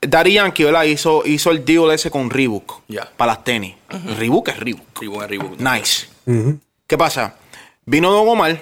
Daddy 0.00 0.34
Yankee, 0.34 0.64
¿verdad? 0.64 0.84
Hizo, 0.84 1.22
hizo 1.26 1.50
el 1.50 1.64
deal 1.64 1.90
ese 1.90 2.10
con 2.10 2.30
Reebok. 2.30 2.82
Para 3.16 3.32
las 3.32 3.44
tenis. 3.44 3.74
Reebok 4.18 4.48
es 4.48 4.58
Reebok. 4.58 5.00
Reebok 5.00 5.22
es 5.22 5.28
Reebok. 5.28 5.58
Nice. 5.58 6.06
¿Qué 6.86 6.96
pasa? 6.98 7.34
Vino 7.84 8.12
Don 8.12 8.28
Omar 8.28 8.60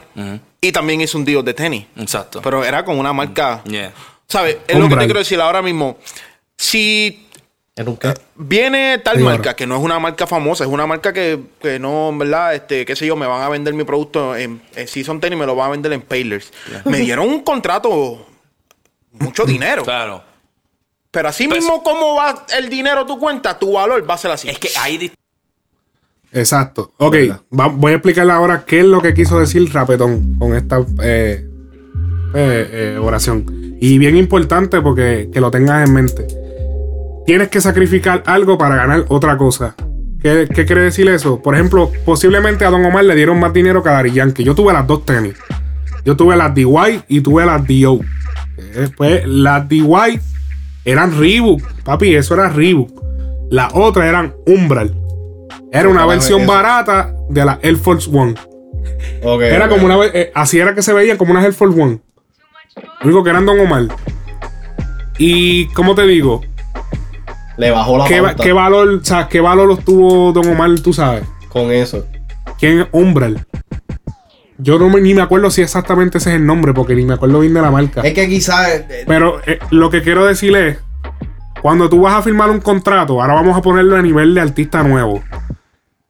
y 0.61 0.73
también 0.73 1.01
hizo 1.01 1.19
un 1.19 1.25
deal 1.25 1.45
de 1.45 1.55
tenis. 1.55 1.87
Exacto. 1.97 2.41
Pero 2.43 2.65
era 2.65 2.85
con 2.85 2.99
una 2.99 3.13
marca. 3.13 3.63
Yeah. 3.65 3.93
¿Sabes? 4.27 4.59
Es 4.67 4.79
lo 4.79 4.89
que 4.89 4.97
te 4.97 5.05
quiero 5.05 5.19
decir 5.19 5.41
ahora 5.41 5.61
mismo. 5.63 5.99
Si 6.57 7.27
viene 8.37 8.99
tal 8.99 9.17
Sí, 9.19 9.23
marca, 9.23 9.55
que 9.55 9.67
no 9.67 9.77
es 9.77 9.83
una 9.83 9.99
marca 9.99 10.27
famosa, 10.27 10.65
es 10.65 10.71
una 10.71 10.87
marca 10.87 11.13
que, 11.13 11.41
que 11.61 11.79
no, 11.79 12.13
¿verdad? 12.17 12.55
Este, 12.55 12.85
qué 12.85 12.95
sé 12.97 13.07
yo, 13.07 13.17
me 13.17 13.27
van 13.27 13.43
a 13.43 13.49
vender 13.49 13.73
mi 13.75 13.85
producto 13.85 14.37
en, 14.37 14.61
en 14.75 14.89
Season 14.89 15.21
Tenis, 15.21 15.39
me 15.39 15.47
lo 15.47 15.55
van 15.55 15.69
a 15.69 15.71
vender 15.71 15.93
en 15.93 16.03
Paylors. 16.03 16.53
Me 16.85 16.99
dieron 16.99 17.29
un 17.29 17.41
contrato, 17.43 18.27
mucho 19.13 19.45
dinero. 19.45 19.83
Claro. 19.85 20.23
Pero 21.11 21.29
así 21.29 21.49
mismo 21.49 21.83
como 21.83 22.17
va 22.17 22.45
el 22.57 22.69
dinero 22.69 23.01
a 23.01 23.07
tu 23.07 23.19
cuenta, 23.19 23.59
tu 23.59 23.73
valor 23.73 24.09
va 24.09 24.15
a 24.15 24.19
ser 24.19 24.31
así. 24.31 24.49
Es 24.49 24.59
que 24.59 24.69
hay 24.79 25.11
Exacto. 26.33 26.93
Ok, 26.99 27.17
va- 27.59 27.67
voy 27.67 27.93
a 27.93 27.97
explicarle 27.97 28.33
ahora 28.33 28.65
qué 28.65 28.81
es 28.81 28.85
lo 28.85 29.01
que 29.03 29.15
quiso 29.15 29.41
decir 29.41 29.73
Rapetón 29.73 30.37
con 30.39 30.55
esta 30.55 30.79
eh, 31.03 31.45
eh, 32.35 32.71
eh, 32.95 32.99
oración. 33.01 33.77
Y 33.81 33.99
bien 33.99 34.17
importante 34.17 34.81
porque 34.81 35.29
que 35.33 35.41
lo 35.41 35.51
tengas 35.51 35.89
en 35.89 35.95
mente. 35.95 36.27
Tienes 37.27 37.49
que 37.49 37.61
sacrificar 37.61 38.23
algo 38.27 38.59
para 38.59 38.77
ganar 38.77 39.05
otra 39.09 39.37
cosa. 39.37 39.75
¿Qué, 40.23 40.49
qué 40.55 40.67
quiere 40.67 40.83
decir 40.83 41.09
eso? 41.09 41.41
Por 41.41 41.55
ejemplo, 41.55 41.91
posiblemente 42.05 42.65
a 42.65 42.71
Don 42.71 42.85
Omar 42.85 43.05
le 43.05 43.15
dieron 43.15 43.39
más 43.41 43.53
dinero 43.53 43.83
que 43.83 43.89
a 43.89 43.93
Daddy 43.93 44.13
Yankee. 44.13 44.45
Yo 44.45 44.55
tuve 44.55 44.73
las 44.73 44.87
dos 44.87 45.05
tenis. 45.05 45.35
Yo 46.05 46.17
tuve 46.17 46.37
las 46.37 46.55
DY 46.55 47.03
y 47.09 47.21
tuve 47.21 47.47
las 47.47 47.63
DO. 47.67 48.01
Después, 48.75 49.27
las 49.27 49.69
DY 49.69 50.21
eran 50.85 51.19
Reebok. 51.19 51.63
Papi, 51.85 52.15
eso 52.15 52.35
era 52.35 52.49
Reebok. 52.49 52.91
Las 53.51 53.73
otras 53.75 54.07
eran 54.07 54.35
Umbral. 54.47 54.95
Era 55.73 55.89
una 55.89 56.05
versión 56.07 56.47
barata 56.47 57.15
de 57.29 57.45
la 57.45 57.59
Air 57.63 57.77
Force 57.77 58.11
One. 58.13 58.35
Era 59.55 59.69
como 59.69 59.87
una. 59.87 59.97
eh, 60.07 60.31
así 60.35 60.59
era 60.59 60.75
que 60.75 60.83
se 60.83 60.93
veían 60.93 61.17
como 61.17 61.33
unas 61.33 61.45
Air 61.45 61.53
Force 61.53 61.81
One. 61.81 62.01
Lo 63.01 63.05
único 63.07 63.25
que 63.25 63.31
eran 63.31 63.47
Don 63.47 63.59
Omar. 63.61 63.89
Y, 65.19 65.67
¿cómo 65.75 65.95
te 65.95 66.07
digo? 66.07 66.43
Le 67.61 67.71
bajó 67.71 67.99
la 67.99 68.05
¿Qué, 68.07 68.21
va- 68.21 68.35
qué 68.35 68.53
valor, 68.53 68.89
o 68.89 69.05
sea, 69.05 69.29
qué 69.29 69.41
valor 69.41 69.71
obtuvo 69.71 70.33
Don 70.33 70.49
Omar, 70.49 70.71
tú 70.81 70.93
sabes? 70.93 71.25
con 71.49 71.71
eso. 71.73 72.07
¿Quién 72.59 72.81
es 72.81 72.87
Umbral? 72.93 73.45
Yo 74.59 74.79
no 74.79 74.89
me- 74.89 75.01
ni 75.01 75.15
me 75.15 75.23
acuerdo 75.23 75.51
si 75.51 75.63
exactamente 75.63 76.19
ese 76.19 76.31
es 76.31 76.37
el 76.37 76.47
nombre, 76.47 76.73
porque 76.73 76.95
ni 76.95 77.05
me 77.05 77.15
acuerdo 77.15 77.41
bien 77.41 77.55
de 77.55 77.61
la 77.63 77.71
marca. 77.71 78.03
Es 78.03 78.15
que 78.15 78.29
quizás. 78.29 78.69
eh, 78.89 79.05
Pero 79.07 79.41
eh, 79.47 79.59
lo 79.71 79.91
que 79.91 80.03
quiero 80.03 80.25
decir 80.27 80.55
es, 80.57 80.79
cuando 81.63 81.89
tú 81.91 82.03
vas 82.03 82.15
a 82.15 82.23
firmar 82.23 82.51
un 82.51 82.61
contrato, 82.61 83.21
ahora 83.21 83.35
vamos 83.35 83.57
a 83.57 83.63
ponerlo 83.63 83.97
a 83.97 84.03
nivel 84.03 84.35
de 84.35 84.41
artista 84.43 84.83
nuevo. 84.83 85.23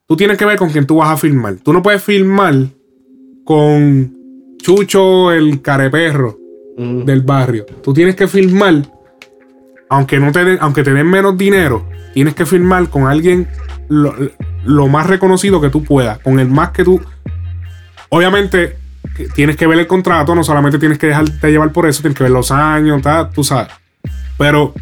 Tú 0.06 0.16
tienes 0.16 0.36
que 0.36 0.44
ver 0.44 0.56
con 0.58 0.70
quién 0.70 0.86
tú 0.86 0.96
vas 0.96 1.10
a 1.10 1.16
firmar. 1.16 1.54
Tú 1.62 1.72
no 1.72 1.82
puedes 1.82 2.02
firmar 2.02 2.54
con 3.44 4.12
Chucho 4.58 5.32
el 5.32 5.62
careperro 5.62 6.36
del 6.76 7.22
barrio. 7.22 7.64
Tú 7.82 7.92
tienes 7.94 8.14
que 8.16 8.26
firmar 8.28 8.82
aunque 9.90 10.18
no 10.20 10.32
te 10.32 10.44
den, 10.44 10.58
aunque 10.60 10.82
te 10.82 10.94
den 10.94 11.06
menos 11.08 11.36
dinero, 11.36 11.86
tienes 12.14 12.34
que 12.34 12.46
firmar 12.46 12.88
con 12.88 13.06
alguien 13.06 13.48
lo, 13.88 14.14
lo 14.64 14.88
más 14.88 15.06
reconocido 15.08 15.60
que 15.60 15.68
tú 15.68 15.84
puedas, 15.84 16.20
con 16.20 16.38
el 16.38 16.48
más 16.48 16.70
que 16.70 16.84
tú. 16.84 17.00
Obviamente, 18.08 18.76
tienes 19.34 19.56
que 19.56 19.66
ver 19.66 19.80
el 19.80 19.88
contrato, 19.88 20.34
no 20.34 20.44
solamente 20.44 20.78
tienes 20.78 20.96
que 20.96 21.08
dejarte 21.08 21.50
llevar 21.50 21.72
por 21.72 21.86
eso, 21.86 22.02
tienes 22.02 22.16
que 22.16 22.22
ver 22.22 22.32
los 22.32 22.52
años, 22.52 23.02
tal, 23.02 23.30
tú 23.30 23.42
sabes. 23.42 23.72
Pero 24.38 24.72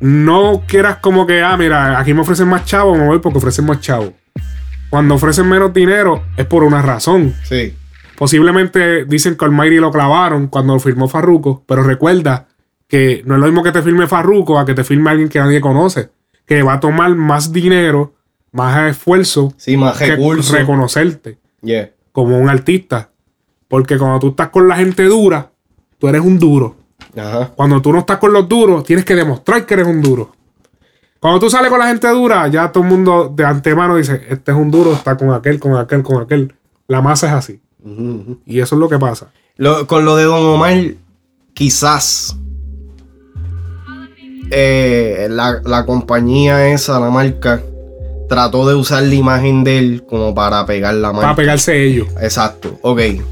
no 0.00 0.62
quieras 0.66 0.96
como 0.96 1.26
que, 1.28 1.42
ah, 1.42 1.56
mira, 1.56 1.98
aquí 1.98 2.12
me 2.12 2.22
ofrecen 2.22 2.48
más 2.48 2.64
chavo, 2.64 2.96
me 2.96 3.06
voy 3.06 3.20
porque 3.20 3.38
ofrecen 3.38 3.66
más 3.66 3.80
chavo. 3.80 4.12
Cuando 4.90 5.14
ofrecen 5.14 5.48
menos 5.48 5.72
dinero 5.72 6.24
es 6.36 6.46
por 6.46 6.64
una 6.64 6.82
razón. 6.82 7.34
Sí. 7.44 7.76
Posiblemente 8.18 9.04
dicen 9.04 9.36
que 9.36 9.44
Almighty 9.44 9.76
lo 9.76 9.92
clavaron 9.92 10.48
cuando 10.48 10.74
lo 10.74 10.80
firmó 10.80 11.08
Farruko, 11.08 11.62
pero 11.66 11.84
recuerda 11.84 12.48
que 12.90 13.22
no 13.24 13.36
es 13.36 13.40
lo 13.40 13.46
mismo 13.46 13.62
que 13.62 13.72
te 13.72 13.80
firme 13.82 14.06
Farruko 14.06 14.58
a 14.58 14.66
que 14.66 14.74
te 14.74 14.84
firme 14.84 15.08
alguien 15.10 15.28
que 15.30 15.38
nadie 15.38 15.60
conoce, 15.62 16.10
que 16.44 16.62
va 16.62 16.74
a 16.74 16.80
tomar 16.80 17.14
más 17.14 17.52
dinero, 17.52 18.12
más 18.52 18.90
esfuerzo, 18.90 19.54
Sí, 19.56 19.76
más 19.78 19.96
que 19.96 20.08
recursos. 20.16 20.50
reconocerte 20.54 21.38
Yeah. 21.62 21.90
como 22.12 22.36
un 22.38 22.48
artista. 22.50 23.10
Porque 23.68 23.96
cuando 23.96 24.18
tú 24.18 24.28
estás 24.30 24.48
con 24.48 24.66
la 24.66 24.76
gente 24.76 25.04
dura, 25.04 25.52
tú 25.98 26.08
eres 26.08 26.20
un 26.20 26.38
duro. 26.38 26.74
Ajá. 27.16 27.52
Cuando 27.54 27.80
tú 27.80 27.92
no 27.92 28.00
estás 28.00 28.18
con 28.18 28.32
los 28.32 28.48
duros, 28.48 28.82
tienes 28.84 29.04
que 29.04 29.14
demostrar 29.14 29.64
que 29.64 29.74
eres 29.74 29.86
un 29.86 30.02
duro. 30.02 30.32
Cuando 31.20 31.38
tú 31.38 31.48
sales 31.50 31.70
con 31.70 31.78
la 31.78 31.86
gente 31.88 32.08
dura, 32.08 32.48
ya 32.48 32.72
todo 32.72 32.82
el 32.82 32.90
mundo 32.90 33.32
de 33.32 33.44
antemano 33.44 33.94
dice, 33.96 34.20
este 34.28 34.50
es 34.52 34.56
un 34.56 34.70
duro, 34.70 34.92
está 34.94 35.16
con 35.16 35.30
aquel, 35.32 35.60
con 35.60 35.76
aquel, 35.76 36.02
con 36.02 36.20
aquel. 36.22 36.54
La 36.88 37.00
masa 37.02 37.28
es 37.28 37.32
así. 37.34 37.60
Y 38.46 38.58
eso 38.60 38.74
es 38.74 38.78
lo 38.80 38.88
que 38.88 38.98
pasa. 38.98 39.30
Lo- 39.56 39.86
con 39.86 40.04
lo 40.04 40.16
de 40.16 40.24
Don 40.24 40.44
Omar, 40.44 40.74
quizás 41.52 42.36
eh, 44.50 45.26
la, 45.30 45.60
la 45.64 45.86
compañía 45.86 46.68
esa, 46.68 46.98
la 47.00 47.10
marca, 47.10 47.62
trató 48.28 48.68
de 48.68 48.74
usar 48.74 49.02
la 49.02 49.14
imagen 49.14 49.64
de 49.64 49.78
él 49.78 50.04
como 50.08 50.34
para 50.34 50.64
pegar 50.66 50.94
la 50.94 51.08
marca. 51.12 51.22
Para 51.28 51.36
pegarse 51.36 51.84
ellos. 51.84 52.08
Exacto, 52.20 52.78
ok. 52.82 52.98
Eh, 53.00 53.22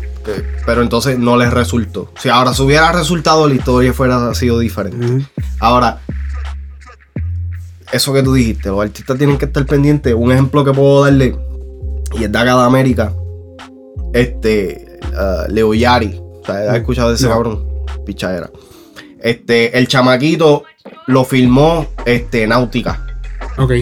Pero 0.66 0.82
entonces 0.82 1.18
no 1.18 1.36
les 1.36 1.52
resultó. 1.52 2.10
Si 2.20 2.28
ahora 2.28 2.52
se 2.52 2.62
hubiera 2.62 2.92
resultado, 2.92 3.48
la 3.48 3.54
historia 3.54 3.92
fuera 3.92 4.34
sido 4.34 4.58
diferente. 4.58 5.26
Ahora, 5.60 6.00
eso 7.92 8.12
que 8.12 8.22
tú 8.22 8.34
dijiste, 8.34 8.68
los 8.68 8.82
artistas 8.82 9.16
tienen 9.16 9.38
que 9.38 9.46
estar 9.46 9.64
pendientes. 9.64 10.12
Un 10.14 10.30
ejemplo 10.32 10.64
que 10.64 10.72
puedo 10.72 11.04
darle, 11.04 11.36
y 12.18 12.24
es 12.24 12.30
de 12.32 12.38
acá 12.38 12.56
de 12.56 12.62
América, 12.62 13.12
este, 14.12 14.98
ah, 15.16 15.44
Leo 15.48 15.72
Yari. 15.74 16.20
O 16.20 16.42
sea, 16.44 16.70
¿Has 16.72 16.76
escuchado 16.78 17.08
de 17.10 17.14
ese 17.14 17.24
No. 17.24 17.30
cabrón? 17.30 17.66
Pichadera. 18.04 18.50
Este, 19.20 19.76
el 19.78 19.88
chamaquito 19.88 20.64
lo 21.08 21.24
filmó 21.24 21.86
este, 22.04 22.46
Náutica. 22.46 23.04
Ok. 23.56 23.72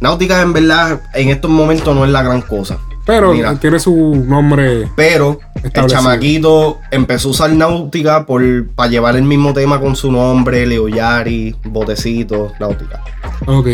Náutica 0.00 0.40
en 0.40 0.52
verdad 0.52 1.02
en 1.12 1.28
estos 1.28 1.50
momentos 1.50 1.94
no 1.94 2.04
es 2.04 2.10
la 2.10 2.22
gran 2.22 2.40
cosa. 2.40 2.78
Pero 3.04 3.34
Mira. 3.34 3.56
tiene 3.56 3.80
su 3.80 4.14
nombre. 4.14 4.88
Pero 4.94 5.40
el 5.60 5.86
chamaquito 5.88 6.78
empezó 6.92 7.28
a 7.28 7.30
usar 7.32 7.50
náutica 7.52 8.24
por, 8.26 8.42
para 8.76 8.88
llevar 8.88 9.16
el 9.16 9.24
mismo 9.24 9.52
tema 9.52 9.80
con 9.80 9.96
su 9.96 10.12
nombre, 10.12 10.64
Leo 10.66 10.86
Yari, 10.86 11.56
Botecito, 11.64 12.52
náutica. 12.60 13.02
Ok. 13.46 13.68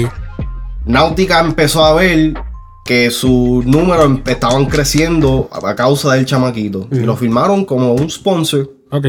Náutica 0.86 1.40
empezó 1.40 1.84
a 1.84 1.92
ver 1.92 2.32
que 2.86 3.10
sus 3.10 3.66
números 3.66 4.20
estaban 4.24 4.64
creciendo 4.64 5.50
a 5.52 5.74
causa 5.74 6.14
del 6.14 6.24
chamaquito. 6.24 6.88
Y 6.90 7.00
lo 7.00 7.16
firmaron 7.16 7.66
como 7.66 7.92
un 7.92 8.08
sponsor 8.08 8.78
Ok. 8.90 9.06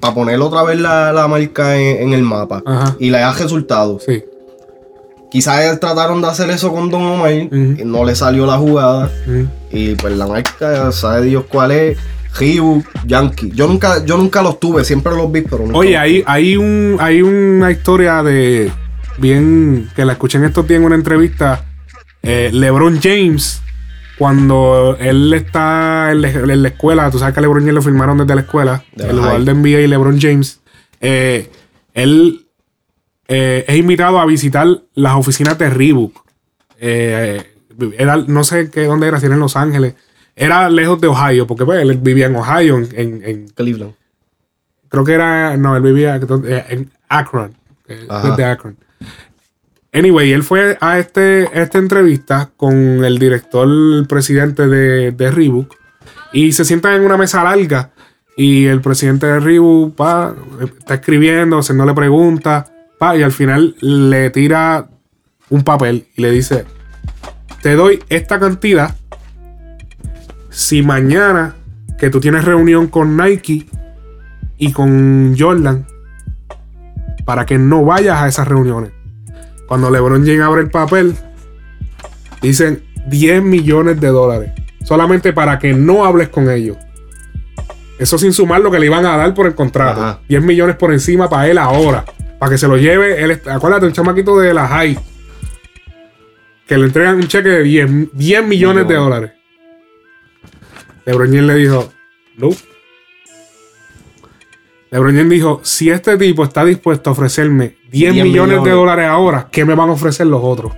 Para 0.00 0.14
poner 0.14 0.40
otra 0.40 0.62
vez 0.62 0.78
la, 0.80 1.12
la 1.12 1.28
marca 1.28 1.76
en, 1.76 2.02
en 2.08 2.12
el 2.14 2.22
mapa. 2.22 2.62
Ajá. 2.66 2.96
Y 2.98 3.10
le 3.10 3.18
da 3.18 3.32
resultados. 3.32 4.04
Sí. 4.06 4.24
Quizás 5.30 5.78
trataron 5.78 6.20
de 6.20 6.26
hacer 6.28 6.50
eso 6.50 6.72
con 6.72 6.90
Don 6.90 7.02
Omar 7.02 7.32
y 7.32 7.48
no 7.84 8.04
le 8.04 8.16
salió 8.16 8.46
la 8.46 8.58
jugada. 8.58 9.08
Y 9.70 9.94
pues 9.94 10.16
la 10.16 10.26
marca, 10.26 10.90
sabe 10.90 11.26
Dios 11.26 11.44
cuál 11.48 11.70
es. 11.70 11.98
Reebok, 12.38 12.84
Yankee. 13.06 13.50
Yo 13.54 13.66
nunca, 13.68 14.04
yo 14.04 14.16
nunca 14.16 14.42
los 14.42 14.58
tuve, 14.60 14.84
siempre 14.84 15.14
los 15.14 15.30
vi, 15.30 15.42
pero 15.42 15.58
nunca 15.64 15.78
Oye, 15.78 15.96
hay, 15.96 16.22
hay, 16.26 16.56
un, 16.56 16.96
hay 17.00 17.22
una 17.22 17.70
historia 17.70 18.22
de. 18.22 18.70
Bien. 19.18 19.88
Que 19.94 20.04
la 20.04 20.12
escuché 20.12 20.38
en 20.38 20.44
estos 20.44 20.66
días 20.66 20.78
en 20.80 20.86
una 20.86 20.94
entrevista. 20.96 21.64
eh, 22.22 22.50
LeBron 22.52 23.00
James. 23.02 23.60
Cuando 24.20 24.98
él 25.00 25.32
está 25.32 26.10
en 26.12 26.20
la, 26.20 26.28
en 26.28 26.62
la 26.62 26.68
escuela, 26.68 27.10
tú 27.10 27.18
sabes 27.18 27.32
que 27.32 27.40
a 27.40 27.42
LeBron 27.42 27.60
James 27.62 27.74
lo 27.74 27.80
firmaron 27.80 28.18
desde 28.18 28.34
la 28.34 28.42
escuela. 28.42 28.84
De 28.94 29.04
el 29.08 29.16
jugador 29.18 29.40
de 29.44 29.54
NBA 29.54 29.80
y 29.80 29.86
LeBron 29.86 30.20
James. 30.20 30.60
eh, 31.00 31.48
él 31.94 32.46
eh, 33.28 33.64
es 33.66 33.76
invitado 33.76 34.20
a 34.20 34.26
visitar 34.26 34.66
las 34.94 35.14
oficinas 35.14 35.56
de 35.56 35.70
Reebok. 35.70 36.22
Eh, 36.78 37.42
era, 37.96 38.18
no 38.18 38.44
sé 38.44 38.68
qué, 38.70 38.84
dónde 38.84 39.06
era, 39.08 39.18
si 39.20 39.24
era 39.24 39.36
en 39.36 39.40
Los 39.40 39.56
Ángeles. 39.56 39.94
Era 40.36 40.68
lejos 40.68 41.00
de 41.00 41.06
Ohio, 41.06 41.46
porque 41.46 41.64
pues, 41.64 41.80
él 41.80 41.96
vivía 41.96 42.26
en 42.26 42.36
Ohio, 42.36 42.76
en, 42.76 42.88
en- 42.92 43.22
en- 43.24 43.48
Cleveland. 43.48 43.94
Creo 44.90 45.02
que 45.04 45.12
era. 45.14 45.56
No, 45.56 45.74
él 45.76 45.82
vivía 45.82 46.16
eh, 46.16 46.64
en 46.68 46.90
Akron. 47.08 47.54
eh, 47.88 48.04
Ajá. 48.06 48.36
de 48.36 48.44
Akron. 48.44 48.76
Anyway, 49.92 50.32
él 50.32 50.42
fue 50.42 50.78
a 50.80 50.98
este, 50.98 51.48
esta 51.60 51.78
entrevista 51.78 52.50
con 52.56 53.04
el 53.04 53.18
director, 53.18 53.68
presidente 54.06 54.68
de, 54.68 55.10
de 55.10 55.30
Reebok. 55.30 55.74
Y 56.32 56.52
se 56.52 56.64
sientan 56.64 56.94
en 56.94 57.02
una 57.02 57.16
mesa 57.16 57.42
larga. 57.42 57.90
Y 58.36 58.66
el 58.66 58.80
presidente 58.80 59.26
de 59.26 59.40
Reebok 59.40 59.96
pa, 59.96 60.34
está 60.78 60.94
escribiendo, 60.94 61.58
haciéndole 61.58 61.92
preguntas. 61.94 62.70
Pa, 62.98 63.16
y 63.16 63.22
al 63.22 63.32
final 63.32 63.74
le 63.80 64.30
tira 64.30 64.88
un 65.48 65.64
papel 65.64 66.06
y 66.14 66.22
le 66.22 66.30
dice: 66.30 66.64
Te 67.62 67.74
doy 67.74 68.02
esta 68.08 68.38
cantidad. 68.38 68.96
Si 70.50 70.82
mañana 70.82 71.56
que 71.98 72.10
tú 72.10 72.20
tienes 72.20 72.44
reunión 72.44 72.86
con 72.86 73.16
Nike 73.16 73.66
y 74.56 74.72
con 74.72 75.36
Jordan 75.38 75.86
para 77.24 77.44
que 77.44 77.58
no 77.58 77.84
vayas 77.84 78.20
a 78.20 78.28
esas 78.28 78.48
reuniones. 78.48 78.92
Cuando 79.70 79.88
LeBron 79.88 80.26
James 80.26 80.40
abre 80.40 80.62
el 80.62 80.68
papel, 80.68 81.14
dicen 82.42 82.82
10 83.06 83.40
millones 83.44 84.00
de 84.00 84.08
dólares. 84.08 84.50
Solamente 84.84 85.32
para 85.32 85.60
que 85.60 85.72
no 85.72 86.04
hables 86.04 86.28
con 86.28 86.50
ellos. 86.50 86.76
Eso 87.96 88.18
sin 88.18 88.32
sumar 88.32 88.62
lo 88.62 88.72
que 88.72 88.80
le 88.80 88.86
iban 88.86 89.06
a 89.06 89.16
dar 89.16 89.32
por 89.32 89.46
el 89.46 89.54
contrato. 89.54 90.02
Ajá. 90.02 90.20
10 90.28 90.42
millones 90.42 90.74
por 90.74 90.92
encima 90.92 91.30
para 91.30 91.48
él 91.48 91.56
ahora. 91.56 92.04
Para 92.40 92.50
que 92.50 92.58
se 92.58 92.66
lo 92.66 92.78
lleve. 92.78 93.22
Él, 93.22 93.40
acuérdate, 93.46 93.86
un 93.86 93.92
chamaquito 93.92 94.40
de 94.40 94.52
la 94.52 94.66
high. 94.66 94.98
Que 96.66 96.76
le 96.76 96.86
entregan 96.86 97.14
un 97.14 97.28
cheque 97.28 97.50
de 97.50 97.62
10, 97.62 98.08
10 98.12 98.44
millones 98.44 98.88
de 98.88 98.94
dólares. 98.96 99.32
LeBron 101.06 101.28
James 101.28 101.44
le 101.44 101.54
dijo, 101.54 101.92
no. 102.38 102.48
LeBron 104.90 105.14
James 105.14 105.30
dijo, 105.30 105.60
si 105.62 105.90
este 105.90 106.16
tipo 106.16 106.42
está 106.42 106.64
dispuesto 106.64 107.10
a 107.10 107.12
ofrecerme 107.12 107.79
10, 107.90 108.12
10 108.14 108.24
millones, 108.24 108.62
de 108.64 108.70
dólares 108.70 109.08
ahora, 109.08 109.48
¿qué 109.50 109.64
me 109.64 109.74
van 109.74 109.88
a 109.88 109.92
ofrecer 109.92 110.26
los 110.26 110.40
otros? 110.42 110.72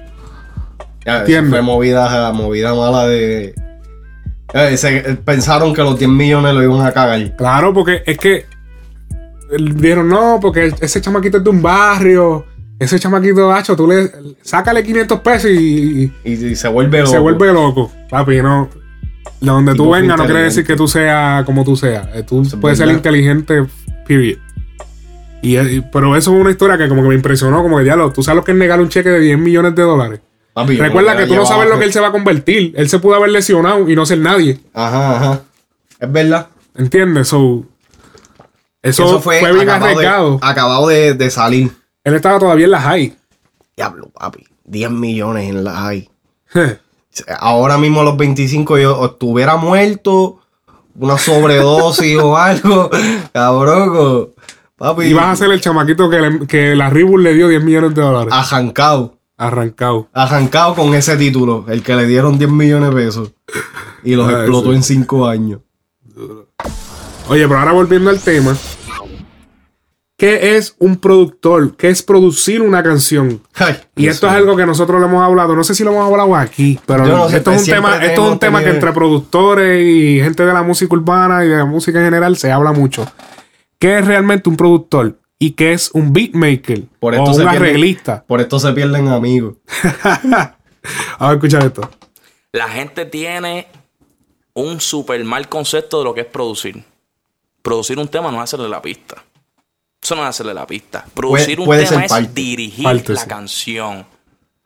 Entiendo. 1.04 1.50
fue 1.50 1.62
movida, 1.62 2.32
movida 2.32 2.74
mala 2.74 3.06
de. 3.06 3.54
Eh, 4.54 4.76
se- 4.76 5.00
pensaron 5.24 5.74
que 5.74 5.82
los 5.82 5.98
10 5.98 6.10
millones 6.10 6.54
lo 6.54 6.62
iban 6.62 6.86
a 6.86 6.92
cagar. 6.92 7.34
Claro, 7.36 7.72
porque 7.72 8.02
es 8.06 8.18
que 8.18 8.46
dijeron, 9.58 10.08
no, 10.08 10.38
porque 10.40 10.72
ese 10.80 11.00
chamaquito 11.00 11.38
es 11.38 11.44
de 11.44 11.50
un 11.50 11.60
barrio. 11.62 12.46
Ese 12.78 12.98
chamaquito 12.98 13.52
hacho, 13.52 13.76
tú 13.76 13.86
le 13.86 14.10
sácale 14.42 14.82
500 14.82 15.20
pesos 15.20 15.50
y, 15.50 16.12
Y, 16.24 16.54
se 16.56 16.68
vuelve 16.68 16.98
loco. 17.00 17.10
se 17.10 17.18
vuelve 17.18 17.52
loco. 17.52 17.92
Papi, 18.10 18.42
no. 18.42 18.68
De 19.40 19.46
donde 19.46 19.74
tú 19.74 19.90
vengas 19.90 20.16
no 20.18 20.24
quiere 20.24 20.42
decir 20.42 20.64
que 20.64 20.76
tú 20.76 20.86
seas 20.88 21.44
como 21.44 21.64
tú 21.64 21.74
seas. 21.76 22.08
Eh, 22.14 22.22
Tú 22.22 22.42
puedes 22.60 22.78
ser 22.78 22.88
inteligente, 22.88 23.64
period. 24.06 24.38
Y, 25.42 25.56
eh, 25.56 25.82
pero 25.92 26.16
eso 26.16 26.34
es 26.34 26.40
una 26.40 26.50
historia 26.50 26.78
que 26.78 26.88
como 26.88 27.02
que 27.02 27.08
me 27.08 27.14
impresionó, 27.14 27.62
como 27.62 27.78
que 27.78 27.84
ya 27.84 27.96
lo, 27.96 28.12
tú 28.12 28.22
sabes 28.22 28.36
lo 28.36 28.44
que 28.44 28.52
es 28.52 28.58
negar 28.58 28.80
un 28.80 28.88
cheque 28.88 29.10
de 29.10 29.20
10 29.20 29.38
millones 29.38 29.74
de 29.74 29.82
dólares. 29.82 30.20
Papi, 30.54 30.76
Recuerda 30.76 31.16
que 31.16 31.26
tú 31.26 31.34
no 31.34 31.44
sabes 31.46 31.68
lo 31.68 31.78
que 31.78 31.84
él 31.84 31.92
se 31.92 32.00
va 32.00 32.08
a 32.08 32.12
convertir. 32.12 32.72
Él 32.76 32.88
se 32.88 32.98
pudo 32.98 33.14
haber 33.16 33.30
lesionado 33.30 33.88
y 33.88 33.96
no 33.96 34.06
ser 34.06 34.18
nadie. 34.18 34.60
Ajá, 34.72 35.16
ajá. 35.16 35.42
Es 35.98 36.12
verdad. 36.12 36.48
¿Entiendes? 36.76 37.28
So, 37.28 37.64
eso, 38.82 39.04
Eso 39.04 39.20
fue, 39.20 39.40
fue, 39.40 39.52
bien 39.52 39.68
acabado, 39.68 39.86
de, 39.86 39.92
arriesgado. 39.94 40.38
acabado 40.42 40.88
de, 40.88 41.14
de 41.14 41.30
salir. 41.30 41.72
Él 42.04 42.14
estaba 42.14 42.38
todavía 42.38 42.66
en 42.66 42.70
la 42.70 42.80
high. 42.80 43.16
Diablo, 43.76 44.10
papi. 44.10 44.46
10 44.64 44.90
millones 44.90 45.48
en 45.48 45.64
la 45.64 45.72
high. 45.72 46.08
Ahora 47.38 47.78
mismo 47.78 48.00
a 48.00 48.04
los 48.04 48.16
25 48.16 48.78
yo 48.78 49.04
estuviera 49.04 49.56
muerto, 49.56 50.40
una 50.94 51.18
sobredosis 51.18 52.18
o 52.18 52.36
algo. 52.38 52.90
Cabrón. 53.32 54.30
Papi. 54.82 55.04
Y 55.04 55.12
vas 55.12 55.26
a 55.26 55.36
ser 55.36 55.52
el 55.52 55.60
chamaquito 55.60 56.10
que, 56.10 56.20
le- 56.20 56.46
que 56.48 56.74
la 56.74 56.90
Reebok 56.90 57.18
le 57.20 57.34
dio 57.34 57.46
10 57.48 57.62
millones 57.62 57.94
de 57.94 58.02
dólares. 58.02 58.32
Arrancado. 58.36 59.16
Arrancado. 59.36 60.08
Arrancado 60.12 60.74
con 60.74 60.92
ese 60.94 61.16
título. 61.16 61.64
El 61.68 61.82
que 61.84 61.94
le 61.94 62.04
dieron 62.06 62.36
10 62.38 62.50
millones 62.50 62.90
de 62.90 62.96
pesos. 62.96 63.32
Y 64.02 64.16
los 64.16 64.28
Ah, 64.28 64.40
explotó 64.40 64.72
en 64.72 64.82
5 64.82 65.26
años. 65.28 65.60
Oye, 67.28 67.46
pero 67.46 67.58
ahora 67.60 67.70
volviendo 67.72 68.10
al 68.10 68.18
tema. 68.18 68.56
¿Qué 70.16 70.56
es 70.56 70.76
un 70.78 70.96
productor? 70.98 71.76
¿Qué 71.76 71.88
es 71.88 72.02
producir 72.02 72.62
una 72.62 72.82
canción? 72.82 73.40
y 73.96 74.06
esto 74.06 74.26
es 74.28 74.32
algo 74.32 74.54
que 74.56 74.64
nosotros 74.66 75.00
lo 75.00 75.06
hemos 75.06 75.22
hablado. 75.24 75.56
No 75.56 75.64
sé 75.64 75.74
si 75.74 75.82
lo 75.82 75.90
hemos 75.90 76.08
hablado 76.08 76.36
aquí, 76.36 76.78
pero 76.86 77.04
no 77.06 77.28
esto, 77.28 77.50
es 77.52 77.60
un 77.60 77.66
tema, 77.66 77.96
esto 78.04 78.26
es 78.26 78.32
un 78.32 78.38
tema 78.38 78.62
que 78.62 78.70
entre 78.70 78.92
productores 78.92 79.84
y 79.84 80.20
gente 80.20 80.44
de 80.46 80.52
la 80.52 80.62
música 80.62 80.94
urbana 80.94 81.44
y 81.44 81.48
de 81.48 81.56
la 81.56 81.64
música 81.64 81.98
en 81.98 82.04
general 82.04 82.36
se 82.36 82.52
habla 82.52 82.70
mucho. 82.72 83.04
¿Qué 83.82 83.98
es 83.98 84.06
realmente 84.06 84.48
un 84.48 84.56
productor? 84.56 85.18
¿Y 85.40 85.50
qué 85.50 85.72
es 85.72 85.90
un 85.92 86.12
beatmaker? 86.12 86.84
Por 87.00 87.14
o 87.14 87.16
esto 87.16 87.30
un 87.32 87.36
se 87.36 87.42
pierden- 87.42 87.56
arreglista. 87.56 88.24
Por 88.24 88.40
esto 88.40 88.60
se 88.60 88.72
pierden 88.72 89.08
amigos. 89.08 89.56
A 91.18 91.26
ver, 91.28 91.34
escucha 91.36 91.58
esto. 91.58 91.90
La 92.52 92.68
gente 92.68 93.06
tiene 93.06 93.66
un 94.54 94.80
super 94.80 95.24
mal 95.24 95.48
concepto 95.48 95.98
de 95.98 96.04
lo 96.04 96.14
que 96.14 96.20
es 96.20 96.26
producir. 96.28 96.84
Producir 97.60 97.98
un 97.98 98.06
tema 98.06 98.30
no 98.30 98.36
es 98.38 98.44
hacerle 98.44 98.68
la 98.68 98.80
pista. 98.80 99.16
Eso 100.00 100.14
no 100.14 100.22
es 100.22 100.28
hacerle 100.28 100.54
la 100.54 100.64
pista. 100.66 101.04
Producir 101.12 101.58
un 101.58 101.66
puede 101.66 101.86
tema 101.86 102.04
es 102.04 102.08
parte. 102.10 102.30
dirigir 102.32 102.84
Parte, 102.84 103.12
la 103.14 103.20
sí. 103.22 103.28
canción. 103.28 104.06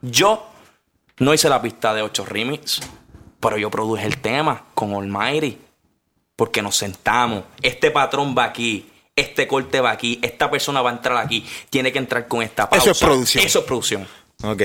Yo 0.02 0.46
no 1.20 1.32
hice 1.32 1.48
la 1.48 1.62
pista 1.62 1.94
de 1.94 2.02
8 2.02 2.24
remix, 2.26 2.80
pero 3.40 3.56
yo 3.56 3.70
produje 3.70 4.04
el 4.06 4.18
tema 4.18 4.64
con 4.74 4.92
Almighty. 4.94 5.58
Porque 6.36 6.60
nos 6.60 6.76
sentamos. 6.76 7.44
Este 7.62 7.90
patrón 7.90 8.34
va 8.36 8.44
aquí. 8.44 8.90
Este 9.16 9.48
corte 9.48 9.80
va 9.80 9.90
aquí. 9.90 10.20
Esta 10.22 10.50
persona 10.50 10.82
va 10.82 10.90
a 10.90 10.92
entrar 10.92 11.16
aquí. 11.16 11.44
Tiene 11.70 11.90
que 11.90 11.98
entrar 11.98 12.28
con 12.28 12.42
esta 12.42 12.68
pausa. 12.68 12.84
Eso 12.84 12.90
es 12.92 13.00
producción. 13.00 13.44
Eso 13.44 13.58
es 13.60 13.64
producción. 13.64 14.06
Ok. 14.44 14.62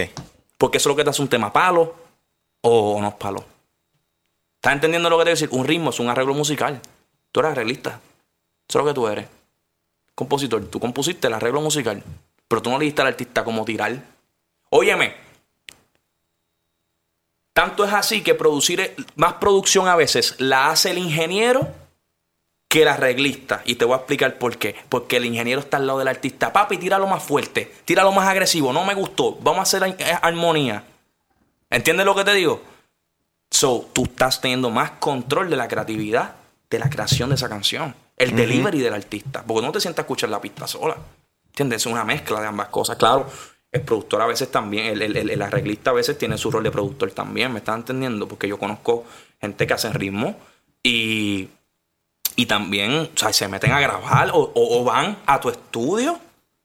Porque 0.58 0.78
eso 0.78 0.90
es 0.90 0.94
lo 0.94 0.96
que 0.98 1.06
te 1.06 1.10
hace 1.10 1.22
un 1.22 1.30
tema 1.30 1.54
palo 1.54 1.96
o 2.60 3.00
no 3.00 3.08
es 3.08 3.14
palo. 3.16 3.46
¿Estás 4.56 4.74
entendiendo 4.74 5.10
lo 5.10 5.18
que 5.18 5.24
te 5.24 5.32
quiero 5.32 5.40
decir? 5.40 5.50
Un 5.58 5.66
ritmo 5.66 5.90
es 5.90 6.00
un 6.00 6.10
arreglo 6.10 6.34
musical. 6.34 6.82
Tú 7.32 7.40
eres 7.40 7.54
arreglista. 7.54 8.02
Eso 8.68 8.80
es 8.80 8.86
lo 8.86 8.86
que 8.86 8.94
tú 8.94 9.08
eres. 9.08 9.26
Compositor. 10.14 10.66
Tú 10.66 10.80
compusiste 10.80 11.28
el 11.28 11.34
arreglo 11.34 11.62
musical. 11.62 12.04
Pero 12.48 12.62
tú 12.62 12.70
no 12.70 12.78
le 12.78 12.86
diste 12.86 13.02
al 13.02 13.08
artista 13.08 13.46
como 13.46 13.64
tirar. 13.64 14.04
Óyeme. 14.70 15.16
Tanto 17.54 17.86
es 17.86 17.94
así 17.94 18.22
que 18.22 18.36
producir 18.36 18.96
más 19.16 19.34
producción 19.34 19.88
a 19.88 19.96
veces 19.96 20.36
la 20.38 20.70
hace 20.70 20.92
el 20.92 20.98
ingeniero 20.98 21.81
que 22.72 22.84
el 22.84 22.88
arreglista. 22.88 23.62
Y 23.66 23.76
te 23.76 23.84
voy 23.84 23.96
a 23.96 23.98
explicar 23.98 24.38
por 24.38 24.58
qué. 24.58 24.74
Porque 24.88 25.18
el 25.18 25.26
ingeniero 25.26 25.60
está 25.60 25.76
al 25.76 25.86
lado 25.88 26.00
del 26.00 26.08
artista. 26.08 26.54
Papi, 26.54 26.78
tíralo 26.78 27.06
más 27.06 27.22
fuerte. 27.22 27.70
Tíralo 27.84 28.14
más 28.14 28.30
agresivo. 28.30 28.72
No 28.72 28.86
me 28.86 28.94
gustó. 28.94 29.36
Vamos 29.42 29.60
a 29.60 29.64
hacer 29.64 29.96
eh, 30.00 30.06
armonía. 30.22 30.82
¿Entiendes 31.70 32.06
lo 32.06 32.16
que 32.16 32.24
te 32.24 32.34
digo? 32.34 32.62
So, 33.50 33.90
tú 33.92 34.06
estás 34.06 34.40
teniendo 34.40 34.70
más 34.70 34.92
control 34.92 35.50
de 35.50 35.58
la 35.58 35.68
creatividad, 35.68 36.36
de 36.70 36.80
la 36.80 36.90
creación 36.90 37.28
de 37.28 37.36
esa 37.36 37.50
canción. 37.50 37.94
El 38.16 38.38
delivery 38.38 38.80
del 38.80 38.94
artista. 38.94 39.44
Porque 39.46 39.66
no 39.66 39.74
te 39.74 39.82
sientas 39.82 40.00
a 40.00 40.04
escuchar 40.04 40.30
la 40.30 40.40
pista 40.40 40.66
sola. 40.66 40.96
¿Entiendes? 41.48 41.82
Es 41.82 41.86
una 41.88 42.06
mezcla 42.06 42.40
de 42.40 42.48
ambas 42.48 42.70
cosas. 42.70 42.96
Claro, 42.96 43.28
el 43.70 43.82
productor 43.82 44.22
a 44.22 44.28
veces 44.28 44.50
también, 44.50 44.86
el- 44.86 45.02
el 45.30 45.42
arreglista 45.42 45.90
a 45.90 45.94
veces 45.94 46.18
tiene 46.18 46.38
su 46.38 46.50
rol 46.50 46.64
de 46.64 46.72
productor 46.72 47.12
también. 47.12 47.52
¿Me 47.52 47.60
estás 47.60 47.76
entendiendo? 47.76 48.30
Porque 48.30 48.48
yo 48.48 48.58
conozco 48.58 49.04
gente 49.42 49.68
que 49.68 49.74
hace 49.74 49.92
ritmo 49.92 50.38
y, 50.82 51.50
y 52.36 52.46
también 52.46 53.10
o 53.14 53.18
sea, 53.18 53.32
se 53.34 53.48
meten 53.48 53.72
a 53.72 53.80
grabar 53.80 54.32
o, 54.34 54.84
van 54.84 55.18
a 55.26 55.40
tu 55.40 55.50
estudio. 55.50 56.20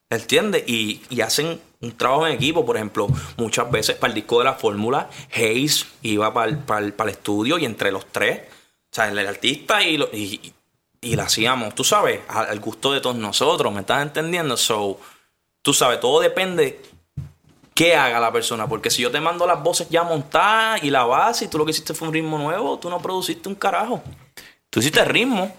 ¿Entiendes? 0.08 0.62
Y, 0.68 1.02
y 1.10 1.20
hacen 1.20 1.60
un 1.80 1.96
trabajo 1.96 2.28
en 2.28 2.34
equipo, 2.34 2.64
por 2.64 2.76
ejemplo, 2.76 3.08
muchas 3.36 3.68
veces 3.72 3.96
para 3.96 4.12
el 4.12 4.14
disco 4.14 4.38
de 4.38 4.44
la 4.44 4.54
fórmula, 4.54 5.10
Hayes 5.34 5.84
iba 6.02 6.32
para 6.32 6.48
el, 6.48 6.58
para 6.58 6.86
el- 6.86 6.92
para 6.92 7.10
el 7.10 7.16
estudio 7.16 7.58
y 7.58 7.64
entre 7.64 7.90
los 7.90 8.06
tres, 8.06 8.42
o 8.42 8.94
sea, 8.94 9.08
el, 9.08 9.18
artista 9.26 9.82
y, 9.82 9.96
lo- 9.96 10.08
y, 10.12 10.52
y 11.00 11.16
la 11.16 11.24
hacíamos, 11.24 11.74
tú 11.74 11.82
sabes, 11.82 12.20
al 12.28 12.60
gusto 12.60 12.92
de 12.92 13.00
todos 13.00 13.16
nosotros, 13.16 13.74
¿me 13.74 13.80
estás 13.80 14.00
entendiendo? 14.02 14.56
So, 14.56 15.00
tú 15.60 15.74
sabes, 15.74 15.98
todo 15.98 16.20
depende 16.20 16.80
qué 17.74 17.96
haga 17.96 18.20
la 18.20 18.32
persona, 18.32 18.68
porque 18.68 18.90
si 18.90 19.02
yo 19.02 19.10
te 19.10 19.20
mando 19.20 19.44
las 19.44 19.60
voces 19.60 19.88
ya 19.90 20.04
montadas 20.04 20.84
y 20.84 20.90
la 20.90 21.04
base 21.04 21.46
y 21.46 21.48
tú 21.48 21.58
lo 21.58 21.64
que 21.64 21.72
hiciste 21.72 21.94
fue 21.94 22.06
un 22.06 22.14
ritmo 22.14 22.38
nuevo, 22.38 22.78
tú 22.78 22.88
no 22.88 23.00
produciste 23.02 23.48
un 23.48 23.56
carajo. 23.56 24.00
Tú 24.76 24.80
hiciste 24.80 25.02
ritmo. 25.06 25.50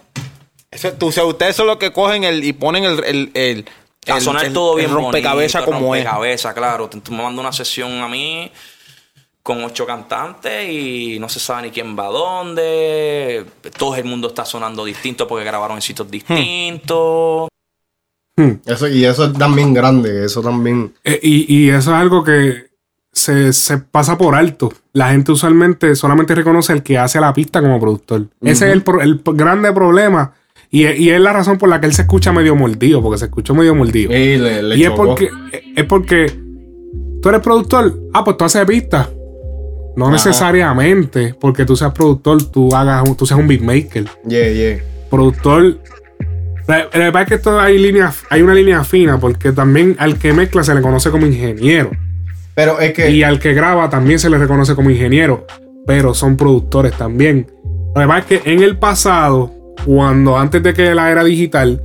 Eso, 0.70 0.92
tú, 0.92 1.08
o 1.08 1.12
sea, 1.12 1.24
ustedes 1.24 1.56
son 1.56 1.66
los 1.66 1.76
que 1.78 1.90
cogen 1.92 2.22
el 2.22 2.44
y 2.44 2.52
ponen 2.52 2.84
el, 2.84 3.02
el, 3.02 3.30
el, 3.34 3.68
a 4.06 4.18
el- 4.18 4.22
sonar 4.22 4.44
el- 4.44 4.52
todo 4.52 4.78
el 4.78 4.84
bien 4.86 4.94
rompecabezas 4.94 5.62
bonito, 5.64 5.76
como 5.76 5.96
es. 5.96 6.04
rompecabezas, 6.04 6.54
claro. 6.54 6.88
Tú 6.88 7.10
me 7.10 7.24
mandas 7.24 7.40
una 7.40 7.52
sesión 7.52 7.90
a 8.00 8.06
mí 8.06 8.48
con 9.42 9.64
ocho 9.64 9.84
cantantes 9.86 10.70
y 10.70 11.16
no 11.18 11.28
se 11.28 11.40
sabe 11.40 11.62
ni 11.62 11.70
quién 11.72 11.98
va 11.98 12.04
a 12.06 12.10
dónde. 12.10 13.44
Todo 13.76 13.96
el 13.96 14.04
mundo 14.04 14.28
está 14.28 14.44
sonando 14.44 14.84
distinto 14.84 15.26
porque 15.26 15.44
grabaron 15.44 15.78
en 15.78 15.82
sitios 15.82 16.08
distintos. 16.08 17.48
Eso, 18.66 18.86
y 18.86 19.04
eso 19.04 19.24
es 19.24 19.32
también 19.32 19.74
grande, 19.74 20.24
eso 20.26 20.40
también. 20.42 20.94
Eh, 21.02 21.18
y, 21.20 21.56
y 21.64 21.70
eso 21.70 21.90
es 21.92 21.96
algo 22.00 22.22
que 22.22 22.67
se, 23.28 23.52
se 23.52 23.78
pasa 23.78 24.16
por 24.16 24.34
alto. 24.34 24.72
La 24.92 25.10
gente 25.10 25.32
usualmente 25.32 25.94
solamente 25.94 26.34
reconoce 26.34 26.72
el 26.72 26.82
que 26.82 26.96
hace 26.98 27.20
la 27.20 27.32
pista 27.34 27.60
como 27.60 27.78
productor. 27.78 28.26
Ese 28.40 28.66
es 28.68 28.72
el, 28.72 28.82
pro- 28.82 29.00
el 29.02 29.20
grande 29.34 29.72
problema. 29.72 30.32
Y, 30.70 30.84
es- 30.84 30.98
y 30.98 31.10
es 31.10 31.20
la 31.20 31.32
razón 31.32 31.58
por 31.58 31.68
la 31.68 31.80
que 31.80 31.86
él 31.86 31.92
se 31.94 32.02
escucha 32.02 32.32
medio 32.32 32.56
mordido, 32.56 33.02
porque 33.02 33.18
se 33.18 33.26
escuchó 33.26 33.54
medio 33.54 33.74
mordido. 33.74 34.10
le- 34.10 34.62
le 34.62 34.76
y 34.76 34.84
es 34.84 34.90
porque, 34.90 35.28
es 35.76 35.84
porque 35.84 36.26
tú 37.22 37.28
eres 37.28 37.40
productor. 37.42 37.94
Ah, 38.14 38.24
pues 38.24 38.36
tú 38.36 38.44
haces 38.44 38.64
pista. 38.66 39.10
No 39.96 40.06
Ajá. 40.06 40.12
necesariamente 40.14 41.34
porque 41.40 41.64
tú 41.64 41.74
seas 41.76 41.92
productor, 41.92 42.42
tú 42.50 42.74
hagas 42.74 43.04
tú 43.16 43.26
seas 43.26 43.40
un 43.40 43.48
beatmaker. 43.48 44.06
Yeah, 44.26 44.50
yeah. 44.52 44.78
Productor. 45.10 45.78
La 46.66 46.86
verdad 46.92 47.22
es 47.22 47.28
que 47.28 47.34
esto 47.36 47.58
hay, 47.58 47.78
línea, 47.78 48.12
hay 48.30 48.42
una 48.42 48.52
línea 48.54 48.84
fina 48.84 49.18
porque 49.18 49.52
también 49.52 49.96
al 49.98 50.18
que 50.18 50.32
mezcla 50.34 50.62
se 50.62 50.74
le 50.74 50.82
conoce 50.82 51.10
como 51.10 51.26
ingeniero. 51.26 51.90
Pero 52.58 52.80
es 52.80 52.92
que. 52.92 53.08
Y 53.12 53.22
al 53.22 53.38
que 53.38 53.54
graba 53.54 53.88
también 53.88 54.18
se 54.18 54.28
le 54.28 54.36
reconoce 54.36 54.74
como 54.74 54.90
ingeniero. 54.90 55.46
Pero 55.86 56.12
son 56.12 56.36
productores 56.36 56.92
también. 56.92 57.46
Es 57.94 58.24
que 58.24 58.42
en 58.46 58.64
el 58.64 58.76
pasado, 58.78 59.52
cuando 59.86 60.36
antes 60.36 60.60
de 60.64 60.74
que 60.74 60.92
la 60.92 61.08
era 61.08 61.22
digital 61.22 61.80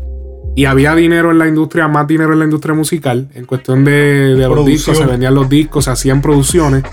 y 0.55 0.65
había 0.65 0.95
dinero 0.95 1.29
en 1.29 1.37
la 1.37 1.47
industria, 1.47 1.87
más 1.87 2.07
dinero 2.07 2.33
en 2.33 2.39
la 2.39 2.45
industria 2.45 2.73
musical, 2.73 3.29
en 3.35 3.45
cuestión 3.45 3.85
de, 3.85 4.33
de 4.33 4.47
los 4.47 4.65
discos, 4.65 4.97
se 4.97 5.05
vendían 5.05 5.35
los 5.35 5.47
discos, 5.47 5.85
se 5.85 5.91
hacían 5.91 6.23
producciones. 6.23 6.83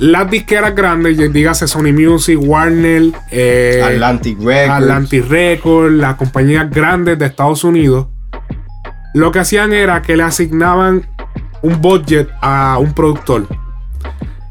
Las 0.00 0.28
disqueras 0.28 0.74
grandes, 0.74 1.32
dígase 1.32 1.68
Sony 1.68 1.92
Music, 1.92 2.40
Warner, 2.42 3.12
eh, 3.30 3.82
Atlantic 3.84 4.36
Records. 4.40 4.82
Atlantic 4.82 5.28
Records, 5.28 5.94
las 5.94 6.16
compañías 6.16 6.68
grandes 6.72 7.20
de 7.20 7.26
Estados 7.26 7.62
Unidos, 7.62 8.08
lo 9.14 9.30
que 9.30 9.38
hacían 9.38 9.72
era 9.72 10.02
que 10.02 10.16
le 10.16 10.24
asignaban 10.24 11.06
un 11.64 11.80
budget 11.80 12.28
a 12.42 12.78
un 12.78 12.92
productor. 12.92 13.46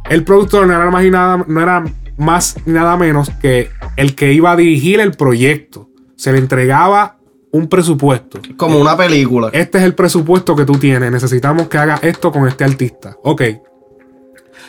El 0.09 0.23
productor 0.23 0.65
no 0.65 0.73
era 0.73 0.89
más 0.89 1.05
y 1.05 1.11
nada, 1.11 1.45
no 1.47 1.61
era 1.61 1.83
más 2.17 2.57
nada 2.65 2.97
menos 2.97 3.29
que 3.41 3.69
el 3.95 4.15
que 4.15 4.33
iba 4.33 4.51
a 4.51 4.55
dirigir 4.55 4.99
el 4.99 5.11
proyecto. 5.11 5.89
Se 6.15 6.31
le 6.31 6.39
entregaba 6.39 7.17
un 7.51 7.67
presupuesto. 7.67 8.39
Como 8.57 8.79
una 8.79 8.97
película. 8.97 9.49
Este 9.53 9.77
es 9.77 9.83
el 9.83 9.93
presupuesto 9.93 10.55
que 10.55 10.65
tú 10.65 10.73
tienes. 10.79 11.11
Necesitamos 11.11 11.67
que 11.67 11.77
haga 11.77 11.99
esto 12.01 12.31
con 12.31 12.47
este 12.47 12.63
artista. 12.63 13.15
Ok. 13.21 13.41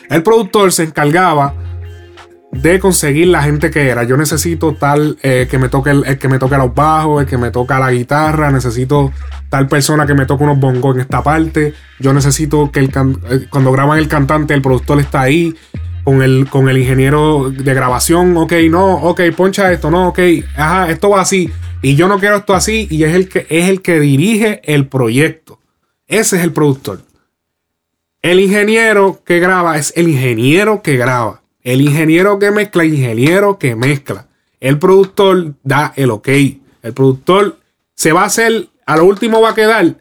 El 0.09 0.21
productor 0.21 0.71
se 0.71 0.83
encargaba 0.83 1.55
de 2.61 2.79
conseguir 2.79 3.27
la 3.27 3.43
gente 3.43 3.69
que 3.71 3.87
era. 3.89 4.03
Yo 4.03 4.17
necesito 4.17 4.73
tal 4.73 5.17
eh, 5.21 5.47
que 5.49 5.57
me 5.57 5.69
toque 5.69 5.91
el, 5.91 6.17
que 6.17 6.27
me 6.27 6.39
toque 6.39 6.57
los 6.57 6.73
bajos, 6.73 7.21
el 7.21 7.27
que 7.27 7.37
me 7.37 7.51
toca 7.51 7.79
la 7.79 7.91
guitarra, 7.91 8.51
necesito 8.51 9.11
tal 9.49 9.67
persona 9.67 10.05
que 10.05 10.13
me 10.13 10.25
toque 10.25 10.43
unos 10.43 10.59
bongos 10.59 10.95
en 10.95 11.01
esta 11.01 11.21
parte. 11.23 11.73
Yo 11.99 12.13
necesito 12.13 12.71
que 12.71 12.79
el 12.79 12.89
can- 12.91 13.19
eh, 13.29 13.47
cuando 13.49 13.71
graban 13.71 13.97
el 13.99 14.07
cantante, 14.07 14.53
el 14.53 14.61
productor 14.61 14.99
está 14.99 15.21
ahí 15.21 15.55
con 16.03 16.21
el, 16.21 16.47
con 16.49 16.69
el 16.69 16.77
ingeniero 16.77 17.49
de 17.51 17.73
grabación. 17.73 18.35
Ok, 18.37 18.53
no, 18.69 18.95
ok, 18.95 19.21
poncha 19.35 19.71
esto, 19.71 19.89
no, 19.91 20.09
ok, 20.09 20.19
ajá, 20.55 20.89
esto 20.89 21.09
va 21.09 21.21
así. 21.21 21.49
Y 21.81 21.95
yo 21.95 22.07
no 22.07 22.19
quiero 22.19 22.37
esto 22.37 22.53
así. 22.53 22.87
Y 22.89 23.03
es 23.03 23.13
el 23.13 23.29
que 23.29 23.45
es 23.49 23.69
el 23.69 23.81
que 23.81 23.99
dirige 23.99 24.61
el 24.63 24.87
proyecto. 24.87 25.59
Ese 26.07 26.37
es 26.37 26.43
el 26.43 26.51
productor. 26.51 27.01
El 28.21 28.39
ingeniero 28.39 29.21
que 29.23 29.39
graba 29.39 29.77
es 29.77 29.93
el 29.95 30.07
ingeniero 30.07 30.81
que 30.81 30.97
graba. 30.97 31.41
El 31.65 31.81
ingeniero 31.81 32.37
que 32.37 32.51
mezcla, 32.51 32.83
el 32.83 32.93
ingeniero 32.93 33.57
que 33.57 33.75
mezcla. 33.75 34.27
El 34.59 34.77
productor 34.77 35.55
da 35.63 35.93
el 35.95 36.11
ok. 36.11 36.29
El 36.83 36.93
productor 36.93 37.57
se 37.95 38.11
va 38.11 38.21
a 38.21 38.25
hacer, 38.25 38.69
a 38.85 38.95
lo 38.97 39.05
último 39.05 39.41
va 39.41 39.49
a 39.49 39.55
quedar 39.55 39.97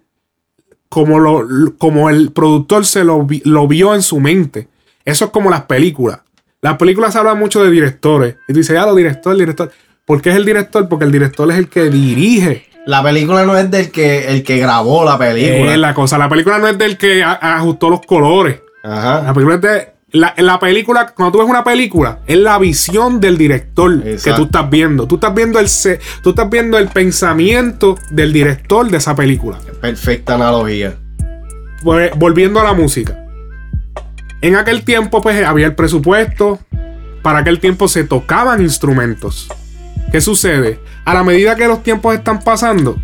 como, 0.90 1.18
lo, 1.18 1.74
como 1.78 2.10
el 2.10 2.32
productor 2.32 2.84
se 2.84 3.02
lo, 3.02 3.26
lo 3.44 3.66
vio 3.66 3.94
en 3.94 4.02
su 4.02 4.20
mente. 4.20 4.68
Eso 5.06 5.24
es 5.24 5.30
como 5.30 5.48
las 5.48 5.62
películas. 5.62 6.20
Las 6.60 6.76
películas 6.76 7.16
hablan 7.16 7.38
mucho 7.38 7.64
de 7.64 7.70
directores. 7.70 8.36
Y 8.46 8.52
tú 8.52 8.58
dices, 8.58 8.78
ah, 8.78 8.84
lo 8.84 8.94
director, 8.94 9.34
director. 9.34 9.72
¿Por 10.04 10.20
qué 10.20 10.30
es 10.30 10.36
el 10.36 10.44
director? 10.44 10.86
Porque 10.86 11.06
el 11.06 11.12
director 11.12 11.50
es 11.50 11.56
el 11.56 11.70
que 11.70 11.88
dirige. 11.88 12.68
La 12.84 13.02
película 13.02 13.44
no 13.44 13.56
es 13.56 13.70
del 13.70 13.90
que 13.90 14.28
el 14.28 14.42
que 14.42 14.58
grabó 14.58 15.02
la 15.02 15.16
película. 15.16 15.72
Es 15.72 15.78
la 15.78 15.94
cosa. 15.94 16.18
La 16.18 16.28
película 16.28 16.58
no 16.58 16.68
es 16.68 16.76
del 16.76 16.98
que 16.98 17.24
ajustó 17.24 17.88
los 17.88 18.04
colores. 18.04 18.60
Ajá. 18.82 19.22
La 19.22 19.32
película 19.32 19.54
es 19.54 19.60
de 19.62 19.93
la, 20.14 20.32
la 20.38 20.60
película, 20.60 21.08
cuando 21.08 21.32
tú 21.32 21.38
ves 21.40 21.50
una 21.50 21.64
película, 21.64 22.20
es 22.28 22.38
la 22.38 22.56
visión 22.58 23.20
del 23.20 23.36
director 23.36 24.00
que 24.00 24.32
tú 24.36 24.44
estás 24.44 24.70
viendo. 24.70 25.08
Tú 25.08 25.16
estás 25.16 25.34
viendo 25.34 25.58
el 25.58 25.66
tú 26.22 26.30
estás 26.30 26.48
viendo 26.48 26.78
el 26.78 26.86
pensamiento 26.86 27.98
del 28.12 28.32
director 28.32 28.88
de 28.88 28.98
esa 28.98 29.16
película. 29.16 29.58
Perfecta 29.80 30.36
analogía. 30.36 30.94
Pues, 31.82 32.16
volviendo 32.16 32.60
a 32.60 32.64
la 32.64 32.74
música. 32.74 33.26
En 34.40 34.54
aquel 34.54 34.84
tiempo, 34.84 35.20
pues, 35.20 35.44
había 35.44 35.66
el 35.66 35.74
presupuesto. 35.74 36.60
Para 37.22 37.40
aquel 37.40 37.58
tiempo 37.58 37.88
se 37.88 38.04
tocaban 38.04 38.62
instrumentos. 38.62 39.48
¿Qué 40.12 40.20
sucede? 40.20 40.78
A 41.04 41.14
la 41.14 41.24
medida 41.24 41.56
que 41.56 41.66
los 41.66 41.82
tiempos 41.82 42.14
están 42.14 42.40
pasando 42.40 42.96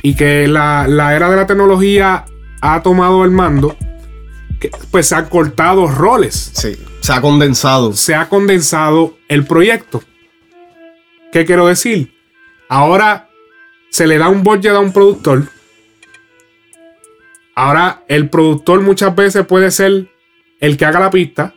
y 0.00 0.14
que 0.14 0.46
la, 0.46 0.86
la 0.86 1.16
era 1.16 1.28
de 1.28 1.34
la 1.34 1.46
tecnología 1.48 2.24
ha 2.60 2.82
tomado 2.82 3.24
el 3.24 3.32
mando, 3.32 3.76
que, 4.60 4.70
pues 4.90 5.06
se 5.08 5.14
han 5.14 5.28
cortado 5.28 5.86
roles. 5.86 6.52
Sí, 6.54 6.76
se 7.00 7.12
ha 7.12 7.20
condensado. 7.20 7.92
Se 7.92 8.14
ha 8.14 8.28
condensado 8.28 9.16
el 9.28 9.44
proyecto. 9.44 10.02
¿Qué 11.32 11.44
quiero 11.44 11.66
decir? 11.66 12.14
Ahora 12.68 13.28
se 13.90 14.06
le 14.06 14.18
da 14.18 14.28
un 14.28 14.42
budget 14.42 14.72
a 14.72 14.80
un 14.80 14.92
productor. 14.92 15.48
Ahora 17.54 18.02
el 18.08 18.28
productor 18.28 18.80
muchas 18.80 19.14
veces 19.14 19.46
puede 19.46 19.70
ser 19.70 20.08
el 20.60 20.76
que 20.76 20.84
haga 20.84 21.00
la 21.00 21.10
pista. 21.10 21.54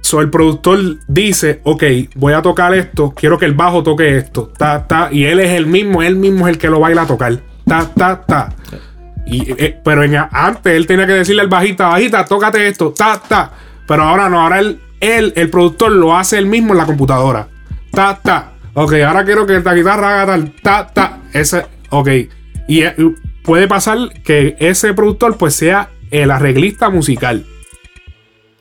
So 0.00 0.20
el 0.20 0.30
productor 0.30 0.98
dice, 1.08 1.60
ok, 1.64 1.84
voy 2.16 2.34
a 2.34 2.42
tocar 2.42 2.74
esto, 2.74 3.14
quiero 3.16 3.38
que 3.38 3.46
el 3.46 3.54
bajo 3.54 3.82
toque 3.82 4.18
esto, 4.18 4.52
ta, 4.58 4.86
ta, 4.86 5.08
y 5.10 5.24
él 5.24 5.40
es 5.40 5.50
el 5.50 5.66
mismo, 5.66 6.02
él 6.02 6.16
mismo 6.16 6.46
es 6.46 6.54
el 6.54 6.58
que 6.58 6.68
lo 6.68 6.80
baila 6.80 7.02
a 7.02 7.06
tocar, 7.06 7.40
ta, 7.66 7.88
ta, 7.94 8.20
ta. 8.26 8.54
Eh, 9.26 9.80
pero 9.84 10.02
en- 10.02 10.16
antes 10.30 10.72
él 10.74 10.86
tenía 10.86 11.06
que 11.06 11.12
decirle 11.12 11.42
al 11.42 11.48
bajista, 11.48 11.88
bajita, 11.88 12.24
tócate 12.24 12.66
esto, 12.68 12.92
ta, 12.92 13.20
ta. 13.20 13.50
Pero 13.86 14.02
ahora 14.02 14.28
no, 14.28 14.40
ahora 14.42 14.60
él, 14.60 14.80
el 15.00 15.50
productor, 15.50 15.92
lo 15.92 16.16
hace 16.16 16.38
él 16.38 16.46
mismo 16.46 16.72
en 16.72 16.78
la 16.78 16.86
computadora. 16.86 17.48
Ta, 17.92 18.18
ta. 18.22 18.52
Ok, 18.74 18.94
ahora 19.06 19.24
quiero 19.24 19.46
que 19.46 19.56
esta 19.56 19.74
guitarra 19.74 20.22
haga 20.22 20.32
tal, 20.32 20.52
ta, 20.62 20.86
ta. 20.86 21.18
Ese, 21.32 21.66
ok. 21.90 22.08
Y 22.68 22.82
eh, 22.82 22.94
puede 23.42 23.68
pasar 23.68 23.98
que 24.24 24.56
ese 24.60 24.94
productor 24.94 25.36
pues 25.36 25.54
sea 25.54 25.90
el 26.10 26.30
arreglista 26.30 26.88
musical. 26.90 27.44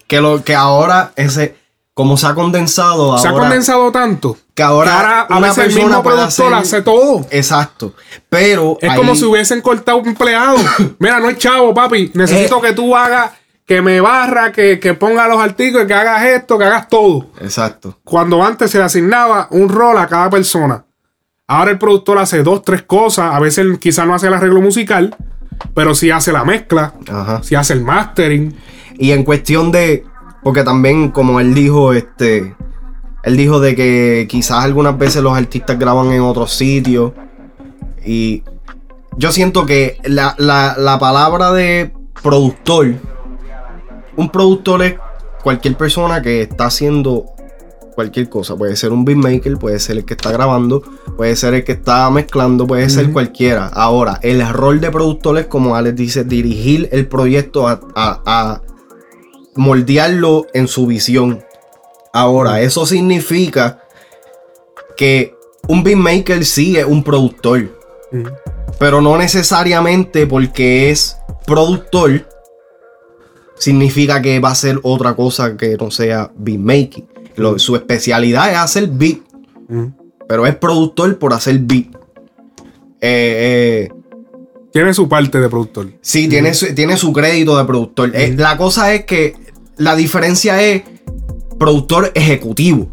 Que 0.08 0.20
lo 0.20 0.44
que 0.44 0.56
ahora 0.56 1.12
ese 1.16 1.56
como 1.94 2.16
se 2.18 2.26
ha 2.28 2.34
condensado 2.34 3.18
Se 3.18 3.28
ha 3.28 3.32
ahora- 3.32 3.44
condensado 3.46 3.92
tanto 3.92 4.38
que 4.56 4.64
ahora, 4.64 4.92
que 4.92 4.98
ahora 4.98 5.20
a 5.22 5.38
una 5.38 5.48
veces 5.48 5.66
el 5.66 5.76
mismo 5.76 6.02
productor 6.04 6.54
hacer- 6.54 6.54
hace 6.54 6.82
todo. 6.82 7.26
Exacto. 7.32 7.94
Pero 8.30 8.78
Es 8.82 8.90
ahí- 8.90 8.98
como 8.98 9.16
si 9.16 9.26
hubiesen 9.26 9.62
cortado 9.62 9.98
un 9.98 10.08
empleado. 10.08 10.58
Mira, 11.00 11.20
no 11.20 11.30
es 11.30 11.38
chavo, 11.38 11.74
papi. 11.74 12.12
Necesito 12.14 12.58
Eh. 12.60 12.68
que 12.70 12.74
tú 12.74 12.96
hagas, 12.96 13.32
que 13.66 13.82
me 13.82 14.00
barra, 14.02 14.52
que, 14.52 14.80
que 14.80 14.94
ponga 14.94 15.28
los 15.28 15.40
artículos, 15.42 15.86
que 15.88 15.94
hagas 15.94 16.24
esto, 16.26 16.58
que 16.58 16.64
hagas 16.66 16.88
todo. 16.88 17.28
Exacto. 17.42 17.98
Cuando 18.04 18.44
antes 18.44 18.72
se 18.72 18.78
le 18.78 18.84
asignaba 18.86 19.48
un 19.52 19.70
rol 19.70 19.98
a 19.98 20.08
cada 20.08 20.30
persona. 20.30 20.86
Ahora 21.48 21.72
el 21.72 21.78
productor 21.78 22.18
hace 22.18 22.42
dos, 22.44 22.64
tres 22.64 22.84
cosas. 22.84 23.34
A 23.36 23.40
veces 23.40 23.66
quizás 23.80 24.08
no 24.08 24.16
hace 24.16 24.28
el 24.28 24.34
arreglo 24.34 24.62
musical, 24.62 25.16
pero 25.74 25.94
sí 25.94 26.10
hace 26.10 26.32
la 26.32 26.46
mezcla, 26.46 26.94
Ajá. 27.12 27.42
sí 27.44 27.56
hace 27.56 27.74
el 27.74 27.82
mastering. 27.84 28.56
Y 28.98 29.12
en 29.12 29.24
cuestión 29.26 29.72
de. 29.72 30.06
Porque 30.44 30.64
también, 30.64 31.10
como 31.12 31.40
él 31.40 31.54
dijo, 31.54 31.94
este. 31.94 32.56
Él 33.24 33.38
dijo 33.38 33.60
de 33.60 33.76
que 33.76 34.26
quizás 34.30 34.64
algunas 34.64 34.98
veces 34.98 35.22
los 35.22 35.38
artistas 35.38 35.78
graban 35.78 36.12
en 36.12 36.22
otros 36.22 36.54
sitios. 36.54 37.12
Y 38.04 38.44
yo 39.18 39.32
siento 39.32 39.66
que 39.68 39.98
la, 40.04 40.34
la- 40.40 40.76
la 40.78 40.98
palabra 40.98 41.52
de 41.52 41.94
productor. 42.24 42.96
Un 44.18 44.30
productor 44.30 44.82
es 44.84 44.96
cualquier 45.44 45.78
persona 45.78 46.22
que 46.22 46.42
está 46.42 46.66
haciendo 46.66 47.26
cualquier 47.94 48.28
cosa. 48.30 48.56
Puede 48.56 48.76
ser 48.76 48.92
un 48.92 49.06
beatmaker, 49.06 49.58
puede 49.58 49.80
ser 49.80 49.98
el 49.98 50.06
que 50.06 50.14
está 50.16 50.32
grabando, 50.32 50.82
puede 51.16 51.36
ser 51.36 51.54
el 51.54 51.64
que 51.64 51.74
está 51.74 52.10
mezclando, 52.10 52.66
puede 52.66 52.90
ser 52.90 53.12
cualquiera. 53.12 53.68
Ahora, 53.68 54.20
el 54.24 54.48
rol 54.52 54.82
de 54.82 54.90
productor 54.90 55.38
es, 55.38 55.46
como 55.46 55.76
Alex 55.76 55.96
dice, 55.96 56.24
dirigir 56.24 56.90
el 56.92 57.08
proyecto 57.08 57.68
a, 57.68 57.80
a- 57.96 58.22
a 58.26 58.62
moldearlo 59.56 60.48
en 60.54 60.68
su 60.68 60.88
visión. 60.88 61.44
Ahora, 62.14 62.62
eso 62.62 62.86
significa 62.86 63.84
que 64.98 65.36
un 65.68 65.84
beatmaker 65.84 66.46
sí 66.46 66.78
es 66.78 66.86
un 66.86 67.04
productor. 67.04 67.80
Pero 68.80 69.02
no 69.02 69.18
necesariamente 69.18 70.28
porque 70.28 70.90
es 70.90 71.18
productor 71.46 72.28
significa 73.58 74.22
que 74.22 74.40
va 74.40 74.50
a 74.52 74.56
ser 74.56 74.80
otra 74.84 75.16
cosa 75.16 75.56
que 75.56 75.78
no 75.78 75.92
sea 75.92 76.32
beatmaking. 76.36 77.08
Lo- 77.36 77.60
su 77.60 77.76
especialidad 77.76 78.52
es 78.52 78.58
hacer 78.58 78.88
beat. 78.88 79.20
Pero 80.28 80.46
es 80.48 80.56
productor 80.56 81.18
por 81.20 81.34
hacer 81.34 81.60
beat. 81.60 81.88
Eh, 83.00 83.88
eh, 83.90 83.90
Tiene 84.72 84.94
su 84.94 85.10
parte 85.10 85.40
de 85.40 85.50
productor. 85.50 85.92
Sí, 86.02 86.28
tiene, 86.28 86.54
su, 86.54 86.74
tiene 86.74 86.96
su 86.98 87.12
crédito 87.12 87.58
de 87.58 87.66
productor. 87.66 88.12
Eh, 88.16 88.34
la 88.38 88.58
cosa 88.58 88.94
es 88.94 89.06
que 89.06 89.36
la 89.78 89.96
diferencia 89.96 90.62
es 90.62 90.84
productor 91.60 92.12
ejecutivo. 92.16 92.88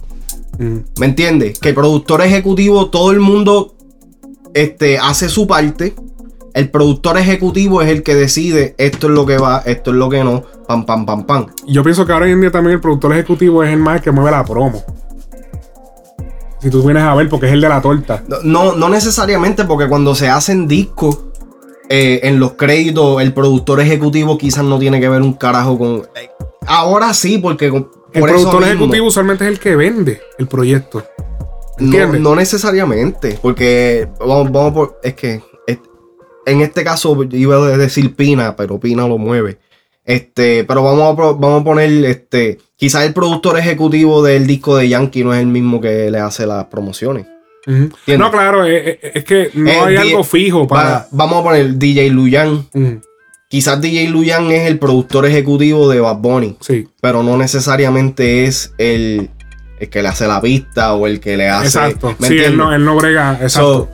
¿Me 0.59 1.07
entiendes? 1.07 1.59
Que 1.61 1.73
productor 1.73 2.21
ejecutivo, 2.21 2.91
todo 2.91 3.13
el 3.13 3.21
mundo 3.21 3.77
este, 4.55 4.99
hace 4.99 5.29
su 5.29 5.47
parte. 5.47 5.95
El 6.53 6.71
productor 6.71 7.17
ejecutivo 7.17 7.83
es 7.83 7.91
el 7.91 8.03
que 8.03 8.17
decide 8.17 8.75
esto 8.79 9.07
es 9.07 9.13
lo 9.13 9.25
que 9.25 9.39
va, 9.39 9.63
esto 9.65 9.93
es 9.93 9.97
lo 9.97 10.09
que 10.09 10.25
no, 10.25 10.43
pam, 10.67 10.85
pam, 10.85 11.07
pam, 11.07 11.25
pam. 11.25 11.47
Yo 11.69 11.85
pienso 11.85 12.05
que 12.05 12.13
ahora 12.13 12.29
en 12.29 12.41
día 12.41 12.51
también 12.51 12.75
el 12.75 12.81
productor 12.81 13.13
ejecutivo 13.13 13.63
es 13.63 13.73
el 13.73 13.79
más 13.79 14.01
que 14.01 14.11
mueve 14.11 14.33
la 14.33 14.45
promo. 14.45 14.83
Si 16.61 16.71
tú 16.71 16.83
vienes 16.83 17.05
a 17.05 17.15
ver, 17.15 17.29
porque 17.29 17.47
es 17.47 17.53
el 17.53 17.61
de 17.61 17.69
la 17.69 17.81
torta. 17.81 18.25
No, 18.43 18.75
no 18.75 18.89
necesariamente 18.89 19.65
porque 19.65 19.87
cuando 19.87 20.17
se 20.17 20.29
hacen 20.29 20.67
discos, 20.67 21.28
eh, 21.89 22.21
en 22.25 22.39
los 22.41 22.53
créditos, 22.53 23.21
el 23.23 23.33
productor 23.33 23.81
ejecutivo 23.81 24.37
quizás 24.39 24.65
no 24.65 24.79
tiene 24.79 25.01
que 25.01 25.09
ver 25.09 25.23
un 25.23 25.35
carajo 25.35 25.79
con... 25.79 25.97
eh, 26.15 26.31
Ahora 26.67 27.15
sí, 27.15 27.39
porque... 27.39 27.71
con- 27.71 27.91
El 28.13 28.21
por 28.21 28.31
productor 28.31 28.61
mismo. 28.61 28.67
ejecutivo 28.75 29.07
usualmente 29.07 29.45
es 29.45 29.51
el 29.51 29.59
que 29.59 29.77
vende 29.77 30.21
el 30.39 30.47
proyecto. 30.49 31.05
No, 31.79 32.07
no 32.15 32.35
necesariamente, 32.35 33.39
porque 33.41 34.09
vamos, 34.19 34.51
vamos 34.51 34.73
por. 34.73 35.01
Es 35.03 35.15
que 35.15 35.41
es- 35.67 35.79
en 36.47 36.61
este 36.61 36.83
caso 36.83 37.17
iba 37.31 37.57
a 37.57 37.77
decir 37.79 38.17
Pina, 38.17 38.57
pero 38.57 38.81
Pina 38.81 39.07
lo 39.07 39.17
mueve. 39.17 39.59
Este, 40.05 40.65
pero 40.65 40.83
vamos 40.83 41.03
a, 41.03 41.33
vamos 41.35 41.61
a 41.61 41.65
poner, 41.65 42.05
este, 42.07 42.59
quizás 42.77 43.05
el 43.05 43.13
productor 43.13 43.59
ejecutivo 43.59 44.23
del 44.23 44.47
disco 44.47 44.77
de 44.77 44.89
Yankee 44.89 45.23
no 45.23 45.33
es 45.35 45.41
el 45.41 45.47
mismo 45.47 45.81
que 45.81 46.11
le 46.11 46.19
hace 46.19 46.47
las 46.47 46.65
promociones. 46.65 47.27
No, 48.19 48.31
claro, 48.31 48.65
es, 48.65 48.99
es- 49.03 49.17
es 49.17 49.25
que 49.25 49.51
no 49.55 49.71
Eh, 49.71 49.79
hay 49.81 49.97
algo 49.97 50.25
fijo 50.25 50.67
para. 50.67 50.89
va- 50.91 51.07
vamos 51.11 51.41
a 51.41 51.43
poner 51.45 51.75
DJ 51.75 52.09
Luyan. 52.11 52.67
Ujú. 52.73 53.01
Quizás 53.49 53.81
DJ 53.81 54.09
Luyan 54.09 54.51
es 54.51 54.67
el 54.69 54.79
productor 54.79 55.25
ejecutivo 55.27 55.89
de 55.89 56.01
Bad 56.01 56.17
Bunny. 56.19 56.57
Sí. 56.61 56.87
Pero 57.01 57.23
no 57.23 57.37
necesariamente 57.39 58.45
es 58.45 58.73
el, 58.79 59.31
el 59.81 59.89
que 59.89 60.03
le 60.03 60.09
hace 60.09 60.27
la 60.27 60.41
pista 60.41 60.93
o 60.95 61.07
el 61.07 61.19
que 61.21 61.37
le 61.37 61.49
hace. 61.49 61.67
Exacto. 61.67 62.15
¿me 62.19 62.29
Sí, 62.29 62.39
él 62.39 62.57
no, 62.57 62.75
él 62.75 62.85
no 62.85 62.97
brega. 62.97 63.39
Exacto. 63.41 63.89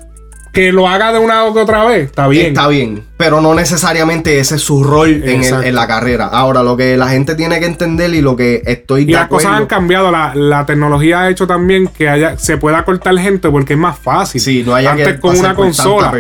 Que 0.55 0.72
lo 0.72 0.89
haga 0.89 1.12
de 1.12 1.18
una 1.18 1.44
u 1.44 1.59
otra 1.59 1.85
vez, 1.85 2.06
está 2.06 2.28
bien. 2.28 2.47
Está 2.47 2.68
bien, 2.68 3.05
pero 3.18 3.40
no 3.40 3.55
necesariamente 3.55 4.39
ese 4.39 4.55
es 4.55 4.62
su 4.62 4.82
rol 4.85 5.10
en, 5.10 5.22
el- 5.24 5.35
Exacto. 5.43 5.66
en 5.66 5.74
la 5.74 5.86
carrera. 5.86 6.26
Ahora, 6.26 6.62
lo 6.62 6.76
que 6.76 6.97
la 6.97 7.09
gente 7.09 7.35
tiene 7.35 7.59
que 7.60 7.66
entender 7.66 8.14
y 8.14 8.22
lo 8.22 8.36
que 8.36 8.62
estoy 8.64 9.02
Y 9.02 9.06
de 9.06 9.12
las 9.14 9.28
cosas 9.28 9.52
han 9.52 9.66
cambiado. 9.66 10.10
La, 10.12 10.32
la 10.35 10.64
tecnología 10.64 11.20
ha 11.22 11.28
hecho 11.31 11.47
también 11.47 11.89
que 11.89 12.09
haya, 12.09 12.39
se 12.39 12.56
pueda 12.56 12.85
cortar 12.85 13.18
gente 13.18 13.51
porque 13.51 13.72
es 13.74 13.78
más 13.78 13.98
fácil. 13.98 14.40
Sí, 14.40 14.62
no 14.64 14.74
haya 14.74 14.93
Antes 14.93 15.14
que 15.14 15.20
con 15.20 15.36
una 15.36 15.55
consola. 15.55 16.12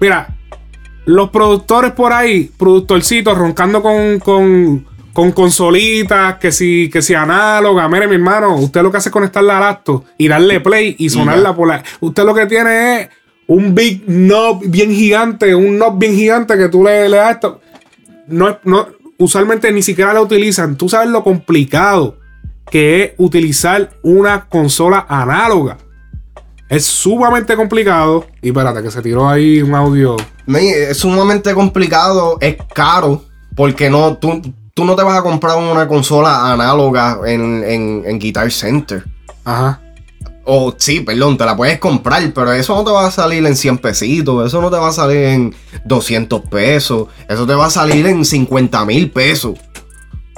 Mira, 0.00 0.28
los 1.06 1.30
productores 1.30 1.92
por 1.92 2.12
ahí, 2.12 2.50
productorcitos 2.56 3.36
roncando 3.36 3.82
con, 3.82 4.18
con, 4.20 4.86
con 5.12 5.32
consolitas, 5.32 6.36
que 6.36 6.52
si, 6.52 6.88
que 6.92 7.02
si 7.02 7.14
análoga. 7.14 7.88
Mire, 7.88 8.06
mi 8.06 8.14
hermano, 8.14 8.54
usted 8.56 8.82
lo 8.82 8.90
que 8.90 8.98
hace 8.98 9.08
es 9.08 9.12
conectar 9.12 9.42
la 9.42 9.58
laptop 9.58 10.04
y 10.18 10.28
darle 10.28 10.60
play 10.60 10.94
y 10.98 11.08
sonarla 11.08 11.54
por 11.54 11.68
la. 11.68 11.82
Usted 12.00 12.24
lo 12.24 12.34
que 12.34 12.46
tiene 12.46 13.00
es 13.02 13.08
un 13.48 13.74
big 13.74 14.04
knob 14.06 14.62
bien 14.66 14.90
gigante, 14.90 15.54
un 15.54 15.76
knob 15.76 15.98
bien 15.98 16.14
gigante 16.14 16.56
que 16.56 16.68
tú 16.68 16.82
le, 16.84 17.08
le 17.08 17.16
das 17.16 17.34
esto. 17.34 17.60
No, 18.26 18.58
no, 18.64 18.88
usualmente 19.18 19.70
ni 19.72 19.82
siquiera 19.82 20.12
la 20.12 20.20
utilizan. 20.20 20.76
Tú 20.76 20.88
sabes 20.88 21.08
lo 21.10 21.22
complicado 21.22 22.18
que 22.70 23.02
es 23.02 23.12
utilizar 23.18 23.90
una 24.02 24.46
consola 24.48 25.06
análoga. 25.08 25.78
Es 26.68 26.84
sumamente 26.84 27.54
complicado. 27.54 28.26
Y 28.42 28.48
espérate, 28.48 28.82
que 28.82 28.90
se 28.90 29.02
tiró 29.02 29.28
ahí 29.28 29.62
un 29.62 29.74
audio. 29.74 30.16
Es 30.48 30.98
sumamente 30.98 31.54
complicado, 31.54 32.38
es 32.40 32.56
caro, 32.74 33.24
porque 33.54 33.88
no, 33.88 34.16
tú, 34.16 34.42
tú 34.74 34.84
no 34.84 34.96
te 34.96 35.02
vas 35.02 35.18
a 35.18 35.22
comprar 35.22 35.56
una 35.58 35.86
consola 35.86 36.52
análoga 36.52 37.20
en, 37.24 37.62
en, 37.64 38.02
en 38.04 38.18
Guitar 38.18 38.50
Center. 38.50 39.04
Ajá. 39.44 39.80
O 40.48 40.72
sí, 40.78 41.00
perdón, 41.00 41.36
te 41.36 41.44
la 41.44 41.56
puedes 41.56 41.78
comprar, 41.80 42.22
pero 42.32 42.52
eso 42.52 42.74
no 42.76 42.84
te 42.84 42.92
va 42.92 43.06
a 43.06 43.10
salir 43.10 43.44
en 43.44 43.56
100 43.56 43.78
pesitos, 43.78 44.46
eso 44.46 44.62
no 44.62 44.70
te 44.70 44.76
va 44.76 44.88
a 44.88 44.92
salir 44.92 45.16
en 45.24 45.54
200 45.84 46.42
pesos, 46.42 47.08
eso 47.28 47.46
te 47.46 47.54
va 47.54 47.66
a 47.66 47.70
salir 47.70 48.06
en 48.06 48.24
50 48.24 48.84
mil 48.84 49.10
pesos. 49.10 49.58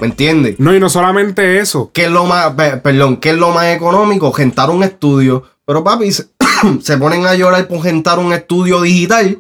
¿Me 0.01 0.07
entiendes? 0.07 0.59
No, 0.59 0.75
y 0.75 0.81
no 0.81 0.89
solamente 0.89 1.59
eso. 1.59 1.91
¿Qué 1.93 2.05
es 2.05 2.11
lo 2.11 2.25
más, 2.25 2.53
pe- 2.55 2.79
perdón, 2.79 3.17
qué 3.19 3.31
es 3.31 3.37
lo 3.37 3.51
más 3.51 3.67
económico? 3.67 4.33
Gentar 4.33 4.71
un 4.71 4.83
estudio. 4.83 5.43
Pero 5.67 5.85
papi, 5.85 6.11
se, 6.13 6.29
se 6.81 6.97
ponen 6.97 7.27
a 7.27 7.35
llorar 7.35 7.67
por 7.69 7.83
gentar 7.83 8.19
un 8.19 8.33
estudio 8.33 8.81
digital, 8.81 9.39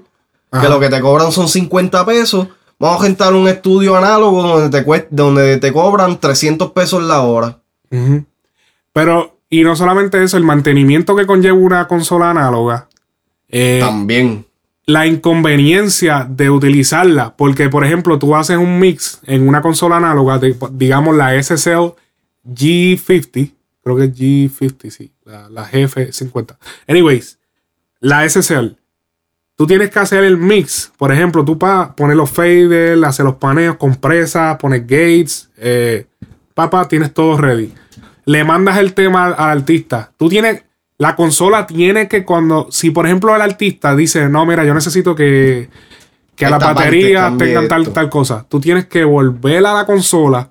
Ajá. 0.50 0.62
que 0.64 0.68
lo 0.68 0.80
que 0.80 0.88
te 0.90 1.00
cobran 1.00 1.32
son 1.32 1.48
50 1.48 2.04
pesos. 2.04 2.48
Vamos 2.78 3.00
a 3.00 3.04
gentar 3.06 3.32
un 3.34 3.48
estudio 3.48 3.96
análogo 3.96 4.42
donde 4.42 4.82
te, 4.82 5.06
donde 5.10 5.56
te 5.56 5.72
cobran 5.72 6.18
300 6.20 6.72
pesos 6.72 7.02
la 7.02 7.20
hora. 7.22 7.58
Pero, 8.92 9.37
y 9.50 9.62
no 9.62 9.74
solamente 9.76 10.22
eso, 10.22 10.36
el 10.36 10.44
mantenimiento 10.44 11.16
que 11.16 11.26
conlleva 11.26 11.56
una 11.56 11.88
consola 11.88 12.30
análoga. 12.30 12.88
eh, 13.48 13.78
También. 13.80 14.44
La 14.86 15.06
inconveniencia 15.06 16.26
de 16.28 16.48
utilizarla. 16.50 17.34
Porque, 17.36 17.68
por 17.68 17.84
ejemplo, 17.84 18.18
tú 18.18 18.34
haces 18.36 18.56
un 18.56 18.78
mix 18.78 19.20
en 19.24 19.46
una 19.46 19.60
consola 19.62 19.96
análoga, 19.98 20.38
de- 20.38 20.56
digamos 20.72 21.14
la 21.16 21.34
SSL 21.42 21.94
G50. 22.46 23.52
Creo 23.82 23.96
que 23.96 24.04
es 24.04 24.14
G50, 24.14 24.90
sí. 24.90 25.12
La, 25.24 25.48
la 25.48 25.66
GF50. 25.70 26.56
Anyways, 26.86 27.38
la 28.00 28.28
SSL. 28.28 28.76
Tú 29.56 29.66
tienes 29.66 29.90
que 29.90 29.98
hacer 29.98 30.24
el 30.24 30.36
mix. 30.38 30.92
Por 30.96 31.12
ejemplo, 31.12 31.44
tú 31.44 31.58
para 31.58 31.94
poner 31.94 32.16
los 32.16 32.30
faders, 32.30 33.02
hacer 33.02 33.24
los 33.24 33.36
paneos, 33.36 33.76
compresas, 33.76 34.56
poner 34.58 34.82
gates. 34.82 35.48
Eh, 35.56 36.06
papá, 36.54 36.86
tienes 36.88 37.12
todo 37.12 37.36
ready. 37.38 37.72
Le 38.28 38.44
mandas 38.44 38.76
el 38.76 38.92
tema 38.92 39.24
al, 39.24 39.34
al 39.38 39.58
artista. 39.58 40.12
Tú 40.18 40.28
tienes. 40.28 40.64
La 40.98 41.16
consola 41.16 41.66
tiene 41.66 42.08
que 42.08 42.24
cuando. 42.24 42.66
Si 42.70 42.90
por 42.90 43.06
ejemplo 43.06 43.34
el 43.34 43.40
artista 43.40 43.96
dice, 43.96 44.28
no, 44.28 44.44
mira, 44.44 44.64
yo 44.64 44.74
necesito 44.74 45.14
que. 45.14 45.70
Que 46.36 46.44
Esta 46.44 46.58
las 46.58 46.74
baterías 46.74 47.36
tengan 47.38 47.68
tal, 47.68 47.88
tal 47.90 48.10
cosa. 48.10 48.44
Tú 48.48 48.60
tienes 48.60 48.86
que 48.86 49.02
volver 49.04 49.64
a 49.66 49.72
la 49.72 49.86
consola. 49.86 50.50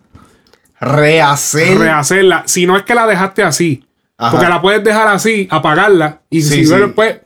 Rehacer. 0.79 1.77
Rehacerla. 1.77 2.43
Si 2.45 2.65
no 2.65 2.75
es 2.77 2.83
que 2.83 2.95
la 2.95 3.05
dejaste 3.07 3.43
así. 3.43 3.85
Ajá. 4.17 4.31
Porque 4.31 4.49
la 4.49 4.61
puedes 4.61 4.83
dejar 4.83 5.07
así, 5.07 5.47
apagarla. 5.51 6.21
Y 6.29 6.41
Sí, 6.41 6.55
si 6.55 6.65
sí. 6.65 6.75
después. 6.75 7.19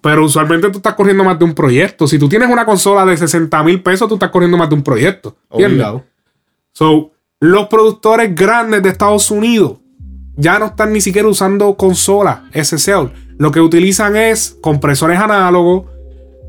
Pero 0.00 0.24
usualmente 0.24 0.70
tú 0.70 0.78
estás 0.78 0.94
corriendo 0.94 1.24
más 1.24 1.38
de 1.38 1.44
un 1.44 1.54
proyecto. 1.54 2.06
Si 2.06 2.18
tú 2.18 2.28
tienes 2.28 2.48
una 2.48 2.64
consola 2.64 3.04
de 3.04 3.16
60 3.16 3.62
mil 3.64 3.82
pesos, 3.82 4.08
tú 4.08 4.14
estás 4.14 4.30
corriendo 4.30 4.56
más 4.56 4.68
de 4.68 4.76
un 4.76 4.82
proyecto. 4.82 5.36
¿Entiendes? 5.50 5.74
Obligado. 5.86 6.04
So, 6.72 7.10
los 7.40 7.66
productores 7.66 8.34
grandes 8.34 8.82
de 8.82 8.90
Estados 8.90 9.30
Unidos 9.30 9.78
ya 10.36 10.58
no 10.58 10.66
están 10.66 10.92
ni 10.92 11.00
siquiera 11.00 11.28
usando 11.28 11.74
consolas 11.76 12.40
SSL. 12.52 13.10
Lo 13.38 13.50
que 13.50 13.60
utilizan 13.60 14.16
es 14.16 14.56
compresores 14.60 15.18
análogos, 15.18 15.84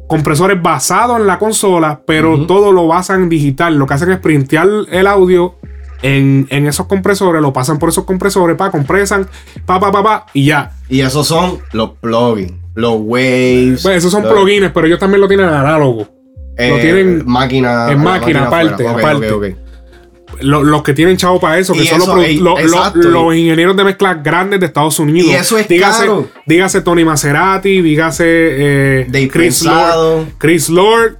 compresores 0.07 0.61
basados 0.61 1.19
en 1.19 1.27
la 1.27 1.37
consola, 1.39 2.01
pero 2.05 2.45
todo 2.45 2.71
lo 2.71 2.87
basan 2.87 3.23
en 3.23 3.29
digital. 3.29 3.77
Lo 3.77 3.85
que 3.87 3.93
hacen 3.93 4.11
es 4.11 4.19
printear 4.19 4.67
el 4.89 5.07
audio 5.07 5.55
en, 6.01 6.47
en 6.49 6.65
esos 6.67 6.85
compresores, 6.87 7.41
lo 7.41 7.51
pasan 7.51 7.79
por 7.79 7.89
esos 7.89 8.05
compresores, 8.05 8.55
pa, 8.55 8.71
compresan, 8.71 9.27
pa, 9.65 9.79
pa, 9.79 9.91
pa, 9.91 10.03
pa, 10.03 10.25
y 10.33 10.45
ya. 10.45 10.71
Y 10.87 11.01
esos 11.01 11.27
son 11.27 11.59
los 11.73 11.91
plugins, 11.99 12.53
los 12.75 12.95
waves. 12.99 13.81
Pues 13.83 13.97
esos 13.97 14.11
son 14.11 14.23
los- 14.23 14.31
plugins, 14.31 14.71
pero 14.73 14.87
ellos 14.87 14.99
también 14.99 15.21
lo 15.21 15.27
tienen 15.27 15.47
análogo. 15.49 16.07
eh, 16.55 16.69
lo 16.69 16.77
tienen 16.79 17.23
máquina. 17.25 17.91
en 17.91 17.99
máquina, 18.01 18.45
aparte, 18.47 18.87
aparte. 18.87 19.31
ok, 19.31 19.43
ok. 19.43 19.57
Lo- 20.41 20.63
los 20.63 20.83
que 20.83 20.93
tienen 20.93 21.17
chavo 21.17 21.39
para 21.39 21.57
eso, 21.57 21.73
que 21.73 21.85
son 21.85 21.99
los, 21.99 22.25
ey, 22.25 22.37
lo- 22.37 22.51
lo- 22.51 22.59
exacto, 22.59 22.99
los 23.09 23.35
ingenieros 23.35 23.75
de 23.75 23.83
mezcla 23.83 24.13
grandes 24.15 24.59
de 24.59 24.65
Estados 24.67 24.99
Unidos. 24.99 25.29
Y 25.31 25.33
eso 25.33 25.57
es 25.57 25.67
dígase, 25.67 26.01
caro. 26.01 26.29
Dígase 26.45 26.81
Tony 26.81 27.03
Maserati, 27.05 27.81
dígase 27.81 28.25
eh, 28.27 29.07
Chris 29.31 29.59
Pensado. 29.63 30.17
Lord, 30.19 30.27
Chris 30.37 30.69
Lord, 30.69 31.17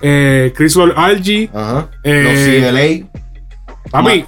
eh, 0.00 0.52
Chris 0.56 0.76
Lord 0.76 0.94
Algi, 0.96 1.48
Ajá. 1.52 1.88
eh, 2.02 2.62
los 2.62 2.72
CLA. 2.72 3.90
papi, 3.90 4.24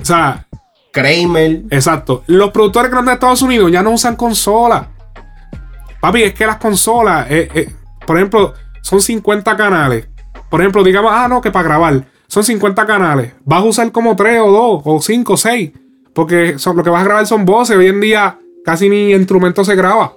o 0.00 0.04
sea, 0.04 0.46
Kramer. 0.92 1.62
Exacto. 1.70 2.24
Los 2.26 2.50
productores 2.50 2.90
grandes 2.90 3.12
de 3.12 3.14
Estados 3.14 3.42
Unidos 3.42 3.70
ya 3.70 3.82
no 3.82 3.90
usan 3.90 4.16
consolas. 4.16 4.86
Papi, 6.00 6.22
es 6.22 6.34
que 6.34 6.46
las 6.46 6.56
consolas, 6.56 7.26
eh, 7.30 7.48
eh, 7.54 7.68
por 8.06 8.16
ejemplo, 8.16 8.54
son 8.82 9.00
50 9.00 9.56
canales. 9.56 10.06
Por 10.48 10.60
ejemplo, 10.60 10.82
digamos, 10.82 11.10
ah, 11.14 11.28
no, 11.28 11.40
que 11.40 11.50
para 11.50 11.64
grabar 11.64 12.04
son 12.28 12.44
50 12.44 12.86
canales. 12.86 13.32
Vas 13.44 13.60
a 13.62 13.64
usar 13.64 13.90
como 13.90 14.14
3 14.14 14.40
o 14.40 14.50
2 14.50 14.82
o 14.84 15.00
5 15.00 15.32
o 15.32 15.36
6. 15.36 15.70
Porque 16.12 16.58
son, 16.58 16.76
lo 16.76 16.82
que 16.82 16.90
vas 16.90 17.02
a 17.02 17.04
grabar 17.04 17.26
son 17.26 17.44
voces. 17.44 17.76
Hoy 17.76 17.86
en 17.86 18.00
día 18.00 18.38
casi 18.64 18.88
ni 18.88 19.12
instrumento 19.12 19.64
se 19.64 19.74
graba. 19.74 20.12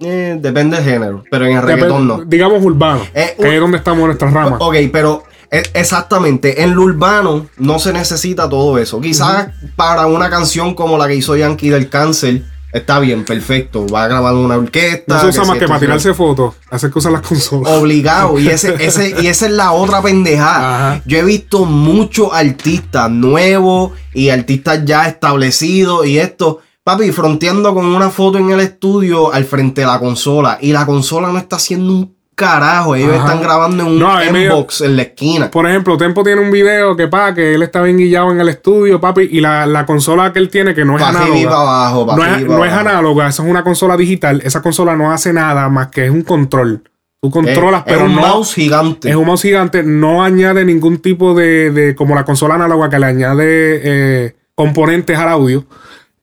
Eh, 0.00 0.36
depende 0.40 0.76
del 0.76 0.84
género. 0.84 1.24
Pero 1.30 1.46
en 1.46 1.56
el 1.56 1.62
reggaetón 1.62 2.06
no. 2.06 2.24
Digamos 2.24 2.62
urbano. 2.64 3.00
Eh, 3.14 3.34
que 3.38 3.54
es 3.54 3.60
donde 3.60 3.78
estamos 3.78 4.00
en 4.00 4.06
nuestras 4.06 4.32
ramas. 4.32 4.60
Ok, 4.60 4.76
pero 4.92 5.24
e- 5.50 5.62
exactamente, 5.74 6.62
en 6.62 6.74
lo 6.74 6.82
urbano 6.82 7.46
no 7.56 7.78
se 7.78 7.92
necesita 7.92 8.48
todo 8.48 8.78
eso. 8.78 9.00
Quizás 9.00 9.48
para 9.74 10.06
una 10.06 10.28
canción 10.28 10.74
como 10.74 10.98
la 10.98 11.08
que 11.08 11.14
hizo 11.16 11.34
Yankee 11.36 11.70
del 11.70 11.88
Cáncer, 11.88 12.42
está 12.76 12.98
bien, 12.98 13.24
perfecto. 13.24 13.86
Va 13.86 14.04
a 14.04 14.08
grabar 14.08 14.34
una 14.34 14.56
orquesta. 14.56 15.14
no 15.14 15.20
se 15.20 15.28
usa 15.28 15.42
que 15.42 15.48
más 15.48 15.58
que 15.58 15.68
para 15.68 15.80
tirarse 15.80 16.14
fotos. 16.14 16.54
Hacer 16.70 16.90
que 16.90 16.98
usan 16.98 17.12
las 17.12 17.22
consolas. 17.22 17.72
Obligado. 17.72 18.38
Y, 18.38 18.48
ese, 18.48 18.74
ese, 18.84 19.14
y 19.20 19.26
esa 19.26 19.46
es 19.46 19.52
la 19.52 19.72
otra 19.72 20.02
pendejada. 20.02 21.02
Yo 21.06 21.18
he 21.18 21.24
visto 21.24 21.64
muchos 21.64 22.32
artistas 22.32 23.10
nuevos 23.10 23.92
y 24.12 24.30
artistas 24.30 24.84
ya 24.84 25.06
establecidos 25.06 26.06
y 26.06 26.18
esto. 26.18 26.60
Papi, 26.82 27.10
fronteando 27.10 27.74
con 27.74 27.84
una 27.84 28.10
foto 28.10 28.38
en 28.38 28.50
el 28.50 28.60
estudio 28.60 29.32
al 29.32 29.44
frente 29.44 29.80
de 29.80 29.88
la 29.88 29.98
consola. 29.98 30.58
Y 30.60 30.72
la 30.72 30.86
consola 30.86 31.28
no 31.32 31.38
está 31.38 31.56
haciendo 31.56 31.92
un 31.92 32.15
carajo. 32.36 32.94
Ellos 32.94 33.14
Ajá. 33.14 33.24
están 33.24 33.42
grabando 33.42 33.82
en 33.82 33.88
un 33.88 33.98
No, 33.98 34.20
es 34.20 34.28
Xbox 34.30 34.82
en 34.82 34.94
la 34.96 35.02
esquina. 35.02 35.50
Por 35.50 35.66
ejemplo, 35.68 35.96
Tempo 35.96 36.22
tiene 36.22 36.40
un 36.40 36.52
video 36.52 36.94
que 36.96 37.08
pa, 37.08 37.34
que 37.34 37.54
él 37.54 37.62
está 37.62 37.82
bien 37.82 37.96
guillado 37.96 38.30
en 38.30 38.40
el 38.40 38.48
estudio, 38.48 39.00
papi, 39.00 39.22
y 39.32 39.40
la, 39.40 39.66
la 39.66 39.84
consola 39.86 40.32
que 40.32 40.38
él 40.38 40.50
tiene, 40.50 40.74
que 40.74 40.84
no 40.84 40.96
es 40.96 41.02
análoga. 41.02 41.38
y 41.38 41.44
pa' 41.46 41.60
abajo, 41.62 42.06
pa' 42.06 42.16
no 42.16 42.24
es, 42.24 42.44
no 42.44 42.64
es 42.64 42.72
análoga, 42.72 43.26
eso 43.28 43.42
es 43.42 43.48
una 43.50 43.64
consola 43.64 43.96
digital. 43.96 44.40
Esa 44.44 44.62
consola 44.62 44.94
no 44.94 45.10
hace 45.10 45.32
nada 45.32 45.68
más 45.68 45.88
que 45.88 46.04
es 46.04 46.10
un 46.10 46.22
control. 46.22 46.84
Tú 47.20 47.30
controlas, 47.30 47.82
Es- 47.86 47.92
es 47.92 47.98
pero 47.98 48.04
un 48.06 48.14
no. 48.14 48.20
mouse 48.20 48.54
gigante. 48.54 49.08
Es 49.08 49.16
un 49.16 49.26
mouse 49.26 49.42
gigante, 49.42 49.82
no 49.82 50.22
añade 50.22 50.64
ningún 50.64 50.98
tipo 50.98 51.34
de. 51.34 51.70
de- 51.72 51.94
como 51.96 52.14
la 52.14 52.24
consola 52.24 52.54
análoga 52.56 52.90
que 52.90 52.98
le 52.98 53.06
añade 53.06 53.44
eh, 53.82 54.36
componentes 54.54 55.18
al 55.18 55.30
audio. 55.30 55.64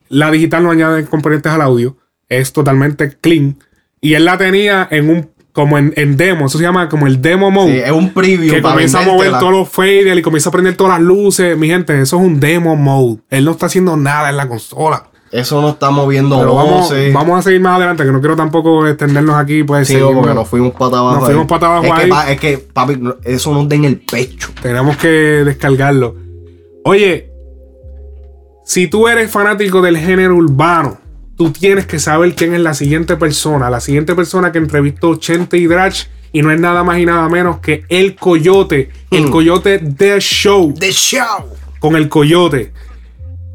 La 0.09 0.29
digital 0.29 0.63
no 0.63 0.69
añade 0.69 1.05
componentes 1.05 1.51
al 1.51 1.61
audio. 1.61 1.97
Es 2.29 2.53
totalmente 2.53 3.17
clean. 3.19 3.57
Y 3.99 4.13
él 4.13 4.25
la 4.25 4.37
tenía 4.37 4.87
en 4.91 5.09
un. 5.09 5.29
Como 5.53 5.77
en, 5.77 5.93
en 5.95 6.17
demo. 6.17 6.47
Eso 6.47 6.57
se 6.57 6.63
llama 6.63 6.89
como 6.89 7.07
el 7.07 7.21
demo 7.21 7.49
mode. 7.51 7.71
Sí, 7.73 7.77
es 7.79 7.91
un 7.91 8.13
preview 8.13 8.53
Que 8.53 8.61
para 8.61 8.73
comienza 8.73 8.99
a 8.99 9.03
mover 9.03 9.31
todos 9.39 9.51
los 9.53 9.69
faders 9.69 10.17
y 10.17 10.21
comienza 10.21 10.49
a 10.49 10.51
prender 10.51 10.75
todas 10.75 10.93
las 10.99 11.01
luces. 11.01 11.57
Mi 11.57 11.67
gente, 11.67 11.93
eso 12.01 12.17
es 12.17 12.23
un 12.25 12.39
demo 12.39 12.75
mode. 12.75 13.19
Él 13.29 13.45
no 13.45 13.51
está 13.51 13.67
haciendo 13.67 13.95
nada 13.95 14.29
en 14.29 14.37
la 14.37 14.47
consola. 14.49 15.07
Eso 15.31 15.61
no 15.61 15.69
está 15.69 15.89
moviendo 15.89 16.37
Pero 16.37 16.53
vamos, 16.53 16.93
vamos 17.11 17.39
a 17.39 17.41
seguir 17.41 17.59
más 17.59 17.77
adelante, 17.77 18.03
que 18.05 18.11
no 18.11 18.19
quiero 18.19 18.35
tampoco 18.35 18.85
extendernos 18.87 19.35
aquí. 19.35 19.63
Pues, 19.63 19.87
Sí, 19.87 19.93
seguimos. 19.93 20.13
porque 20.17 20.33
nos 20.35 20.47
fuimos 20.47 20.73
para 20.73 20.97
abajo. 20.99 21.15
Nos 21.15 21.25
fuimos 21.25 21.47
para 21.47 21.65
abajo 21.67 21.85
es 21.85 21.91
ahí. 21.91 22.01
Que, 22.03 22.07
pa- 22.09 22.31
es 22.31 22.39
que, 22.39 22.57
papi, 22.59 22.95
no- 22.97 23.15
eso 23.23 23.51
nos 23.53 23.67
den 23.67 23.85
el 23.85 23.99
pecho. 23.99 24.49
Tenemos 24.61 24.95
que 24.97 25.07
descargarlo. 25.07 26.15
Oye, 26.83 27.31
si 28.65 28.87
tú 28.87 29.07
eres 29.07 29.31
fanático 29.31 29.81
del 29.81 29.97
género 29.97 30.35
urbano, 30.35 30.97
tú 31.37 31.51
tienes 31.51 31.85
que 31.85 31.99
saber 31.99 32.35
quién 32.35 32.53
es 32.53 32.61
la 32.61 32.73
siguiente 32.73 33.15
persona. 33.17 33.69
La 33.69 33.79
siguiente 33.79 34.15
persona 34.15 34.51
que 34.51 34.57
entrevistó 34.59 35.15
Chente 35.15 35.57
y 35.57 35.67
Drach. 35.67 36.07
Y 36.31 36.41
no 36.41 36.51
es 36.51 36.59
nada 36.59 36.83
más 36.83 36.97
y 36.97 37.05
nada 37.05 37.29
menos 37.29 37.59
que 37.59 37.85
el 37.89 38.15
Coyote. 38.15 38.89
El 39.11 39.29
Coyote 39.29 39.79
The 39.79 40.19
Show. 40.19 40.73
The 40.73 40.91
Show. 40.91 41.49
Con 41.79 41.95
el 41.95 42.09
Coyote. 42.09 42.73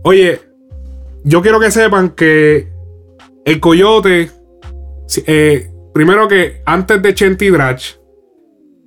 Oye, 0.02 0.40
yo 1.24 1.42
quiero 1.42 1.58
que 1.58 1.70
sepan 1.70 2.10
que 2.10 2.68
el 3.44 3.60
Coyote. 3.60 4.30
eh, 5.26 5.70
primero 5.92 6.28
que 6.28 6.62
antes 6.64 7.02
de 7.02 7.14
Chente 7.14 7.46
y 7.46 7.50
Drach 7.50 7.96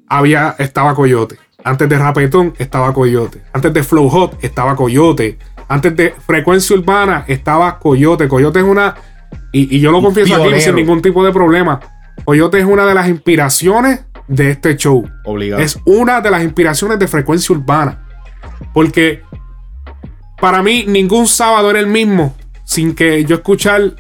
había, 0.08 0.56
estaba 0.58 0.96
Coyote. 0.96 1.38
Antes 1.64 1.90
de 1.90 1.98
Rapetón 1.98 2.54
estaba 2.58 2.94
Coyote. 2.94 3.42
Antes 3.54 3.74
de 3.74 3.84
Flow 3.84 4.10
Hot 4.10 4.44
estaba 4.44 4.76
Coyote. 4.76 5.38
Antes 5.72 5.96
de 5.96 6.12
Frecuencia 6.12 6.76
Urbana 6.76 7.24
estaba 7.30 7.80
Coyote. 7.80 8.28
Coyote 8.28 8.60
es 8.60 8.66
una. 8.66 8.94
Y, 9.54 9.78
y 9.78 9.80
yo 9.80 9.90
lo 9.90 10.02
confieso 10.02 10.34
aquí 10.34 10.44
pionero. 10.44 10.62
sin 10.62 10.76
ningún 10.76 11.02
tipo 11.02 11.24
de 11.24 11.32
problema. 11.32 11.80
Coyote 12.26 12.60
es 12.60 12.66
una 12.66 12.86
de 12.86 12.94
las 12.94 13.08
inspiraciones 13.08 14.04
de 14.28 14.52
este 14.52 14.76
show. 14.76 15.10
Obligado. 15.24 15.62
Es 15.62 15.80
una 15.86 16.20
de 16.20 16.30
las 16.30 16.44
inspiraciones 16.44 17.00
de 17.00 17.08
Frecuencia 17.08 17.56
Urbana. 17.56 18.06
Porque 18.74 19.22
para 20.42 20.62
mí 20.62 20.84
ningún 20.86 21.26
sábado 21.26 21.70
era 21.70 21.80
el 21.80 21.88
mismo 21.88 22.36
sin 22.66 22.94
que 22.94 23.24
yo 23.24 23.38
escuchar 23.38 23.96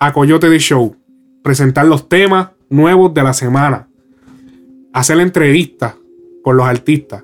a 0.00 0.12
Coyote 0.12 0.48
de 0.48 0.58
Show. 0.58 0.96
Presentar 1.44 1.86
los 1.86 2.08
temas 2.08 2.48
nuevos 2.68 3.14
de 3.14 3.22
la 3.22 3.32
semana. 3.32 3.88
Hacer 4.92 5.20
entrevistas 5.20 5.94
con 6.42 6.56
los 6.56 6.66
artistas. 6.66 7.22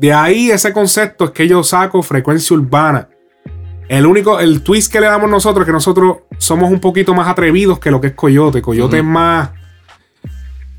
De 0.00 0.12
ahí 0.14 0.50
ese 0.50 0.72
concepto 0.72 1.26
es 1.26 1.30
que 1.32 1.46
yo 1.46 1.62
saco 1.62 2.02
frecuencia 2.02 2.56
urbana. 2.56 3.08
El 3.88 4.06
único, 4.06 4.40
el 4.40 4.62
twist 4.62 4.90
que 4.90 5.00
le 5.00 5.06
damos 5.08 5.28
nosotros 5.28 5.62
es 5.62 5.66
que 5.66 5.72
nosotros 5.72 6.18
somos 6.38 6.70
un 6.70 6.80
poquito 6.80 7.12
más 7.12 7.28
atrevidos 7.28 7.78
que 7.78 7.90
lo 7.90 8.00
que 8.00 8.06
es 8.08 8.12
Coyote. 8.14 8.62
Coyote 8.62 8.98
es 8.98 9.04
más. 9.04 9.50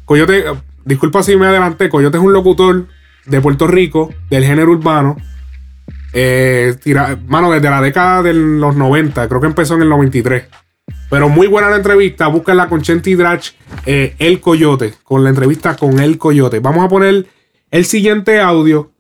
Coyote, 0.06 0.44
disculpa 0.86 1.22
si 1.22 1.36
me 1.36 1.46
adelanté, 1.46 1.90
Coyote 1.90 2.18
es 2.18 2.24
un 2.24 2.34
locutor 2.34 2.88
de 3.26 3.42
Puerto 3.42 3.68
Rico, 3.68 4.12
del 4.30 4.44
género 4.44 4.72
urbano. 4.72 5.18
Eh, 6.14 6.76
tira- 6.84 7.18
mano, 7.28 7.52
desde 7.52 7.70
la 7.70 7.82
década 7.82 8.24
de 8.24 8.34
los 8.34 8.76
90, 8.76 9.28
creo 9.28 9.40
que 9.40 9.48
empezó 9.48 9.76
en 9.76 9.84
el 9.84 9.90
93. 9.90 10.46
Pero 11.10 11.30
muy 11.30 11.48
buena 11.48 11.70
la 11.70 11.76
entrevista. 11.76 12.28
Búscala 12.28 12.68
con 12.68 12.82
Chenti 12.82 13.14
Drach, 13.16 13.50
eh, 13.86 14.16
El 14.18 14.40
Coyote, 14.42 14.94
con 15.04 15.24
la 15.24 15.30
entrevista 15.30 15.76
con 15.76 16.00
El 16.00 16.18
Coyote. 16.18 16.60
Vamos 16.60 16.84
a 16.86 16.90
poner 16.90 17.28
el 17.70 17.86
siguiente 17.86 18.40
audio 18.40 18.92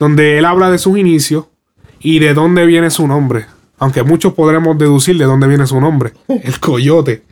donde 0.00 0.38
él 0.38 0.44
habla 0.46 0.70
de 0.70 0.78
sus 0.78 0.98
inicios 0.98 1.46
y 2.00 2.18
de 2.18 2.34
dónde 2.34 2.66
viene 2.66 2.90
su 2.90 3.06
nombre. 3.06 3.46
Aunque 3.78 4.02
muchos 4.02 4.32
podremos 4.34 4.76
deducir 4.76 5.16
de 5.16 5.24
dónde 5.26 5.46
viene 5.46 5.66
su 5.66 5.80
nombre. 5.80 6.12
El 6.28 6.58
Coyote. 6.58 7.22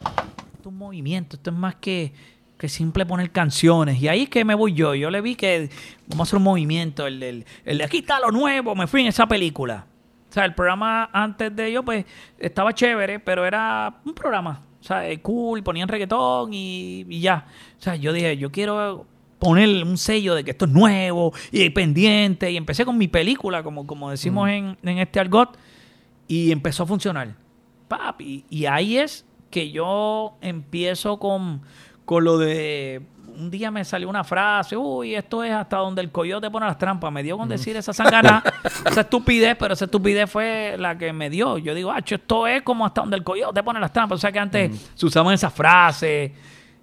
Esto 0.00 0.60
es 0.60 0.66
un 0.66 0.76
movimiento, 0.76 1.36
esto 1.36 1.50
es 1.50 1.56
más 1.56 1.76
que, 1.76 2.12
que 2.58 2.68
simple 2.68 3.06
poner 3.06 3.30
canciones. 3.30 4.00
Y 4.02 4.08
ahí 4.08 4.22
es 4.24 4.28
que 4.28 4.44
me 4.44 4.54
voy 4.54 4.74
yo. 4.74 4.94
Yo 4.94 5.08
le 5.10 5.20
vi 5.20 5.34
que 5.36 5.70
vamos 6.08 6.26
a 6.26 6.30
hacer 6.30 6.36
un 6.38 6.42
movimiento. 6.44 7.06
El, 7.06 7.20
del- 7.20 7.44
el 7.64 7.78
de 7.78 7.84
aquí 7.84 7.98
está 7.98 8.20
lo 8.20 8.30
nuevo. 8.30 8.74
Me 8.74 8.86
fui 8.86 9.00
en 9.00 9.06
esa 9.06 9.26
película. 9.26 9.86
O 10.30 10.32
sea, 10.34 10.44
el 10.44 10.54
programa 10.54 11.08
antes 11.12 11.54
de 11.54 11.68
ello, 11.68 11.84
pues, 11.84 12.04
estaba 12.38 12.72
chévere, 12.74 13.20
pero 13.20 13.46
era 13.46 14.00
un 14.04 14.14
programa. 14.14 14.62
O 14.80 14.84
sea, 14.84 15.08
eh, 15.08 15.20
cool, 15.20 15.62
ponían 15.62 15.88
reggaetón 15.88 16.52
y, 16.52 17.06
y 17.08 17.20
ya. 17.20 17.46
O 17.78 17.82
sea, 17.82 17.94
yo 17.94 18.12
dije, 18.12 18.36
yo 18.36 18.50
quiero 18.50 19.06
poner 19.38 19.84
un 19.84 19.98
sello 19.98 20.34
de 20.34 20.44
que 20.44 20.52
esto 20.52 20.64
es 20.64 20.70
nuevo 20.70 21.32
y 21.52 21.68
pendiente. 21.70 22.50
Y 22.50 22.56
empecé 22.56 22.84
con 22.84 22.98
mi 22.98 23.08
película, 23.08 23.62
como, 23.62 23.86
como 23.86 24.10
decimos 24.10 24.48
en, 24.48 24.76
en 24.82 24.98
este 24.98 25.20
argot, 25.20 25.56
y 26.28 26.52
empezó 26.52 26.84
a 26.84 26.86
funcionar. 26.86 27.34
Papi, 27.88 28.44
y 28.48 28.66
ahí 28.66 28.98
es 28.98 29.26
que 29.54 29.70
yo 29.70 30.36
empiezo 30.40 31.18
con, 31.18 31.62
con 32.04 32.24
lo 32.24 32.38
de. 32.38 33.02
Un 33.36 33.50
día 33.50 33.70
me 33.70 33.84
salió 33.84 34.08
una 34.08 34.22
frase, 34.22 34.76
uy, 34.76 35.14
esto 35.14 35.42
es 35.42 35.52
hasta 35.52 35.78
donde 35.78 36.02
el 36.02 36.10
coyote 36.10 36.50
pone 36.50 36.66
las 36.66 36.78
trampas. 36.78 37.12
Me 37.12 37.22
dio 37.22 37.36
con 37.36 37.48
decir 37.48 37.76
esa 37.76 37.92
sangana, 37.92 38.42
esa 38.86 39.00
estupidez, 39.00 39.56
pero 39.58 39.74
esa 39.74 39.86
estupidez 39.86 40.30
fue 40.30 40.76
la 40.78 40.96
que 40.96 41.12
me 41.12 41.30
dio. 41.30 41.58
Yo 41.58 41.74
digo, 41.74 41.90
ah, 41.90 42.00
esto 42.04 42.46
es 42.46 42.62
como 42.62 42.86
hasta 42.86 43.00
donde 43.00 43.16
el 43.16 43.24
coyote 43.24 43.62
pone 43.62 43.80
las 43.80 43.92
trampas. 43.92 44.16
O 44.16 44.20
sea 44.20 44.30
que 44.30 44.38
antes 44.38 44.90
se 44.94 45.06
usaban 45.06 45.34
esas 45.34 45.52
frases. 45.52 46.32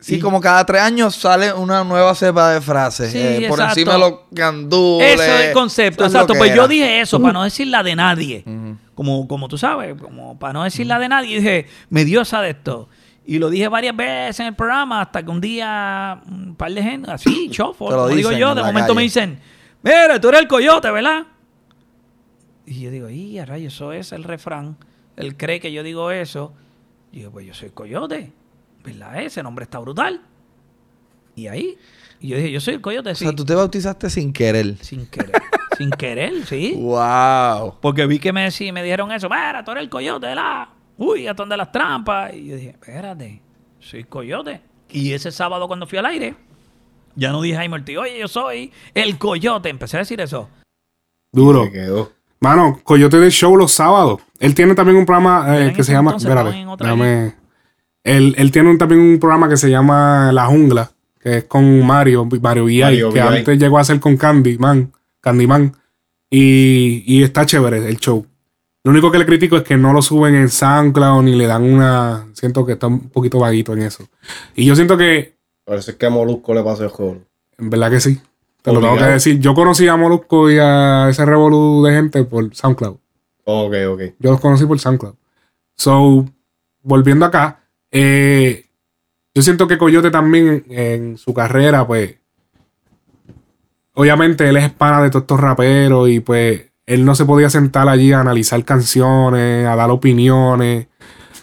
Sí, 0.02 0.15
Y- 0.15 0.19
como 0.19 0.41
cada 0.41 0.65
tres 0.65 0.82
años 0.82 1.15
sale 1.15 1.53
una 1.53 1.84
nueva 1.84 2.14
cepa 2.15 2.52
de 2.53 2.60
frases. 2.60 3.11
Sí, 3.11 3.19
eh, 3.19 3.45
por 3.48 3.61
encima 3.61 3.94
de 3.94 3.99
los 3.99 4.14
gandules. 4.32 5.14
Eso 5.14 5.23
es 5.23 5.41
el 5.48 5.53
concepto. 5.53 6.03
Es 6.06 6.11
Exacto. 6.14 6.34
Pues 6.36 6.56
yo 6.56 6.68
dije 6.68 7.02
eso 7.02 7.22
para 7.22 7.34
no 7.34 7.44
decir 7.44 7.68
la 7.68 7.84
de 7.84 7.95
nadie. 7.95 8.44
como, 8.95 9.28
como 9.28 9.48
tú 9.48 9.57
sabes, 9.57 9.95
como 10.02 10.38
para 10.40 10.53
no 10.53 10.64
decir 10.64 10.88
la 10.88 10.98
de 10.99 11.07
nadie. 11.07 11.38
Dije, 11.38 11.68
me 11.90 12.03
dio 12.03 12.22
esa 12.22 12.41
de 12.41 12.49
esto. 12.49 12.90
Y 13.26 13.38
lo 13.38 13.52
dije 13.52 13.68
varias 13.68 13.95
veces 13.95 14.40
en 14.40 14.48
el 14.48 14.56
programa 14.56 15.02
hasta 15.02 15.23
que 15.23 15.30
un 15.30 15.40
día 15.40 16.19
un 16.28 16.56
par 16.56 16.72
de 16.73 16.82
gente, 16.82 17.11
así, 17.11 17.49
chofo, 17.52 17.91
lo 17.91 17.95
como 17.98 18.07
digo 18.10 18.32
yo, 18.32 18.56
de 18.56 18.64
momento 18.64 18.95
me 18.95 19.03
dicen, 19.03 19.40
mira, 19.84 20.19
tú 20.19 20.30
eres 20.30 20.41
el 20.41 20.48
coyote, 20.48 20.90
¿verdad? 20.90 21.28
Y 22.65 22.82
yo 22.82 22.90
digo, 22.91 23.10
y 23.10 23.38
a 23.38 23.45
rayos, 23.45 23.73
eso 23.76 23.94
es 23.94 24.11
el 24.11 24.23
refrán. 24.23 24.78
Él 25.15 25.38
cree 25.38 25.60
que 25.60 25.72
yo 25.72 25.84
digo 25.84 26.10
eso. 26.10 26.53
Y 27.11 27.22
yo, 27.22 27.32
pues 27.32 27.45
yo 27.45 27.53
soy 27.53 27.69
coyote. 27.69 28.34
¿Verdad? 28.83 29.21
Ese 29.21 29.43
nombre 29.43 29.63
está 29.63 29.79
brutal. 29.79 30.21
Y 31.35 31.47
ahí, 31.47 31.77
y 32.19 32.29
yo 32.29 32.37
dije, 32.37 32.51
yo 32.51 32.59
soy 32.59 32.73
el 32.75 32.81
coyote, 32.81 33.11
O 33.11 33.15
sí. 33.15 33.25
sea, 33.25 33.33
tú 33.35 33.45
te 33.45 33.55
bautizaste 33.55 34.09
sin 34.09 34.33
querer. 34.33 34.77
Sin 34.81 35.05
querer. 35.07 35.31
sin 35.77 35.89
querer, 35.91 36.45
sí. 36.45 36.73
Wow. 36.77 37.75
Porque 37.81 38.05
vi 38.05 38.19
que 38.19 38.33
me, 38.33 38.45
decí- 38.47 38.71
me 38.73 38.83
dijeron 38.83 39.11
eso. 39.11 39.29
Mira, 39.29 39.63
tú 39.63 39.71
eres 39.71 39.83
el 39.83 39.89
coyote 39.89 40.27
de 40.27 40.35
la. 40.35 40.69
Uy, 40.97 41.27
a 41.27 41.33
donde 41.33 41.55
las 41.57 41.71
trampas. 41.71 42.33
Y 42.33 42.47
yo 42.47 42.55
dije, 42.55 42.69
espérate, 42.69 43.41
soy 43.79 44.03
coyote. 44.03 44.61
Y 44.89 45.13
ese 45.13 45.31
sábado 45.31 45.67
cuando 45.67 45.87
fui 45.87 45.97
al 45.97 46.05
aire, 46.07 46.35
ya 47.15 47.31
no 47.31 47.41
dije 47.41 47.55
Jaime 47.55 47.75
Ortiz, 47.75 47.97
oye, 47.97 48.19
yo 48.19 48.27
soy 48.27 48.71
el 48.93 49.17
coyote. 49.17 49.69
Empecé 49.69 49.97
a 49.97 49.99
decir 50.01 50.19
eso. 50.21 50.49
Duro. 51.31 51.65
Se 51.65 51.71
quedó. 51.71 52.11
Mano, 52.41 52.79
Coyote 52.83 53.17
de 53.19 53.29
Show 53.29 53.55
los 53.55 53.71
sábados. 53.71 54.19
Él 54.39 54.53
tiene 54.55 54.73
también 54.75 54.97
un 54.97 55.05
programa 55.05 55.45
eh, 55.59 55.73
que 55.73 55.83
se 55.83 55.91
llama. 55.93 56.11
entonces 56.11 56.27
Espérate, 56.27 56.49
estaban 56.49 56.61
en 56.63 56.69
otra 56.69 56.87
déjame- 56.89 57.35
Él, 58.03 58.34
él 58.38 58.52
tiene 58.52 58.69
un- 58.69 58.78
también 58.78 59.02
un 59.02 59.19
programa 59.19 59.48
que 59.49 59.57
se 59.57 59.69
llama 59.69 60.32
La 60.32 60.45
Jungla, 60.48 60.91
que 61.19 61.38
es 61.38 61.44
con 61.45 61.86
Mario, 61.86 62.26
Mario 62.41 62.65
VI, 62.65 62.82
Mario 62.82 63.10
que 63.14 63.22
VI. 63.22 63.28
antes 63.38 63.60
llegó 63.60 63.78
a 63.80 63.84
ser 63.84 63.99
con 63.99 64.18
Candyman, 64.18 64.91
Candyman. 65.19 65.76
Y, 66.30 67.03
y 67.06 67.23
está 67.23 67.45
chévere 67.45 67.78
el 67.88 67.98
show. 67.98 68.26
Lo 68.84 68.91
único 68.91 69.11
que 69.11 69.19
le 69.19 69.26
critico 69.26 69.57
es 69.57 69.64
que 69.64 69.76
no 69.78 69.91
lo 69.94 70.02
suben 70.02 70.34
en 70.34 70.49
SoundCloud 70.49 71.23
ni 71.23 71.36
le 71.36 71.45
dan 71.45 71.64
una. 71.64 72.26
Siento 72.34 72.65
que 72.65 72.73
está 72.73 72.88
un 72.88 73.10
poquito 73.10 73.38
vaguito 73.40 73.73
en 73.73 73.82
eso. 73.84 74.07
Y 74.56 74.65
yo 74.65 74.76
siento 74.76 74.98
que, 74.98 75.36
Parece 75.65 75.95
que 75.98 76.06
a 76.06 76.10
Molusco 76.10 76.53
le 76.53 76.64
pasó 76.64 76.84
el 76.86 76.90
juego. 76.90 77.18
en 77.57 77.69
verdad 77.69 77.91
que 77.91 77.99
sí. 77.99 78.19
Te 78.61 78.72
lo 78.72 78.80
tengo 78.80 78.98
que 78.98 79.03
decir. 79.03 79.40
Yo 79.40 79.53
conocí 79.53 79.88
a 79.88 79.95
Molusco 79.98 80.49
y 80.49 80.57
a 80.60 81.10
ese 81.10 81.26
revolú 81.26 81.84
de 81.84 81.94
gente 81.94 82.23
por 82.23 82.53
SoundCloud. 82.56 82.95
Ok, 83.44 83.73
ok. 83.90 84.02
Yo 84.19 84.32
los 84.32 84.40
conocí 84.40 84.65
por 84.65 84.80
SoundCloud. 84.80 85.15
So, 85.76 86.26
volviendo 86.82 87.26
acá, 87.26 87.60
eh, 87.91 88.65
yo 89.34 89.41
siento 89.41 89.68
que 89.68 89.77
Coyote 89.77 90.11
también 90.11 90.65
en 90.69 91.18
su 91.18 91.34
carrera, 91.34 91.85
pues, 91.85 92.15
obviamente 93.93 94.47
él 94.47 94.57
es 94.57 94.72
pana 94.72 95.01
de 95.01 95.09
todos 95.09 95.23
estos 95.23 95.39
raperos 95.39 96.09
y 96.09 96.19
pues 96.19 96.63
él 96.85 97.05
no 97.05 97.15
se 97.15 97.26
podía 97.26 97.49
sentar 97.49 97.88
allí 97.88 98.11
a 98.11 98.22
analizar 98.22 98.63
canciones, 98.65 99.68
a 99.68 99.76
dar 99.76 99.89
opiniones, 99.91 100.88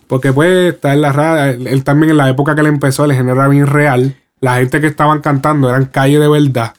porque 0.06 0.32
pues 0.32 0.74
está 0.74 0.92
en 0.92 1.00
la 1.00 1.12
radio, 1.12 1.52
él, 1.54 1.66
él 1.66 1.84
también 1.84 2.10
en 2.10 2.16
la 2.16 2.28
época 2.28 2.54
que 2.54 2.60
él 2.62 2.66
empezó, 2.66 3.04
el 3.04 3.14
género 3.14 3.36
era 3.40 3.48
bien 3.48 3.66
real, 3.66 4.16
la 4.40 4.56
gente 4.56 4.80
que 4.80 4.86
estaban 4.86 5.20
cantando 5.20 5.68
eran 5.68 5.86
calle 5.86 6.18
de 6.18 6.28
verdad. 6.28 6.74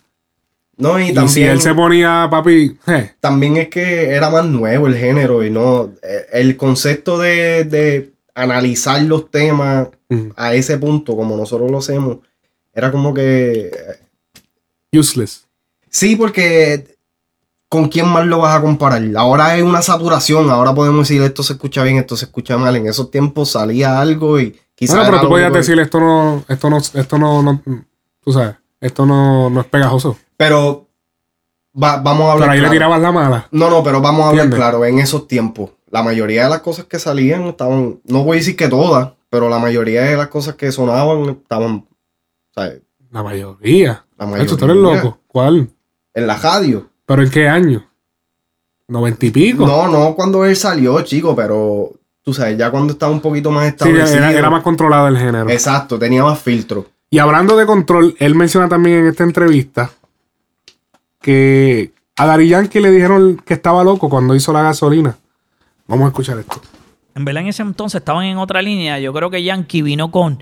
No, 0.78 0.98
y 0.98 1.10
Y, 1.10 1.14
también, 1.14 1.30
si 1.30 1.44
él 1.44 1.60
se 1.60 1.74
ponía, 1.74 2.28
papi, 2.32 2.78
eh, 2.88 3.12
también 3.20 3.58
es 3.58 3.68
que 3.68 4.12
era 4.12 4.30
más 4.30 4.46
nuevo 4.46 4.88
el 4.88 4.96
género 4.96 5.44
y 5.44 5.50
no. 5.50 5.92
eh, 6.02 6.26
El 6.32 6.56
concepto 6.56 7.18
de, 7.20 7.66
de 7.66 8.14
analizar 8.42 9.02
los 9.04 9.30
temas 9.32 9.90
a 10.36 10.54
ese 10.54 10.78
punto, 10.78 11.16
como 11.16 11.36
nosotros 11.38 11.70
lo 11.72 11.78
hacemos, 11.80 12.18
era 12.74 12.92
como 12.92 13.14
que. 13.14 13.68
eh, 13.68 14.98
useless. 14.98 15.46
Sí, 15.90 16.16
porque 16.16 16.98
¿con 17.68 17.90
quién 17.90 18.08
más 18.08 18.26
lo 18.26 18.40
vas 18.40 18.58
a 18.58 18.62
comparar? 18.62 19.02
Ahora 19.18 19.48
hay 19.48 19.62
una 19.62 19.82
saturación, 19.82 20.50
ahora 20.50 20.74
podemos 20.74 21.08
decir 21.08 21.22
esto 21.22 21.44
se 21.44 21.54
escucha 21.54 21.84
bien, 21.84 21.98
esto 21.98 22.16
se 22.18 22.26
escucha 22.26 22.58
mal. 22.58 22.76
En 22.76 22.88
esos 22.88 23.10
tiempos 23.12 23.52
salía 23.52 24.00
algo 24.00 24.40
y 24.40 24.58
quizás. 24.76 24.96
Bueno, 24.98 25.12
pero 25.12 25.22
tú 25.24 25.30
podías 25.30 25.52
que- 25.52 25.58
decir 25.60 25.80
esto 25.80 26.00
no, 26.00 26.44
esto 26.48 26.70
no, 26.70 26.78
esto 26.78 27.18
no, 27.18 27.42
no, 27.44 27.62
tú 28.24 28.32
sabes, 28.34 28.56
esto 28.82 29.06
no, 29.06 29.50
no 29.50 29.62
es 29.62 29.68
pegajoso. 29.68 30.18
Pero 30.38 30.88
va- 31.82 31.98
vamos 31.98 32.28
a 32.30 32.32
hablar. 32.34 32.50
Pero 32.50 32.52
ahí 32.52 32.58
le 32.60 32.62
claro. 32.64 32.74
tirabas 32.74 33.02
la 33.02 33.12
mala. 33.12 33.48
No, 33.52 33.70
no, 33.70 33.84
pero 33.84 34.02
vamos 34.02 34.26
a 34.26 34.30
hablar 34.30 34.46
¿Entiendes? 34.46 34.70
claro. 34.70 34.86
En 34.86 35.00
esos 35.00 35.28
tiempos, 35.28 35.72
la 35.92 36.04
mayoría 36.04 36.44
de 36.46 36.50
las 36.50 36.60
cosas 36.62 36.86
que 36.86 37.00
salían 37.00 37.44
estaban. 37.44 38.00
No 38.06 38.24
voy 38.24 38.38
a 38.38 38.40
decir 38.40 38.56
que 38.56 38.68
todas, 38.68 39.12
pero 39.30 39.50
la 39.50 39.60
mayoría 39.60 40.04
de 40.04 40.18
las 40.18 40.28
cosas 40.28 40.56
que 40.56 40.72
sonaban 40.72 41.30
estaban. 41.30 41.86
¿sabes? 42.54 42.82
La 43.12 43.24
mayoría. 43.24 44.06
La 44.18 44.26
Macho, 44.26 44.58
tú 44.58 44.66
eres 44.66 44.78
mayoría. 44.78 45.04
loco. 45.04 45.20
¿Cuál? 45.28 45.70
En 46.14 46.28
la 46.28 46.38
radio. 46.38 46.90
¿Pero 47.06 47.24
en 47.24 47.30
qué 47.32 47.48
año? 47.48 47.86
¿Noventa 48.88 49.26
y 49.26 49.32
pico? 49.32 49.66
No, 49.66 49.88
no 49.88 50.16
cuando 50.16 50.46
él 50.46 50.56
salió, 50.56 51.00
chico, 51.02 51.36
pero. 51.36 51.92
Tú 52.22 52.34
sabes, 52.34 52.58
ya 52.58 52.70
cuando 52.70 52.94
estaba 52.94 53.12
un 53.12 53.22
poquito 53.22 53.50
más 53.50 53.64
Sí, 53.64 53.70
establecido. 53.70 54.18
era, 54.18 54.32
era 54.34 54.50
más 54.50 54.62
controlado 54.62 55.08
el 55.08 55.18
género. 55.18 55.50
Exacto, 55.50 55.98
tenía 55.98 56.24
más 56.24 56.38
filtro. 56.40 56.86
Y 57.10 57.18
hablando 57.18 57.56
de 57.58 57.66
control, 57.66 58.16
él 58.20 58.36
menciona 58.36 58.70
también 58.70 59.00
en 59.00 59.08
esta 59.08 59.24
entrevista 59.24 59.90
que 61.22 61.92
a 62.18 62.26
Dari 62.26 62.50
Yankee 62.50 62.80
le 62.80 62.92
dijeron 62.92 63.42
que 63.46 63.54
estaba 63.56 63.84
loco 63.84 64.10
cuando 64.10 64.36
hizo 64.36 64.54
la 64.54 64.62
gasolina. 64.62 65.18
Vamos 65.90 66.06
a 66.06 66.08
escuchar 66.10 66.38
esto. 66.38 66.62
En 67.16 67.26
verdad, 67.26 67.42
en 67.42 67.50
ese 67.50 67.64
entonces 67.64 68.00
estaban 68.00 68.26
en 68.26 68.38
otra 68.38 68.62
línea. 68.62 69.00
Yo 69.00 69.12
creo 69.12 69.32
que 69.32 69.44
Yankee 69.44 69.82
vino 69.82 70.12
con, 70.12 70.42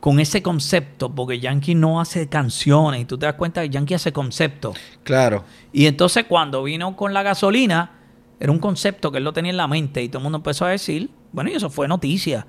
con 0.00 0.18
ese 0.20 0.42
concepto, 0.42 1.14
porque 1.14 1.38
Yankee 1.38 1.74
no 1.74 2.00
hace 2.00 2.28
canciones. 2.28 3.02
Y 3.02 3.04
tú 3.04 3.18
te 3.18 3.26
das 3.26 3.34
cuenta 3.34 3.60
que 3.60 3.68
Yankee 3.68 3.92
hace 3.92 4.12
concepto. 4.14 4.72
Claro. 5.04 5.44
Y 5.70 5.84
entonces, 5.84 6.24
cuando 6.24 6.62
vino 6.62 6.96
con 6.96 7.12
la 7.12 7.22
gasolina, 7.22 7.90
era 8.40 8.50
un 8.50 8.58
concepto 8.58 9.12
que 9.12 9.18
él 9.18 9.24
lo 9.24 9.34
tenía 9.34 9.50
en 9.50 9.58
la 9.58 9.68
mente. 9.68 10.02
Y 10.02 10.08
todo 10.08 10.20
el 10.20 10.22
mundo 10.22 10.38
empezó 10.38 10.64
a 10.64 10.70
decir, 10.70 11.10
bueno, 11.30 11.50
y 11.50 11.52
eso 11.52 11.68
fue 11.68 11.86
noticia. 11.86 12.46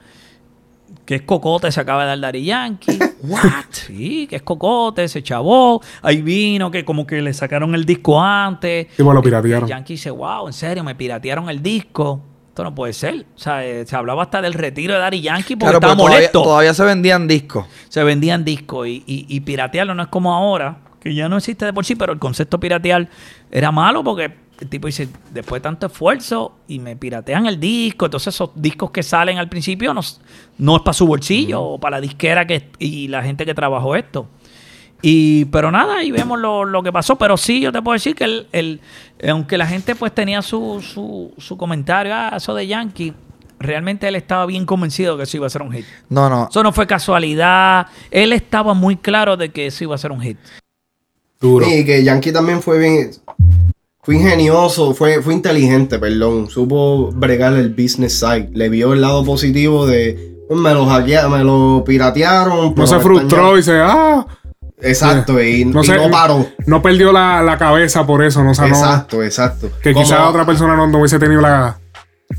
Que 1.05 1.15
es 1.15 1.21
cocote, 1.23 1.69
se 1.69 1.81
acaba 1.81 2.03
de 2.03 2.07
dar 2.07 2.19
Daddy 2.21 2.45
Yankee. 2.45 2.97
What? 3.23 3.65
Sí, 3.71 4.25
que 4.25 4.37
es 4.37 4.41
cocote, 4.41 5.09
se 5.09 5.21
chavó. 5.21 5.81
Ahí 6.01 6.21
vino, 6.21 6.71
que 6.71 6.85
como 6.85 7.05
que 7.05 7.21
le 7.21 7.33
sacaron 7.33 7.75
el 7.75 7.83
disco 7.83 8.21
antes. 8.21 8.87
Sí, 8.95 9.03
pues 9.03 9.13
lo 9.13 9.21
piratearon. 9.21 9.67
Yankee 9.67 9.95
dice, 9.95 10.11
wow, 10.11 10.47
en 10.47 10.53
serio, 10.53 10.85
me 10.85 10.95
piratearon 10.95 11.49
el 11.49 11.61
disco. 11.61 12.21
Esto 12.57 12.63
no 12.63 12.73
puede 12.73 12.91
ser. 12.93 13.27
O 13.35 13.37
sea, 13.39 13.63
eh, 13.63 13.85
se 13.85 13.95
hablaba 13.95 14.23
hasta 14.23 14.41
del 14.41 14.55
retiro 14.55 14.95
de 14.95 14.99
Daddy 14.99 15.21
Yankee 15.21 15.55
porque 15.55 15.65
Claro, 15.65 15.77
estaba 15.77 15.95
todavía, 15.95 16.17
molesto. 16.17 16.41
todavía 16.41 16.73
se 16.73 16.83
vendían 16.85 17.27
discos. 17.27 17.67
Se 17.87 18.03
vendían 18.03 18.43
discos 18.43 18.87
y, 18.87 19.03
y, 19.05 19.27
y 19.29 19.39
piratearlo 19.41 19.93
no 19.93 20.01
es 20.01 20.07
como 20.09 20.33
ahora, 20.33 20.79
que 20.99 21.13
ya 21.13 21.29
no 21.29 21.37
existe 21.37 21.65
de 21.65 21.73
por 21.73 21.85
sí, 21.85 21.93
pero 21.93 22.13
el 22.13 22.17
concepto 22.17 22.59
piratear 22.59 23.07
era 23.51 23.71
malo 23.71 24.03
porque 24.03 24.33
el 24.59 24.69
tipo 24.69 24.87
dice, 24.87 25.07
después 25.31 25.61
de 25.61 25.65
tanto 25.65 25.85
esfuerzo 25.85 26.55
y 26.67 26.79
me 26.79 26.95
piratean 26.95 27.45
el 27.45 27.59
disco, 27.59 28.05
entonces 28.05 28.33
esos 28.33 28.49
discos 28.55 28.89
que 28.89 29.03
salen 29.03 29.37
al 29.37 29.49
principio 29.49 29.93
no, 29.93 30.01
no 30.57 30.77
es 30.77 30.81
para 30.81 30.93
su 30.93 31.05
bolsillo 31.05 31.61
o 31.61 31.79
para 31.79 31.97
la 31.97 32.01
disquera 32.01 32.47
que, 32.47 32.71
y 32.79 33.07
la 33.07 33.21
gente 33.21 33.45
que 33.45 33.53
trabajó 33.53 33.95
esto. 33.95 34.27
Y, 35.01 35.45
pero 35.45 35.71
nada, 35.71 35.97
ahí 35.97 36.11
vemos 36.11 36.39
lo, 36.39 36.65
lo 36.65 36.81
que 36.83 36.91
pasó. 36.91 37.15
Pero 37.17 37.37
sí, 37.37 37.59
yo 37.61 37.71
te 37.71 37.81
puedo 37.81 37.93
decir 37.93 38.15
que 38.15 38.23
el, 38.23 38.47
el- 38.51 38.81
aunque 39.29 39.57
la 39.57 39.67
gente 39.67 39.95
pues 39.95 40.13
tenía 40.13 40.41
su, 40.41 40.81
su, 40.81 41.31
su 41.37 41.57
comentario, 41.57 42.13
ah, 42.15 42.33
eso 42.37 42.53
de 42.55 42.65
Yankee, 42.67 43.13
realmente 43.59 44.07
él 44.07 44.15
estaba 44.15 44.45
bien 44.45 44.65
convencido 44.65 45.17
que 45.17 45.23
eso 45.23 45.37
iba 45.37 45.47
a 45.47 45.49
ser 45.51 45.61
un 45.61 45.71
hit. 45.71 45.85
No, 46.09 46.29
no. 46.29 46.47
Eso 46.49 46.63
no 46.63 46.71
fue 46.71 46.87
casualidad. 46.87 47.87
Él 48.11 48.33
estaba 48.33 48.73
muy 48.73 48.95
claro 48.97 49.37
de 49.37 49.49
que 49.49 49.67
eso 49.67 49.83
iba 49.83 49.95
a 49.95 49.99
ser 49.99 50.11
un 50.11 50.21
hit. 50.21 50.37
Y 51.41 51.85
que 51.85 52.03
Yankee 52.03 52.31
también 52.31 52.61
fue 52.61 52.79
bien. 52.79 53.11
Fue 54.01 54.15
ingenioso, 54.15 54.93
fue, 54.93 55.21
fue 55.21 55.33
inteligente, 55.33 55.99
perdón. 55.99 56.49
Supo 56.49 57.11
bregar 57.11 57.53
el 57.53 57.69
business 57.69 58.19
side. 58.19 58.49
Le 58.53 58.69
vio 58.69 58.93
el 58.93 59.01
lado 59.01 59.23
positivo 59.25 59.85
de. 59.85 60.35
"Pues, 60.47 60.59
Me 60.59 60.73
lo 60.73 60.85
hackearon, 60.85 61.31
me 61.33 61.43
lo 61.43 61.83
piratearon. 61.85 62.73
No 62.73 62.87
se 62.87 62.99
frustró 62.99 63.57
y 63.57 63.63
se, 63.63 63.79
ah. 63.81 64.25
Exacto, 64.81 65.41
y- 65.41 65.61
y 65.61 65.65
no 65.65 65.83
se- 65.83 65.97
paró. 66.11 66.47
No 66.65 66.81
perdió 66.81 67.11
la, 67.11 67.41
la 67.41 67.57
cabeza 67.57 68.05
por 68.05 68.23
eso, 68.23 68.43
no, 68.43 68.51
o 68.51 68.53
sea, 68.53 68.67
no- 68.67 68.75
Exacto, 68.75 69.23
exacto. 69.23 69.69
que 69.81 69.93
quizás 69.93 70.19
otra 70.21 70.45
persona 70.45 70.75
no, 70.75 70.85
no 70.87 70.99
hubiese 70.99 71.17
tenido 71.19 71.41
la. 71.41 71.79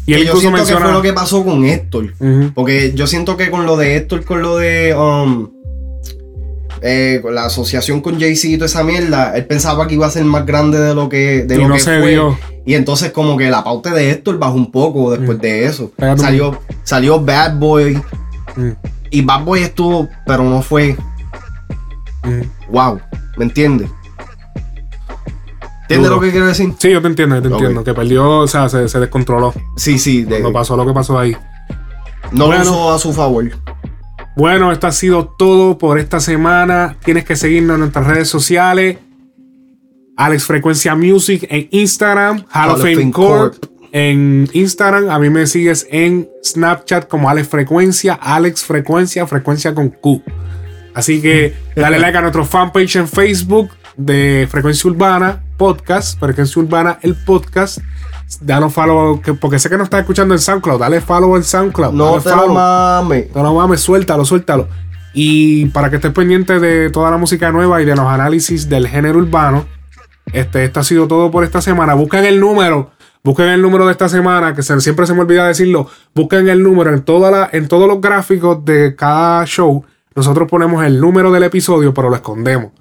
Y 0.06 0.15
él 0.15 0.20
que 0.20 0.27
yo 0.27 0.36
siento 0.36 0.59
menciona. 0.59 0.81
que 0.81 0.85
fue 0.86 0.93
lo 0.93 1.02
que 1.02 1.12
pasó 1.12 1.44
con 1.44 1.65
Héctor. 1.65 2.12
Porque 2.55 2.93
yo 2.94 3.06
siento 3.06 3.36
que 3.36 3.51
con 3.51 3.66
lo 3.66 3.77
de 3.77 3.97
Héctor, 3.97 4.24
con 4.24 4.43
lo 4.43 4.56
de 4.59 4.94
um, 4.94 5.51
eh, 6.81 7.20
la 7.32 7.47
asociación 7.47 8.01
con 8.01 8.20
Jay-Z 8.20 8.48
y 8.48 8.56
toda 8.56 8.66
esa 8.66 8.85
mierda, 8.85 9.36
él 9.36 9.47
pensaba 9.47 9.89
que 9.89 9.94
iba 9.94 10.06
a 10.06 10.10
ser 10.10 10.24
más 10.24 10.47
grande 10.47 10.78
de 10.78 10.94
lo 10.94 11.09
que, 11.09 11.43
de 11.44 11.56
Y 11.56 11.59
lo 11.59 11.69
no 11.69 11.74
que 11.74 11.81
se 11.81 11.98
fue. 12.01 12.10
dio. 12.10 12.39
Y 12.65 12.74
entonces 12.74 13.10
como 13.12 13.36
que 13.36 13.51
la 13.51 13.65
pauta 13.65 13.93
de 13.93 14.10
Héctor 14.10 14.39
bajó 14.39 14.55
un 14.55 14.70
poco 14.70 15.10
después 15.16 15.40
de 15.40 15.65
eso. 15.65 15.90
Salió, 16.16 16.60
salió 16.85 17.19
Bad 17.20 17.56
Boy. 17.59 18.01
Mm. 18.56 18.70
Y 19.10 19.23
Bad 19.23 19.44
Boy 19.44 19.62
estuvo, 19.62 20.09
pero 20.27 20.44
no 20.44 20.62
fue. 20.62 20.97
Wow, 22.70 23.01
¿me 23.36 23.45
entiendes? 23.45 23.90
¿Entiendes 25.82 26.11
lo 26.11 26.20
que 26.20 26.31
quiero 26.31 26.47
decir? 26.47 26.74
Sí, 26.78 26.90
yo 26.90 27.01
te 27.01 27.09
entiendo, 27.09 27.36
yo 27.36 27.43
te 27.43 27.49
entiendo. 27.49 27.82
Que 27.82 27.95
perdió, 27.95 28.40
o 28.40 28.47
sea, 28.47 28.69
se, 28.69 28.89
se 28.89 29.01
descontroló. 29.01 29.55
Sí, 29.77 29.99
sí. 29.99 30.24
Cuando 30.24 30.53
pasó 30.53 30.77
lo 30.77 30.85
que 30.86 30.93
pasó 30.93 31.19
ahí. 31.19 31.35
No 32.32 32.47
Bueno. 32.47 32.65
lo 32.65 32.70
usó 32.73 32.93
a 32.93 32.99
su 32.99 33.12
favor. 33.15 33.51
Bueno, 34.36 34.70
esto 34.70 34.86
ha 34.86 34.93
sido 34.93 35.35
todo 35.39 35.78
por 35.78 35.99
esta 35.99 36.20
semana. 36.20 36.97
Tienes 37.05 37.24
que 37.24 37.36
seguirnos 37.36 37.74
en 37.74 37.81
nuestras 37.81 38.07
redes 38.07 38.28
sociales. 38.28 38.99
Alex 40.16 40.45
Frecuencia 40.45 40.95
Music 40.95 41.47
en 41.49 41.69
Instagram. 41.70 42.45
Hall 42.53 42.70
of 42.73 42.82
Fame 42.82 43.11
Corp 43.11 43.55
en 43.93 44.49
Instagram. 44.53 45.09
A 45.09 45.19
mí 45.19 45.31
me 45.31 45.47
sigues 45.47 45.86
en 45.90 46.28
Snapchat 46.45 47.09
como 47.09 47.31
Alex 47.31 47.49
Frecuencia. 47.49 48.12
Alex 48.15 48.62
Frecuencia, 48.65 49.27
frecuencia 49.27 49.74
con 49.74 49.89
Q. 49.89 50.23
Así 50.99 51.23
que 51.23 51.55
dale 51.77 51.99
like 52.01 52.19
a 52.19 52.20
nuestro 52.23 52.45
fanpage 52.45 52.97
en 52.97 53.07
Facebook 53.07 53.70
de 53.97 54.49
Frecuencia 54.51 54.91
Urbana 54.91 55.41
Podcast. 55.57 56.19
Frecuencia 56.19 56.61
Urbana, 56.61 56.99
el 57.03 57.15
podcast. 57.15 57.79
Danos 58.41 58.73
follow, 58.75 59.20
que- 59.23 59.33
porque 59.35 59.59
sé 59.61 59.70
que 59.70 59.77
nos 59.77 59.85
estás 59.85 60.01
escuchando 60.01 60.35
en 60.35 60.41
SoundCloud. 60.41 60.81
Dale 60.81 61.01
follow 61.01 61.37
en 61.37 61.45
SoundCloud. 61.45 61.93
No 61.93 62.19
te 62.20 62.31
lo 62.31 62.37
follow. 62.37 62.55
mames. 62.55 63.27
No 63.35 63.43
lo 63.45 63.55
mames, 63.55 63.81
suéltalo, 63.81 64.25
suéltalo. 64.25 64.69
Y 65.15 65.66
para 65.66 65.89
que 65.89 65.97
estés 65.97 66.12
pendiente 66.12 66.59
de 66.59 66.91
toda 66.91 67.11
la 67.12 67.16
música 67.16 67.51
nueva 67.53 67.81
y 67.81 67.85
de 67.85 67.95
los 67.95 68.07
análisis 68.07 68.69
del 68.69 68.89
género 68.89 69.19
urbano, 69.20 69.66
este, 70.33 70.65
esto 70.65 70.81
ha 70.81 70.85
sido 70.85 71.07
todo 71.07 71.31
por 71.31 71.45
esta 71.45 71.61
semana. 71.62 71.95
Busquen 71.95 72.25
el 72.25 72.41
número, 72.41 72.91
busquen 73.25 73.47
el 73.49 73.62
número 73.62 73.87
de 73.87 73.93
esta 73.93 74.09
semana, 74.09 74.53
que 74.55 74.62
se- 74.62 74.81
siempre 74.81 75.07
se 75.07 75.15
me 75.15 75.20
olvida 75.20 75.47
decirlo. 75.47 75.89
Busquen 76.15 76.49
el 76.49 76.61
número 76.62 76.93
en, 76.93 77.03
toda 77.03 77.31
la, 77.31 77.49
en 77.53 77.69
todos 77.69 77.87
los 77.89 78.01
gráficos 78.01 78.65
de 78.65 78.95
cada 78.97 79.45
show. 79.47 79.85
Nosotros 80.19 80.49
ponemos 80.51 80.85
el 80.85 81.01
número 81.01 81.31
del 81.31 81.45
episodio, 81.45 81.95
pero 81.95 82.11
lo 82.11 82.16
escondemos. 82.16 82.73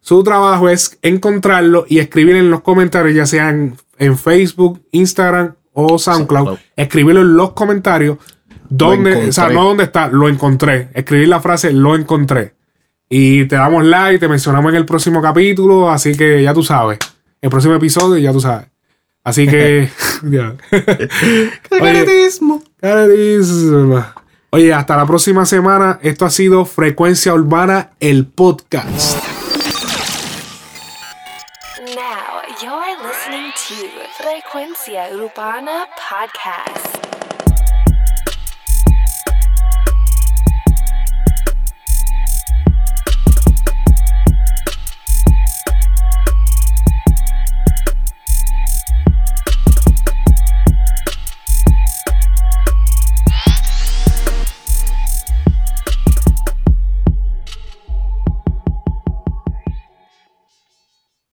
Su 0.00 0.24
trabajo 0.24 0.68
es 0.68 0.98
encontrarlo 1.00 1.86
y 1.88 2.00
escribir 2.00 2.34
en 2.34 2.50
los 2.50 2.62
comentarios, 2.62 3.14
ya 3.14 3.24
sean 3.24 3.76
en 3.98 4.18
Facebook, 4.18 4.82
Instagram 4.90 5.54
o 5.74 5.96
SoundCloud. 5.96 6.58
Escribirlo 6.74 7.20
en 7.20 7.36
los 7.36 7.52
comentarios. 7.52 8.18
Donde, 8.68 9.28
o 9.28 9.32
sea, 9.32 9.48
no 9.48 9.62
dónde 9.62 9.84
está, 9.84 10.08
lo 10.08 10.28
encontré. 10.28 10.88
Escribir 10.92 11.28
la 11.28 11.38
frase 11.38 11.72
lo 11.72 11.94
encontré. 11.94 12.54
Y 13.08 13.44
te 13.44 13.54
damos 13.54 13.84
like, 13.84 14.18
te 14.18 14.26
mencionamos 14.26 14.72
en 14.72 14.78
el 14.78 14.86
próximo 14.86 15.22
capítulo. 15.22 15.88
Así 15.88 16.16
que 16.16 16.42
ya 16.42 16.52
tú 16.52 16.64
sabes. 16.64 16.98
El 17.40 17.48
próximo 17.48 17.76
episodio, 17.76 18.18
ya 18.18 18.32
tú 18.32 18.40
sabes. 18.40 18.66
Así 19.22 19.46
que. 19.46 19.88
ya. 20.24 20.56
Caretismo. 21.70 22.60
Caretismo. 22.80 24.04
Oye, 24.56 24.72
hasta 24.72 24.96
la 24.96 25.04
próxima 25.04 25.44
semana. 25.44 25.98
Esto 26.00 26.24
ha 26.24 26.30
sido 26.30 26.64
Frecuencia 26.64 27.34
Urbana, 27.34 27.90
el 28.00 28.26
podcast. 28.26 29.22
You're 32.62 32.96
listening 33.02 33.52
to 33.68 33.74
Frecuencia 34.18 35.10
Urbana 35.12 35.86
Podcast. 36.08 37.15